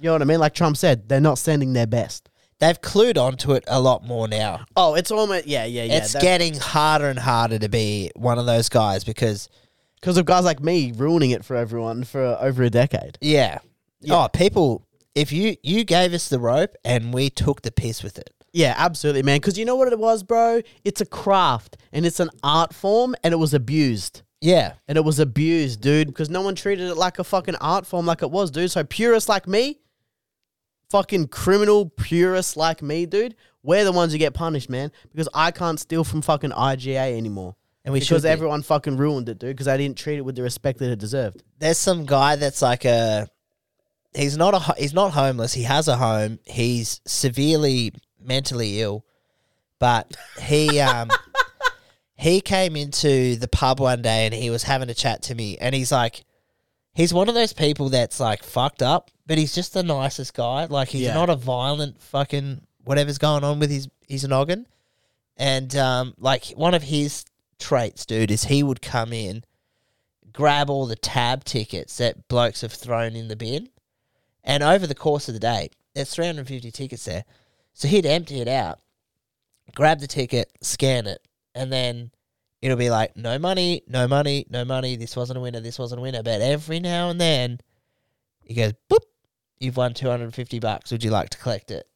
you 0.00 0.06
know 0.06 0.12
what 0.12 0.22
I 0.22 0.26
mean. 0.26 0.40
Like 0.40 0.54
Trump 0.54 0.76
said, 0.76 1.08
they're 1.08 1.20
not 1.20 1.38
sending 1.38 1.72
their 1.72 1.86
best. 1.86 2.28
They've 2.62 2.80
clued 2.80 3.18
onto 3.18 3.52
it 3.52 3.64
a 3.66 3.80
lot 3.80 4.04
more 4.04 4.28
now. 4.28 4.64
Oh, 4.76 4.94
it's 4.94 5.10
almost 5.10 5.46
yeah, 5.46 5.64
yeah, 5.64 5.82
yeah. 5.82 5.98
it's 5.98 6.14
getting 6.14 6.54
harder 6.54 7.08
and 7.08 7.18
harder 7.18 7.58
to 7.58 7.68
be 7.68 8.10
one 8.14 8.38
of 8.38 8.46
those 8.46 8.68
guys 8.68 9.02
because 9.04 9.48
because 10.00 10.16
of 10.16 10.24
guys 10.24 10.44
like 10.44 10.60
me 10.60 10.92
ruining 10.94 11.32
it 11.32 11.44
for 11.44 11.56
everyone 11.56 12.04
for 12.04 12.38
over 12.40 12.62
a 12.62 12.70
decade. 12.70 13.18
yeah. 13.20 13.58
Yeah. 14.04 14.24
Oh, 14.24 14.28
people 14.28 14.86
if 15.14 15.30
you 15.30 15.56
you 15.62 15.84
gave 15.84 16.12
us 16.12 16.28
the 16.28 16.38
rope 16.38 16.74
and 16.84 17.12
we 17.12 17.30
took 17.30 17.62
the 17.62 17.70
piss 17.70 18.02
with 18.02 18.18
it. 18.18 18.30
Yeah, 18.52 18.74
absolutely, 18.76 19.22
man. 19.22 19.38
Because 19.38 19.56
you 19.56 19.64
know 19.64 19.76
what 19.76 19.92
it 19.92 19.98
was, 19.98 20.22
bro? 20.22 20.60
It's 20.84 21.00
a 21.00 21.06
craft 21.06 21.76
and 21.92 22.04
it's 22.04 22.20
an 22.20 22.30
art 22.42 22.74
form, 22.74 23.14
and 23.24 23.32
it 23.32 23.38
was 23.38 23.54
abused. 23.54 24.22
Yeah. 24.42 24.72
And 24.88 24.98
it 24.98 25.04
was 25.04 25.20
abused, 25.20 25.80
dude, 25.80 26.08
because 26.08 26.28
no 26.28 26.42
one 26.42 26.56
treated 26.56 26.88
it 26.88 26.96
like 26.96 27.18
a 27.18 27.24
fucking 27.24 27.54
art 27.56 27.86
form 27.86 28.06
like 28.06 28.22
it 28.22 28.30
was, 28.30 28.50
dude. 28.50 28.70
So 28.70 28.82
purists 28.84 29.28
like 29.28 29.46
me, 29.46 29.78
fucking 30.92 31.28
criminal 31.28 31.88
purists 31.88 32.54
like 32.54 32.82
me, 32.82 33.06
dude, 33.06 33.34
we're 33.62 33.84
the 33.84 33.92
ones 33.92 34.12
who 34.12 34.18
get 34.18 34.34
punished, 34.34 34.68
man. 34.68 34.92
Because 35.10 35.28
I 35.32 35.50
can't 35.50 35.80
steal 35.80 36.04
from 36.04 36.20
fucking 36.20 36.50
IGA 36.50 37.16
anymore. 37.16 37.56
And 37.84 37.92
we 37.92 37.98
because 38.00 38.08
should 38.08 38.22
be. 38.22 38.28
everyone 38.28 38.62
fucking 38.62 38.98
ruined 38.98 39.28
it, 39.28 39.38
dude, 39.38 39.56
because 39.56 39.66
I 39.68 39.76
didn't 39.78 39.96
treat 39.96 40.18
it 40.18 40.20
with 40.24 40.36
the 40.36 40.42
respect 40.42 40.78
that 40.80 40.92
it 40.92 40.98
deserved. 40.98 41.42
there's 41.58 41.78
some 41.78 42.04
guy 42.04 42.36
that's 42.36 42.60
like 42.62 42.84
a 42.84 43.26
he's 44.14 44.36
not 44.36 44.52
a 44.54 44.58
ho- 44.58 44.74
he's 44.76 44.92
not 44.92 45.12
homeless 45.12 45.54
he 45.54 45.62
has 45.62 45.88
a 45.88 45.96
home 45.96 46.38
he's 46.44 47.00
severely 47.06 47.90
mentally 48.22 48.80
ill 48.82 49.06
but 49.78 50.14
he 50.38 50.78
um 50.80 51.08
he 52.14 52.40
came 52.42 52.76
into 52.76 53.36
the 53.36 53.48
pub 53.48 53.80
one 53.80 54.02
day 54.02 54.26
and 54.26 54.34
he 54.34 54.50
was 54.50 54.64
having 54.64 54.90
a 54.90 54.94
chat 54.94 55.22
to 55.22 55.34
me 55.34 55.56
and 55.58 55.74
he's 55.74 55.90
like 55.90 56.24
he's 56.92 57.14
one 57.14 57.28
of 57.30 57.34
those 57.34 57.54
people 57.54 57.88
that's 57.88 58.20
like 58.20 58.42
fucked 58.44 58.82
up 58.82 59.10
but 59.32 59.38
he's 59.38 59.54
just 59.54 59.72
the 59.72 59.82
nicest 59.82 60.34
guy 60.34 60.66
like 60.66 60.88
he's 60.88 61.02
Yeah. 61.02 61.14
not 61.14 61.30
a 61.30 61.36
violent 61.36 61.98
fucking 62.02 62.60
whatever's 62.84 63.16
going 63.18 63.44
on 63.44 63.58
with 63.58 63.70
his 63.70 63.88
his 64.06 64.28
noggin 64.28 64.66
and 65.38 65.74
um 65.76 66.14
like 66.18 66.44
one 66.56 66.74
of 66.74 66.82
his 66.82 67.24
traits 67.58 68.04
dude 68.04 68.30
is 68.30 68.44
he 68.44 68.62
would 68.62 68.82
come 68.82 69.12
in 69.12 69.42
grab 70.32 70.70
all 70.70 70.86
the 70.86 70.96
tab 70.96 71.44
tickets 71.44 71.98
that 71.98 72.28
blokes 72.28 72.62
have 72.62 72.72
thrown 72.72 73.14
in 73.14 73.28
the 73.28 73.36
bin. 73.36 73.68
And 74.44 74.62
over 74.62 74.86
the 74.86 74.94
course 74.94 75.28
of 75.28 75.34
the 75.34 75.40
day, 75.40 75.70
there's 75.94 76.12
350 76.14 76.70
tickets 76.70 77.04
there. 77.04 77.24
So 77.74 77.88
he'd 77.88 78.06
empty 78.06 78.40
it 78.40 78.48
out, 78.48 78.80
grab 79.74 80.00
the 80.00 80.06
ticket, 80.06 80.50
scan 80.60 81.06
it, 81.06 81.26
and 81.54 81.72
then 81.72 82.10
it'll 82.60 82.76
be 82.76 82.90
like, 82.90 83.16
no 83.16 83.38
money, 83.38 83.82
no 83.86 84.08
money, 84.08 84.46
no 84.50 84.64
money. 84.64 84.96
This 84.96 85.16
wasn't 85.16 85.38
a 85.38 85.40
winner, 85.40 85.60
this 85.60 85.78
wasn't 85.78 86.00
a 86.00 86.02
winner. 86.02 86.22
But 86.22 86.40
every 86.40 86.80
now 86.80 87.10
and 87.10 87.20
then, 87.20 87.60
he 88.44 88.54
goes, 88.54 88.72
boop, 88.90 89.00
you've 89.62 89.76
won 89.76 89.94
250 89.94 90.58
bucks. 90.58 90.90
Would 90.90 91.04
you 91.04 91.10
like 91.10 91.30
to 91.30 91.38
collect 91.38 91.70
it? 91.70 91.86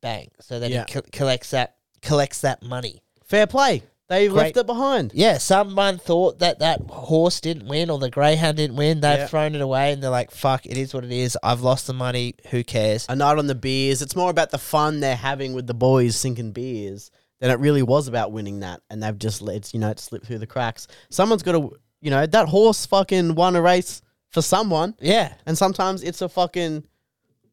Bang. 0.00 0.28
So 0.40 0.58
then 0.58 0.70
Yeah. 0.70 0.84
he 0.86 0.94
co- 0.94 1.02
collects 1.12 1.50
that 1.50 1.76
collects 2.02 2.40
that 2.42 2.62
money. 2.62 3.02
Fair 3.24 3.46
play. 3.46 3.82
They 4.08 4.28
Great. 4.28 4.36
left 4.36 4.56
it 4.58 4.66
behind. 4.66 5.10
Yeah, 5.14 5.38
someone 5.38 5.98
thought 5.98 6.38
that 6.38 6.60
that 6.60 6.80
horse 6.88 7.40
didn't 7.40 7.66
win 7.66 7.90
or 7.90 7.98
the 7.98 8.08
greyhound 8.10 8.56
didn't 8.58 8.76
win. 8.76 9.00
They've 9.00 9.18
Yeah. 9.20 9.26
thrown 9.26 9.56
it 9.56 9.60
away 9.60 9.92
and 9.92 10.00
they're 10.00 10.10
like, 10.10 10.30
fuck, 10.30 10.64
it 10.64 10.76
is 10.76 10.94
what 10.94 11.02
it 11.04 11.10
is. 11.10 11.36
I've 11.42 11.62
lost 11.62 11.88
the 11.88 11.92
money. 11.92 12.34
Who 12.50 12.62
cares? 12.62 13.06
A 13.08 13.16
night 13.16 13.36
on 13.38 13.48
the 13.48 13.56
beers. 13.56 14.02
It's 14.02 14.14
more 14.14 14.30
about 14.30 14.50
the 14.50 14.58
fun 14.58 15.00
they're 15.00 15.16
having 15.16 15.54
with 15.54 15.66
the 15.66 15.74
boys 15.74 16.14
sinking 16.14 16.52
beers 16.52 17.10
than 17.40 17.50
it 17.50 17.58
really 17.58 17.82
was 17.82 18.06
about 18.06 18.30
winning 18.30 18.60
that. 18.60 18.80
And 18.90 19.02
they've 19.02 19.18
just 19.18 19.42
let 19.42 19.74
you 19.74 19.80
know 19.80 19.90
it 19.90 19.98
slip 19.98 20.24
through 20.24 20.38
the 20.38 20.46
cracks. 20.46 20.86
Someone's 21.10 21.42
got 21.42 21.52
to, 21.52 21.72
you 22.00 22.10
know, 22.10 22.26
that 22.26 22.48
horse 22.48 22.86
fucking 22.86 23.34
won 23.34 23.56
a 23.56 23.62
race 23.62 24.02
for 24.30 24.40
someone, 24.40 24.94
Yeah. 25.00 25.32
and 25.46 25.58
sometimes 25.58 26.02
it's 26.04 26.22
a 26.22 26.28
fucking 26.28 26.84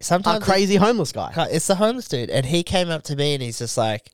a 0.04 0.08
Sometimes 0.08 0.44
crazy 0.44 0.76
homeless 0.76 1.12
guy. 1.12 1.32
It's 1.52 1.68
the 1.68 1.76
homeless 1.76 2.08
dude, 2.08 2.30
and 2.30 2.46
he 2.46 2.64
came 2.64 2.90
up 2.90 3.04
to 3.04 3.16
me 3.16 3.34
and 3.34 3.44
he's 3.44 3.60
just 3.60 3.78
like, 3.78 4.12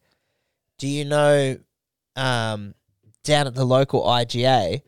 "Do 0.78 0.88
you 0.88 1.06
know, 1.06 1.58
um, 2.16 2.76
down 3.24 3.48
at 3.48 3.56
the 3.56 3.66
local 3.66 4.04
IGA, 4.04 4.82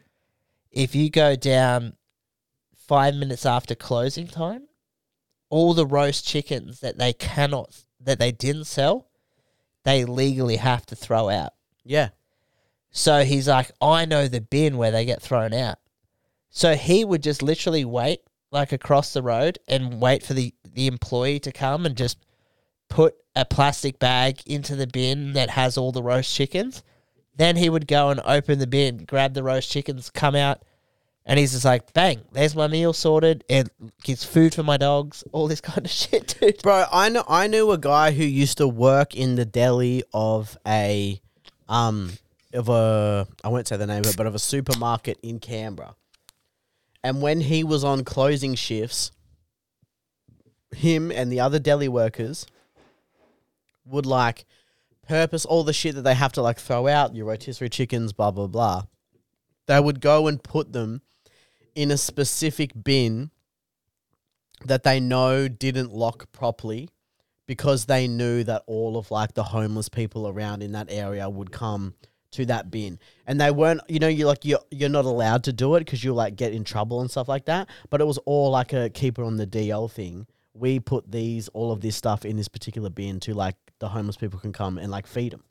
if 0.72 0.96
you 0.96 1.10
go 1.10 1.36
down 1.36 1.96
five 2.76 3.16
minutes 3.16 3.46
after 3.46 3.76
closing 3.76 4.28
time, 4.28 4.68
all 5.50 5.74
the 5.74 5.86
roast 5.86 6.26
chickens 6.26 6.80
that 6.82 6.98
they 6.98 7.14
cannot 7.14 7.84
that 8.00 8.20
they 8.20 8.32
didn't 8.32 8.66
sell, 8.66 9.08
they 9.84 10.06
legally 10.06 10.58
have 10.58 10.86
to 10.88 10.96
throw 10.96 11.30
out." 11.30 11.54
Yeah, 11.84 12.10
So 12.92 13.24
he's 13.24 13.48
like, 13.48 13.72
I 13.82 14.06
know 14.06 14.28
the 14.28 14.42
bin 14.42 14.78
where 14.78 14.92
they 14.92 15.04
get 15.06 15.22
thrown 15.22 15.52
out. 15.54 15.80
So 16.52 16.76
he 16.76 17.04
would 17.04 17.24
just 17.24 17.42
literally 17.42 17.86
wait 17.86 18.22
like 18.52 18.72
across 18.72 19.14
the 19.14 19.22
road 19.22 19.60
and 19.68 20.02
wait 20.02 20.24
for 20.24 20.34
the, 20.34 20.54
the 20.74 20.88
employee 20.88 21.40
to 21.40 21.52
come 21.52 21.86
and 21.86 21.96
just 21.96 22.18
put 22.90 23.16
a 23.36 23.46
plastic 23.46 23.98
bag 23.98 24.42
into 24.46 24.76
the 24.76 24.88
bin 24.88 25.34
that 25.34 25.52
has 25.52 25.78
all 25.78 25.92
the 25.92 26.04
roast 26.04 26.34
chickens. 26.34 26.84
Then 27.36 27.56
he 27.56 27.70
would 27.70 27.88
go 27.88 28.10
and 28.10 28.20
open 28.26 28.60
the 28.60 28.68
bin, 28.68 29.06
grab 29.06 29.34
the 29.34 29.44
roast 29.44 29.72
chickens, 29.72 30.10
come 30.10 30.36
out, 30.36 30.62
and 31.26 31.40
he's 31.40 31.54
just 31.54 31.64
like, 31.64 31.94
bang, 31.94 32.22
there's 32.34 32.56
my 32.56 32.68
meal 32.68 32.94
sorted. 32.94 33.44
It 33.48 33.70
gives 34.04 34.24
food 34.24 34.54
for 34.54 34.64
my 34.64 34.76
dogs, 34.78 35.24
all 35.32 35.48
this 35.48 35.62
kind 35.62 35.86
of 35.86 35.92
shit, 35.92 36.36
dude. 36.40 36.62
bro. 36.62 36.86
I 36.92 37.10
know. 37.10 37.24
I 37.28 37.48
knew 37.48 37.72
a 37.72 37.78
guy 37.78 38.12
who 38.12 38.24
used 38.24 38.58
to 38.58 38.68
work 38.68 39.16
in 39.16 39.36
the 39.36 39.46
deli 39.46 40.04
of 40.14 40.58
a, 40.68 41.22
um, 41.70 42.12
of 42.54 42.68
a. 42.70 43.28
I 43.44 43.48
won't 43.48 43.68
say 43.68 43.78
the 43.78 43.88
name 43.88 44.00
of 44.00 44.08
it, 44.08 44.18
but 44.18 44.28
of 44.28 44.36
a 44.36 44.40
supermarket 44.40 45.20
in 45.24 45.40
Canberra. 45.40 45.96
And 47.04 47.22
when 47.22 47.42
he 47.42 47.64
was 47.64 47.84
on 47.84 48.04
closing 48.04 48.56
shifts, 48.56 49.12
him 50.76 51.12
and 51.12 51.32
the 51.32 51.40
other 51.40 51.60
deli 51.60 51.88
workers 51.88 52.46
would 53.86 54.06
like 54.06 54.46
purpose 55.08 55.46
all 55.46 55.64
the 55.64 55.74
shit 55.74 55.96
that 55.96 56.04
they 56.04 56.14
have 56.14 56.32
to 56.34 56.42
like 56.42 56.60
throw 56.60 56.88
out, 56.88 57.16
your 57.16 57.26
rotisserie 57.26 57.70
chickens, 57.70 58.14
blah 58.14 58.32
blah 58.32 58.48
blah. 58.48 58.84
They 59.68 59.80
would 59.80 60.00
go 60.02 60.28
and 60.28 60.42
put 60.42 60.74
them 60.74 61.02
in 61.76 61.92
a 61.92 61.98
specific 61.98 62.72
bin 62.84 63.32
that 64.66 64.84
they 64.84 65.00
know 65.00 65.48
didn't 65.48 65.94
lock 65.94 66.32
properly 66.32 66.90
because 67.48 67.86
they 67.86 68.08
knew 68.08 68.44
that 68.44 68.64
all 68.68 68.98
of 68.98 69.12
like 69.12 69.34
the 69.34 69.44
homeless 69.44 69.90
people 69.90 70.28
around 70.28 70.62
in 70.62 70.72
that 70.74 70.88
area 70.90 71.30
would 71.30 71.52
come 71.52 71.96
to 72.32 72.46
that 72.46 72.72
bin 72.72 72.98
and 73.28 73.40
they 73.40 73.52
weren't 73.52 73.82
you 73.88 74.00
know 74.00 74.08
you're 74.08 74.28
like 74.28 74.44
you're, 74.46 74.60
you're 74.72 74.90
not 74.90 75.06
allowed 75.06 75.44
to 75.44 75.54
do 75.54 75.76
it 75.76 75.80
because 75.82 76.04
you'll 76.04 76.16
like 76.16 76.36
get 76.36 76.54
in 76.54 76.64
trouble 76.64 77.02
and 77.02 77.12
stuff 77.12 77.28
like 77.28 77.46
that 77.46 77.70
but 77.90 78.02
it 78.02 78.06
was 78.08 78.18
all 78.20 78.52
like 78.52 78.74
a 78.74 78.90
keeper 78.90 79.24
on 79.24 79.38
the 79.38 79.46
DL 79.48 79.92
thing 79.92 80.26
we 80.54 80.80
put 80.80 81.10
these 81.12 81.48
all 81.50 81.72
of 81.72 81.82
this 81.82 81.96
stuff 81.96 82.26
in 82.26 82.38
this 82.38 82.48
particular 82.48 82.90
bin 82.90 83.20
to 83.20 83.34
like 83.34 83.56
the 83.80 83.90
homeless 83.90 84.18
people 84.18 84.40
can 84.40 84.54
come 84.54 84.78
and 84.78 84.92
like 84.92 85.08
feed 85.08 85.34
them 85.34 85.44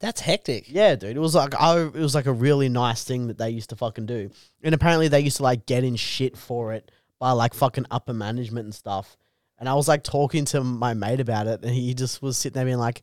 That's 0.00 0.20
hectic. 0.22 0.64
yeah, 0.66 0.94
dude. 0.96 1.16
It 1.16 1.20
was 1.20 1.34
like 1.34 1.54
oh, 1.58 1.88
it 1.88 1.94
was 1.94 2.14
like 2.14 2.26
a 2.26 2.32
really 2.32 2.68
nice 2.68 3.04
thing 3.04 3.28
that 3.28 3.36
they 3.36 3.50
used 3.50 3.68
to 3.70 3.76
fucking 3.76 4.06
do. 4.06 4.30
And 4.62 4.74
apparently 4.74 5.08
they 5.08 5.20
used 5.20 5.36
to 5.38 5.42
like 5.42 5.66
get 5.66 5.84
in 5.84 5.96
shit 5.96 6.36
for 6.38 6.72
it 6.72 6.90
by 7.18 7.32
like 7.32 7.52
fucking 7.54 7.84
upper 7.90 8.14
management 8.14 8.64
and 8.64 8.74
stuff. 8.74 9.16
And 9.58 9.68
I 9.68 9.74
was 9.74 9.88
like 9.88 10.02
talking 10.02 10.46
to 10.46 10.64
my 10.64 10.94
mate 10.94 11.20
about 11.20 11.46
it, 11.46 11.62
and 11.62 11.74
he 11.74 11.92
just 11.92 12.22
was 12.22 12.38
sitting 12.38 12.54
there 12.54 12.64
being 12.64 12.78
like, 12.78 13.02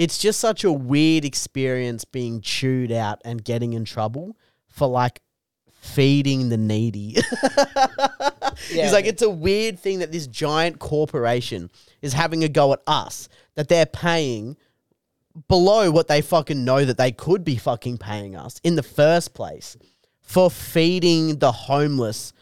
"It's 0.00 0.16
just 0.16 0.40
such 0.40 0.64
a 0.64 0.72
weird 0.72 1.24
experience 1.24 2.04
being 2.04 2.40
chewed 2.40 2.90
out 2.90 3.20
and 3.24 3.44
getting 3.44 3.74
in 3.74 3.84
trouble 3.84 4.36
for 4.68 4.88
like 4.88 5.20
feeding 5.80 6.48
the 6.48 6.56
needy." 6.56 7.16
He's 8.68 8.92
like, 8.92 9.04
"It's 9.04 9.22
a 9.22 9.30
weird 9.30 9.78
thing 9.78 9.98
that 9.98 10.10
this 10.10 10.26
giant 10.26 10.78
corporation 10.78 11.70
is 12.00 12.14
having 12.14 12.42
a 12.44 12.48
go 12.48 12.72
at 12.72 12.80
us 12.86 13.28
that 13.54 13.68
they're 13.68 13.86
paying." 13.86 14.56
below 15.46 15.92
what 15.92 16.08
they 16.08 16.20
fucking 16.20 16.64
know 16.64 16.84
that 16.84 16.98
they 16.98 17.12
could 17.12 17.44
be 17.44 17.56
fucking 17.56 17.96
paying 17.96 18.34
us 18.34 18.60
in 18.64 18.74
the 18.74 18.82
first 18.82 19.32
place 19.32 19.76
for 20.20 20.50
feeding 20.50 21.38
the 21.38 21.52
homeless 21.52 22.32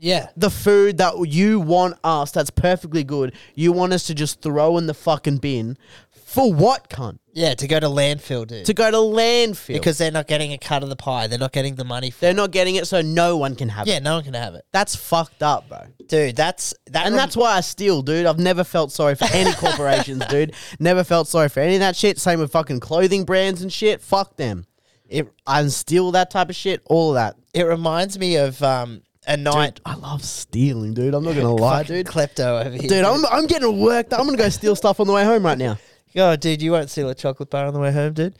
yeah. 0.00 0.28
the 0.36 0.50
food 0.50 0.98
that 0.98 1.14
you 1.28 1.60
want 1.60 1.96
us 2.02 2.30
that's 2.32 2.50
perfectly 2.50 3.04
good 3.04 3.32
you 3.54 3.70
want 3.72 3.92
us 3.92 4.04
to 4.06 4.14
just 4.14 4.40
throw 4.42 4.78
in 4.78 4.86
the 4.86 4.94
fucking 4.94 5.36
bin 5.38 5.76
for 6.24 6.52
what 6.52 6.88
cunt 6.88 7.18
Yeah, 7.32 7.54
to 7.54 7.66
go 7.66 7.80
to 7.80 7.86
landfill, 7.88 8.46
dude. 8.46 8.64
to 8.66 8.72
go 8.72 8.88
to 8.88 8.96
landfill 8.96 9.74
because 9.74 9.98
they're 9.98 10.12
not 10.12 10.28
getting 10.28 10.52
a 10.52 10.58
cut 10.58 10.84
of 10.84 10.88
the 10.88 10.94
pie. 10.94 11.26
They're 11.26 11.40
not 11.40 11.50
getting 11.52 11.74
the 11.74 11.84
money 11.84 12.10
for 12.12 12.20
they're 12.20 12.34
not 12.34 12.52
getting 12.52 12.76
it 12.76 12.86
so 12.86 13.02
no 13.02 13.36
one 13.36 13.56
can 13.56 13.68
have 13.68 13.88
it. 13.88 13.90
Yeah, 13.90 13.98
no 13.98 14.14
one 14.14 14.22
can 14.24 14.34
have 14.34 14.54
it. 14.54 14.64
that's 14.70 14.94
fucked 14.94 15.42
up 15.42 15.68
bro 15.68 15.80
Dude, 16.06 16.36
that's 16.36 16.72
that 16.86 17.06
and 17.06 17.14
rem- 17.16 17.20
that's 17.22 17.36
why 17.36 17.56
I 17.56 17.60
steal, 17.62 18.02
dude. 18.02 18.26
I've 18.26 18.38
never 18.38 18.62
felt 18.62 18.92
sorry 18.92 19.16
for 19.16 19.26
any 19.32 19.52
corporations, 19.64 20.24
dude. 20.26 20.54
Never 20.78 21.02
felt 21.02 21.26
sorry 21.26 21.48
for 21.48 21.60
any 21.60 21.74
of 21.74 21.80
that 21.80 21.96
shit. 21.96 22.18
Same 22.20 22.38
with 22.38 22.52
fucking 22.52 22.78
clothing 22.80 23.24
brands 23.24 23.60
and 23.62 23.72
shit. 23.72 24.00
Fuck 24.00 24.36
them. 24.36 24.66
it 25.08 25.28
I 25.48 25.66
steal 25.66 26.12
that 26.12 26.30
type 26.30 26.48
of 26.48 26.54
shit. 26.56 26.80
All 26.86 27.10
of 27.10 27.14
that. 27.16 27.34
it 27.54 27.64
reminds 27.64 28.18
me 28.20 28.36
of 28.36 28.62
um 28.62 29.02
a 29.26 29.36
night 29.36 29.76
Dude, 29.76 29.82
I 29.86 29.94
love 29.96 30.24
stealing, 30.24 30.94
dude. 30.94 31.14
I'm 31.14 31.24
not 31.24 31.34
gonna 31.34 31.54
lie, 31.54 31.82
dude. 31.82 32.06
Klepto 32.06 32.66
over 32.66 32.76
here. 32.76 32.88
Dude, 32.88 33.04
I'm 33.04 33.24
I'm 33.26 33.46
getting 33.46 33.80
worked. 33.80 34.12
up. 34.12 34.20
I'm 34.20 34.26
gonna 34.26 34.38
go 34.38 34.48
steal 34.48 34.76
stuff 34.76 35.00
on 35.00 35.06
the 35.06 35.12
way 35.12 35.24
home 35.24 35.44
right 35.44 35.58
now. 35.58 35.78
Oh, 36.16 36.36
dude, 36.36 36.60
you 36.60 36.72
won't 36.72 36.90
steal 36.90 37.08
a 37.08 37.14
chocolate 37.14 37.50
bar 37.50 37.66
on 37.66 37.74
the 37.74 37.80
way 37.80 37.92
home, 37.92 38.12
dude. 38.14 38.36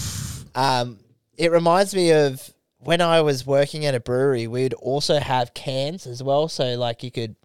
um, 0.54 0.98
it 1.36 1.52
reminds 1.52 1.94
me 1.94 2.12
of 2.12 2.50
when 2.78 3.00
I 3.00 3.20
was 3.20 3.46
working 3.46 3.84
at 3.84 3.94
a 3.94 4.00
brewery. 4.00 4.46
We'd 4.46 4.74
also 4.74 5.18
have 5.18 5.52
cans 5.52 6.06
as 6.06 6.22
well, 6.22 6.48
so 6.48 6.76
like 6.76 7.02
you 7.02 7.10
could, 7.10 7.36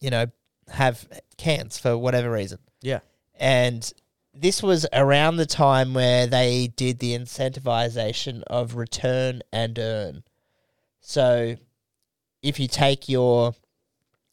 you 0.00 0.10
know, 0.10 0.26
have 0.68 1.06
cans 1.36 1.78
for 1.78 1.96
whatever 1.96 2.30
reason. 2.30 2.58
Yeah. 2.82 3.00
And 3.38 3.90
this 4.34 4.62
was 4.62 4.86
around 4.92 5.36
the 5.36 5.46
time 5.46 5.94
where 5.94 6.26
they 6.26 6.68
did 6.68 6.98
the 6.98 7.16
incentivization 7.16 8.42
of 8.48 8.74
return 8.74 9.42
and 9.52 9.78
earn. 9.78 10.22
So 11.00 11.56
if 12.42 12.60
you 12.60 12.68
take 12.68 13.08
your 13.08 13.54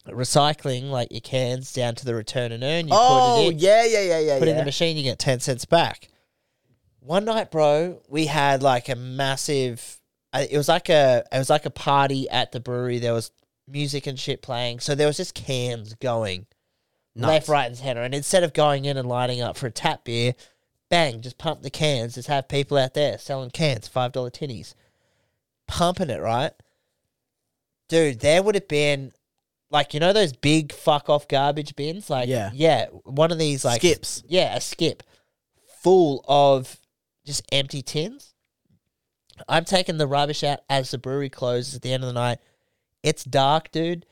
recycling, 0.08 0.90
like 0.90 1.08
your 1.10 1.20
cans, 1.20 1.72
down 1.72 1.94
to 1.96 2.04
the 2.04 2.14
return 2.14 2.52
and 2.52 2.62
earn, 2.62 2.86
you 2.86 2.92
put 2.92 3.00
Oh 3.00 3.40
it 3.40 3.52
in 3.52 3.58
yeah, 3.58 3.84
yeah, 3.84 4.02
yeah, 4.02 4.18
yeah. 4.18 4.38
put 4.38 4.48
it 4.48 4.52
in 4.52 4.56
the 4.58 4.64
machine, 4.64 4.96
you 4.96 5.02
get 5.02 5.18
10 5.18 5.40
cents 5.40 5.64
back. 5.64 6.08
One 7.00 7.24
night, 7.24 7.50
bro, 7.50 8.00
we 8.08 8.26
had 8.26 8.62
like 8.62 8.88
a 8.88 8.96
massive 8.96 10.00
uh, 10.34 10.44
it 10.50 10.56
was 10.56 10.68
like 10.68 10.88
a 10.88 11.24
it 11.30 11.38
was 11.38 11.48
like 11.48 11.64
a 11.64 11.70
party 11.70 12.28
at 12.28 12.50
the 12.50 12.60
brewery. 12.60 12.98
There 12.98 13.12
was 13.14 13.30
music 13.68 14.06
and 14.06 14.18
shit 14.18 14.42
playing. 14.42 14.80
So 14.80 14.94
there 14.94 15.06
was 15.06 15.16
just 15.16 15.34
cans 15.34 15.94
going 15.94 16.46
left, 17.14 17.48
right, 17.48 17.66
and 17.66 17.76
center. 17.76 18.02
And 18.02 18.14
instead 18.14 18.42
of 18.42 18.52
going 18.52 18.84
in 18.84 18.96
and 18.96 19.08
lining 19.08 19.40
up 19.40 19.56
for 19.56 19.66
a 19.66 19.70
tap 19.70 20.04
beer, 20.04 20.34
bang, 20.90 21.20
just 21.20 21.38
pump 21.38 21.62
the 21.62 21.70
cans. 21.70 22.14
Just 22.14 22.28
have 22.28 22.48
people 22.48 22.76
out 22.76 22.94
there 22.94 23.18
selling 23.18 23.50
cans, 23.50 23.88
$5 23.88 24.12
tinnies. 24.12 24.74
Pumping 25.66 26.10
it, 26.10 26.20
right? 26.20 26.52
Dude, 27.88 28.20
there 28.20 28.42
would 28.42 28.54
have 28.54 28.68
been 28.68 29.12
like 29.70 29.94
you 29.94 30.00
know 30.00 30.12
those 30.12 30.32
big 30.32 30.72
fuck 30.72 31.08
off 31.08 31.28
garbage 31.28 31.74
bins? 31.76 32.08
Like 32.10 32.28
Yeah. 32.28 32.50
yeah, 32.54 32.86
one 33.04 33.30
of 33.32 33.38
these 33.38 33.64
like 33.64 33.80
Skips. 33.80 34.22
yeah, 34.26 34.56
a 34.56 34.60
skip 34.60 35.02
full 35.82 36.24
of 36.28 36.78
just 37.26 37.42
empty 37.52 37.82
tins. 37.82 38.34
I'm 39.48 39.64
taking 39.64 39.98
the 39.98 40.06
rubbish 40.06 40.44
out 40.44 40.60
as 40.70 40.90
the 40.90 40.98
brewery 40.98 41.28
closes 41.28 41.74
at 41.74 41.82
the 41.82 41.92
end 41.92 42.04
of 42.04 42.06
the 42.08 42.12
night. 42.14 42.38
It's 43.02 43.24
dark, 43.24 43.70
dude. 43.72 44.06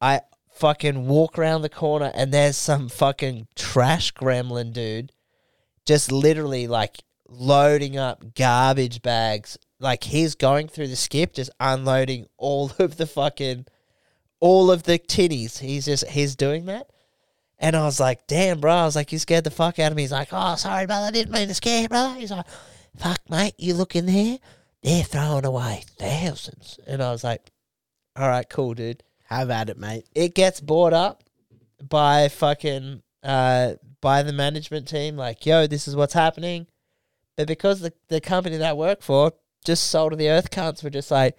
I 0.00 0.22
fucking 0.54 1.06
walk 1.06 1.38
around 1.38 1.62
the 1.62 1.68
corner 1.68 2.10
and 2.14 2.32
there's 2.32 2.56
some 2.56 2.88
fucking 2.88 3.48
trash 3.54 4.12
gremlin, 4.12 4.72
dude. 4.72 5.12
Just 5.84 6.10
literally 6.10 6.66
like 6.66 6.98
loading 7.28 7.96
up 7.98 8.34
garbage 8.34 9.02
bags. 9.02 9.58
Like 9.84 10.02
he's 10.02 10.34
going 10.34 10.68
through 10.68 10.88
the 10.88 10.96
skip, 10.96 11.34
just 11.34 11.50
unloading 11.60 12.26
all 12.38 12.72
of 12.78 12.96
the 12.96 13.06
fucking 13.06 13.66
all 14.40 14.70
of 14.70 14.84
the 14.84 14.98
tinnies. 14.98 15.58
He's 15.58 15.84
just 15.84 16.08
he's 16.08 16.34
doing 16.34 16.64
that. 16.64 16.88
And 17.58 17.76
I 17.76 17.84
was 17.84 18.00
like, 18.00 18.26
damn, 18.26 18.60
bro. 18.60 18.72
I 18.72 18.84
was 18.84 18.96
like, 18.96 19.12
you 19.12 19.18
scared 19.18 19.44
the 19.44 19.50
fuck 19.50 19.78
out 19.78 19.92
of 19.92 19.96
me. 19.96 20.02
He's 20.02 20.12
like, 20.12 20.28
oh, 20.32 20.56
sorry, 20.56 20.86
brother. 20.86 21.06
I 21.06 21.10
didn't 21.12 21.32
mean 21.32 21.48
to 21.48 21.54
scare 21.54 21.82
you, 21.82 21.88
brother. 21.88 22.18
He's 22.18 22.30
like, 22.30 22.46
fuck, 22.96 23.20
mate. 23.30 23.54
You 23.58 23.74
look 23.74 23.94
in 23.94 24.06
there. 24.06 24.38
They're 24.82 25.04
throwing 25.04 25.44
away 25.44 25.84
thousands. 25.98 26.80
And 26.86 27.02
I 27.02 27.12
was 27.12 27.22
like, 27.22 27.52
all 28.16 28.28
right, 28.28 28.48
cool, 28.48 28.74
dude. 28.74 29.02
Have 29.26 29.50
at 29.50 29.70
it, 29.70 29.78
mate. 29.78 30.06
It 30.14 30.34
gets 30.34 30.60
bought 30.60 30.92
up 30.92 31.24
by 31.86 32.28
fucking 32.28 33.02
uh 33.22 33.74
by 34.00 34.22
the 34.22 34.32
management 34.32 34.88
team. 34.88 35.16
Like, 35.16 35.46
yo, 35.46 35.66
this 35.66 35.86
is 35.86 35.94
what's 35.94 36.14
happening. 36.14 36.66
But 37.36 37.48
because 37.48 37.80
the 37.80 37.92
the 38.08 38.20
company 38.20 38.56
that 38.56 38.70
I 38.70 38.72
work 38.74 39.02
for 39.02 39.32
just 39.64 39.84
sold 39.84 40.12
to 40.12 40.16
the 40.16 40.28
Earth 40.28 40.50
cunts 40.50 40.84
were 40.84 40.90
just 40.90 41.10
like, 41.10 41.36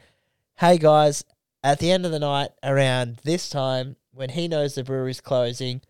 hey 0.58 0.78
guys, 0.78 1.24
at 1.64 1.80
the 1.80 1.92
end 1.92 2.06
of 2.06 2.12
the 2.12 2.20
night 2.20 2.50
around 2.64 3.20
this 3.24 3.50
time 3.50 3.96
when 4.14 4.30
he 4.30 4.48
knows 4.48 4.76
the 4.76 4.84
brewery's 4.84 5.22
closing, 5.22 5.82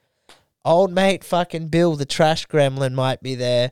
old 0.64 0.92
mate 0.92 1.24
fucking 1.24 1.70
Bill 1.70 1.96
the 1.96 2.06
trash 2.06 2.46
gremlin 2.48 2.94
might 2.94 3.22
be 3.22 3.36
there. 3.36 3.72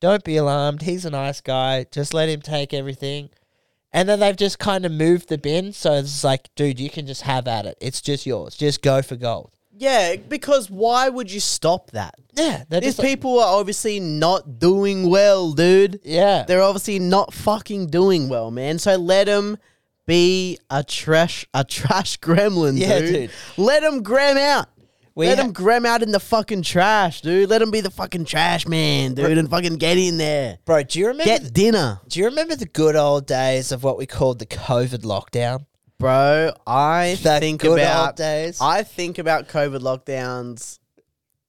Don't 0.00 0.24
be 0.24 0.36
alarmed. 0.36 0.82
He's 0.82 1.04
a 1.04 1.10
nice 1.10 1.40
guy. 1.40 1.86
Just 1.90 2.12
let 2.12 2.28
him 2.28 2.42
take 2.42 2.74
everything. 2.74 3.30
And 3.92 4.08
then 4.08 4.20
they've 4.20 4.36
just 4.36 4.58
kind 4.58 4.84
of 4.84 4.92
moved 4.92 5.28
the 5.28 5.38
bin. 5.38 5.72
So 5.72 5.92
it's 5.94 6.24
like, 6.24 6.54
dude, 6.56 6.80
you 6.80 6.90
can 6.90 7.06
just 7.06 7.22
have 7.22 7.46
at 7.46 7.64
it. 7.64 7.78
It's 7.80 8.02
just 8.02 8.26
yours. 8.26 8.56
Just 8.56 8.82
go 8.82 9.02
for 9.02 9.16
gold. 9.16 9.52
Yeah, 9.76 10.16
because 10.16 10.70
why 10.70 11.08
would 11.08 11.30
you 11.32 11.40
stop 11.40 11.90
that? 11.92 12.14
Yeah. 12.34 12.64
They're 12.68 12.80
These 12.80 12.90
just 12.90 12.98
like- 13.00 13.08
people 13.08 13.40
are 13.40 13.58
obviously 13.58 13.98
not 14.00 14.58
doing 14.58 15.10
well, 15.10 15.52
dude. 15.52 16.00
yeah. 16.04 16.44
They're 16.46 16.62
obviously 16.62 16.98
not 16.98 17.34
fucking 17.34 17.88
doing 17.88 18.28
well, 18.28 18.50
man. 18.50 18.78
So 18.78 18.96
let 18.96 19.24
them 19.26 19.58
be 20.06 20.58
a 20.70 20.84
trash 20.84 21.46
a 21.54 21.64
trash 21.64 22.18
gremlin, 22.20 22.78
Yeah, 22.78 22.98
dude. 23.00 23.12
dude. 23.12 23.30
Let 23.56 23.82
them 23.82 24.04
grem 24.04 24.36
out. 24.36 24.68
We 25.16 25.26
let 25.28 25.38
ha- 25.38 25.44
them 25.44 25.54
grem 25.54 25.86
out 25.86 26.02
in 26.02 26.10
the 26.12 26.18
fucking 26.20 26.62
trash, 26.62 27.20
dude. 27.20 27.48
Let 27.48 27.58
them 27.58 27.70
be 27.70 27.80
the 27.80 27.90
fucking 27.90 28.24
trash 28.24 28.66
man, 28.66 29.14
dude, 29.14 29.38
and 29.38 29.48
fucking 29.48 29.76
get 29.76 29.96
in 29.96 30.18
there. 30.18 30.58
Bro, 30.64 30.82
do 30.84 30.98
you 30.98 31.06
remember 31.06 31.24
Get 31.38 31.52
dinner. 31.52 32.00
do 32.08 32.18
you 32.18 32.26
remember 32.26 32.56
the 32.56 32.66
good 32.66 32.96
old 32.96 33.26
days 33.26 33.70
of 33.70 33.84
what 33.84 33.96
we 33.96 34.06
called 34.06 34.40
the 34.40 34.46
COVID 34.46 35.02
lockdown? 35.04 35.66
Bro, 36.04 36.52
I 36.66 37.14
think 37.18 37.62
good 37.62 37.70
old 37.70 37.78
about 37.78 38.16
days. 38.16 38.58
I 38.60 38.82
think 38.82 39.16
about 39.16 39.48
COVID 39.48 39.78
lockdowns 39.80 40.78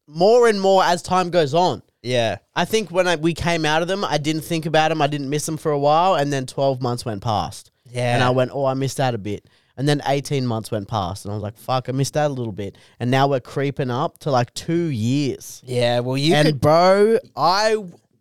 more 0.07 0.47
and 0.47 0.61
more 0.61 0.81
as 0.81 1.01
time 1.01 1.29
goes 1.29 1.53
on. 1.53 1.81
yeah. 2.01 2.37
I 2.55 2.63
think 2.63 2.89
when 2.89 3.05
I, 3.05 3.17
we 3.17 3.33
came 3.33 3.65
out 3.65 3.81
of 3.81 3.89
them, 3.89 4.05
I 4.05 4.17
didn't 4.17 4.43
think 4.43 4.65
about 4.65 4.89
them. 4.89 5.01
I 5.01 5.07
didn't 5.07 5.29
miss 5.29 5.45
them 5.45 5.57
for 5.57 5.73
a 5.73 5.77
while, 5.79 6.15
and 6.15 6.31
then 6.31 6.45
twelve 6.45 6.81
months 6.81 7.03
went 7.03 7.21
past, 7.21 7.71
Yeah. 7.91 8.13
and 8.15 8.23
I 8.23 8.29
went, 8.29 8.51
"Oh, 8.53 8.63
I 8.63 8.75
missed 8.75 9.01
out 9.01 9.13
a 9.13 9.17
bit." 9.17 9.45
And 9.75 9.89
then 9.89 10.01
eighteen 10.07 10.47
months 10.47 10.71
went 10.71 10.87
past, 10.87 11.25
and 11.25 11.33
I 11.33 11.35
was 11.35 11.43
like, 11.43 11.57
"Fuck, 11.57 11.89
I 11.89 11.91
missed 11.91 12.15
out 12.15 12.31
a 12.31 12.33
little 12.33 12.53
bit." 12.53 12.77
And 13.01 13.11
now 13.11 13.27
we're 13.27 13.41
creeping 13.41 13.91
up 13.91 14.19
to 14.19 14.31
like 14.31 14.53
two 14.53 14.85
years. 14.85 15.61
yeah, 15.65 15.99
well 15.99 16.15
you 16.15 16.33
and 16.33 16.45
could 16.47 16.61
bro, 16.61 17.17
I, 17.35 17.75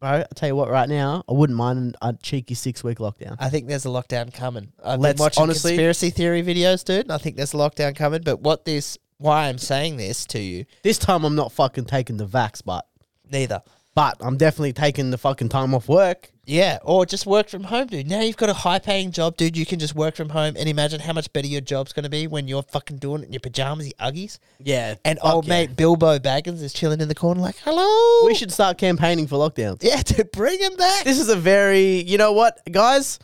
bro, 0.04 0.20
I 0.20 0.24
tell 0.34 0.48
you 0.48 0.56
what, 0.56 0.68
right 0.70 0.88
now, 0.88 1.24
I 1.28 1.32
wouldn't 1.32 1.56
mind 1.56 1.96
a 2.02 2.12
cheeky 2.22 2.54
six 2.54 2.84
week 2.84 2.98
lockdown. 2.98 3.36
I 3.38 3.48
think 3.48 3.68
there's 3.68 3.86
a 3.86 3.88
lockdown 3.88 4.32
coming. 4.32 4.72
I've 4.84 5.00
Let's- 5.00 5.16
been 5.18 5.24
watching 5.24 5.42
honestly- 5.42 5.70
conspiracy 5.72 6.10
theory 6.10 6.42
videos, 6.42 6.84
dude. 6.84 7.06
And 7.06 7.12
I 7.12 7.18
think 7.18 7.36
there's 7.36 7.54
a 7.54 7.56
lockdown 7.56 7.96
coming. 7.96 8.22
But 8.22 8.40
what 8.40 8.64
this, 8.64 8.98
why 9.18 9.48
I'm 9.48 9.58
saying 9.58 9.96
this 9.96 10.26
to 10.26 10.38
you, 10.38 10.66
This 10.82 10.98
time, 10.98 11.24
I'm 11.24 11.34
not 11.34 11.52
fucking 11.52 11.86
taking 11.86 12.16
the 12.18 12.26
vax, 12.26 12.60
but 12.64 12.86
neither. 13.30 13.62
but 13.94 14.16
I'm 14.20 14.36
definitely 14.36 14.72
taking 14.74 15.10
the 15.10 15.18
fucking 15.18 15.48
time 15.48 15.74
off 15.74 15.88
work. 15.88 16.30
Yeah, 16.46 16.78
or 16.82 17.06
just 17.06 17.24
work 17.26 17.48
from 17.48 17.64
home, 17.64 17.86
dude. 17.86 18.06
Now 18.06 18.20
you've 18.20 18.36
got 18.36 18.50
a 18.50 18.54
high 18.54 18.78
paying 18.78 19.12
job, 19.12 19.36
dude. 19.36 19.56
You 19.56 19.64
can 19.64 19.78
just 19.78 19.94
work 19.94 20.14
from 20.14 20.28
home 20.28 20.56
and 20.58 20.68
imagine 20.68 21.00
how 21.00 21.12
much 21.14 21.32
better 21.32 21.46
your 21.46 21.60
job's 21.62 21.92
going 21.92 22.04
to 22.04 22.10
be 22.10 22.26
when 22.26 22.48
you're 22.48 22.62
fucking 22.62 22.98
doing 22.98 23.22
it 23.22 23.26
in 23.26 23.32
your 23.32 23.40
pajamas, 23.40 23.86
your 23.86 23.94
Uggies. 24.12 24.38
Yeah, 24.58 24.96
And 25.04 25.18
fuck 25.18 25.34
old 25.34 25.44
yeah. 25.46 25.50
mate 25.66 25.76
Bilbo 25.76 26.18
Baggins 26.18 26.62
is 26.62 26.72
chilling 26.72 27.00
in 27.00 27.08
the 27.08 27.14
corner 27.14 27.40
like, 27.40 27.56
hello. 27.64 28.26
we 28.26 28.34
should 28.34 28.52
start 28.52 28.76
campaigning 28.78 29.26
for 29.26 29.36
lockdowns. 29.36 29.82
Yeah, 29.82 29.96
to 30.02 30.24
bring 30.26 30.58
him 30.60 30.76
back. 30.76 31.04
this 31.04 31.18
is 31.18 31.28
a 31.30 31.36
very 31.36 32.02
you 32.02 32.18
know 32.18 32.32
what 32.32 32.60
guys 32.70 33.18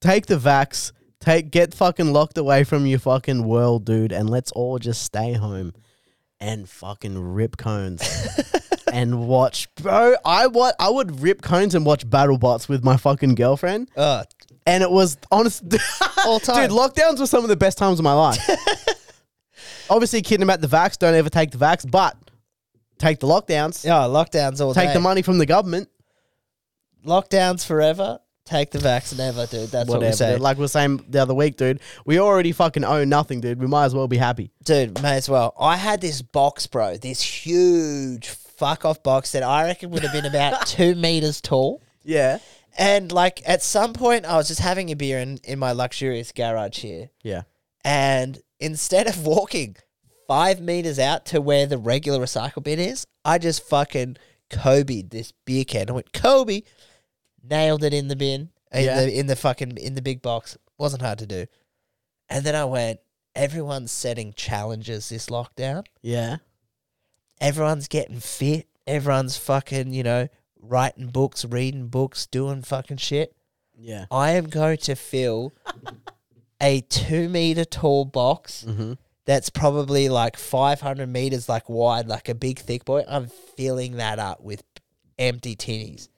take 0.00 0.26
the 0.26 0.36
vax 0.36 0.92
take 1.20 1.50
get 1.50 1.72
fucking 1.74 2.12
locked 2.12 2.36
away 2.38 2.64
from 2.64 2.86
your 2.86 2.98
fucking 2.98 3.44
world 3.44 3.84
dude 3.84 4.12
and 4.12 4.28
let's 4.28 4.50
all 4.52 4.78
just 4.78 5.02
stay 5.02 5.32
home 5.32 5.72
and 6.40 6.68
fucking 6.68 7.16
rip 7.18 7.56
cones 7.56 8.02
and 8.92 9.26
watch 9.26 9.74
bro 9.76 10.14
i 10.24 10.46
what 10.46 10.76
i 10.78 10.88
would 10.88 11.20
rip 11.20 11.42
cones 11.42 11.74
and 11.74 11.84
watch 11.84 12.08
battle 12.08 12.38
bots 12.38 12.68
with 12.68 12.84
my 12.84 12.96
fucking 12.96 13.34
girlfriend 13.34 13.88
Uh, 13.96 14.22
and 14.66 14.82
it 14.82 14.90
was 14.90 15.16
honest 15.32 15.64
All 16.26 16.38
time. 16.38 16.68
dude 16.68 16.76
lockdowns 16.76 17.18
were 17.18 17.26
some 17.26 17.42
of 17.42 17.48
the 17.48 17.56
best 17.56 17.78
times 17.78 17.98
of 17.98 18.04
my 18.04 18.12
life 18.12 18.38
obviously 19.90 20.22
kidding 20.22 20.42
about 20.44 20.60
the 20.60 20.66
vax 20.68 20.98
don't 20.98 21.14
ever 21.14 21.30
take 21.30 21.50
the 21.50 21.58
vax 21.58 21.90
but 21.90 22.16
take 22.98 23.18
the 23.18 23.26
lockdowns 23.26 23.84
yeah, 23.84 24.02
lockdowns 24.02 24.60
all 24.60 24.72
take 24.74 24.88
day. 24.90 24.94
the 24.94 25.00
money 25.00 25.22
from 25.22 25.38
the 25.38 25.46
government 25.46 25.88
Lockdowns 27.04 27.66
forever. 27.66 28.20
Take 28.44 28.70
the 28.70 28.78
vax 28.78 29.16
never, 29.18 29.46
dude. 29.46 29.70
That's 29.70 29.88
what 29.88 29.98
we 30.00 30.06
Whatever, 30.06 30.16
say. 30.16 30.32
dude. 30.34 30.40
Like 30.40 30.56
we 30.56 30.62
were 30.62 30.68
saying 30.68 31.04
the 31.08 31.20
other 31.22 31.34
week, 31.34 31.56
dude. 31.56 31.80
We 32.06 32.20
already 32.20 32.52
fucking 32.52 32.84
own 32.84 33.08
nothing, 33.08 33.40
dude. 33.40 33.60
We 33.60 33.66
might 33.66 33.86
as 33.86 33.94
well 33.94 34.06
be 34.08 34.18
happy. 34.18 34.52
Dude, 34.64 35.02
may 35.02 35.16
as 35.16 35.28
well. 35.28 35.52
I 35.58 35.76
had 35.76 36.00
this 36.00 36.22
box, 36.22 36.68
bro. 36.68 36.96
This 36.96 37.20
huge 37.22 38.28
fuck 38.62 38.84
off 38.84 39.02
box 39.02 39.32
that 39.32 39.42
I 39.42 39.64
reckon 39.64 39.90
would 39.90 40.02
have 40.04 40.12
been 40.12 40.24
about 40.26 40.66
two 40.66 40.94
meters 40.94 41.40
tall. 41.40 41.82
Yeah. 42.04 42.38
And 42.78 43.10
like 43.10 43.42
at 43.44 43.60
some 43.62 43.92
point, 43.92 44.24
I 44.24 44.36
was 44.36 44.46
just 44.48 44.60
having 44.60 44.90
a 44.90 44.94
beer 44.94 45.18
in, 45.18 45.38
in 45.44 45.58
my 45.58 45.72
luxurious 45.72 46.30
garage 46.30 46.78
here. 46.78 47.10
Yeah. 47.24 47.42
And 47.84 48.40
instead 48.60 49.08
of 49.08 49.26
walking 49.26 49.76
five 50.28 50.60
meters 50.60 50.98
out 51.00 51.26
to 51.26 51.40
where 51.40 51.66
the 51.66 51.76
regular 51.76 52.20
recycle 52.20 52.62
bin 52.62 52.78
is, 52.78 53.04
I 53.24 53.38
just 53.38 53.68
fucking 53.68 54.16
Kobe'd 54.48 55.10
this 55.10 55.32
beer 55.44 55.64
can. 55.64 55.90
I 55.90 55.92
went, 55.94 56.12
Kobe, 56.12 56.62
nailed 57.42 57.82
it 57.82 57.92
in 57.92 58.06
the 58.06 58.16
bin, 58.16 58.50
in, 58.72 58.84
Yeah. 58.84 59.00
the, 59.00 59.18
in 59.18 59.26
the 59.26 59.36
fucking, 59.36 59.76
in 59.78 59.94
the 59.96 60.02
big 60.02 60.22
box. 60.22 60.56
Wasn't 60.78 61.02
hard 61.02 61.18
to 61.18 61.26
do. 61.26 61.46
And 62.28 62.44
then 62.44 62.54
I 62.54 62.64
went, 62.64 63.00
everyone's 63.34 63.90
setting 63.90 64.32
challenges 64.34 65.08
this 65.08 65.26
lockdown. 65.26 65.84
Yeah. 66.00 66.36
Everyone's 67.40 67.88
getting 67.88 68.20
fit. 68.20 68.68
Everyone's 68.86 69.36
fucking, 69.36 69.92
you 69.92 70.02
know, 70.02 70.28
writing 70.60 71.08
books, 71.08 71.44
reading 71.44 71.88
books, 71.88 72.26
doing 72.26 72.62
fucking 72.62 72.98
shit. 72.98 73.34
Yeah. 73.76 74.06
I 74.10 74.32
am 74.32 74.44
going 74.48 74.76
to 74.78 74.94
fill 74.94 75.52
a 76.60 76.80
two 76.82 77.28
meter 77.28 77.64
tall 77.64 78.04
box 78.04 78.64
Mm-hmm. 78.68 78.92
that's 79.24 79.50
probably 79.50 80.08
like 80.08 80.36
500 80.36 81.08
meters 81.08 81.48
like 81.48 81.68
wide, 81.68 82.06
like 82.06 82.28
a 82.28 82.34
big 82.34 82.58
thick 82.60 82.84
boy. 82.84 83.04
I'm 83.08 83.26
filling 83.26 83.96
that 83.96 84.18
up 84.18 84.40
with 84.40 84.62
empty 85.18 85.56
tinnies. 85.56 86.08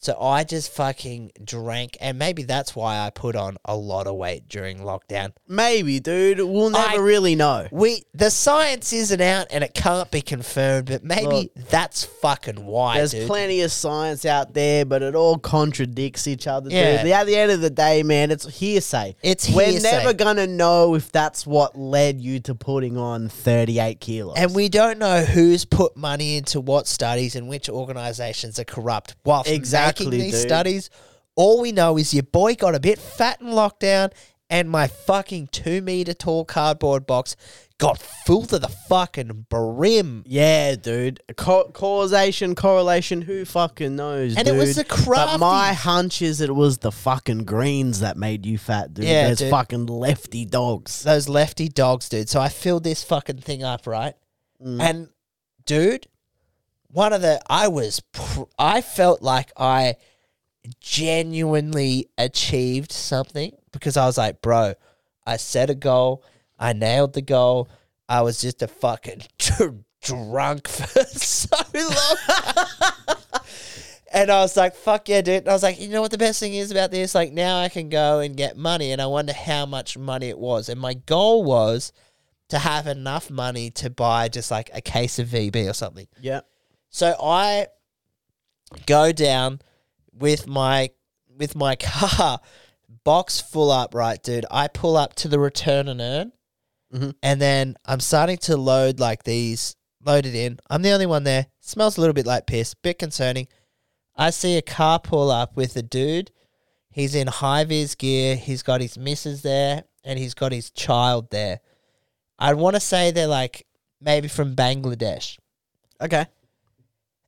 So 0.00 0.16
I 0.20 0.44
just 0.44 0.70
fucking 0.72 1.32
drank, 1.42 1.96
and 2.00 2.18
maybe 2.20 2.44
that's 2.44 2.76
why 2.76 2.98
I 3.00 3.10
put 3.10 3.34
on 3.34 3.56
a 3.64 3.76
lot 3.76 4.06
of 4.06 4.14
weight 4.14 4.48
during 4.48 4.78
lockdown. 4.78 5.32
Maybe, 5.48 5.98
dude. 5.98 6.38
We'll 6.38 6.70
never 6.70 6.88
I- 7.00 7.02
really 7.02 7.34
know. 7.34 7.66
We 7.72 8.04
the 8.14 8.30
science 8.30 8.92
isn't 8.92 9.20
out 9.20 9.48
and 9.50 9.64
it 9.64 9.74
can't 9.74 10.08
be 10.10 10.20
confirmed, 10.20 10.86
but 10.86 11.02
maybe 11.02 11.50
that's 11.68 12.04
fucking 12.04 12.64
why, 12.64 12.98
There's 12.98 13.10
dude. 13.10 13.26
plenty 13.26 13.60
of 13.62 13.72
science 13.72 14.24
out 14.24 14.54
there, 14.54 14.84
but 14.84 15.02
it 15.02 15.16
all 15.16 15.36
contradicts 15.38 16.28
each 16.28 16.46
other, 16.46 16.70
Yeah. 16.70 17.02
dude. 17.02 17.10
At 17.12 17.26
the 17.26 17.36
end 17.36 17.50
of 17.50 17.60
the 17.60 17.70
day, 17.70 18.04
man, 18.04 18.30
it's 18.30 18.46
hearsay. 18.58 19.16
It's 19.22 19.48
We're 19.50 19.66
hearsay. 19.72 19.90
never 19.90 20.12
gonna 20.12 20.46
know 20.46 20.94
if 20.94 21.10
that's 21.10 21.44
what 21.44 21.76
led 21.76 22.20
you 22.20 22.38
to 22.40 22.54
putting 22.54 22.96
on 22.96 23.28
38 23.28 23.98
kilos. 24.00 24.36
And 24.36 24.54
we 24.54 24.68
don't 24.68 24.98
know 25.00 25.24
who's 25.24 25.64
put 25.64 25.96
money 25.96 26.36
into 26.36 26.60
what 26.60 26.86
studies 26.86 27.34
and 27.34 27.48
which 27.48 27.68
organizations 27.68 28.60
are 28.60 28.64
corrupt 28.64 29.16
whilst 29.24 29.50
Exactly, 29.50 29.87
these 29.96 30.32
dude. 30.32 30.40
studies. 30.40 30.90
All 31.36 31.60
we 31.60 31.72
know 31.72 31.96
is 31.98 32.12
your 32.12 32.24
boy 32.24 32.54
got 32.54 32.74
a 32.74 32.80
bit 32.80 32.98
fat 32.98 33.40
in 33.40 33.48
lockdown 33.48 34.12
and 34.50 34.68
my 34.70 34.88
fucking 34.88 35.48
two 35.52 35.82
meter 35.82 36.14
tall 36.14 36.44
cardboard 36.44 37.06
box 37.06 37.36
got 37.78 37.98
full 38.26 38.44
to 38.46 38.58
the 38.58 38.66
fucking 38.68 39.46
brim. 39.48 40.24
Yeah, 40.26 40.74
dude. 40.74 41.20
Co- 41.36 41.70
causation, 41.72 42.54
correlation, 42.56 43.22
who 43.22 43.44
fucking 43.44 43.94
knows, 43.94 44.36
And 44.36 44.46
dude? 44.46 44.56
it 44.56 44.58
was 44.58 44.74
the 44.74 44.84
crafty. 44.84 45.34
But 45.34 45.38
my 45.38 45.72
hunch 45.74 46.22
is 46.22 46.40
it 46.40 46.52
was 46.54 46.78
the 46.78 46.90
fucking 46.90 47.44
greens 47.44 48.00
that 48.00 48.16
made 48.16 48.44
you 48.46 48.58
fat, 48.58 48.94
dude. 48.94 49.04
Yeah, 49.04 49.26
There's 49.26 49.38
dude. 49.38 49.50
fucking 49.50 49.86
lefty 49.86 50.44
dogs. 50.44 51.04
Those 51.04 51.28
lefty 51.28 51.68
dogs, 51.68 52.08
dude. 52.08 52.28
So 52.28 52.40
I 52.40 52.48
filled 52.48 52.82
this 52.84 53.04
fucking 53.04 53.38
thing 53.38 53.62
up, 53.62 53.86
right? 53.86 54.14
Mm. 54.64 54.80
And 54.80 55.08
dude, 55.66 56.08
one 56.90 57.12
of 57.12 57.22
the 57.22 57.40
I 57.48 57.68
was 57.68 58.00
pr- 58.00 58.42
I 58.58 58.80
felt 58.80 59.22
like 59.22 59.52
I 59.56 59.96
genuinely 60.80 62.08
achieved 62.16 62.92
something 62.92 63.52
because 63.72 63.96
I 63.96 64.06
was 64.06 64.18
like, 64.18 64.42
bro, 64.42 64.74
I 65.26 65.36
set 65.36 65.70
a 65.70 65.74
goal, 65.74 66.24
I 66.58 66.72
nailed 66.72 67.14
the 67.14 67.22
goal. 67.22 67.68
I 68.08 68.22
was 68.22 68.40
just 68.40 68.62
a 68.62 68.68
fucking 68.68 69.22
dr- 69.38 69.84
drunk 70.02 70.68
for 70.68 71.04
so 71.04 71.56
long. 71.74 73.16
And 74.10 74.30
I 74.30 74.40
was 74.40 74.56
like, 74.56 74.74
fuck 74.74 75.08
yeah, 75.08 75.20
dude. 75.20 75.40
And 75.40 75.48
I 75.48 75.52
was 75.52 75.62
like, 75.62 75.78
you 75.78 75.88
know 75.88 76.00
what 76.00 76.10
the 76.10 76.18
best 76.18 76.40
thing 76.40 76.54
is 76.54 76.70
about 76.70 76.90
this? 76.90 77.14
Like, 77.14 77.32
now 77.32 77.60
I 77.60 77.68
can 77.68 77.88
go 77.90 78.20
and 78.20 78.36
get 78.36 78.56
money. 78.56 78.92
And 78.92 79.02
I 79.02 79.06
wonder 79.06 79.34
how 79.34 79.66
much 79.66 79.98
money 79.98 80.28
it 80.28 80.38
was. 80.38 80.68
And 80.68 80.80
my 80.80 80.94
goal 80.94 81.44
was 81.44 81.92
to 82.48 82.58
have 82.58 82.86
enough 82.86 83.30
money 83.30 83.70
to 83.72 83.90
buy 83.90 84.28
just 84.28 84.50
like 84.50 84.70
a 84.72 84.80
case 84.80 85.18
of 85.18 85.28
VB 85.28 85.68
or 85.68 85.74
something. 85.74 86.08
Yeah. 86.20 86.40
So 86.90 87.14
I 87.22 87.66
go 88.86 89.12
down 89.12 89.60
with 90.12 90.46
my 90.46 90.90
with 91.36 91.54
my 91.54 91.76
car 91.80 92.40
box 93.04 93.40
full 93.40 93.70
up, 93.70 93.94
right, 93.94 94.22
dude. 94.22 94.46
I 94.50 94.68
pull 94.68 94.96
up 94.96 95.14
to 95.16 95.28
the 95.28 95.38
return 95.38 95.88
and 95.88 96.00
earn, 96.00 96.32
Mhm. 96.92 97.14
and 97.22 97.40
then 97.40 97.76
I'm 97.84 98.00
starting 98.00 98.38
to 98.38 98.56
load 98.56 98.98
like 98.98 99.22
these, 99.24 99.76
loaded 100.04 100.34
in. 100.34 100.58
I'm 100.68 100.82
the 100.82 100.90
only 100.90 101.06
one 101.06 101.24
there. 101.24 101.46
Smells 101.60 101.96
a 101.96 102.00
little 102.00 102.14
bit 102.14 102.26
like 102.26 102.46
piss, 102.46 102.74
bit 102.74 102.98
concerning. 102.98 103.46
I 104.16 104.30
see 104.30 104.56
a 104.56 104.62
car 104.62 104.98
pull 104.98 105.30
up 105.30 105.56
with 105.56 105.76
a 105.76 105.82
dude. 105.82 106.32
He's 106.90 107.14
in 107.14 107.28
high 107.28 107.64
vis 107.64 107.94
gear. 107.94 108.34
He's 108.36 108.62
got 108.64 108.80
his 108.80 108.98
missus 108.98 109.42
there, 109.42 109.84
and 110.02 110.18
he's 110.18 110.34
got 110.34 110.50
his 110.50 110.70
child 110.70 111.30
there. 111.30 111.60
I 112.38 112.54
want 112.54 112.74
to 112.74 112.80
say 112.80 113.10
they're 113.10 113.26
like 113.28 113.66
maybe 114.00 114.28
from 114.28 114.54
Bangladesh 114.56 115.38
Okay. 116.00 116.26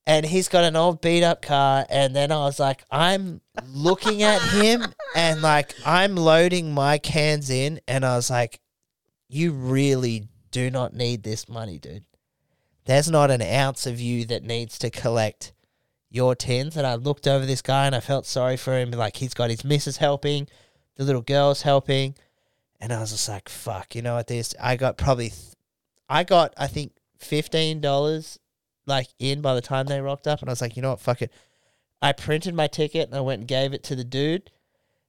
And 0.06 0.26
he's 0.26 0.48
got 0.48 0.64
an 0.64 0.76
old 0.76 1.00
beat 1.00 1.22
up 1.22 1.42
car 1.42 1.86
and 1.88 2.14
then 2.14 2.32
i 2.32 2.38
was 2.38 2.58
like 2.58 2.84
i'm 2.90 3.40
looking 3.68 4.22
at 4.22 4.40
him 4.40 4.82
and 5.16 5.42
like 5.42 5.74
i'm 5.84 6.16
loading 6.16 6.72
my 6.72 6.98
cans 6.98 7.50
in 7.50 7.80
and 7.86 8.04
i 8.04 8.16
was 8.16 8.30
like 8.30 8.60
you 9.28 9.52
really 9.52 10.28
do 10.50 10.70
not 10.70 10.92
need 10.92 11.22
this 11.22 11.48
money 11.48 11.78
dude. 11.78 12.04
There's 12.86 13.08
not 13.08 13.30
an 13.30 13.42
ounce 13.42 13.86
of 13.86 14.00
you 14.00 14.24
that 14.26 14.42
needs 14.42 14.78
to 14.80 14.90
collect 14.90 15.52
your 16.12 16.34
tins 16.34 16.76
and 16.76 16.84
i 16.84 16.96
looked 16.96 17.28
over 17.28 17.46
this 17.46 17.62
guy 17.62 17.86
and 17.86 17.94
i 17.94 18.00
felt 18.00 18.26
sorry 18.26 18.56
for 18.56 18.76
him 18.76 18.90
like 18.90 19.18
he's 19.18 19.32
got 19.32 19.48
his 19.48 19.64
missus 19.64 19.98
helping 19.98 20.48
the 20.96 21.04
little 21.04 21.22
girl's 21.22 21.62
helping 21.62 22.16
and 22.80 22.92
i 22.92 22.98
was 22.98 23.12
just 23.12 23.28
like 23.28 23.48
fuck 23.48 23.94
you 23.94 24.02
know 24.02 24.16
what 24.16 24.26
this 24.26 24.52
i 24.60 24.74
got 24.74 24.98
probably 24.98 25.28
th- 25.28 25.54
i 26.08 26.24
got 26.24 26.52
i 26.56 26.66
think 26.66 26.90
$15 27.20 28.38
like 28.86 29.08
in 29.18 29.40
by 29.40 29.54
the 29.54 29.60
time 29.60 29.86
they 29.86 30.00
rocked 30.00 30.26
up, 30.26 30.40
and 30.40 30.48
I 30.48 30.52
was 30.52 30.60
like, 30.60 30.76
you 30.76 30.82
know 30.82 30.90
what, 30.90 31.00
fuck 31.00 31.22
it. 31.22 31.32
I 32.02 32.12
printed 32.12 32.54
my 32.54 32.66
ticket 32.66 33.08
and 33.08 33.16
I 33.16 33.20
went 33.20 33.40
and 33.40 33.48
gave 33.48 33.72
it 33.72 33.82
to 33.84 33.96
the 33.96 34.04
dude, 34.04 34.50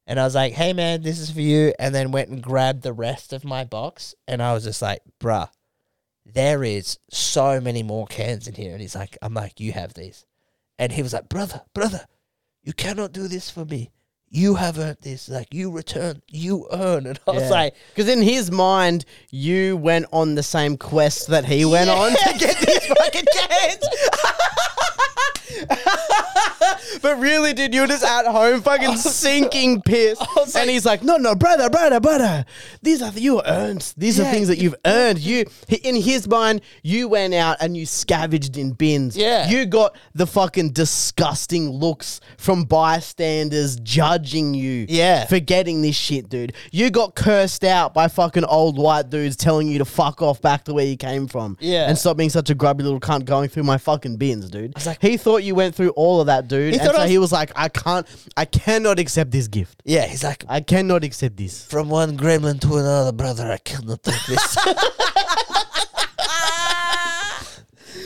and 0.05 0.19
I 0.19 0.23
was 0.23 0.35
like, 0.35 0.53
hey 0.53 0.73
man, 0.73 1.03
this 1.03 1.19
is 1.19 1.31
for 1.31 1.41
you, 1.41 1.73
and 1.79 1.95
then 1.95 2.11
went 2.11 2.29
and 2.29 2.43
grabbed 2.43 2.83
the 2.83 2.93
rest 2.93 3.33
of 3.33 3.43
my 3.43 3.63
box, 3.63 4.13
and 4.27 4.41
I 4.41 4.53
was 4.53 4.63
just 4.63 4.81
like, 4.81 5.01
bruh, 5.19 5.49
there 6.25 6.63
is 6.63 6.99
so 7.09 7.61
many 7.61 7.83
more 7.83 8.07
cans 8.07 8.47
in 8.47 8.55
here, 8.55 8.73
and 8.73 8.81
he's 8.81 8.95
like, 8.95 9.17
I'm 9.21 9.33
like, 9.33 9.59
you 9.59 9.71
have 9.71 9.93
these, 9.93 10.25
and 10.77 10.91
he 10.91 11.01
was 11.01 11.13
like, 11.13 11.29
brother, 11.29 11.61
brother, 11.73 12.05
you 12.63 12.73
cannot 12.73 13.13
do 13.13 13.27
this 13.27 13.49
for 13.49 13.65
me. 13.65 13.91
You 14.33 14.55
have 14.55 14.79
earned 14.79 14.97
this. 15.01 15.27
Like 15.27 15.53
you 15.53 15.69
return, 15.71 16.21
you 16.29 16.65
earn, 16.71 17.05
and 17.07 17.19
I 17.27 17.31
was 17.31 17.49
like, 17.49 17.75
Because 17.93 18.09
in 18.09 18.21
his 18.21 18.49
mind, 18.49 19.03
you 19.29 19.75
went 19.75 20.05
on 20.13 20.35
the 20.35 20.43
same 20.43 20.77
quest 20.77 21.27
that 21.27 21.43
he 21.43 21.65
went 21.65 21.89
on 21.89 22.11
to 22.11 22.39
get 22.39 22.57
these 22.65 22.85
fucking 22.97 23.25
cans. 23.37 23.85
but 27.01 27.19
really, 27.19 27.53
dude, 27.53 27.73
you're 27.73 27.87
just 27.87 28.03
at 28.03 28.25
home 28.25 28.61
fucking 28.61 28.95
sinking 28.97 29.81
piss. 29.81 30.19
and 30.19 30.53
like- 30.53 30.69
he's 30.69 30.85
like, 30.85 31.03
no, 31.03 31.17
no, 31.17 31.35
brother, 31.35 31.69
brother, 31.69 31.99
brother. 31.99 32.45
These 32.81 33.01
are 33.01 33.11
you 33.11 33.41
earned. 33.45 33.93
These 33.97 34.19
are 34.19 34.23
things 34.25 34.47
that 34.47 34.57
you've 34.57 34.75
earned. 34.85 35.19
You, 35.19 35.45
in 35.83 35.95
his 35.95 36.27
mind, 36.27 36.61
you 36.83 37.07
went 37.07 37.33
out 37.33 37.57
and 37.61 37.75
you 37.75 37.85
scavenged 37.85 38.57
in 38.57 38.71
bins. 38.73 39.15
Yeah. 39.17 39.49
You 39.49 39.65
got 39.65 39.95
the 40.13 40.27
fucking 40.27 40.71
disgusting 40.71 41.69
looks 41.69 42.21
from 42.37 42.63
bystanders 42.63 43.77
judging 43.77 44.53
you 44.53 44.85
Yeah. 44.89 45.25
for 45.25 45.39
getting 45.39 45.81
this 45.81 45.95
shit, 45.95 46.29
dude. 46.29 46.53
You 46.71 46.89
got 46.89 47.15
cursed 47.15 47.63
out 47.63 47.93
by 47.93 48.07
fucking 48.07 48.45
old 48.45 48.77
white 48.77 49.09
dudes 49.09 49.35
telling 49.35 49.67
you 49.67 49.77
to 49.79 49.85
fuck 49.85 50.21
off 50.21 50.41
back 50.41 50.63
to 50.65 50.73
where 50.73 50.85
you 50.85 50.97
came 50.97 51.27
from. 51.27 51.57
Yeah. 51.59 51.87
And 51.87 51.97
stop 51.97 52.17
being 52.17 52.29
such 52.29 52.49
a 52.49 52.55
grubby 52.55 52.83
little 52.83 52.99
cunt 52.99 53.25
going 53.25 53.49
through 53.49 53.63
my 53.63 53.77
fucking 53.77 54.17
bins, 54.17 54.49
dude. 54.49 54.73
was 54.75 54.85
like- 54.85 55.01
he 55.01 55.17
thought 55.17 55.43
you 55.43 55.50
went 55.51 55.75
through 55.75 55.89
all 55.91 56.21
of 56.21 56.27
that, 56.27 56.47
dude. 56.47 56.73
He 56.73 56.79
and 56.79 56.85
thought 56.87 56.95
so 56.95 57.01
I 57.01 57.03
was- 57.05 57.11
he 57.11 57.17
was 57.17 57.31
like, 57.31 57.51
I 57.55 57.69
can't, 57.69 58.07
I 58.37 58.45
cannot 58.45 58.99
accept 58.99 59.31
this 59.31 59.47
gift. 59.47 59.81
yeah, 59.85 60.05
he's 60.05 60.23
like, 60.23 60.43
I 60.47 60.61
cannot 60.61 61.03
accept 61.03 61.37
this. 61.37 61.65
from 61.65 61.89
one 61.89 62.17
gremlin 62.17 62.59
to 62.61 62.77
another, 62.77 63.11
brother. 63.11 63.51
I 63.51 63.57
cannot 63.57 64.03
take 64.03 64.23
this. 64.27 64.57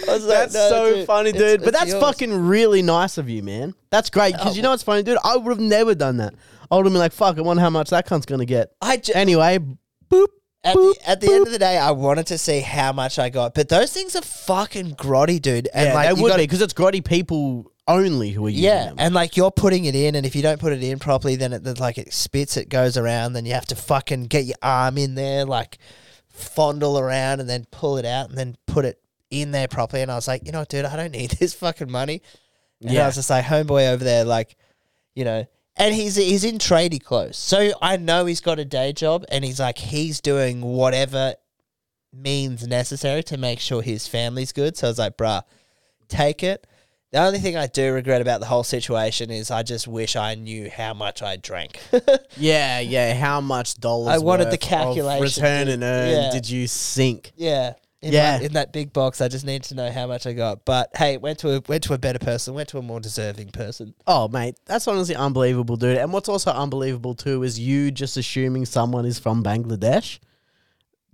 I 0.07 0.13
was 0.13 0.25
like, 0.25 0.37
That's 0.37 0.53
"No, 0.53 0.69
so 0.69 0.95
dude, 0.95 1.07
funny, 1.07 1.29
it's- 1.29 1.41
dude. 1.41 1.59
but 1.61 1.69
it's 1.69 1.79
that's 1.79 1.91
yours." 1.91 2.03
fucking 2.03 2.33
really 2.47 2.81
nice 2.81 3.17
of 3.17 3.29
you, 3.29 3.43
man. 3.43 3.73
That's 3.89 4.09
great. 4.09 4.33
Because 4.33 4.55
you 4.55 4.61
oh. 4.61 4.63
know 4.63 4.69
what's 4.71 4.83
funny, 4.83 5.03
dude? 5.03 5.17
I 5.23 5.37
would 5.37 5.49
have 5.49 5.59
never 5.59 5.95
done 5.95 6.17
that. 6.17 6.33
I 6.69 6.75
would 6.75 6.85
have 6.85 6.93
been 6.93 6.99
like, 6.99 7.11
fuck, 7.13 7.37
I 7.37 7.41
wonder 7.41 7.61
how 7.61 7.69
much 7.69 7.89
that 7.91 8.05
cunt's 8.05 8.25
going 8.25 8.39
to 8.39 8.45
get. 8.45 8.71
I 8.81 8.97
ju- 8.97 9.13
Anyway, 9.15 9.59
boop. 10.11 10.27
At 10.65 10.75
boop, 10.75 10.95
the, 10.99 11.09
at 11.09 11.21
the 11.21 11.31
end 11.31 11.45
of 11.47 11.53
the 11.53 11.59
day, 11.59 11.77
I 11.77 11.91
wanted 11.91 12.27
to 12.27 12.37
see 12.37 12.59
how 12.61 12.91
much 12.91 13.17
I 13.19 13.29
got, 13.29 13.53
but 13.53 13.69
those 13.69 13.93
things 13.93 14.15
are 14.15 14.21
fucking 14.21 14.95
grotty, 14.95 15.41
dude. 15.41 15.69
And 15.73 15.87
yeah, 15.89 15.93
like, 15.93 16.09
they 16.09 16.15
you 16.15 16.23
would 16.23 16.29
gotta- 16.29 16.41
be 16.41 16.47
because 16.47 16.61
it's 16.61 16.73
grotty 16.73 17.03
people 17.03 17.71
only 17.87 18.31
who 18.31 18.45
are 18.47 18.49
using 18.49 18.63
it. 18.63 18.67
Yeah, 18.67 18.85
them. 18.85 18.95
and 18.97 19.13
like 19.13 19.37
you're 19.37 19.51
putting 19.51 19.85
it 19.85 19.95
in, 19.95 20.15
and 20.15 20.25
if 20.25 20.35
you 20.35 20.41
don't 20.41 20.59
put 20.59 20.73
it 20.73 20.81
in 20.83 20.97
properly, 20.99 21.35
then 21.35 21.53
it 21.53 21.63
then, 21.63 21.75
like 21.75 21.97
it 21.97 22.11
spits, 22.13 22.57
it 22.57 22.67
goes 22.69 22.97
around. 22.97 23.33
Then 23.33 23.45
you 23.45 23.53
have 23.53 23.67
to 23.67 23.75
fucking 23.75 24.23
get 24.25 24.45
your 24.45 24.57
arm 24.61 24.97
in 24.97 25.15
there, 25.15 25.45
like 25.45 25.77
fondle 26.29 26.97
around, 26.99 27.39
and 27.41 27.49
then 27.49 27.65
pull 27.71 27.97
it 27.97 28.05
out, 28.05 28.29
and 28.29 28.37
then 28.37 28.57
put 28.65 28.85
it 28.85 28.99
in 29.29 29.51
there 29.51 29.67
properly. 29.67 30.01
And 30.01 30.11
I 30.11 30.15
was 30.15 30.27
like, 30.27 30.45
you 30.45 30.51
know, 30.51 30.59
what, 30.59 30.69
dude, 30.69 30.85
I 30.85 30.95
don't 30.95 31.11
need 31.11 31.29
this 31.39 31.53
fucking 31.53 31.91
money. 31.91 32.21
And 32.81 32.97
I 32.97 33.05
was 33.05 33.15
just 33.15 33.29
like, 33.29 33.45
homeboy 33.45 33.89
over 33.93 34.03
there, 34.03 34.25
like, 34.25 34.57
you 35.15 35.23
know, 35.23 35.45
and 35.77 35.93
he's 35.95 36.15
he's 36.15 36.43
in 36.43 36.57
tradie 36.57 37.03
clothes, 37.03 37.37
so 37.37 37.71
I 37.81 37.97
know 37.97 38.25
he's 38.25 38.41
got 38.41 38.59
a 38.59 38.65
day 38.65 38.93
job, 38.93 39.25
and 39.29 39.43
he's 39.45 39.59
like 39.59 39.77
he's 39.77 40.21
doing 40.21 40.61
whatever 40.61 41.35
means 42.13 42.65
necessary 42.67 43.21
to 43.23 43.37
make 43.37 43.59
sure 43.59 43.81
his 43.81 44.07
family's 44.07 44.51
good. 44.53 44.77
So 44.77 44.87
I 44.87 44.89
was 44.89 44.99
like, 44.99 45.17
bruh, 45.17 45.43
take 46.07 46.43
it. 46.43 46.65
The 47.11 47.19
only 47.21 47.39
thing 47.39 47.55
I 47.55 47.67
do 47.67 47.93
regret 47.93 48.21
about 48.21 48.39
the 48.41 48.45
whole 48.45 48.63
situation 48.63 49.29
is 49.31 49.49
I 49.51 49.63
just 49.63 49.87
wish 49.87 50.15
I 50.17 50.35
knew 50.35 50.69
how 50.69 50.93
much 50.93 51.21
I 51.21 51.35
drank. 51.37 51.79
Yeah, 52.37 52.81
yeah. 52.81 53.13
How 53.13 53.39
much 53.39 53.75
dollars? 53.75 54.13
I 54.13 54.17
wanted 54.17 54.51
the 54.51 54.57
calculation, 54.57 55.23
return 55.23 55.67
and 55.69 55.83
earn 55.83 56.09
Yeah. 56.09 56.31
did 56.31 56.49
you 56.49 56.67
sink? 56.67 57.31
yeah. 57.37 57.73
In 58.05 58.13
Yeah. 58.13 58.37
my- 58.37 58.45
in 58.45 58.53
that 58.53 58.71
big 58.71 58.93
box, 58.93 59.19
I 59.19 59.27
just 59.27 59.45
need 59.45 59.63
to 59.63 59.75
know 59.75 59.91
how 59.91 60.05
much 60.05 60.27
I 60.27 60.33
got. 60.33 60.63
But 60.63 60.91
hey, 60.95 61.17
went 61.17 61.39
to 61.39 61.55
a 61.57 61.61
went 61.67 61.83
to 61.85 61.93
a 61.93 61.97
better 61.97 62.19
person, 62.19 62.53
went 62.53 62.69
to 62.69 62.77
a 62.77 62.81
more 62.83 62.99
deserving 62.99 63.49
person. 63.49 63.95
Oh, 64.05 64.27
mate, 64.27 64.55
that's 64.65 64.87
honestly 64.87 65.15
unbelievable, 65.15 65.75
dude. 65.75 65.97
And 65.97 66.13
what's 66.13 66.29
also 66.29 66.51
unbelievable 66.51 67.15
too 67.15 67.41
is 67.43 67.59
you 67.59 67.89
just 67.89 68.15
assuming 68.15 68.65
someone 68.65 69.05
is 69.05 69.17
from 69.17 69.43
Bangladesh. 69.43 70.19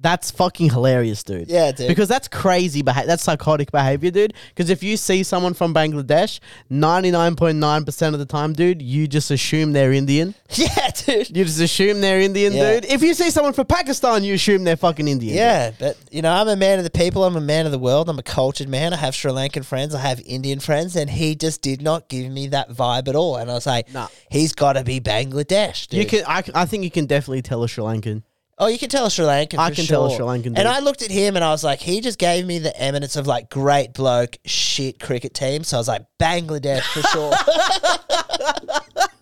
That's 0.02 0.32
fucking 0.32 0.72
hilarious, 0.72 1.24
dude. 1.24 1.48
Yeah, 1.50 1.72
dude. 1.72 1.88
Because 1.88 2.08
that's 2.10 2.28
crazy 2.28 2.82
behavior. 2.82 3.06
That's 3.08 3.22
psychotic 3.24 3.72
behavior, 3.72 4.10
dude. 4.10 4.34
Because 4.50 4.70
if 4.72 4.82
you 4.82 4.98
see 4.98 5.22
someone 5.22 5.54
from 5.54 5.74
Bangladesh, 5.76 6.40
99.9% 6.72 8.14
of 8.14 8.20
the 8.20 8.26
time, 8.26 8.54
dude, 8.54 8.82
you 8.82 9.08
just 9.08 9.30
assume 9.32 9.74
they're 9.74 9.92
Indian. 9.94 10.34
yeah, 10.54 10.90
dude. 11.06 11.36
You 11.36 11.46
just 11.46 11.60
assume 11.62 12.02
they're 12.02 12.20
Indian, 12.20 12.54
Yeah. 12.54 12.80
dude. 12.80 12.86
If 12.86 13.02
you 13.02 13.14
see 13.14 13.30
someone 13.30 13.54
from 13.54 13.68
Pakistan, 13.68 14.24
you 14.24 14.34
assume 14.34 14.64
they're 14.64 14.76
fucking 14.76 15.08
Indian. 15.08 15.36
Yeah, 15.36 15.72
but 15.78 15.98
you 16.12 16.22
know, 16.22 16.32
I'm 16.32 16.48
a 16.48 16.56
man 16.56 16.78
of 16.80 16.84
the 16.84 16.90
people. 16.90 17.24
I'm 17.24 17.36
a 17.36 17.42
man 17.42 17.66
of 17.66 17.72
the 17.72 17.80
world. 17.80 18.10
I'm 18.10 18.20
a 18.20 18.24
cultured 18.24 18.70
man. 18.70 18.94
I 18.94 18.98
have 18.98 19.14
Sri 19.16 19.32
Lankan 19.32 19.64
friends. 19.66 19.94
I 19.94 20.00
have 20.02 20.20
Indian 20.26 20.60
friends, 20.60 20.96
and 20.96 21.10
he 21.10 21.36
just 21.36 21.62
did 21.62 21.82
not 21.82 22.08
give 22.10 22.32
me 22.32 22.48
that 22.48 22.70
vibe 22.72 23.08
at 23.08 23.16
all. 23.16 23.38
And 23.38 23.52
I 23.52 23.54
was 23.54 23.66
like, 23.68 23.92
Nah. 23.94 24.08
he's 24.30 24.54
got 24.54 24.74
to 24.74 24.84
be 24.84 25.00
Bangladesh. 25.00 25.88
Dude. 25.88 26.00
You 26.00 26.06
can. 26.08 26.24
I, 26.28 26.44
I 26.56 26.66
think 26.66 26.84
you 26.84 26.92
can 26.92 27.06
definitely 27.06 27.42
tell 27.42 27.64
a 27.64 27.68
Sri 27.68 27.84
Lankan. 27.84 28.24
Oh, 28.62 28.68
you 28.68 28.78
can 28.78 28.90
tell 28.90 29.08
a 29.08 29.12
Sri 29.12 29.26
Lankan. 29.26 29.58
I 29.58 29.70
for 29.70 29.76
can 29.76 29.86
tell 29.86 30.06
a 30.06 30.10
sure. 30.10 30.18
Sri 30.18 30.26
Lankan, 30.26 30.44
dude. 30.44 30.60
And 30.60 30.68
I 30.68 30.80
looked 30.82 31.02
at 31.02 31.10
him 31.10 31.36
and 31.36 31.44
I 31.44 31.50
was 31.50 31.64
like, 31.64 31.80
he 31.80 32.00
just 32.00 32.20
gave 32.20 32.46
me 32.46 32.60
the 32.60 32.80
eminence 32.80 33.16
of 33.16 33.26
like 33.26 33.50
great 33.50 33.94
bloke, 33.94 34.38
shit 34.46 35.00
cricket 35.00 35.34
team. 35.34 35.64
So 35.64 35.78
I 35.78 35.80
was 35.80 35.88
like, 35.88 36.06
Bangladesh 36.20 36.84
for 36.84 37.02
sure. 37.02 37.34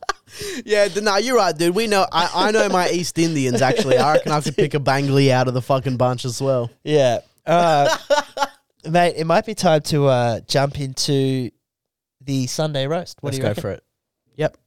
Yeah, 0.64 0.88
d- 0.88 1.02
no, 1.02 1.18
you're 1.18 1.36
right, 1.36 1.56
dude. 1.58 1.76
We 1.76 1.88
know. 1.88 2.06
I, 2.14 2.30
I 2.34 2.52
know 2.52 2.70
my 2.70 2.90
East 2.90 3.18
Indians. 3.18 3.62
Actually, 3.62 3.98
I 3.98 4.14
reckon 4.14 4.32
I 4.32 4.40
could 4.40 4.56
pick 4.56 4.74
a 4.74 4.80
Bangli 4.80 5.32
out 5.32 5.48
of 5.50 5.54
the 5.54 5.62
fucking 5.62 5.98
bunch 5.98 6.24
as 6.24 6.42
well. 6.42 6.70
yeah, 6.84 7.20
uh, 7.46 7.98
mate. 8.90 9.16
It 9.18 9.26
might 9.26 9.46
be 9.46 9.54
time 9.54 9.82
to 9.84 10.06
uh, 10.06 10.40
jump 10.48 10.80
into 10.80 11.50
the 12.22 12.48
Sunday 12.48 12.88
roast. 12.88 13.18
What 13.22 13.34
Let's 13.34 13.38
do 13.38 13.42
you 13.42 13.44
go 13.44 13.50
reckon? 13.50 13.62
for 13.62 13.72
it. 13.72 13.84
Yep. 14.38 14.58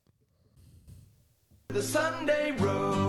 The 1.69 1.83
Sunday 1.83 2.51
roast. 2.53 3.02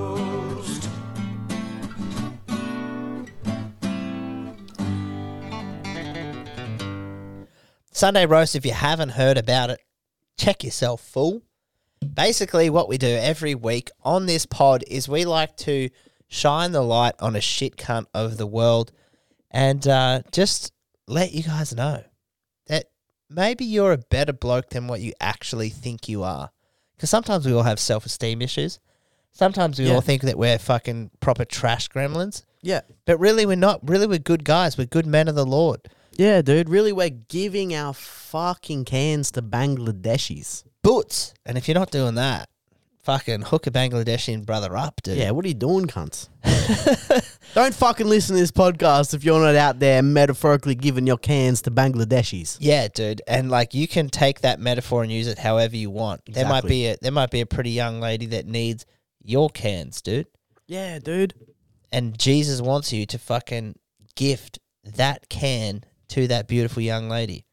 Sunday 7.94 8.26
roast. 8.26 8.56
If 8.56 8.66
you 8.66 8.74
haven't 8.74 9.10
heard 9.10 9.38
about 9.38 9.70
it, 9.70 9.80
check 10.38 10.64
yourself, 10.64 11.02
full. 11.02 11.42
Basically, 12.14 12.70
what 12.70 12.90
we 12.90 12.98
do 12.98 13.08
every 13.08 13.56
week 13.56 13.90
on 14.04 14.26
this 14.26 14.46
pod 14.46 14.84
is 14.88 15.08
we 15.08 15.26
like 15.26 15.56
to 15.58 15.90
shine 16.28 16.72
the 16.72 16.82
light 16.82 17.14
on 17.20 17.36
a 17.36 17.42
shit 17.42 17.78
cunt 17.78 18.06
of 18.14 18.38
the 18.38 18.48
world 18.48 18.92
and 19.52 19.88
uh, 19.88 20.22
just 20.32 20.74
let 21.08 21.32
you 21.32 21.44
guys 21.44 21.74
know 21.76 22.04
that 22.68 22.86
maybe 23.30 23.64
you're 23.64 23.94
a 23.94 23.98
better 23.98 24.34
bloke 24.34 24.70
than 24.72 24.88
what 24.88 25.00
you 25.00 25.14
actually 25.22 25.70
think 25.70 26.10
you 26.10 26.24
are. 26.24 26.50
Because 26.96 27.10
sometimes 27.10 27.46
we 27.46 27.54
all 27.54 27.64
have 27.64 27.80
self 27.80 28.06
esteem 28.06 28.42
issues. 28.42 28.80
Sometimes 29.32 29.80
we 29.80 29.88
Yeah. 29.88 29.94
all 29.96 30.02
think 30.02 30.24
that 30.24 30.38
we're 30.38 30.60
fucking 30.60 31.12
proper 31.20 31.46
trash 31.46 31.90
gremlins. 31.90 32.44
Yeah. 32.62 32.82
But 33.06 33.20
really, 33.20 33.46
we're 33.46 33.56
not. 33.56 33.88
Really, 33.88 34.08
we're 34.08 34.20
good 34.20 34.44
guys. 34.44 34.78
We're 34.78 34.86
good 34.86 35.06
men 35.08 35.28
of 35.28 35.36
the 35.36 35.46
Lord. 35.46 35.82
Yeah, 36.18 36.42
dude. 36.42 36.70
Really, 36.70 36.92
we're 36.94 37.10
giving 37.10 37.74
our 37.76 37.94
fucking 37.94 38.86
cans 38.86 39.32
to 39.32 39.42
Bangladeshis. 39.42 40.64
Boots. 40.82 41.34
And 41.46 41.58
if 41.58 41.68
you're 41.68 41.76
not 41.76 41.92
doing 41.92 42.16
that, 42.16 42.50
fucking 43.04 43.42
hook 43.44 43.68
a 43.68 43.72
Bangladeshi 43.72 44.46
brother 44.46 44.76
up, 44.78 45.02
dude. 45.04 45.18
Yeah, 45.18 45.32
what 45.32 45.46
are 45.46 45.48
you 45.48 45.54
doing, 45.54 45.88
cunts? 45.88 46.30
Don't 47.54 47.74
fucking 47.74 48.08
listen 48.08 48.36
to 48.36 48.42
this 48.42 48.52
podcast 48.52 49.14
if 49.14 49.24
you're 49.24 49.40
not 49.40 49.56
out 49.56 49.80
there 49.80 50.02
metaphorically 50.02 50.76
giving 50.76 51.06
your 51.08 51.18
cans 51.18 51.62
to 51.64 51.72
Bangladeshis. 51.72 52.58
Yeah, 52.60 52.88
dude, 52.94 53.22
and 53.28 53.50
like 53.52 53.74
you 53.74 53.88
can 53.88 54.10
take 54.10 54.42
that 54.42 54.60
metaphor 54.60 55.04
and 55.04 55.12
use 55.12 55.28
it 55.28 55.38
however 55.38 55.76
you 55.76 55.90
want. 55.90 56.22
There 56.28 56.46
might 56.46 56.60
Exactly. 56.60 56.70
be 56.70 56.86
a 56.88 56.98
there 57.02 57.12
might 57.12 57.32
be 57.32 57.42
a 57.42 57.46
pretty 57.46 57.72
young 57.72 58.00
lady 58.00 58.26
that 58.28 58.46
needs 58.48 58.86
your 59.22 59.50
cans, 59.50 60.02
dude, 60.02 60.28
Yeah, 60.68 61.00
dude. 61.00 61.34
and 61.92 62.18
Jesus 62.18 62.60
wants 62.62 62.92
you 62.92 63.06
to 63.08 63.18
fucking 63.20 63.76
gift 64.16 64.60
that 64.84 65.30
can 65.30 65.84
to 66.14 66.28
that 66.30 66.48
beautiful 66.48 66.82
young 66.82 67.10
lady. 67.10 67.46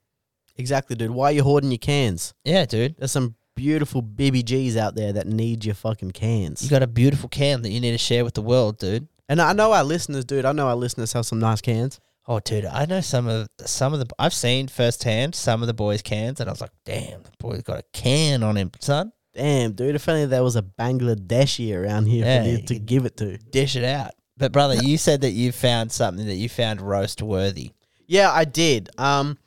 Exactly, 0.57 0.97
dude. 0.97 1.11
Why 1.11 1.27
are 1.31 1.32
you 1.32 1.43
hoarding 1.43 1.70
your 1.70 1.78
cans? 1.78 2.35
Yeah, 2.45 2.66
dude, 2.66 2.97
There's 2.99 3.12
some 3.12 3.35
beautiful 3.57 4.03
BBGs 4.03 4.77
out 4.77 4.95
there 4.95 5.12
that 5.12 5.27
need 5.27 5.65
your 5.65 5.74
fucking 5.74 6.11
cans. 6.12 6.62
you 6.62 6.70
got 6.70 6.82
a 6.82 6.87
beautiful 6.87 7.28
can 7.28 7.62
that 7.62 7.70
you 7.70 7.81
need 7.81 7.93
to 7.93 7.99
share 7.99 8.24
with 8.24 8.35
the 8.35 8.43
world, 8.43 8.78
dude. 8.78 9.09
and 9.28 9.41
I 9.41 9.53
know 9.53 9.73
our 9.73 9.85
listeners, 9.85 10.24
dude. 10.24 10.45
I 10.45 10.53
know 10.53 10.69
our 10.69 10.77
listeners 10.77 11.12
have 11.15 11.27
some 11.27 11.41
nice 11.41 11.61
cans. 11.61 12.01
Oh, 12.28 12.39
dude, 12.39 12.65
I 12.66 12.85
know 12.85 13.01
some 13.01 13.27
of 13.27 13.49
some 13.65 13.93
of 13.95 13.99
the 14.01 14.07
I've 14.19 14.35
seen 14.35 14.69
firsthand 14.69 15.35
some 15.35 15.62
of 15.62 15.66
the 15.66 15.74
boys' 15.74 16.03
cans, 16.03 16.41
and 16.41 16.49
I 16.49 16.53
was 16.53 16.61
like, 16.61 16.70
damn, 16.85 17.23
the 17.23 17.31
boy's 17.39 17.62
got 17.62 17.78
a 17.81 17.85
can 17.93 18.43
on 18.43 18.57
him, 18.57 18.70
son. 18.81 19.12
Damn, 19.35 19.73
dude. 19.73 19.95
If 19.95 20.09
only 20.09 20.27
there 20.27 20.43
was 20.43 20.57
a 20.57 20.62
Bangladeshi 20.62 21.74
around 21.77 22.07
here 22.07 22.24
Yeah, 22.24 22.43
for 22.43 22.49
you 22.49 22.62
to 22.66 22.78
give 22.78 23.05
it 23.07 23.16
to. 23.19 23.39
Dish 23.39 23.77
it 23.77 23.85
out. 23.85 24.12
But 24.37 24.53
brother, 24.53 24.74
you 24.77 24.97
said 24.99 25.20
that 25.23 25.31
you 25.32 25.53
found 25.53 25.93
something 25.93 26.27
that 26.27 26.35
you 26.35 26.49
found 26.49 26.81
roast 26.81 27.20
worthy. 27.23 27.73
Yeah, 28.11 28.32
I 28.32 28.45
did. 28.45 28.89
Um, 28.99 29.39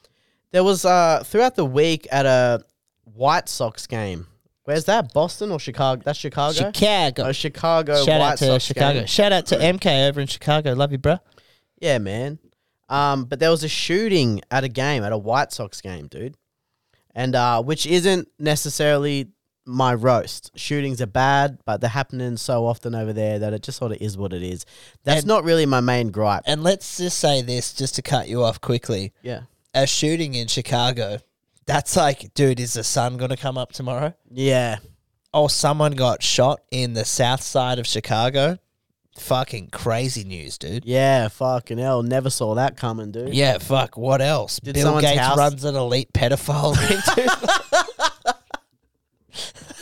there 0.52 0.64
was 0.64 0.86
uh 0.86 1.22
throughout 1.26 1.56
the 1.56 1.66
week 1.66 2.08
at 2.14 2.26
a 2.26 2.64
White 3.04 3.50
Sox 3.50 3.86
game. 3.88 4.28
Where's 4.64 4.86
that? 4.86 5.14
Boston 5.14 5.52
or 5.52 5.60
Chicago? 5.60 6.02
That's 6.06 6.18
Chicago. 6.18 6.72
Chicago. 6.72 7.26
A 7.26 7.34
Chicago. 7.34 8.06
Shout 8.06 8.22
White 8.22 8.32
out 8.32 8.38
to 8.38 8.46
Sox 8.46 8.64
Chicago. 8.64 9.00
game. 9.00 9.08
Shout 9.08 9.34
out 9.34 9.48
to 9.48 9.58
MK 9.58 10.08
over 10.08 10.22
in 10.22 10.28
Chicago. 10.28 10.72
Love 10.76 10.94
you, 10.94 10.98
bro. 10.98 11.18
Yeah, 11.82 11.98
man. 11.98 12.40
Um, 12.88 13.26
but 13.26 13.42
there 13.42 13.52
was 13.52 13.66
a 13.66 13.68
shooting 13.68 14.40
at 14.50 14.64
a 14.64 14.70
game 14.70 15.04
at 15.04 15.12
a 15.12 15.18
White 15.18 15.52
Sox 15.52 15.82
game, 15.82 16.08
dude, 16.08 16.38
and 17.14 17.36
uh, 17.36 17.62
which 17.62 17.86
isn't 17.86 18.30
necessarily 18.40 19.28
my 19.66 19.94
roast. 19.94 20.52
Shootings 20.56 21.02
are 21.02 21.06
bad, 21.08 21.58
but 21.66 21.80
they're 21.82 21.90
happening 21.90 22.36
so 22.38 22.66
often 22.66 22.94
over 22.96 23.14
there 23.14 23.40
that 23.40 23.54
it 23.54 23.64
just 23.64 23.78
sort 23.78 23.92
of 23.92 24.00
is 24.02 24.18
what 24.18 24.34
it 24.34 24.44
is. 24.44 24.66
That's 25.04 25.22
And- 25.22 25.28
not 25.28 25.44
really 25.44 25.66
my 25.66 25.80
main 25.82 26.10
gripe. 26.12 26.44
And 26.46 26.64
let's 26.64 26.98
just 26.98 27.18
say 27.20 27.42
this, 27.42 27.74
just 27.74 27.96
to 27.96 28.02
cut 28.02 28.28
you 28.28 28.44
off 28.44 28.60
quickly. 28.62 29.14
Yeah. 29.22 29.42
A 29.74 29.88
shooting 29.88 30.34
in 30.36 30.48
Chicago. 30.48 31.20
That's 31.66 31.96
like, 31.96 32.34
dude, 32.34 32.60
is 32.60 32.74
the 32.74 32.84
sun 32.84 33.18
gonna 33.18 33.38
come 33.38 33.58
up 33.58 33.72
tomorrow? 33.72 34.14
Yeah. 34.30 34.80
Oh, 35.34 35.48
someone 35.48 35.94
got 35.94 36.22
shot 36.22 36.60
in 36.70 36.94
the 36.94 37.06
south 37.06 37.42
side 37.42 37.80
of 37.80 37.88
Chicago. 37.88 38.58
Fucking 39.18 39.68
crazy 39.72 40.24
news, 40.24 40.58
dude. 40.58 40.86
Yeah. 40.86 41.28
Fucking 41.30 41.78
hell. 41.78 42.04
Never 42.04 42.30
saw 42.30 42.56
that 42.56 42.76
coming, 42.78 43.12
dude. 43.12 43.34
Yeah, 43.34 43.60
fuck. 43.60 43.96
What 43.96 44.22
else? 44.22 44.60
Did 44.60 44.74
Bill 44.74 44.84
someone's 44.86 45.06
Gates 45.06 45.20
house- 45.20 45.38
runs 45.38 45.64
an 45.64 45.76
elite 45.76 46.12
pedophile 46.14 46.76
ring, 46.90 47.00
dude. 47.16 48.10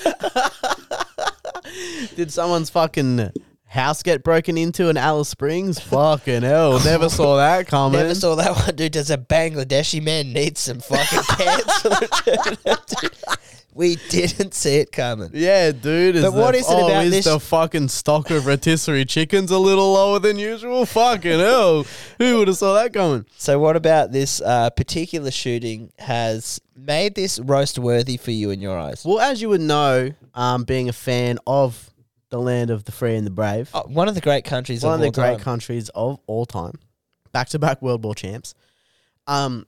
Did 2.16 2.32
someone's 2.32 2.70
fucking 2.70 3.32
house 3.66 4.04
get 4.04 4.24
broken 4.24 4.58
into 4.58 4.90
in 4.90 4.98
Alice 4.98 5.30
Springs? 5.30 5.80
Fucking 5.80 6.42
hell. 6.42 6.84
Never 6.84 7.10
saw 7.10 7.38
that 7.38 7.68
coming. 7.68 8.00
Never 8.00 8.16
saw 8.16 8.36
that 8.36 8.56
one, 8.56 8.76
dude. 8.76 8.94
Does 8.94 9.10
a 9.10 9.18
Bangladeshi 9.18 10.04
man 10.04 10.34
need 10.34 10.58
some 10.58 10.80
fucking 10.80 11.20
cans? 11.38 11.86
we 13.74 13.96
didn't 14.10 14.54
see 14.54 14.78
it 14.78 14.92
coming. 14.92 15.30
Yeah, 15.34 15.72
dude. 15.72 16.16
Is 16.18 16.24
But 16.24 16.34
what 16.34 16.52
the, 16.52 16.58
is 16.60 16.70
it 16.70 16.74
oh, 16.74 16.88
about 16.88 17.06
is 17.06 17.12
this- 17.12 17.26
the 17.26 17.40
fucking 17.40 17.88
stock 17.88 18.30
of 18.32 18.46
rotisserie 18.46 19.06
chickens 19.06 19.50
a 19.52 19.58
little 19.58 19.94
lower 19.94 20.20
than 20.20 20.38
usual? 20.38 20.86
Fucking 20.86 21.40
hell. 21.40 21.86
Who 22.18 22.40
would 22.40 22.48
have 22.48 22.58
saw 22.58 22.74
that 22.76 22.94
coming? 22.94 23.26
So, 23.38 23.60
what 23.60 23.76
about 23.76 24.12
this 24.12 24.42
uh, 24.42 24.70
particular 24.72 25.32
shooting 25.32 25.92
has 26.00 26.60
made 26.76 27.16
this 27.16 27.40
roast 27.40 27.80
worthy 27.80 28.18
for 28.18 28.32
you 28.32 28.50
in 28.50 28.60
your 28.62 28.78
eyes? 28.78 29.04
Well, 29.06 29.20
as 29.20 29.42
you 29.42 29.50
would 29.50 29.62
know, 29.62 30.12
um, 30.34 30.64
being 30.64 30.90
a 30.90 30.94
fan 30.94 31.40
of 31.48 31.90
the 32.30 32.40
land 32.40 32.70
of 32.70 32.86
the 32.86 32.92
free 32.92 33.16
and 33.16 33.26
the 33.28 33.32
brave, 33.32 33.70
Oh, 33.74 33.82
one 33.88 34.08
of 34.08 34.16
the 34.16 34.22
great 34.22 34.46
countries 34.46 34.84
one 34.84 34.94
of, 34.94 34.96
of 34.96 35.02
the 35.02 35.08
all 35.22 35.28
great 35.28 35.36
time. 35.38 35.44
countries 35.44 35.90
of 35.90 36.20
all 36.28 36.46
time, 36.46 36.80
back 37.34 37.50
to 37.50 37.60
back 37.60 37.82
World 37.82 38.04
War 38.04 38.16
champs. 38.16 38.54
Um, 39.28 39.66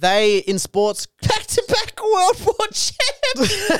they 0.00 0.38
in 0.38 0.58
sports 0.58 1.06
back 1.06 1.46
to 1.46 1.64
back 1.68 2.02
World 2.02 2.40
War 2.44 2.66
champs. 2.68 3.00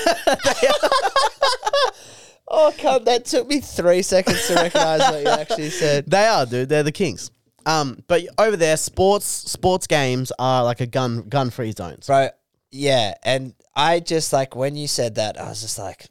oh, 2.49 2.73
come! 2.79 3.05
That 3.05 3.25
took 3.25 3.49
me 3.49 3.61
three 3.61 4.03
seconds 4.03 4.47
to 4.49 4.55
recognize 4.55 5.01
what 5.01 5.23
you 5.23 5.29
actually 5.29 5.71
said. 5.71 6.07
They 6.07 6.27
are, 6.27 6.47
dude. 6.47 6.69
They're 6.69 6.83
the 6.83 6.93
kings. 6.93 7.31
Um, 7.67 8.03
but 8.07 8.23
over 8.39 8.57
there, 8.57 8.77
sports 8.77 9.27
sports 9.27 9.87
games 9.87 10.33
are 10.39 10.65
like 10.65 10.81
a 10.81 10.87
gun 10.87 11.29
gun 11.29 11.51
free 11.51 11.73
zones. 11.73 12.07
bro. 12.07 12.29
Yeah, 12.71 13.15
and 13.25 13.55
I 13.75 14.01
just 14.01 14.33
like 14.33 14.55
when 14.55 14.77
you 14.77 14.87
said 14.87 15.17
that, 15.17 15.41
I 15.41 15.49
was 15.49 15.61
just 15.61 15.79
like, 15.79 16.07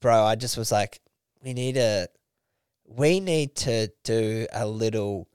bro. 0.00 0.22
I 0.24 0.34
just 0.34 0.58
was 0.58 0.70
like, 0.70 1.00
we 1.42 1.54
need 1.54 1.76
a, 1.76 2.08
we 2.86 3.20
need 3.20 3.54
to 3.56 3.90
do 4.02 4.46
a 4.52 4.66
little 4.66 5.28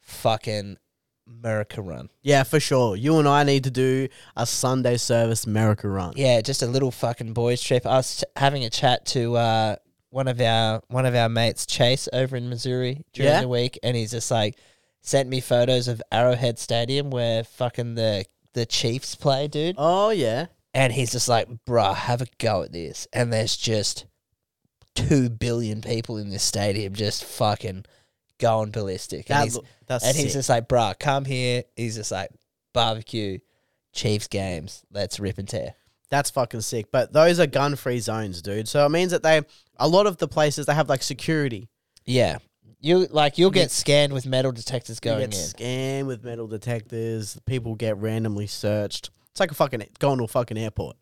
fucking 0.00 0.76
America 1.38 1.80
run. 1.82 2.08
Yeah, 2.22 2.42
for 2.42 2.60
sure. 2.60 2.96
You 2.96 3.18
and 3.18 3.28
I 3.28 3.44
need 3.44 3.64
to 3.64 3.70
do 3.70 4.08
a 4.36 4.46
Sunday 4.46 4.96
service 4.96 5.44
America 5.44 5.88
run. 5.88 6.12
Yeah, 6.16 6.40
just 6.40 6.62
a 6.62 6.66
little 6.66 6.90
fucking 6.90 7.32
boys 7.32 7.62
trip. 7.62 7.86
I 7.86 7.96
was 7.96 8.24
having 8.36 8.64
a 8.64 8.70
chat 8.70 9.06
to 9.06 9.36
uh, 9.36 9.76
one 10.10 10.28
of 10.28 10.40
our 10.40 10.82
one 10.88 11.06
of 11.06 11.14
our 11.14 11.28
mates, 11.28 11.66
Chase, 11.66 12.08
over 12.12 12.36
in 12.36 12.48
Missouri 12.48 13.04
during 13.12 13.32
Yeah? 13.32 13.40
the 13.40 13.48
week, 13.48 13.78
and 13.82 13.96
he's 13.96 14.10
just 14.12 14.30
like 14.30 14.56
sent 15.00 15.28
me 15.28 15.40
photos 15.40 15.88
of 15.88 16.00
Arrowhead 16.12 16.58
Stadium 16.58 17.10
where 17.10 17.42
fucking 17.44 17.94
the 17.94 18.24
the 18.54 18.66
Chiefs 18.66 19.14
play, 19.14 19.48
dude. 19.48 19.76
Oh 19.78 20.10
yeah. 20.10 20.46
And 20.74 20.92
he's 20.92 21.12
just 21.12 21.28
like, 21.28 21.48
bruh, 21.66 21.94
have 21.94 22.22
a 22.22 22.26
go 22.38 22.62
at 22.62 22.72
this. 22.72 23.06
And 23.12 23.30
there's 23.32 23.56
just 23.56 24.06
two 24.94 25.28
billion 25.28 25.80
people 25.82 26.16
in 26.16 26.30
this 26.30 26.42
stadium 26.42 26.94
just 26.94 27.24
fucking 27.24 27.84
going 28.42 28.70
ballistic. 28.70 29.30
And 29.30 29.38
That 29.38 29.44
he's, 29.44 29.56
lo- 29.56 29.64
that's 29.86 30.04
and 30.04 30.14
he's 30.16 30.26
sick. 30.26 30.32
just 30.34 30.48
like, 30.50 30.68
bruh, 30.68 30.98
come 30.98 31.24
here. 31.24 31.62
He's 31.76 31.94
just 31.96 32.10
like, 32.12 32.30
barbecue, 32.74 33.38
Chiefs 33.94 34.26
games, 34.28 34.82
let's 34.90 35.18
rip 35.20 35.38
and 35.38 35.48
tear. 35.48 35.74
That's 36.10 36.30
fucking 36.30 36.60
sick. 36.62 36.90
But 36.90 37.12
those 37.12 37.38
are 37.40 37.46
gun 37.46 37.76
free 37.76 38.00
zones, 38.00 38.42
dude. 38.42 38.68
So 38.68 38.84
it 38.84 38.88
means 38.90 39.12
that 39.12 39.22
they 39.22 39.40
a 39.78 39.88
lot 39.88 40.06
of 40.06 40.16
the 40.18 40.28
places 40.28 40.66
they 40.66 40.74
have 40.74 40.88
like 40.88 41.02
security. 41.02 41.68
Yeah. 42.04 42.38
You 42.80 43.06
like 43.10 43.38
you'll 43.38 43.50
get 43.50 43.70
scanned 43.70 44.12
with 44.12 44.26
metal 44.26 44.50
detectors 44.52 44.98
You 45.02 45.10
going 45.10 45.30
get 45.30 45.38
in. 45.38 45.44
scanned 45.46 46.06
with 46.08 46.24
metal 46.24 46.46
detectors. 46.48 47.38
People 47.46 47.74
get 47.76 47.96
randomly 47.98 48.46
searched. 48.46 49.10
It's 49.30 49.40
like 49.40 49.50
a 49.50 49.54
fucking 49.54 49.84
going 50.00 50.18
to 50.18 50.24
a 50.24 50.28
fucking 50.28 50.58
airport. 50.58 50.96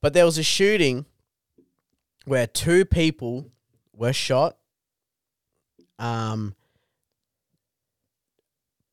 But 0.00 0.12
there 0.14 0.24
was 0.24 0.38
a 0.38 0.42
shooting 0.42 1.04
where 2.26 2.46
two 2.46 2.84
people 2.84 3.50
were 3.94 4.12
shot 4.12 4.56
um, 5.98 6.54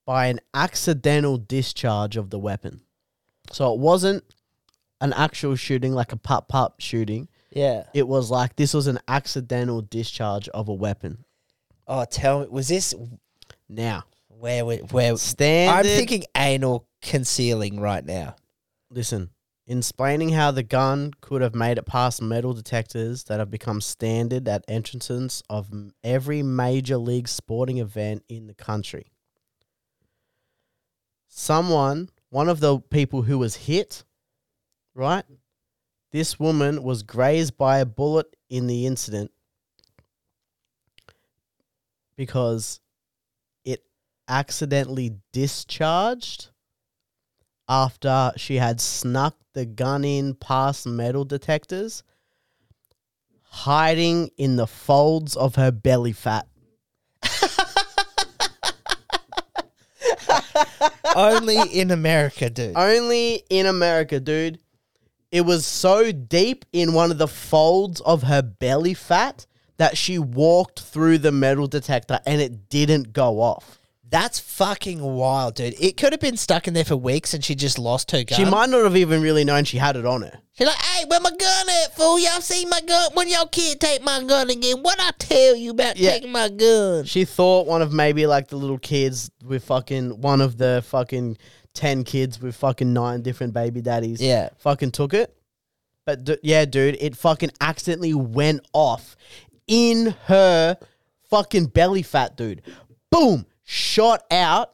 by 0.05 0.27
an 0.27 0.39
accidental 0.53 1.37
discharge 1.37 2.17
of 2.17 2.29
the 2.29 2.39
weapon. 2.39 2.81
So 3.51 3.73
it 3.73 3.79
wasn't 3.79 4.23
an 5.01 5.13
actual 5.13 5.55
shooting 5.55 5.93
like 5.93 6.11
a 6.11 6.17
pop 6.17 6.47
pop 6.47 6.79
shooting. 6.79 7.27
Yeah. 7.51 7.83
It 7.93 8.07
was 8.07 8.31
like 8.31 8.55
this 8.55 8.73
was 8.73 8.87
an 8.87 8.99
accidental 9.07 9.81
discharge 9.81 10.49
of 10.49 10.69
a 10.69 10.73
weapon. 10.73 11.25
Oh, 11.87 12.05
tell 12.05 12.41
me, 12.41 12.47
was 12.49 12.69
this 12.69 12.95
Now, 13.67 14.03
where 14.27 14.65
we, 14.65 14.77
where 14.77 15.15
standard. 15.17 15.89
I'm 15.89 15.97
thinking 15.97 16.23
anal 16.35 16.87
concealing 17.01 17.79
right 17.79 18.03
now. 18.03 18.35
Listen, 18.89 19.29
explaining 19.65 20.29
how 20.29 20.51
the 20.51 20.63
gun 20.63 21.11
could 21.21 21.41
have 21.41 21.55
made 21.55 21.77
it 21.77 21.85
past 21.85 22.21
metal 22.21 22.53
detectors 22.53 23.23
that 23.25 23.39
have 23.39 23.49
become 23.49 23.79
standard 23.79 24.47
at 24.47 24.65
entrances 24.67 25.41
of 25.49 25.69
every 26.03 26.43
major 26.43 26.97
league 26.97 27.27
sporting 27.27 27.77
event 27.77 28.23
in 28.27 28.47
the 28.47 28.53
country. 28.53 29.11
Someone, 31.27 32.09
one 32.29 32.49
of 32.49 32.59
the 32.59 32.79
people 32.79 33.23
who 33.23 33.37
was 33.37 33.55
hit, 33.55 34.03
right? 34.93 35.23
This 36.11 36.39
woman 36.39 36.83
was 36.83 37.01
grazed 37.01 37.57
by 37.57 37.79
a 37.79 37.85
bullet 37.85 38.27
in 38.49 38.67
the 38.67 38.85
incident 38.85 39.31
because 42.15 42.79
it 43.65 43.83
accidentally 44.27 45.15
discharged 45.31 46.49
after 47.67 48.31
she 48.37 48.55
had 48.55 48.81
snuck 48.81 49.35
the 49.53 49.65
gun 49.65 50.03
in 50.03 50.35
past 50.35 50.85
metal 50.85 51.25
detectors, 51.25 52.03
hiding 53.43 54.29
in 54.37 54.55
the 54.55 54.67
folds 54.67 55.35
of 55.35 55.55
her 55.55 55.71
belly 55.71 56.13
fat. 56.13 56.47
Only 61.15 61.59
in 61.71 61.91
America, 61.91 62.49
dude. 62.49 62.75
Only 62.75 63.43
in 63.49 63.65
America, 63.65 64.19
dude. 64.19 64.59
It 65.31 65.41
was 65.41 65.65
so 65.65 66.11
deep 66.11 66.65
in 66.73 66.93
one 66.93 67.11
of 67.11 67.17
the 67.17 67.27
folds 67.27 68.01
of 68.01 68.23
her 68.23 68.41
belly 68.41 68.93
fat 68.93 69.45
that 69.77 69.97
she 69.97 70.19
walked 70.19 70.79
through 70.79 71.19
the 71.19 71.31
metal 71.31 71.67
detector 71.67 72.19
and 72.25 72.41
it 72.41 72.69
didn't 72.69 73.13
go 73.13 73.41
off. 73.41 73.79
That's 74.13 74.39
fucking 74.39 75.01
wild, 75.01 75.55
dude. 75.55 75.73
It 75.81 75.97
could 75.97 76.13
have 76.13 76.19
been 76.19 76.37
stuck 76.37 76.67
in 76.67 76.75
there 76.75 76.85
for 76.85 76.95
weeks 76.95 77.33
and 77.33 77.43
she 77.43 77.55
just 77.55 77.79
lost 77.79 78.11
her 78.11 78.23
gun. 78.23 78.37
She 78.37 78.45
might 78.45 78.69
not 78.69 78.83
have 78.83 78.95
even 78.95 79.23
really 79.23 79.43
known 79.43 79.63
she 79.63 79.77
had 79.79 79.95
it 79.95 80.05
on 80.05 80.21
her. 80.21 80.37
She's 80.51 80.67
like, 80.67 80.75
hey, 80.77 81.05
where 81.07 81.19
my 81.19 81.31
gun 81.31 81.69
at, 81.83 81.95
fool? 81.95 82.19
Y'all 82.19 82.39
see 82.39 82.63
my 82.67 82.79
gun? 82.81 83.09
When 83.15 83.27
y'all 83.27 83.47
can't 83.47 83.79
take 83.79 84.03
my 84.03 84.23
gun 84.23 84.51
again, 84.51 84.83
what 84.83 84.99
I 84.99 85.09
tell 85.17 85.55
you 85.55 85.71
about 85.71 85.97
Yeah. 85.97 86.11
taking 86.11 86.31
my 86.31 86.47
gun? 86.49 87.05
She 87.05 87.25
thought 87.25 87.65
one 87.65 87.81
of 87.81 87.91
maybe 87.91 88.27
like 88.27 88.49
the 88.49 88.55
little 88.55 88.77
kids 88.77 89.31
with 89.43 89.63
fucking 89.63 90.21
one 90.21 90.41
of 90.41 90.59
the 90.59 90.83
fucking 90.85 91.39
10 91.73 92.03
kids 92.03 92.39
with 92.39 92.55
fucking 92.55 92.93
nine 92.93 93.23
different 93.23 93.55
baby 93.55 93.81
daddies. 93.81 94.21
Yeah. 94.21 94.49
Fucking 94.59 94.91
took 94.91 95.15
it. 95.15 95.35
But 96.05 96.23
d- 96.23 96.37
yeah, 96.43 96.65
dude, 96.65 96.97
it 96.99 97.17
fucking 97.17 97.49
accidentally 97.59 98.13
went 98.13 98.61
off 98.73 99.15
in 99.65 100.13
her 100.25 100.77
fucking 101.31 101.65
belly 101.65 102.03
fat, 102.03 102.37
dude. 102.37 102.61
Boom, 103.09 103.47
shot 103.63 104.23
out. 104.31 104.73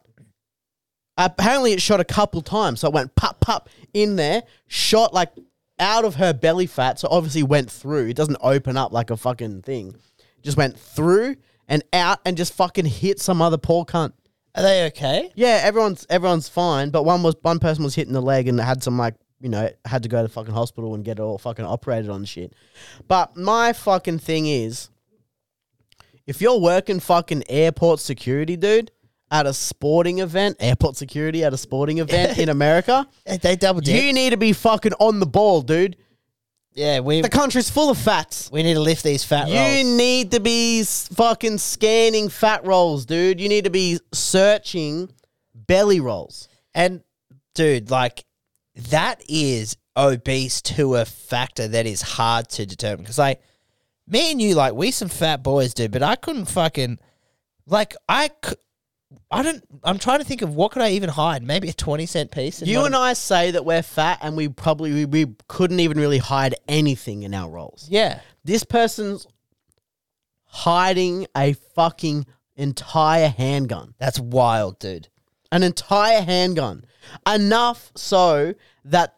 Apparently, 1.17 1.73
it 1.73 1.81
shot 1.81 1.99
a 1.99 2.05
couple 2.05 2.41
times, 2.41 2.79
so 2.79 2.87
it 2.87 2.93
went 2.93 3.15
pop 3.15 3.39
pop 3.39 3.69
in 3.93 4.15
there, 4.15 4.43
shot 4.67 5.13
like 5.13 5.31
out 5.79 6.05
of 6.05 6.15
her 6.15 6.33
belly 6.33 6.65
fat. 6.65 6.99
So 6.99 7.07
obviously 7.09 7.43
went 7.43 7.71
through. 7.71 8.07
It 8.07 8.15
doesn't 8.15 8.37
open 8.41 8.77
up 8.77 8.91
like 8.91 9.09
a 9.09 9.17
fucking 9.17 9.63
thing. 9.63 9.95
Just 10.41 10.57
went 10.57 10.77
through 10.77 11.35
and 11.67 11.83
out 11.93 12.19
and 12.25 12.37
just 12.37 12.53
fucking 12.53 12.85
hit 12.85 13.19
some 13.19 13.41
other 13.41 13.57
poor 13.57 13.85
cunt. 13.85 14.13
Are 14.55 14.63
they 14.63 14.87
okay? 14.87 15.31
Yeah, 15.35 15.61
everyone's 15.63 16.05
everyone's 16.09 16.49
fine, 16.49 16.89
but 16.89 17.03
one 17.03 17.23
was 17.23 17.35
one 17.41 17.59
person 17.59 17.83
was 17.83 17.95
hitting 17.95 18.13
the 18.13 18.21
leg 18.21 18.47
and 18.47 18.59
had 18.59 18.83
some 18.83 18.97
like 18.97 19.15
you 19.39 19.49
know 19.49 19.69
had 19.85 20.03
to 20.03 20.09
go 20.09 20.21
to 20.21 20.27
fucking 20.27 20.53
hospital 20.53 20.95
and 20.95 21.05
get 21.05 21.19
it 21.19 21.21
all 21.21 21.37
fucking 21.37 21.65
operated 21.65 22.09
on 22.09 22.25
shit. 22.25 22.53
But 23.07 23.37
my 23.37 23.73
fucking 23.73 24.19
thing 24.19 24.47
is, 24.47 24.89
if 26.29 26.41
you're 26.41 26.59
working 26.59 26.99
fucking 26.99 27.43
airport 27.49 27.99
security, 27.99 28.55
dude, 28.55 28.91
at 29.31 29.45
a 29.45 29.53
sporting 29.53 30.19
event, 30.19 30.57
airport 30.59 30.95
security 30.95 31.43
at 31.43 31.53
a 31.53 31.57
sporting 31.57 31.97
event 32.05 32.37
in 32.37 32.49
America, 32.49 33.07
They- 33.25 33.55
double 33.55 33.81
dip. 33.81 34.01
you 34.03 34.13
need 34.13 34.29
to 34.31 34.37
be 34.37 34.53
fucking 34.53 34.93
on 34.99 35.19
the 35.19 35.25
ball, 35.25 35.61
dude. 35.61 35.97
yeah, 36.73 36.99
we 36.99 37.21
The 37.21 37.29
country's 37.29 37.69
full 37.69 37.89
of 37.89 37.97
fats. 37.97 38.49
we 38.51 38.63
need 38.63 38.75
to 38.75 38.79
lift 38.79 39.03
these 39.03 39.23
fat 39.23 39.43
rolls. 39.43 39.53
You 39.53 39.59
rolls. 39.85 39.97
need 39.97 40.31
to 40.31 40.39
be 40.39 40.81
s- 40.81 41.09
fucking 41.13 41.57
scanning 41.57 42.29
fat 42.29 42.65
rolls, 42.65 43.05
dude. 43.05 43.39
You 43.41 43.49
need 43.49 43.65
to 43.65 43.69
be 43.71 43.99
searching 44.13 45.09
belly 45.53 45.99
rolls. 45.99 46.47
And 46.73 47.01
dude, 47.55 47.89
like 47.91 48.23
that 48.89 49.21
is 49.27 49.77
obese 49.97 50.61
to 50.61 50.95
a 50.95 51.05
factor 51.05 51.67
that 51.67 51.85
is 51.85 52.01
hard 52.01 52.49
to 52.49 52.65
determine. 52.65 53.01
Because 53.03 53.17
like 53.17 53.41
me 54.09 54.31
and 54.31 54.41
you, 54.41 54.55
like 54.55 54.73
we 54.73 54.91
some 54.91 55.09
fat 55.09 55.43
boys, 55.43 55.73
dude. 55.73 55.91
But 55.91 56.03
I 56.03 56.15
couldn't 56.15 56.45
fucking 56.45 56.99
like 57.65 57.95
I, 58.07 58.29
I 59.31 59.43
don't. 59.43 59.63
I'm 59.83 59.99
trying 59.99 60.19
to 60.19 60.25
think 60.25 60.41
of 60.41 60.55
what 60.55 60.71
could 60.71 60.81
I 60.81 60.91
even 60.91 61.09
hide. 61.09 61.43
Maybe 61.43 61.69
a 61.69 61.73
twenty 61.73 62.05
cent 62.05 62.31
piece. 62.31 62.61
You 62.61 62.85
and 62.85 62.95
I 62.95 63.13
say 63.13 63.51
that 63.51 63.65
we're 63.65 63.81
fat, 63.83 64.19
and 64.21 64.35
we 64.35 64.49
probably 64.49 64.93
we, 64.93 65.05
we 65.05 65.35
couldn't 65.47 65.79
even 65.79 65.97
really 65.97 66.17
hide 66.17 66.55
anything 66.67 67.23
in 67.23 67.33
our 67.33 67.49
rolls. 67.49 67.87
Yeah. 67.89 68.19
This 68.43 68.63
person's 68.63 69.27
hiding 70.45 71.27
a 71.37 71.53
fucking 71.75 72.25
entire 72.55 73.29
handgun, 73.29 73.93
That's 73.99 74.19
wild, 74.19 74.79
dude. 74.79 75.07
an 75.51 75.63
entire 75.63 76.21
handgun, 76.21 76.85
enough 77.31 77.91
so 77.95 78.55
that 78.85 79.15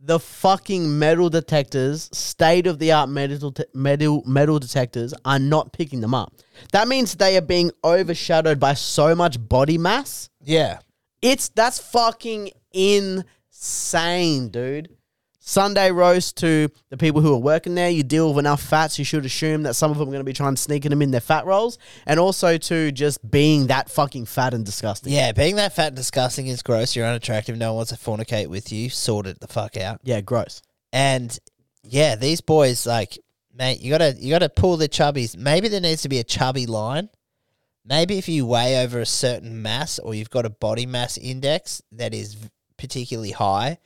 the 0.00 0.20
fucking 0.20 0.98
metal 0.98 1.28
detectors, 1.28 2.08
state 2.12 2.66
of 2.66 2.78
the 2.78 2.92
art 2.92 3.08
metal, 3.08 3.52
te- 3.52 3.64
metal 3.74 4.22
metal 4.26 4.58
detectors, 4.58 5.12
are 5.24 5.38
not 5.38 5.72
picking 5.72 6.00
them 6.00 6.14
up. 6.14 6.32
That 6.72 6.88
means 6.88 7.14
they 7.14 7.36
are 7.36 7.42
being 7.42 7.70
overshadowed 7.82 8.60
by 8.60 8.74
so 8.74 9.14
much 9.14 9.48
body 9.48 9.78
mass. 9.78 10.30
Yeah. 10.42 10.78
It's 11.20 11.48
that's 11.48 11.78
fucking 11.78 12.50
insane, 12.72 14.50
dude. 14.50 14.96
Sunday 15.48 15.90
roast 15.90 16.36
to 16.36 16.68
the 16.90 16.98
people 16.98 17.22
who 17.22 17.32
are 17.32 17.38
working 17.38 17.74
there. 17.74 17.88
You 17.88 18.02
deal 18.02 18.28
with 18.28 18.38
enough 18.38 18.62
fats, 18.62 18.98
you 18.98 19.04
should 19.06 19.24
assume 19.24 19.62
that 19.62 19.72
some 19.74 19.90
of 19.90 19.96
them 19.96 20.06
are 20.06 20.12
going 20.12 20.20
to 20.20 20.24
be 20.24 20.34
trying 20.34 20.54
to 20.54 20.60
sneak 20.60 20.82
them 20.82 21.00
in 21.00 21.10
their 21.10 21.22
fat 21.22 21.46
rolls, 21.46 21.78
and 22.04 22.20
also 22.20 22.58
to 22.58 22.92
just 22.92 23.28
being 23.30 23.68
that 23.68 23.88
fucking 23.88 24.26
fat 24.26 24.52
and 24.52 24.66
disgusting. 24.66 25.10
Yeah, 25.10 25.32
being 25.32 25.56
that 25.56 25.72
fat 25.72 25.86
and 25.88 25.96
disgusting 25.96 26.48
is 26.48 26.62
gross. 26.62 26.94
You're 26.94 27.06
unattractive. 27.06 27.56
No 27.56 27.68
one 27.68 27.76
wants 27.76 27.92
to 27.92 27.96
fornicate 27.96 28.48
with 28.48 28.70
you. 28.70 28.90
Sort 28.90 29.26
it 29.26 29.40
the 29.40 29.48
fuck 29.48 29.78
out. 29.78 30.00
Yeah, 30.02 30.20
gross. 30.20 30.60
And 30.92 31.36
yeah, 31.82 32.14
these 32.14 32.42
boys, 32.42 32.86
like, 32.86 33.18
mate, 33.54 33.80
you 33.80 33.90
gotta 33.90 34.16
you 34.18 34.28
gotta 34.28 34.50
pull 34.50 34.76
the 34.76 34.86
chubbies. 34.88 35.34
Maybe 35.34 35.68
there 35.68 35.80
needs 35.80 36.02
to 36.02 36.10
be 36.10 36.18
a 36.18 36.24
chubby 36.24 36.66
line. 36.66 37.08
Maybe 37.86 38.18
if 38.18 38.28
you 38.28 38.44
weigh 38.44 38.84
over 38.84 39.00
a 39.00 39.06
certain 39.06 39.62
mass 39.62 39.98
or 39.98 40.14
you've 40.14 40.28
got 40.28 40.44
a 40.44 40.50
body 40.50 40.84
mass 40.84 41.16
index 41.16 41.80
that 41.92 42.12
is 42.12 42.36
particularly 42.76 43.30
high, 43.30 43.78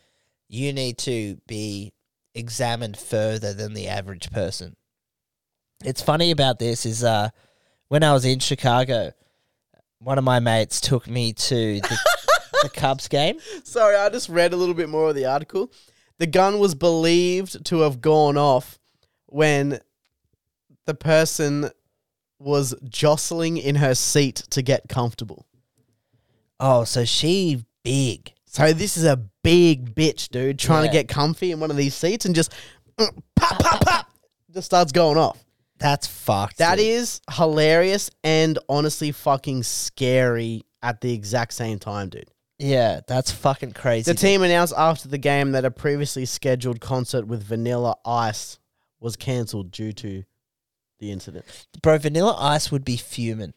you 0.53 0.73
need 0.73 0.99
to 0.99 1.39
be 1.47 1.93
examined 2.35 2.97
further 2.97 3.55
than 3.55 3.73
the 3.73 3.89
average 3.89 4.31
person. 4.31 4.77
It's 5.83 6.03
funny 6.03 6.31
about 6.31 6.59
this 6.59 6.85
is 6.87 7.03
uh 7.03 7.31
when 7.89 8.03
I 8.03 8.13
was 8.13 8.25
in 8.25 8.39
Chicago, 8.39 9.13
one 9.99 10.19
of 10.19 10.25
my 10.25 10.41
mates 10.41 10.81
took 10.81 11.09
me 11.09 11.33
to 11.33 11.81
the, 11.81 11.99
the 12.63 12.69
Cubs 12.69 13.09
game. 13.09 13.39
Sorry, 13.65 13.97
I 13.97 14.09
just 14.09 14.29
read 14.29 14.53
a 14.53 14.57
little 14.57 14.75
bit 14.75 14.89
more 14.89 15.09
of 15.09 15.15
the 15.15 15.27
article. 15.27 15.73
The 16.19 16.27
gun 16.27 16.59
was 16.59 16.75
believed 16.75 17.65
to 17.67 17.81
have 17.81 18.01
gone 18.01 18.37
off 18.37 18.79
when 19.27 19.81
the 20.87 20.95
person 20.95 21.71
was 22.39 22.75
jostling 22.89 23.57
in 23.57 23.77
her 23.77 23.95
seat 23.95 24.37
to 24.51 24.63
get 24.63 24.89
comfortable. 24.89 25.47
Oh, 26.61 26.85
so 26.85 27.05
she 27.05 27.65
big. 27.83 28.33
So 28.47 28.73
this 28.73 28.97
is 28.97 29.05
a 29.05 29.21
big 29.43 29.95
bitch, 29.95 30.29
dude, 30.29 30.59
trying 30.59 30.85
Yeah. 30.85 30.91
to 30.91 30.97
get 30.99 31.09
comfy 31.09 31.53
in 31.53 31.61
one 31.61 31.71
of 31.71 31.77
these 31.77 31.95
seats 31.95 32.25
and 32.25 32.35
just 32.35 32.53
uh, 32.99 33.07
pop, 33.37 33.59
pop, 33.59 33.81
pop, 33.85 34.11
just 34.53 34.67
starts 34.67 34.93
going 34.93 35.19
off. 35.19 35.43
That's 35.79 36.07
fucked. 36.07 36.59
That 36.59 36.77
dude. 36.77 36.87
is 36.87 37.21
hilarious 37.33 38.11
and 38.23 38.59
honestly 38.69 39.11
fucking 39.13 39.65
scary 39.65 40.63
at 40.83 41.01
the 41.01 41.13
exact 41.13 41.55
same 41.55 41.79
time, 41.79 42.09
dude. 42.09 42.29
yeah, 42.59 43.01
that's 43.09 43.31
fucking 43.33 43.73
crazy. 43.73 44.05
The 44.05 44.15
dude. 44.15 44.21
team 44.21 44.43
announced 44.43 44.75
after 44.77 45.09
the 45.09 45.19
game 45.19 45.53
that 45.53 45.65
a 45.65 45.71
previously 45.71 46.25
scheduled 46.25 46.81
concert 46.81 47.27
with 47.27 47.43
Vanilla 47.43 47.97
Ice 48.05 48.59
was 49.01 49.17
cancelled 49.17 49.71
due 49.73 49.93
to 49.93 50.23
the 51.01 51.11
incident. 51.11 51.45
bro, 51.83 51.99
Vanilla 51.99 52.37
Ice 52.39 52.71
would 52.71 52.85
be 52.85 52.97
fuming. 52.97 53.55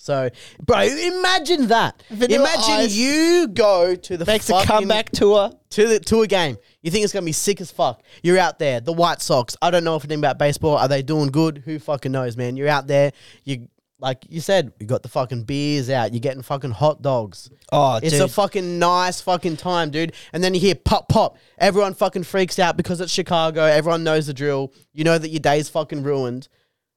So, 0.00 0.30
bro, 0.64 0.82
imagine 0.82 1.66
that. 1.68 2.02
Vanilla 2.08 2.40
imagine 2.44 2.74
Ice 2.86 2.94
you 2.94 3.48
go 3.48 3.94
to 3.96 4.16
the 4.16 4.24
Makes 4.24 4.48
a 4.48 4.52
fucking- 4.52 4.66
comeback 4.66 5.10
tour. 5.10 5.50
to 5.70 5.86
the 5.88 6.00
to 6.00 6.22
a 6.22 6.26
game. 6.26 6.56
You 6.82 6.90
think 6.92 7.02
it's 7.04 7.12
gonna 7.12 7.26
be 7.26 7.32
sick 7.32 7.60
as 7.60 7.70
fuck. 7.72 8.02
You're 8.22 8.38
out 8.38 8.58
there. 8.60 8.80
The 8.80 8.92
White 8.92 9.20
Sox. 9.20 9.56
I 9.60 9.70
don't 9.70 9.82
know 9.84 9.96
if 9.96 10.04
anything 10.04 10.20
about 10.20 10.38
baseball. 10.38 10.76
Are 10.76 10.88
they 10.88 11.02
doing 11.02 11.28
good? 11.28 11.62
Who 11.66 11.78
fucking 11.80 12.12
knows, 12.12 12.36
man? 12.36 12.56
You're 12.56 12.68
out 12.68 12.86
there. 12.86 13.12
You 13.44 13.68
like 14.00 14.24
you 14.28 14.40
said. 14.40 14.72
You 14.78 14.86
got 14.86 15.02
the 15.02 15.08
fucking 15.08 15.42
beers 15.42 15.90
out. 15.90 16.12
You're 16.12 16.20
getting 16.20 16.42
fucking 16.42 16.70
hot 16.70 17.02
dogs. 17.02 17.50
Oh, 17.72 17.96
It's 17.96 18.12
dude. 18.12 18.22
a 18.22 18.28
fucking 18.28 18.78
nice 18.78 19.20
fucking 19.20 19.56
time, 19.56 19.90
dude. 19.90 20.12
And 20.32 20.42
then 20.44 20.54
you 20.54 20.60
hear 20.60 20.76
pop 20.76 21.08
pop. 21.08 21.36
Everyone 21.58 21.92
fucking 21.94 22.22
freaks 22.22 22.60
out 22.60 22.76
because 22.76 23.00
it's 23.00 23.12
Chicago. 23.12 23.64
Everyone 23.64 24.04
knows 24.04 24.28
the 24.28 24.32
drill. 24.32 24.72
You 24.94 25.02
know 25.02 25.18
that 25.18 25.30
your 25.30 25.40
day's 25.40 25.68
fucking 25.68 26.04
ruined, 26.04 26.46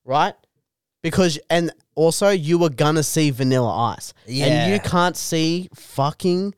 right? 0.05 0.35
Because 1.01 1.39
and 1.49 1.71
also 2.01 2.29
you 2.29 2.57
were 2.57 2.69
gonna 2.69 3.03
see 3.03 3.29
Vanilla 3.31 3.71
Ice, 3.95 4.13
Yeah. 4.27 4.45
and 4.45 4.73
you 4.73 4.79
can't 4.89 5.15
see 5.15 5.69
fucking 5.75 6.53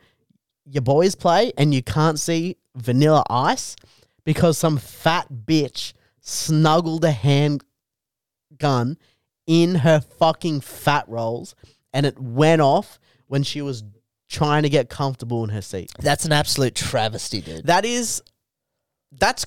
your 0.65 0.81
boys 0.81 1.15
play, 1.15 1.51
and 1.57 1.73
you 1.73 1.83
can't 1.83 2.19
see 2.19 2.57
Vanilla 2.75 3.23
Ice 3.29 3.75
because 4.23 4.57
some 4.57 4.77
fat 4.77 5.27
bitch 5.45 5.93
snuggled 6.21 7.03
a 7.03 7.11
handgun 7.11 8.97
in 9.45 9.75
her 9.75 9.99
fucking 9.99 10.61
fat 10.61 11.07
rolls, 11.09 11.53
and 11.93 12.05
it 12.05 12.17
went 12.19 12.61
off 12.61 12.97
when 13.27 13.43
she 13.43 13.61
was 13.61 13.83
trying 14.29 14.63
to 14.63 14.69
get 14.69 14.89
comfortable 14.89 15.43
in 15.43 15.49
her 15.49 15.61
seat. 15.61 15.91
that's 15.99 16.25
an 16.25 16.31
absolute 16.31 16.73
travesty, 16.73 17.41
dude. 17.41 17.65
That 17.67 17.85
is, 17.85 18.21
that's 19.11 19.45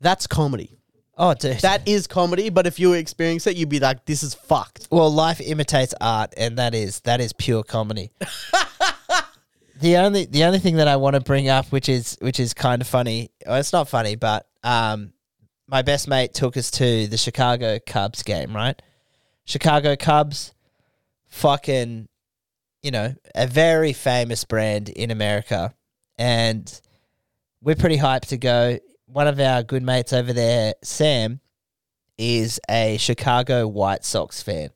that's 0.00 0.26
comedy. 0.26 0.78
Oh, 1.16 1.34
dude. 1.34 1.60
That 1.60 1.86
is 1.86 2.06
comedy. 2.06 2.50
But 2.50 2.66
if 2.66 2.78
you 2.78 2.92
experience 2.92 3.46
it, 3.46 3.56
you'd 3.56 3.68
be 3.68 3.80
like, 3.80 4.04
"This 4.04 4.22
is 4.22 4.34
fucked." 4.34 4.88
well, 4.90 5.12
life 5.12 5.40
imitates 5.40 5.94
art, 6.00 6.34
and 6.36 6.58
that 6.58 6.74
is 6.74 7.00
that 7.00 7.20
is 7.20 7.32
pure 7.32 7.62
comedy. 7.62 8.10
the 9.80 9.96
only 9.96 10.26
the 10.26 10.44
only 10.44 10.58
thing 10.58 10.76
that 10.76 10.88
I 10.88 10.96
want 10.96 11.14
to 11.14 11.20
bring 11.20 11.48
up, 11.48 11.66
which 11.66 11.88
is 11.88 12.16
which 12.20 12.40
is 12.40 12.54
kind 12.54 12.80
of 12.80 12.88
funny. 12.88 13.30
Well, 13.46 13.56
it's 13.56 13.72
not 13.72 13.88
funny, 13.88 14.16
but 14.16 14.46
um, 14.62 15.12
my 15.66 15.82
best 15.82 16.08
mate 16.08 16.34
took 16.34 16.56
us 16.56 16.70
to 16.72 17.06
the 17.06 17.16
Chicago 17.16 17.78
Cubs 17.86 18.22
game. 18.22 18.54
Right, 18.54 18.80
Chicago 19.44 19.96
Cubs, 19.96 20.54
fucking 21.28 22.08
you 22.84 22.90
know, 22.90 23.14
a 23.34 23.46
very 23.46 23.94
famous 23.94 24.44
brand 24.44 24.90
in 24.90 25.10
America, 25.10 25.74
and 26.18 26.80
we're 27.62 27.74
pretty 27.74 27.96
hyped 27.96 28.26
to 28.28 28.36
go. 28.36 28.78
One 29.14 29.28
of 29.28 29.38
our 29.38 29.62
good 29.62 29.84
mates 29.84 30.12
over 30.12 30.32
there, 30.32 30.74
Sam, 30.82 31.38
is 32.18 32.58
a 32.68 32.96
Chicago 32.96 33.68
White 33.68 34.04
Sox 34.04 34.42
fan. 34.42 34.70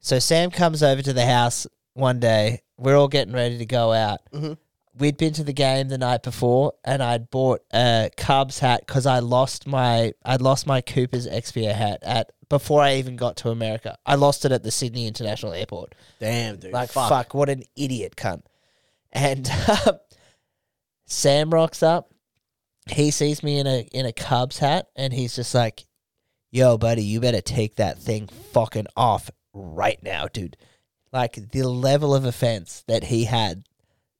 So 0.00 0.18
Sam 0.18 0.50
comes 0.50 0.82
over 0.82 1.00
to 1.02 1.12
the 1.12 1.24
house 1.24 1.64
one 1.92 2.18
day. 2.18 2.62
We're 2.76 2.96
all 2.96 3.06
getting 3.06 3.32
ready 3.32 3.58
to 3.58 3.64
go 3.64 3.92
out. 3.92 4.18
Mhm. 4.32 4.58
We'd 4.98 5.16
been 5.16 5.34
to 5.34 5.44
the 5.44 5.52
game 5.52 5.86
the 5.86 5.98
night 5.98 6.24
before, 6.24 6.72
and 6.84 7.00
I'd 7.00 7.30
bought 7.30 7.60
a 7.72 8.10
Cubs 8.16 8.58
hat 8.58 8.82
because 8.88 9.06
I 9.06 9.20
lost 9.20 9.68
my 9.68 10.14
I'd 10.24 10.42
lost 10.42 10.66
my 10.66 10.80
Cooper's 10.80 11.28
XPA 11.28 11.74
hat 11.74 12.00
at 12.02 12.32
before 12.48 12.82
I 12.82 12.96
even 12.96 13.14
got 13.14 13.36
to 13.36 13.50
America. 13.50 13.96
I 14.04 14.16
lost 14.16 14.44
it 14.44 14.50
at 14.50 14.64
the 14.64 14.72
Sydney 14.72 15.06
International 15.06 15.52
Airport. 15.52 15.94
Damn, 16.18 16.56
dude. 16.56 16.72
Like 16.72 16.90
fuck. 16.90 17.34
what 17.34 17.48
an 17.48 17.62
idiot 17.76 18.16
cunt. 18.16 18.42
And 19.12 19.48
um, 19.86 20.00
Sam 21.06 21.50
rocks 21.50 21.84
up. 21.84 22.10
He 22.86 23.10
sees 23.10 23.42
me 23.42 23.58
in 23.58 23.66
a 23.66 23.88
in 23.92 24.06
a 24.06 24.12
Cubs 24.12 24.58
hat, 24.58 24.88
and 24.94 25.12
he's 25.12 25.36
just 25.36 25.54
like, 25.54 25.86
"Yo, 26.50 26.76
buddy, 26.76 27.02
you 27.02 27.20
better 27.20 27.40
take 27.40 27.76
that 27.76 27.98
thing 27.98 28.28
fucking 28.52 28.86
off 28.96 29.30
right 29.52 30.02
now, 30.02 30.26
dude." 30.26 30.56
Like 31.12 31.50
the 31.52 31.62
level 31.62 32.14
of 32.14 32.24
offense 32.24 32.84
that 32.88 33.04
he 33.04 33.24
had 33.24 33.64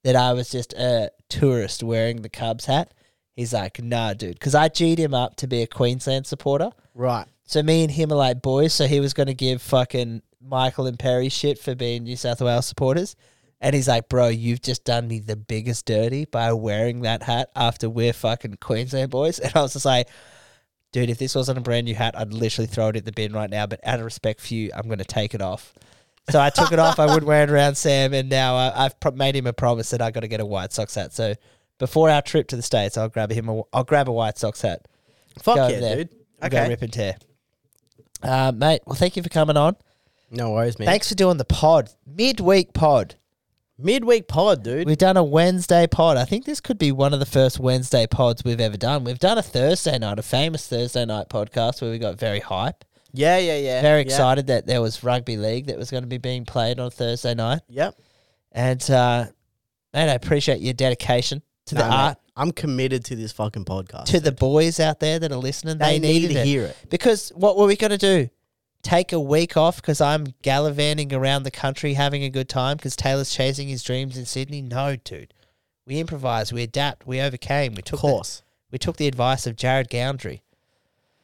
that 0.04 0.16
I 0.16 0.32
was 0.32 0.50
just 0.50 0.72
a 0.74 1.10
tourist 1.28 1.82
wearing 1.82 2.22
the 2.22 2.28
Cubs 2.28 2.66
hat. 2.66 2.94
He's 3.34 3.52
like, 3.52 3.82
"Nah, 3.82 4.14
dude," 4.14 4.34
because 4.34 4.54
I 4.54 4.68
G'd 4.68 4.98
him 4.98 5.14
up 5.14 5.36
to 5.36 5.46
be 5.46 5.62
a 5.62 5.66
Queensland 5.66 6.26
supporter. 6.26 6.70
Right. 6.94 7.26
So 7.46 7.62
me 7.62 7.82
and 7.82 7.90
him 7.90 8.12
are 8.12 8.16
like 8.16 8.42
boys. 8.42 8.72
So 8.72 8.86
he 8.86 9.00
was 9.00 9.12
going 9.12 9.26
to 9.26 9.34
give 9.34 9.60
fucking 9.60 10.22
Michael 10.40 10.86
and 10.86 10.98
Perry 10.98 11.28
shit 11.28 11.58
for 11.58 11.74
being 11.74 12.04
New 12.04 12.16
South 12.16 12.40
Wales 12.40 12.66
supporters. 12.66 13.16
And 13.64 13.74
he's 13.74 13.88
like, 13.88 14.10
bro, 14.10 14.28
you've 14.28 14.60
just 14.60 14.84
done 14.84 15.08
me 15.08 15.20
the 15.20 15.36
biggest 15.36 15.86
dirty 15.86 16.26
by 16.26 16.52
wearing 16.52 17.00
that 17.00 17.22
hat 17.22 17.50
after 17.56 17.88
we're 17.88 18.12
fucking 18.12 18.58
Queensland 18.60 19.10
boys. 19.10 19.38
And 19.42 19.52
I 19.56 19.62
was 19.62 19.72
just 19.72 19.86
like, 19.86 20.06
dude, 20.92 21.08
if 21.08 21.16
this 21.18 21.34
wasn't 21.34 21.56
a 21.56 21.62
brand 21.62 21.86
new 21.86 21.94
hat, 21.94 22.14
I'd 22.16 22.34
literally 22.34 22.66
throw 22.66 22.88
it 22.88 22.96
in 22.96 23.04
the 23.04 23.12
bin 23.12 23.32
right 23.32 23.48
now. 23.48 23.66
But 23.66 23.80
out 23.82 23.98
of 24.00 24.04
respect 24.04 24.42
for 24.42 24.52
you, 24.52 24.70
I'm 24.76 24.84
going 24.86 24.98
to 24.98 25.04
take 25.06 25.34
it 25.34 25.40
off. 25.40 25.72
So 26.28 26.38
I 26.40 26.50
took 26.50 26.72
it 26.72 26.78
off. 26.78 26.98
I 26.98 27.06
wouldn't 27.06 27.24
wear 27.26 27.42
it 27.44 27.50
around 27.50 27.76
Sam. 27.76 28.12
And 28.12 28.28
now 28.28 28.54
I, 28.54 28.84
I've 28.84 29.00
pro- 29.00 29.12
made 29.12 29.34
him 29.34 29.46
a 29.46 29.54
promise 29.54 29.88
that 29.90 30.02
I 30.02 30.10
got 30.10 30.20
to 30.20 30.28
get 30.28 30.40
a 30.40 30.46
White 30.46 30.72
Sox 30.74 30.94
hat. 30.94 31.14
So 31.14 31.34
before 31.78 32.10
our 32.10 32.20
trip 32.20 32.48
to 32.48 32.56
the 32.56 32.62
States, 32.62 32.98
I'll 32.98 33.08
grab 33.08 33.32
him 33.32 33.48
a, 33.48 33.62
I'll 33.72 33.84
grab 33.84 34.08
a 34.10 34.12
White 34.12 34.36
Sox 34.36 34.60
hat. 34.60 34.86
Fuck 35.42 35.56
Go 35.56 35.68
yeah, 35.68 35.80
there. 35.80 35.96
dude. 35.96 36.10
We'll 36.42 36.50
Go 36.50 36.58
Okay. 36.58 36.68
rip 36.68 36.82
and 36.82 36.92
tear. 36.92 37.16
Uh, 38.22 38.52
mate, 38.54 38.82
well, 38.86 38.94
thank 38.94 39.16
you 39.16 39.22
for 39.22 39.30
coming 39.30 39.56
on. 39.56 39.74
No 40.30 40.50
worries, 40.52 40.78
man. 40.78 40.84
Thanks 40.86 41.08
for 41.08 41.14
doing 41.14 41.38
the 41.38 41.44
pod, 41.46 41.88
midweek 42.06 42.74
pod. 42.74 43.14
Midweek 43.78 44.28
pod, 44.28 44.62
dude. 44.62 44.86
We've 44.86 44.96
done 44.96 45.16
a 45.16 45.24
Wednesday 45.24 45.88
pod. 45.88 46.16
I 46.16 46.24
think 46.24 46.44
this 46.44 46.60
could 46.60 46.78
be 46.78 46.92
one 46.92 47.12
of 47.12 47.18
the 47.18 47.26
first 47.26 47.58
Wednesday 47.58 48.06
pods 48.06 48.44
we've 48.44 48.60
ever 48.60 48.76
done. 48.76 49.02
We've 49.02 49.18
done 49.18 49.36
a 49.36 49.42
Thursday 49.42 49.98
night, 49.98 50.18
a 50.20 50.22
famous 50.22 50.68
Thursday 50.68 51.04
night 51.04 51.28
podcast 51.28 51.82
where 51.82 51.90
we 51.90 51.98
got 51.98 52.16
very 52.16 52.38
hype, 52.38 52.84
yeah, 53.12 53.36
yeah, 53.38 53.56
yeah. 53.56 53.82
very 53.82 54.00
yeah. 54.00 54.06
excited 54.06 54.46
that 54.46 54.66
there 54.66 54.80
was 54.80 55.02
rugby 55.02 55.36
league 55.36 55.66
that 55.66 55.76
was 55.76 55.90
going 55.90 56.04
to 56.04 56.08
be 56.08 56.18
being 56.18 56.44
played 56.44 56.78
on 56.78 56.92
Thursday 56.92 57.34
night. 57.34 57.62
Yep. 57.68 57.96
And, 58.52 58.90
uh, 58.90 59.26
mate, 59.92 60.10
I 60.10 60.14
appreciate 60.14 60.60
your 60.60 60.74
dedication 60.74 61.42
to 61.66 61.74
the 61.74 61.80
Nah, 61.80 61.88
mate, 61.90 61.96
art, 61.96 62.18
I'm 62.36 62.52
committed 62.52 63.04
to 63.06 63.16
this 63.16 63.32
fucking 63.32 63.64
podcast. 63.64 64.04
to 64.06 64.20
the 64.20 64.30
boys 64.30 64.78
out 64.78 65.00
there 65.00 65.18
that 65.18 65.32
are 65.32 65.36
listening. 65.36 65.78
they, 65.78 65.98
They, 65.98 65.98
need 65.98 66.22
needed 66.22 66.34
to 66.34 66.40
it. 66.40 66.46
hear 66.46 66.64
it. 66.66 66.76
Because 66.90 67.30
what 67.34 67.56
were 67.56 67.66
we 67.66 67.74
going 67.74 67.90
to 67.90 67.98
do? 67.98 68.28
Take 68.84 69.12
a 69.12 69.18
week 69.18 69.56
off 69.56 69.76
because 69.76 70.00
I'm 70.00 70.34
gallivanting 70.42 71.12
around 71.12 71.42
the 71.42 71.50
country 71.50 71.94
having 71.94 72.22
a 72.22 72.28
good 72.30 72.48
time 72.48 72.76
because 72.76 72.94
Taylor's 72.94 73.30
chasing 73.34 73.66
his 73.66 73.82
dreams 73.82 74.16
in 74.16 74.26
Sydney? 74.26 74.60
No, 74.62 74.94
dude. 74.96 75.32
We 75.86 75.98
improvised, 75.98 76.52
we 76.52 76.62
adapt, 76.62 77.06
we 77.06 77.20
overcame. 77.20 77.72
We 77.74 77.78
Of 77.80 77.84
took 77.86 78.00
course. 78.00 78.36
The, 78.38 78.44
we 78.72 78.78
took 78.78 78.96
the 78.98 79.08
advice 79.08 79.46
of 79.46 79.56
Jared 79.56 79.88
Goundry, 79.90 80.42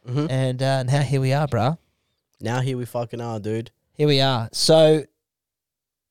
Mhm. 0.08 0.30
and 0.30 0.62
uh, 0.62 0.82
now 0.84 1.02
here 1.02 1.20
we 1.20 1.32
are, 1.32 1.46
bruh. 1.46 1.78
Now 2.40 2.60
here 2.60 2.76
we 2.78 2.86
fucking 2.86 3.20
are, 3.20 3.38
dude. 3.38 3.70
Here 3.92 4.08
we 4.08 4.20
are. 4.20 4.48
So, 4.52 5.04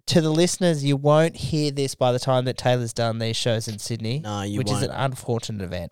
to 0.05 0.21
the 0.21 0.29
listeners, 0.29 0.83
you 0.83 0.95
won't 0.97 1.35
hear 1.35 1.71
this 1.71 1.95
by 1.95 2.11
the 2.11 2.19
time 2.19 2.45
that 2.45 2.57
Taylor's 2.57 2.93
done 2.93 3.17
these 3.19 3.35
shows 3.35 3.67
in 3.67 3.79
Sydney, 3.79 4.23
you 4.47 4.57
which 4.59 4.67
won't. 4.69 4.83
is 4.83 4.89
an 4.89 4.95
unfortunate 4.95 5.63
event. 5.63 5.91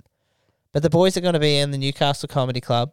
But 0.72 0.84
the 0.84 0.90
boys 0.92 1.18
are 1.18 1.22
going 1.22 1.34
to 1.34 1.40
be 1.40 1.58
in 1.58 1.72
the 1.72 1.78
Newcastle 1.80 2.28
Comedy 2.28 2.62
Club. 2.62 2.92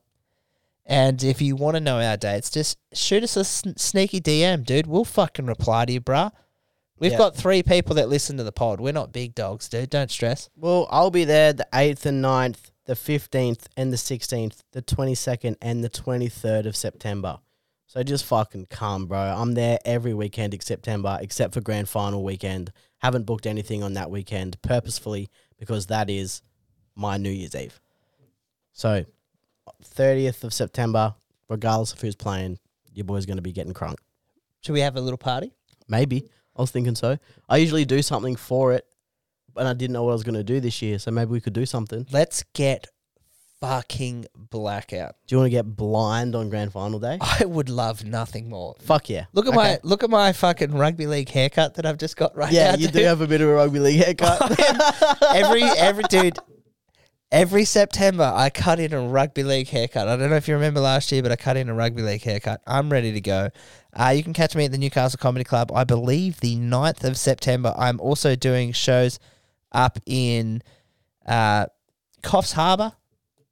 And 0.86 1.22
if 1.22 1.40
you 1.40 1.56
want 1.56 1.76
to 1.76 1.80
know 1.80 1.98
our 2.00 2.16
dates, 2.16 2.50
just 2.50 2.78
shoot 2.92 3.22
us 3.22 3.36
a 3.36 3.44
sn- 3.44 3.76
sneaky 3.76 4.20
DM, 4.20 4.64
dude. 4.64 4.86
We'll 4.86 5.04
fucking 5.04 5.46
reply 5.46 5.86
to 5.86 5.92
you, 5.92 6.00
bruh. 6.00 6.30
We've 6.98 7.12
Yeah. 7.12 7.18
got 7.18 7.36
three 7.36 7.62
people 7.62 7.94
that 7.96 8.08
listen 8.08 8.36
to 8.36 8.44
the 8.44 8.52
pod. 8.52 8.80
We're 8.80 8.92
not 8.92 9.12
big 9.12 9.34
dogs, 9.34 9.68
dude. 9.68 9.90
Don't 9.90 10.10
stress. 10.10 10.48
Well, 10.56 10.86
I'll 10.90 11.10
be 11.10 11.24
there 11.24 11.52
the 11.52 11.66
8th 11.72 12.06
and 12.06 12.22
9th, 12.22 12.70
the 12.84 12.94
15th 12.94 13.66
and 13.76 13.92
the 13.92 13.96
16th, 13.96 14.62
the 14.72 14.82
22nd 14.82 15.56
and 15.62 15.82
the 15.82 15.88
23rd 15.90 16.66
of 16.66 16.76
September. 16.76 17.40
So 17.86 18.02
just 18.02 18.24
fucking 18.24 18.66
come, 18.66 19.06
bro. 19.06 19.18
I'm 19.18 19.54
there 19.54 19.78
every 19.84 20.14
weekend 20.14 20.52
except 20.52 20.84
September, 20.84 21.18
except 21.20 21.54
for 21.54 21.60
grand 21.60 21.88
final 21.88 22.22
weekend. 22.22 22.72
Haven't 22.98 23.24
booked 23.24 23.46
anything 23.46 23.82
on 23.82 23.94
that 23.94 24.10
weekend 24.10 24.60
purposefully 24.62 25.30
because 25.58 25.86
that 25.86 26.10
is 26.10 26.42
my 26.94 27.16
New 27.16 27.30
Year's 27.30 27.54
Eve. 27.54 27.80
So 28.72 29.04
30th 29.82 30.44
of 30.44 30.52
September, 30.54 31.14
regardless 31.48 31.92
of 31.92 32.00
who's 32.00 32.14
playing, 32.16 32.58
your 32.92 33.04
boy's 33.04 33.26
going 33.26 33.36
to 33.38 33.42
be 33.42 33.52
getting 33.52 33.74
crunk. 33.74 33.96
Should 34.60 34.72
we 34.72 34.80
have 34.80 34.96
a 34.96 35.00
little 35.00 35.18
party? 35.18 35.52
Maybe. 35.88 36.28
I 36.56 36.60
was 36.60 36.70
thinking 36.70 36.94
so. 36.94 37.18
I 37.48 37.56
usually 37.58 37.84
do 37.84 38.00
something 38.02 38.36
for 38.36 38.72
it, 38.72 38.86
but 39.52 39.66
I 39.66 39.72
didn't 39.74 39.92
know 39.92 40.04
what 40.04 40.10
I 40.10 40.14
was 40.14 40.22
going 40.22 40.36
to 40.36 40.44
do 40.44 40.60
this 40.60 40.80
year. 40.82 40.98
So 40.98 41.10
maybe 41.10 41.30
we 41.30 41.40
could 41.40 41.52
do 41.52 41.66
something. 41.66 42.06
Let's 42.12 42.44
get 42.54 42.86
fucking 43.60 44.26
blackout. 44.36 45.16
Do 45.26 45.34
you 45.34 45.38
want 45.38 45.46
to 45.46 45.50
get 45.50 45.64
blind 45.76 46.34
on 46.36 46.50
grand 46.50 46.72
final 46.72 46.98
day? 46.98 47.18
I 47.40 47.44
would 47.44 47.68
love 47.68 48.04
nothing 48.04 48.48
more. 48.48 48.74
Fuck 48.80 49.08
yeah. 49.10 49.24
Look 49.32 49.46
at 49.46 49.50
Okay. 49.50 49.56
my 49.56 49.78
look 49.82 50.02
at 50.04 50.10
my 50.10 50.32
fucking 50.32 50.72
rugby 50.72 51.06
league 51.06 51.28
haircut 51.30 51.74
that 51.74 51.86
I've 51.86 51.98
just 51.98 52.16
got 52.16 52.36
right 52.36 52.52
Yeah, 52.52 52.72
now. 52.72 52.76
you 52.78 52.86
do 52.88 52.92
dude. 53.00 53.06
have 53.06 53.20
a 53.20 53.26
bit 53.26 53.40
of 53.40 53.48
a 53.48 53.54
rugby 53.54 53.78
league 53.80 54.00
haircut. 54.02 54.40
every 55.34 55.62
every 55.62 56.04
dude 56.04 56.38
every 57.34 57.64
September 57.64 58.32
I 58.32 58.48
cut 58.48 58.78
in 58.78 58.92
a 58.92 59.00
rugby 59.00 59.42
league 59.42 59.66
haircut. 59.68 60.06
I 60.06 60.16
don't 60.16 60.30
know 60.30 60.36
if 60.36 60.46
you 60.46 60.54
remember 60.54 60.78
last 60.78 61.10
year, 61.10 61.20
but 61.20 61.32
I 61.32 61.36
cut 61.36 61.56
in 61.56 61.68
a 61.68 61.74
rugby 61.74 62.00
league 62.00 62.22
haircut. 62.22 62.62
I'm 62.64 62.90
ready 62.90 63.10
to 63.10 63.20
go. 63.20 63.50
Uh, 63.92 64.10
you 64.10 64.22
can 64.22 64.32
catch 64.32 64.54
me 64.54 64.66
at 64.66 64.70
the 64.70 64.78
Newcastle 64.78 65.18
Comedy 65.20 65.42
Club. 65.44 65.72
I 65.74 65.82
believe 65.82 66.38
the 66.38 66.56
9th 66.56 67.02
of 67.02 67.16
September. 67.18 67.74
I'm 67.76 67.98
also 67.98 68.36
doing 68.36 68.70
shows 68.70 69.18
up 69.72 69.98
in 70.06 70.62
uh, 71.26 71.66
Coffs 72.22 72.52
Harbour 72.52 72.92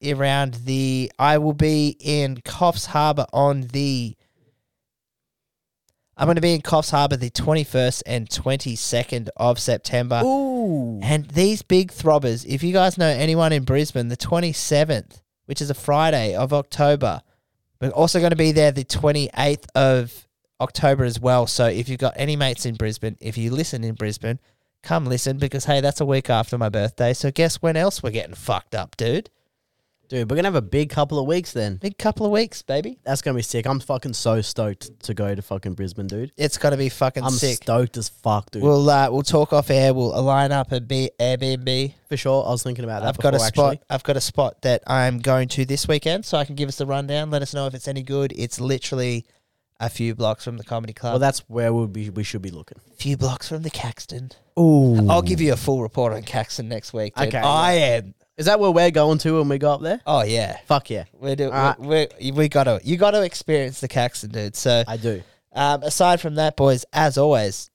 around 0.06 0.54
the. 0.64 1.10
I 1.18 1.38
will 1.38 1.52
be 1.52 1.96
in 1.98 2.36
Coffs 2.36 2.86
Harbour 2.86 3.26
on 3.32 3.62
the. 3.62 4.16
I'm 6.16 6.26
going 6.26 6.36
to 6.36 6.42
be 6.42 6.54
in 6.54 6.60
Coffs 6.60 6.90
Harbour 6.90 7.16
the 7.16 7.30
21st 7.30 8.02
and 8.06 8.28
22nd 8.28 9.28
of 9.36 9.58
September. 9.58 10.20
Ooh. 10.24 11.00
And 11.02 11.26
these 11.30 11.62
big 11.62 11.90
throbbers, 11.90 12.44
if 12.46 12.62
you 12.62 12.72
guys 12.72 12.98
know 12.98 13.06
anyone 13.06 13.52
in 13.52 13.64
Brisbane, 13.64 14.08
the 14.08 14.16
27th, 14.16 15.22
which 15.46 15.62
is 15.62 15.70
a 15.70 15.74
Friday 15.74 16.34
of 16.34 16.52
October, 16.52 17.22
we're 17.80 17.90
also 17.90 18.18
going 18.20 18.30
to 18.30 18.36
be 18.36 18.52
there 18.52 18.72
the 18.72 18.84
28th 18.84 19.64
of 19.74 20.28
October 20.60 21.04
as 21.04 21.18
well. 21.18 21.46
So 21.46 21.66
if 21.66 21.88
you've 21.88 21.98
got 21.98 22.14
any 22.16 22.36
mates 22.36 22.66
in 22.66 22.76
Brisbane, 22.76 23.16
if 23.20 23.36
you 23.38 23.50
listen 23.50 23.82
in 23.82 23.94
Brisbane, 23.94 24.38
come 24.82 25.06
listen 25.06 25.38
because, 25.38 25.64
hey, 25.64 25.80
that's 25.80 26.00
a 26.00 26.06
week 26.06 26.30
after 26.30 26.58
my 26.58 26.68
birthday. 26.68 27.14
So 27.14 27.30
guess 27.30 27.56
when 27.56 27.76
else 27.76 28.02
we're 28.02 28.10
getting 28.10 28.34
fucked 28.34 28.74
up, 28.74 28.96
dude? 28.96 29.30
Dude, 30.12 30.30
we're 30.30 30.34
going 30.34 30.44
to 30.44 30.48
have 30.48 30.56
a 30.56 30.60
big 30.60 30.90
couple 30.90 31.18
of 31.18 31.26
weeks 31.26 31.52
then. 31.52 31.76
Big 31.76 31.96
couple 31.96 32.26
of 32.26 32.32
weeks, 32.32 32.60
baby. 32.60 32.98
That's 33.02 33.22
going 33.22 33.34
to 33.34 33.38
be 33.38 33.42
sick. 33.42 33.64
I'm 33.64 33.80
fucking 33.80 34.12
so 34.12 34.42
stoked 34.42 35.00
to 35.04 35.14
go 35.14 35.34
to 35.34 35.40
fucking 35.40 35.72
Brisbane, 35.72 36.06
dude. 36.06 36.32
It's 36.36 36.58
to 36.58 36.76
be 36.76 36.90
fucking 36.90 37.24
I'm 37.24 37.30
sick. 37.30 37.62
stoked 37.62 37.96
as 37.96 38.10
fuck, 38.10 38.50
dude. 38.50 38.62
We'll 38.62 38.90
uh, 38.90 39.10
we'll 39.10 39.22
talk 39.22 39.54
off 39.54 39.70
air. 39.70 39.94
We'll 39.94 40.22
line 40.22 40.52
up 40.52 40.70
a 40.70 40.82
B- 40.82 41.08
Airbnb. 41.18 41.94
For 42.10 42.18
sure. 42.18 42.44
I 42.44 42.50
was 42.50 42.62
thinking 42.62 42.84
about 42.84 43.00
that 43.00 43.08
I've 43.08 43.16
got 43.16 43.32
a 43.32 43.38
before, 43.38 43.46
spot. 43.46 43.72
actually. 43.72 43.86
I've 43.88 44.02
got 44.02 44.16
a 44.18 44.20
spot 44.20 44.60
that 44.60 44.82
I'm 44.86 45.18
going 45.20 45.48
to 45.48 45.64
this 45.64 45.88
weekend, 45.88 46.26
so 46.26 46.36
I 46.36 46.44
can 46.44 46.56
give 46.56 46.68
us 46.68 46.76
the 46.76 46.84
rundown. 46.84 47.30
Let 47.30 47.40
us 47.40 47.54
know 47.54 47.66
if 47.66 47.72
it's 47.72 47.88
any 47.88 48.02
good. 48.02 48.34
It's 48.36 48.60
literally 48.60 49.24
a 49.80 49.88
few 49.88 50.14
blocks 50.14 50.44
from 50.44 50.58
the 50.58 50.64
comedy 50.64 50.92
club. 50.92 51.14
Well, 51.14 51.20
that's 51.20 51.38
where 51.48 51.72
we'll 51.72 51.86
be, 51.86 52.10
we 52.10 52.22
should 52.22 52.42
be 52.42 52.50
looking. 52.50 52.76
a 52.92 52.96
few 52.96 53.16
blocks 53.16 53.48
from 53.48 53.62
the 53.62 53.70
Caxton. 53.70 54.32
Ooh. 54.60 55.08
I'll 55.08 55.22
give 55.22 55.40
you 55.40 55.54
a 55.54 55.56
full 55.56 55.80
report 55.80 56.12
on 56.12 56.22
Caxton 56.22 56.68
next 56.68 56.92
week. 56.92 57.14
Dude. 57.14 57.28
Okay, 57.28 57.38
I 57.38 57.72
am. 57.72 58.14
Is 58.42 58.46
that 58.46 58.58
where 58.58 58.72
we're 58.72 58.90
going 58.90 59.18
to 59.18 59.38
when 59.38 59.48
we 59.48 59.58
go 59.58 59.70
up 59.74 59.82
there? 59.82 60.00
Oh 60.04 60.24
yeah, 60.24 60.56
Fuck 60.66 60.90
yeah. 60.90 61.04
we're 61.12 61.36
doing. 61.36 61.52
Alright. 61.52 61.78
We're, 61.78 62.08
we 62.20 62.32
we 62.32 62.48
got 62.48 62.64
to. 62.64 62.80
You 62.82 62.96
got 62.96 63.12
to 63.12 63.22
experience 63.22 63.78
the 63.78 63.86
Caxton, 63.86 64.32
dude. 64.32 64.56
So, 64.56 64.82
I 64.88 64.96
do. 64.96 65.22
um, 65.52 65.84
aside 65.84 66.20
from 66.20 66.34
that, 66.34 66.56
boys, 66.56 66.84
as 66.92 67.16
always, 67.16 67.70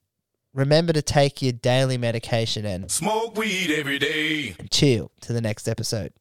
remember 0.54 0.92
to 0.92 1.02
take 1.02 1.42
your 1.42 1.54
daily 1.54 1.98
medication 1.98 2.66
and 2.66 2.92
Smoke 2.92 3.38
weed 3.38 3.72
every 3.72 3.98
day. 3.98 4.56
chill 4.70 5.10
to 5.22 5.32
the 5.32 5.40
next 5.40 5.70
episode. 5.70 6.12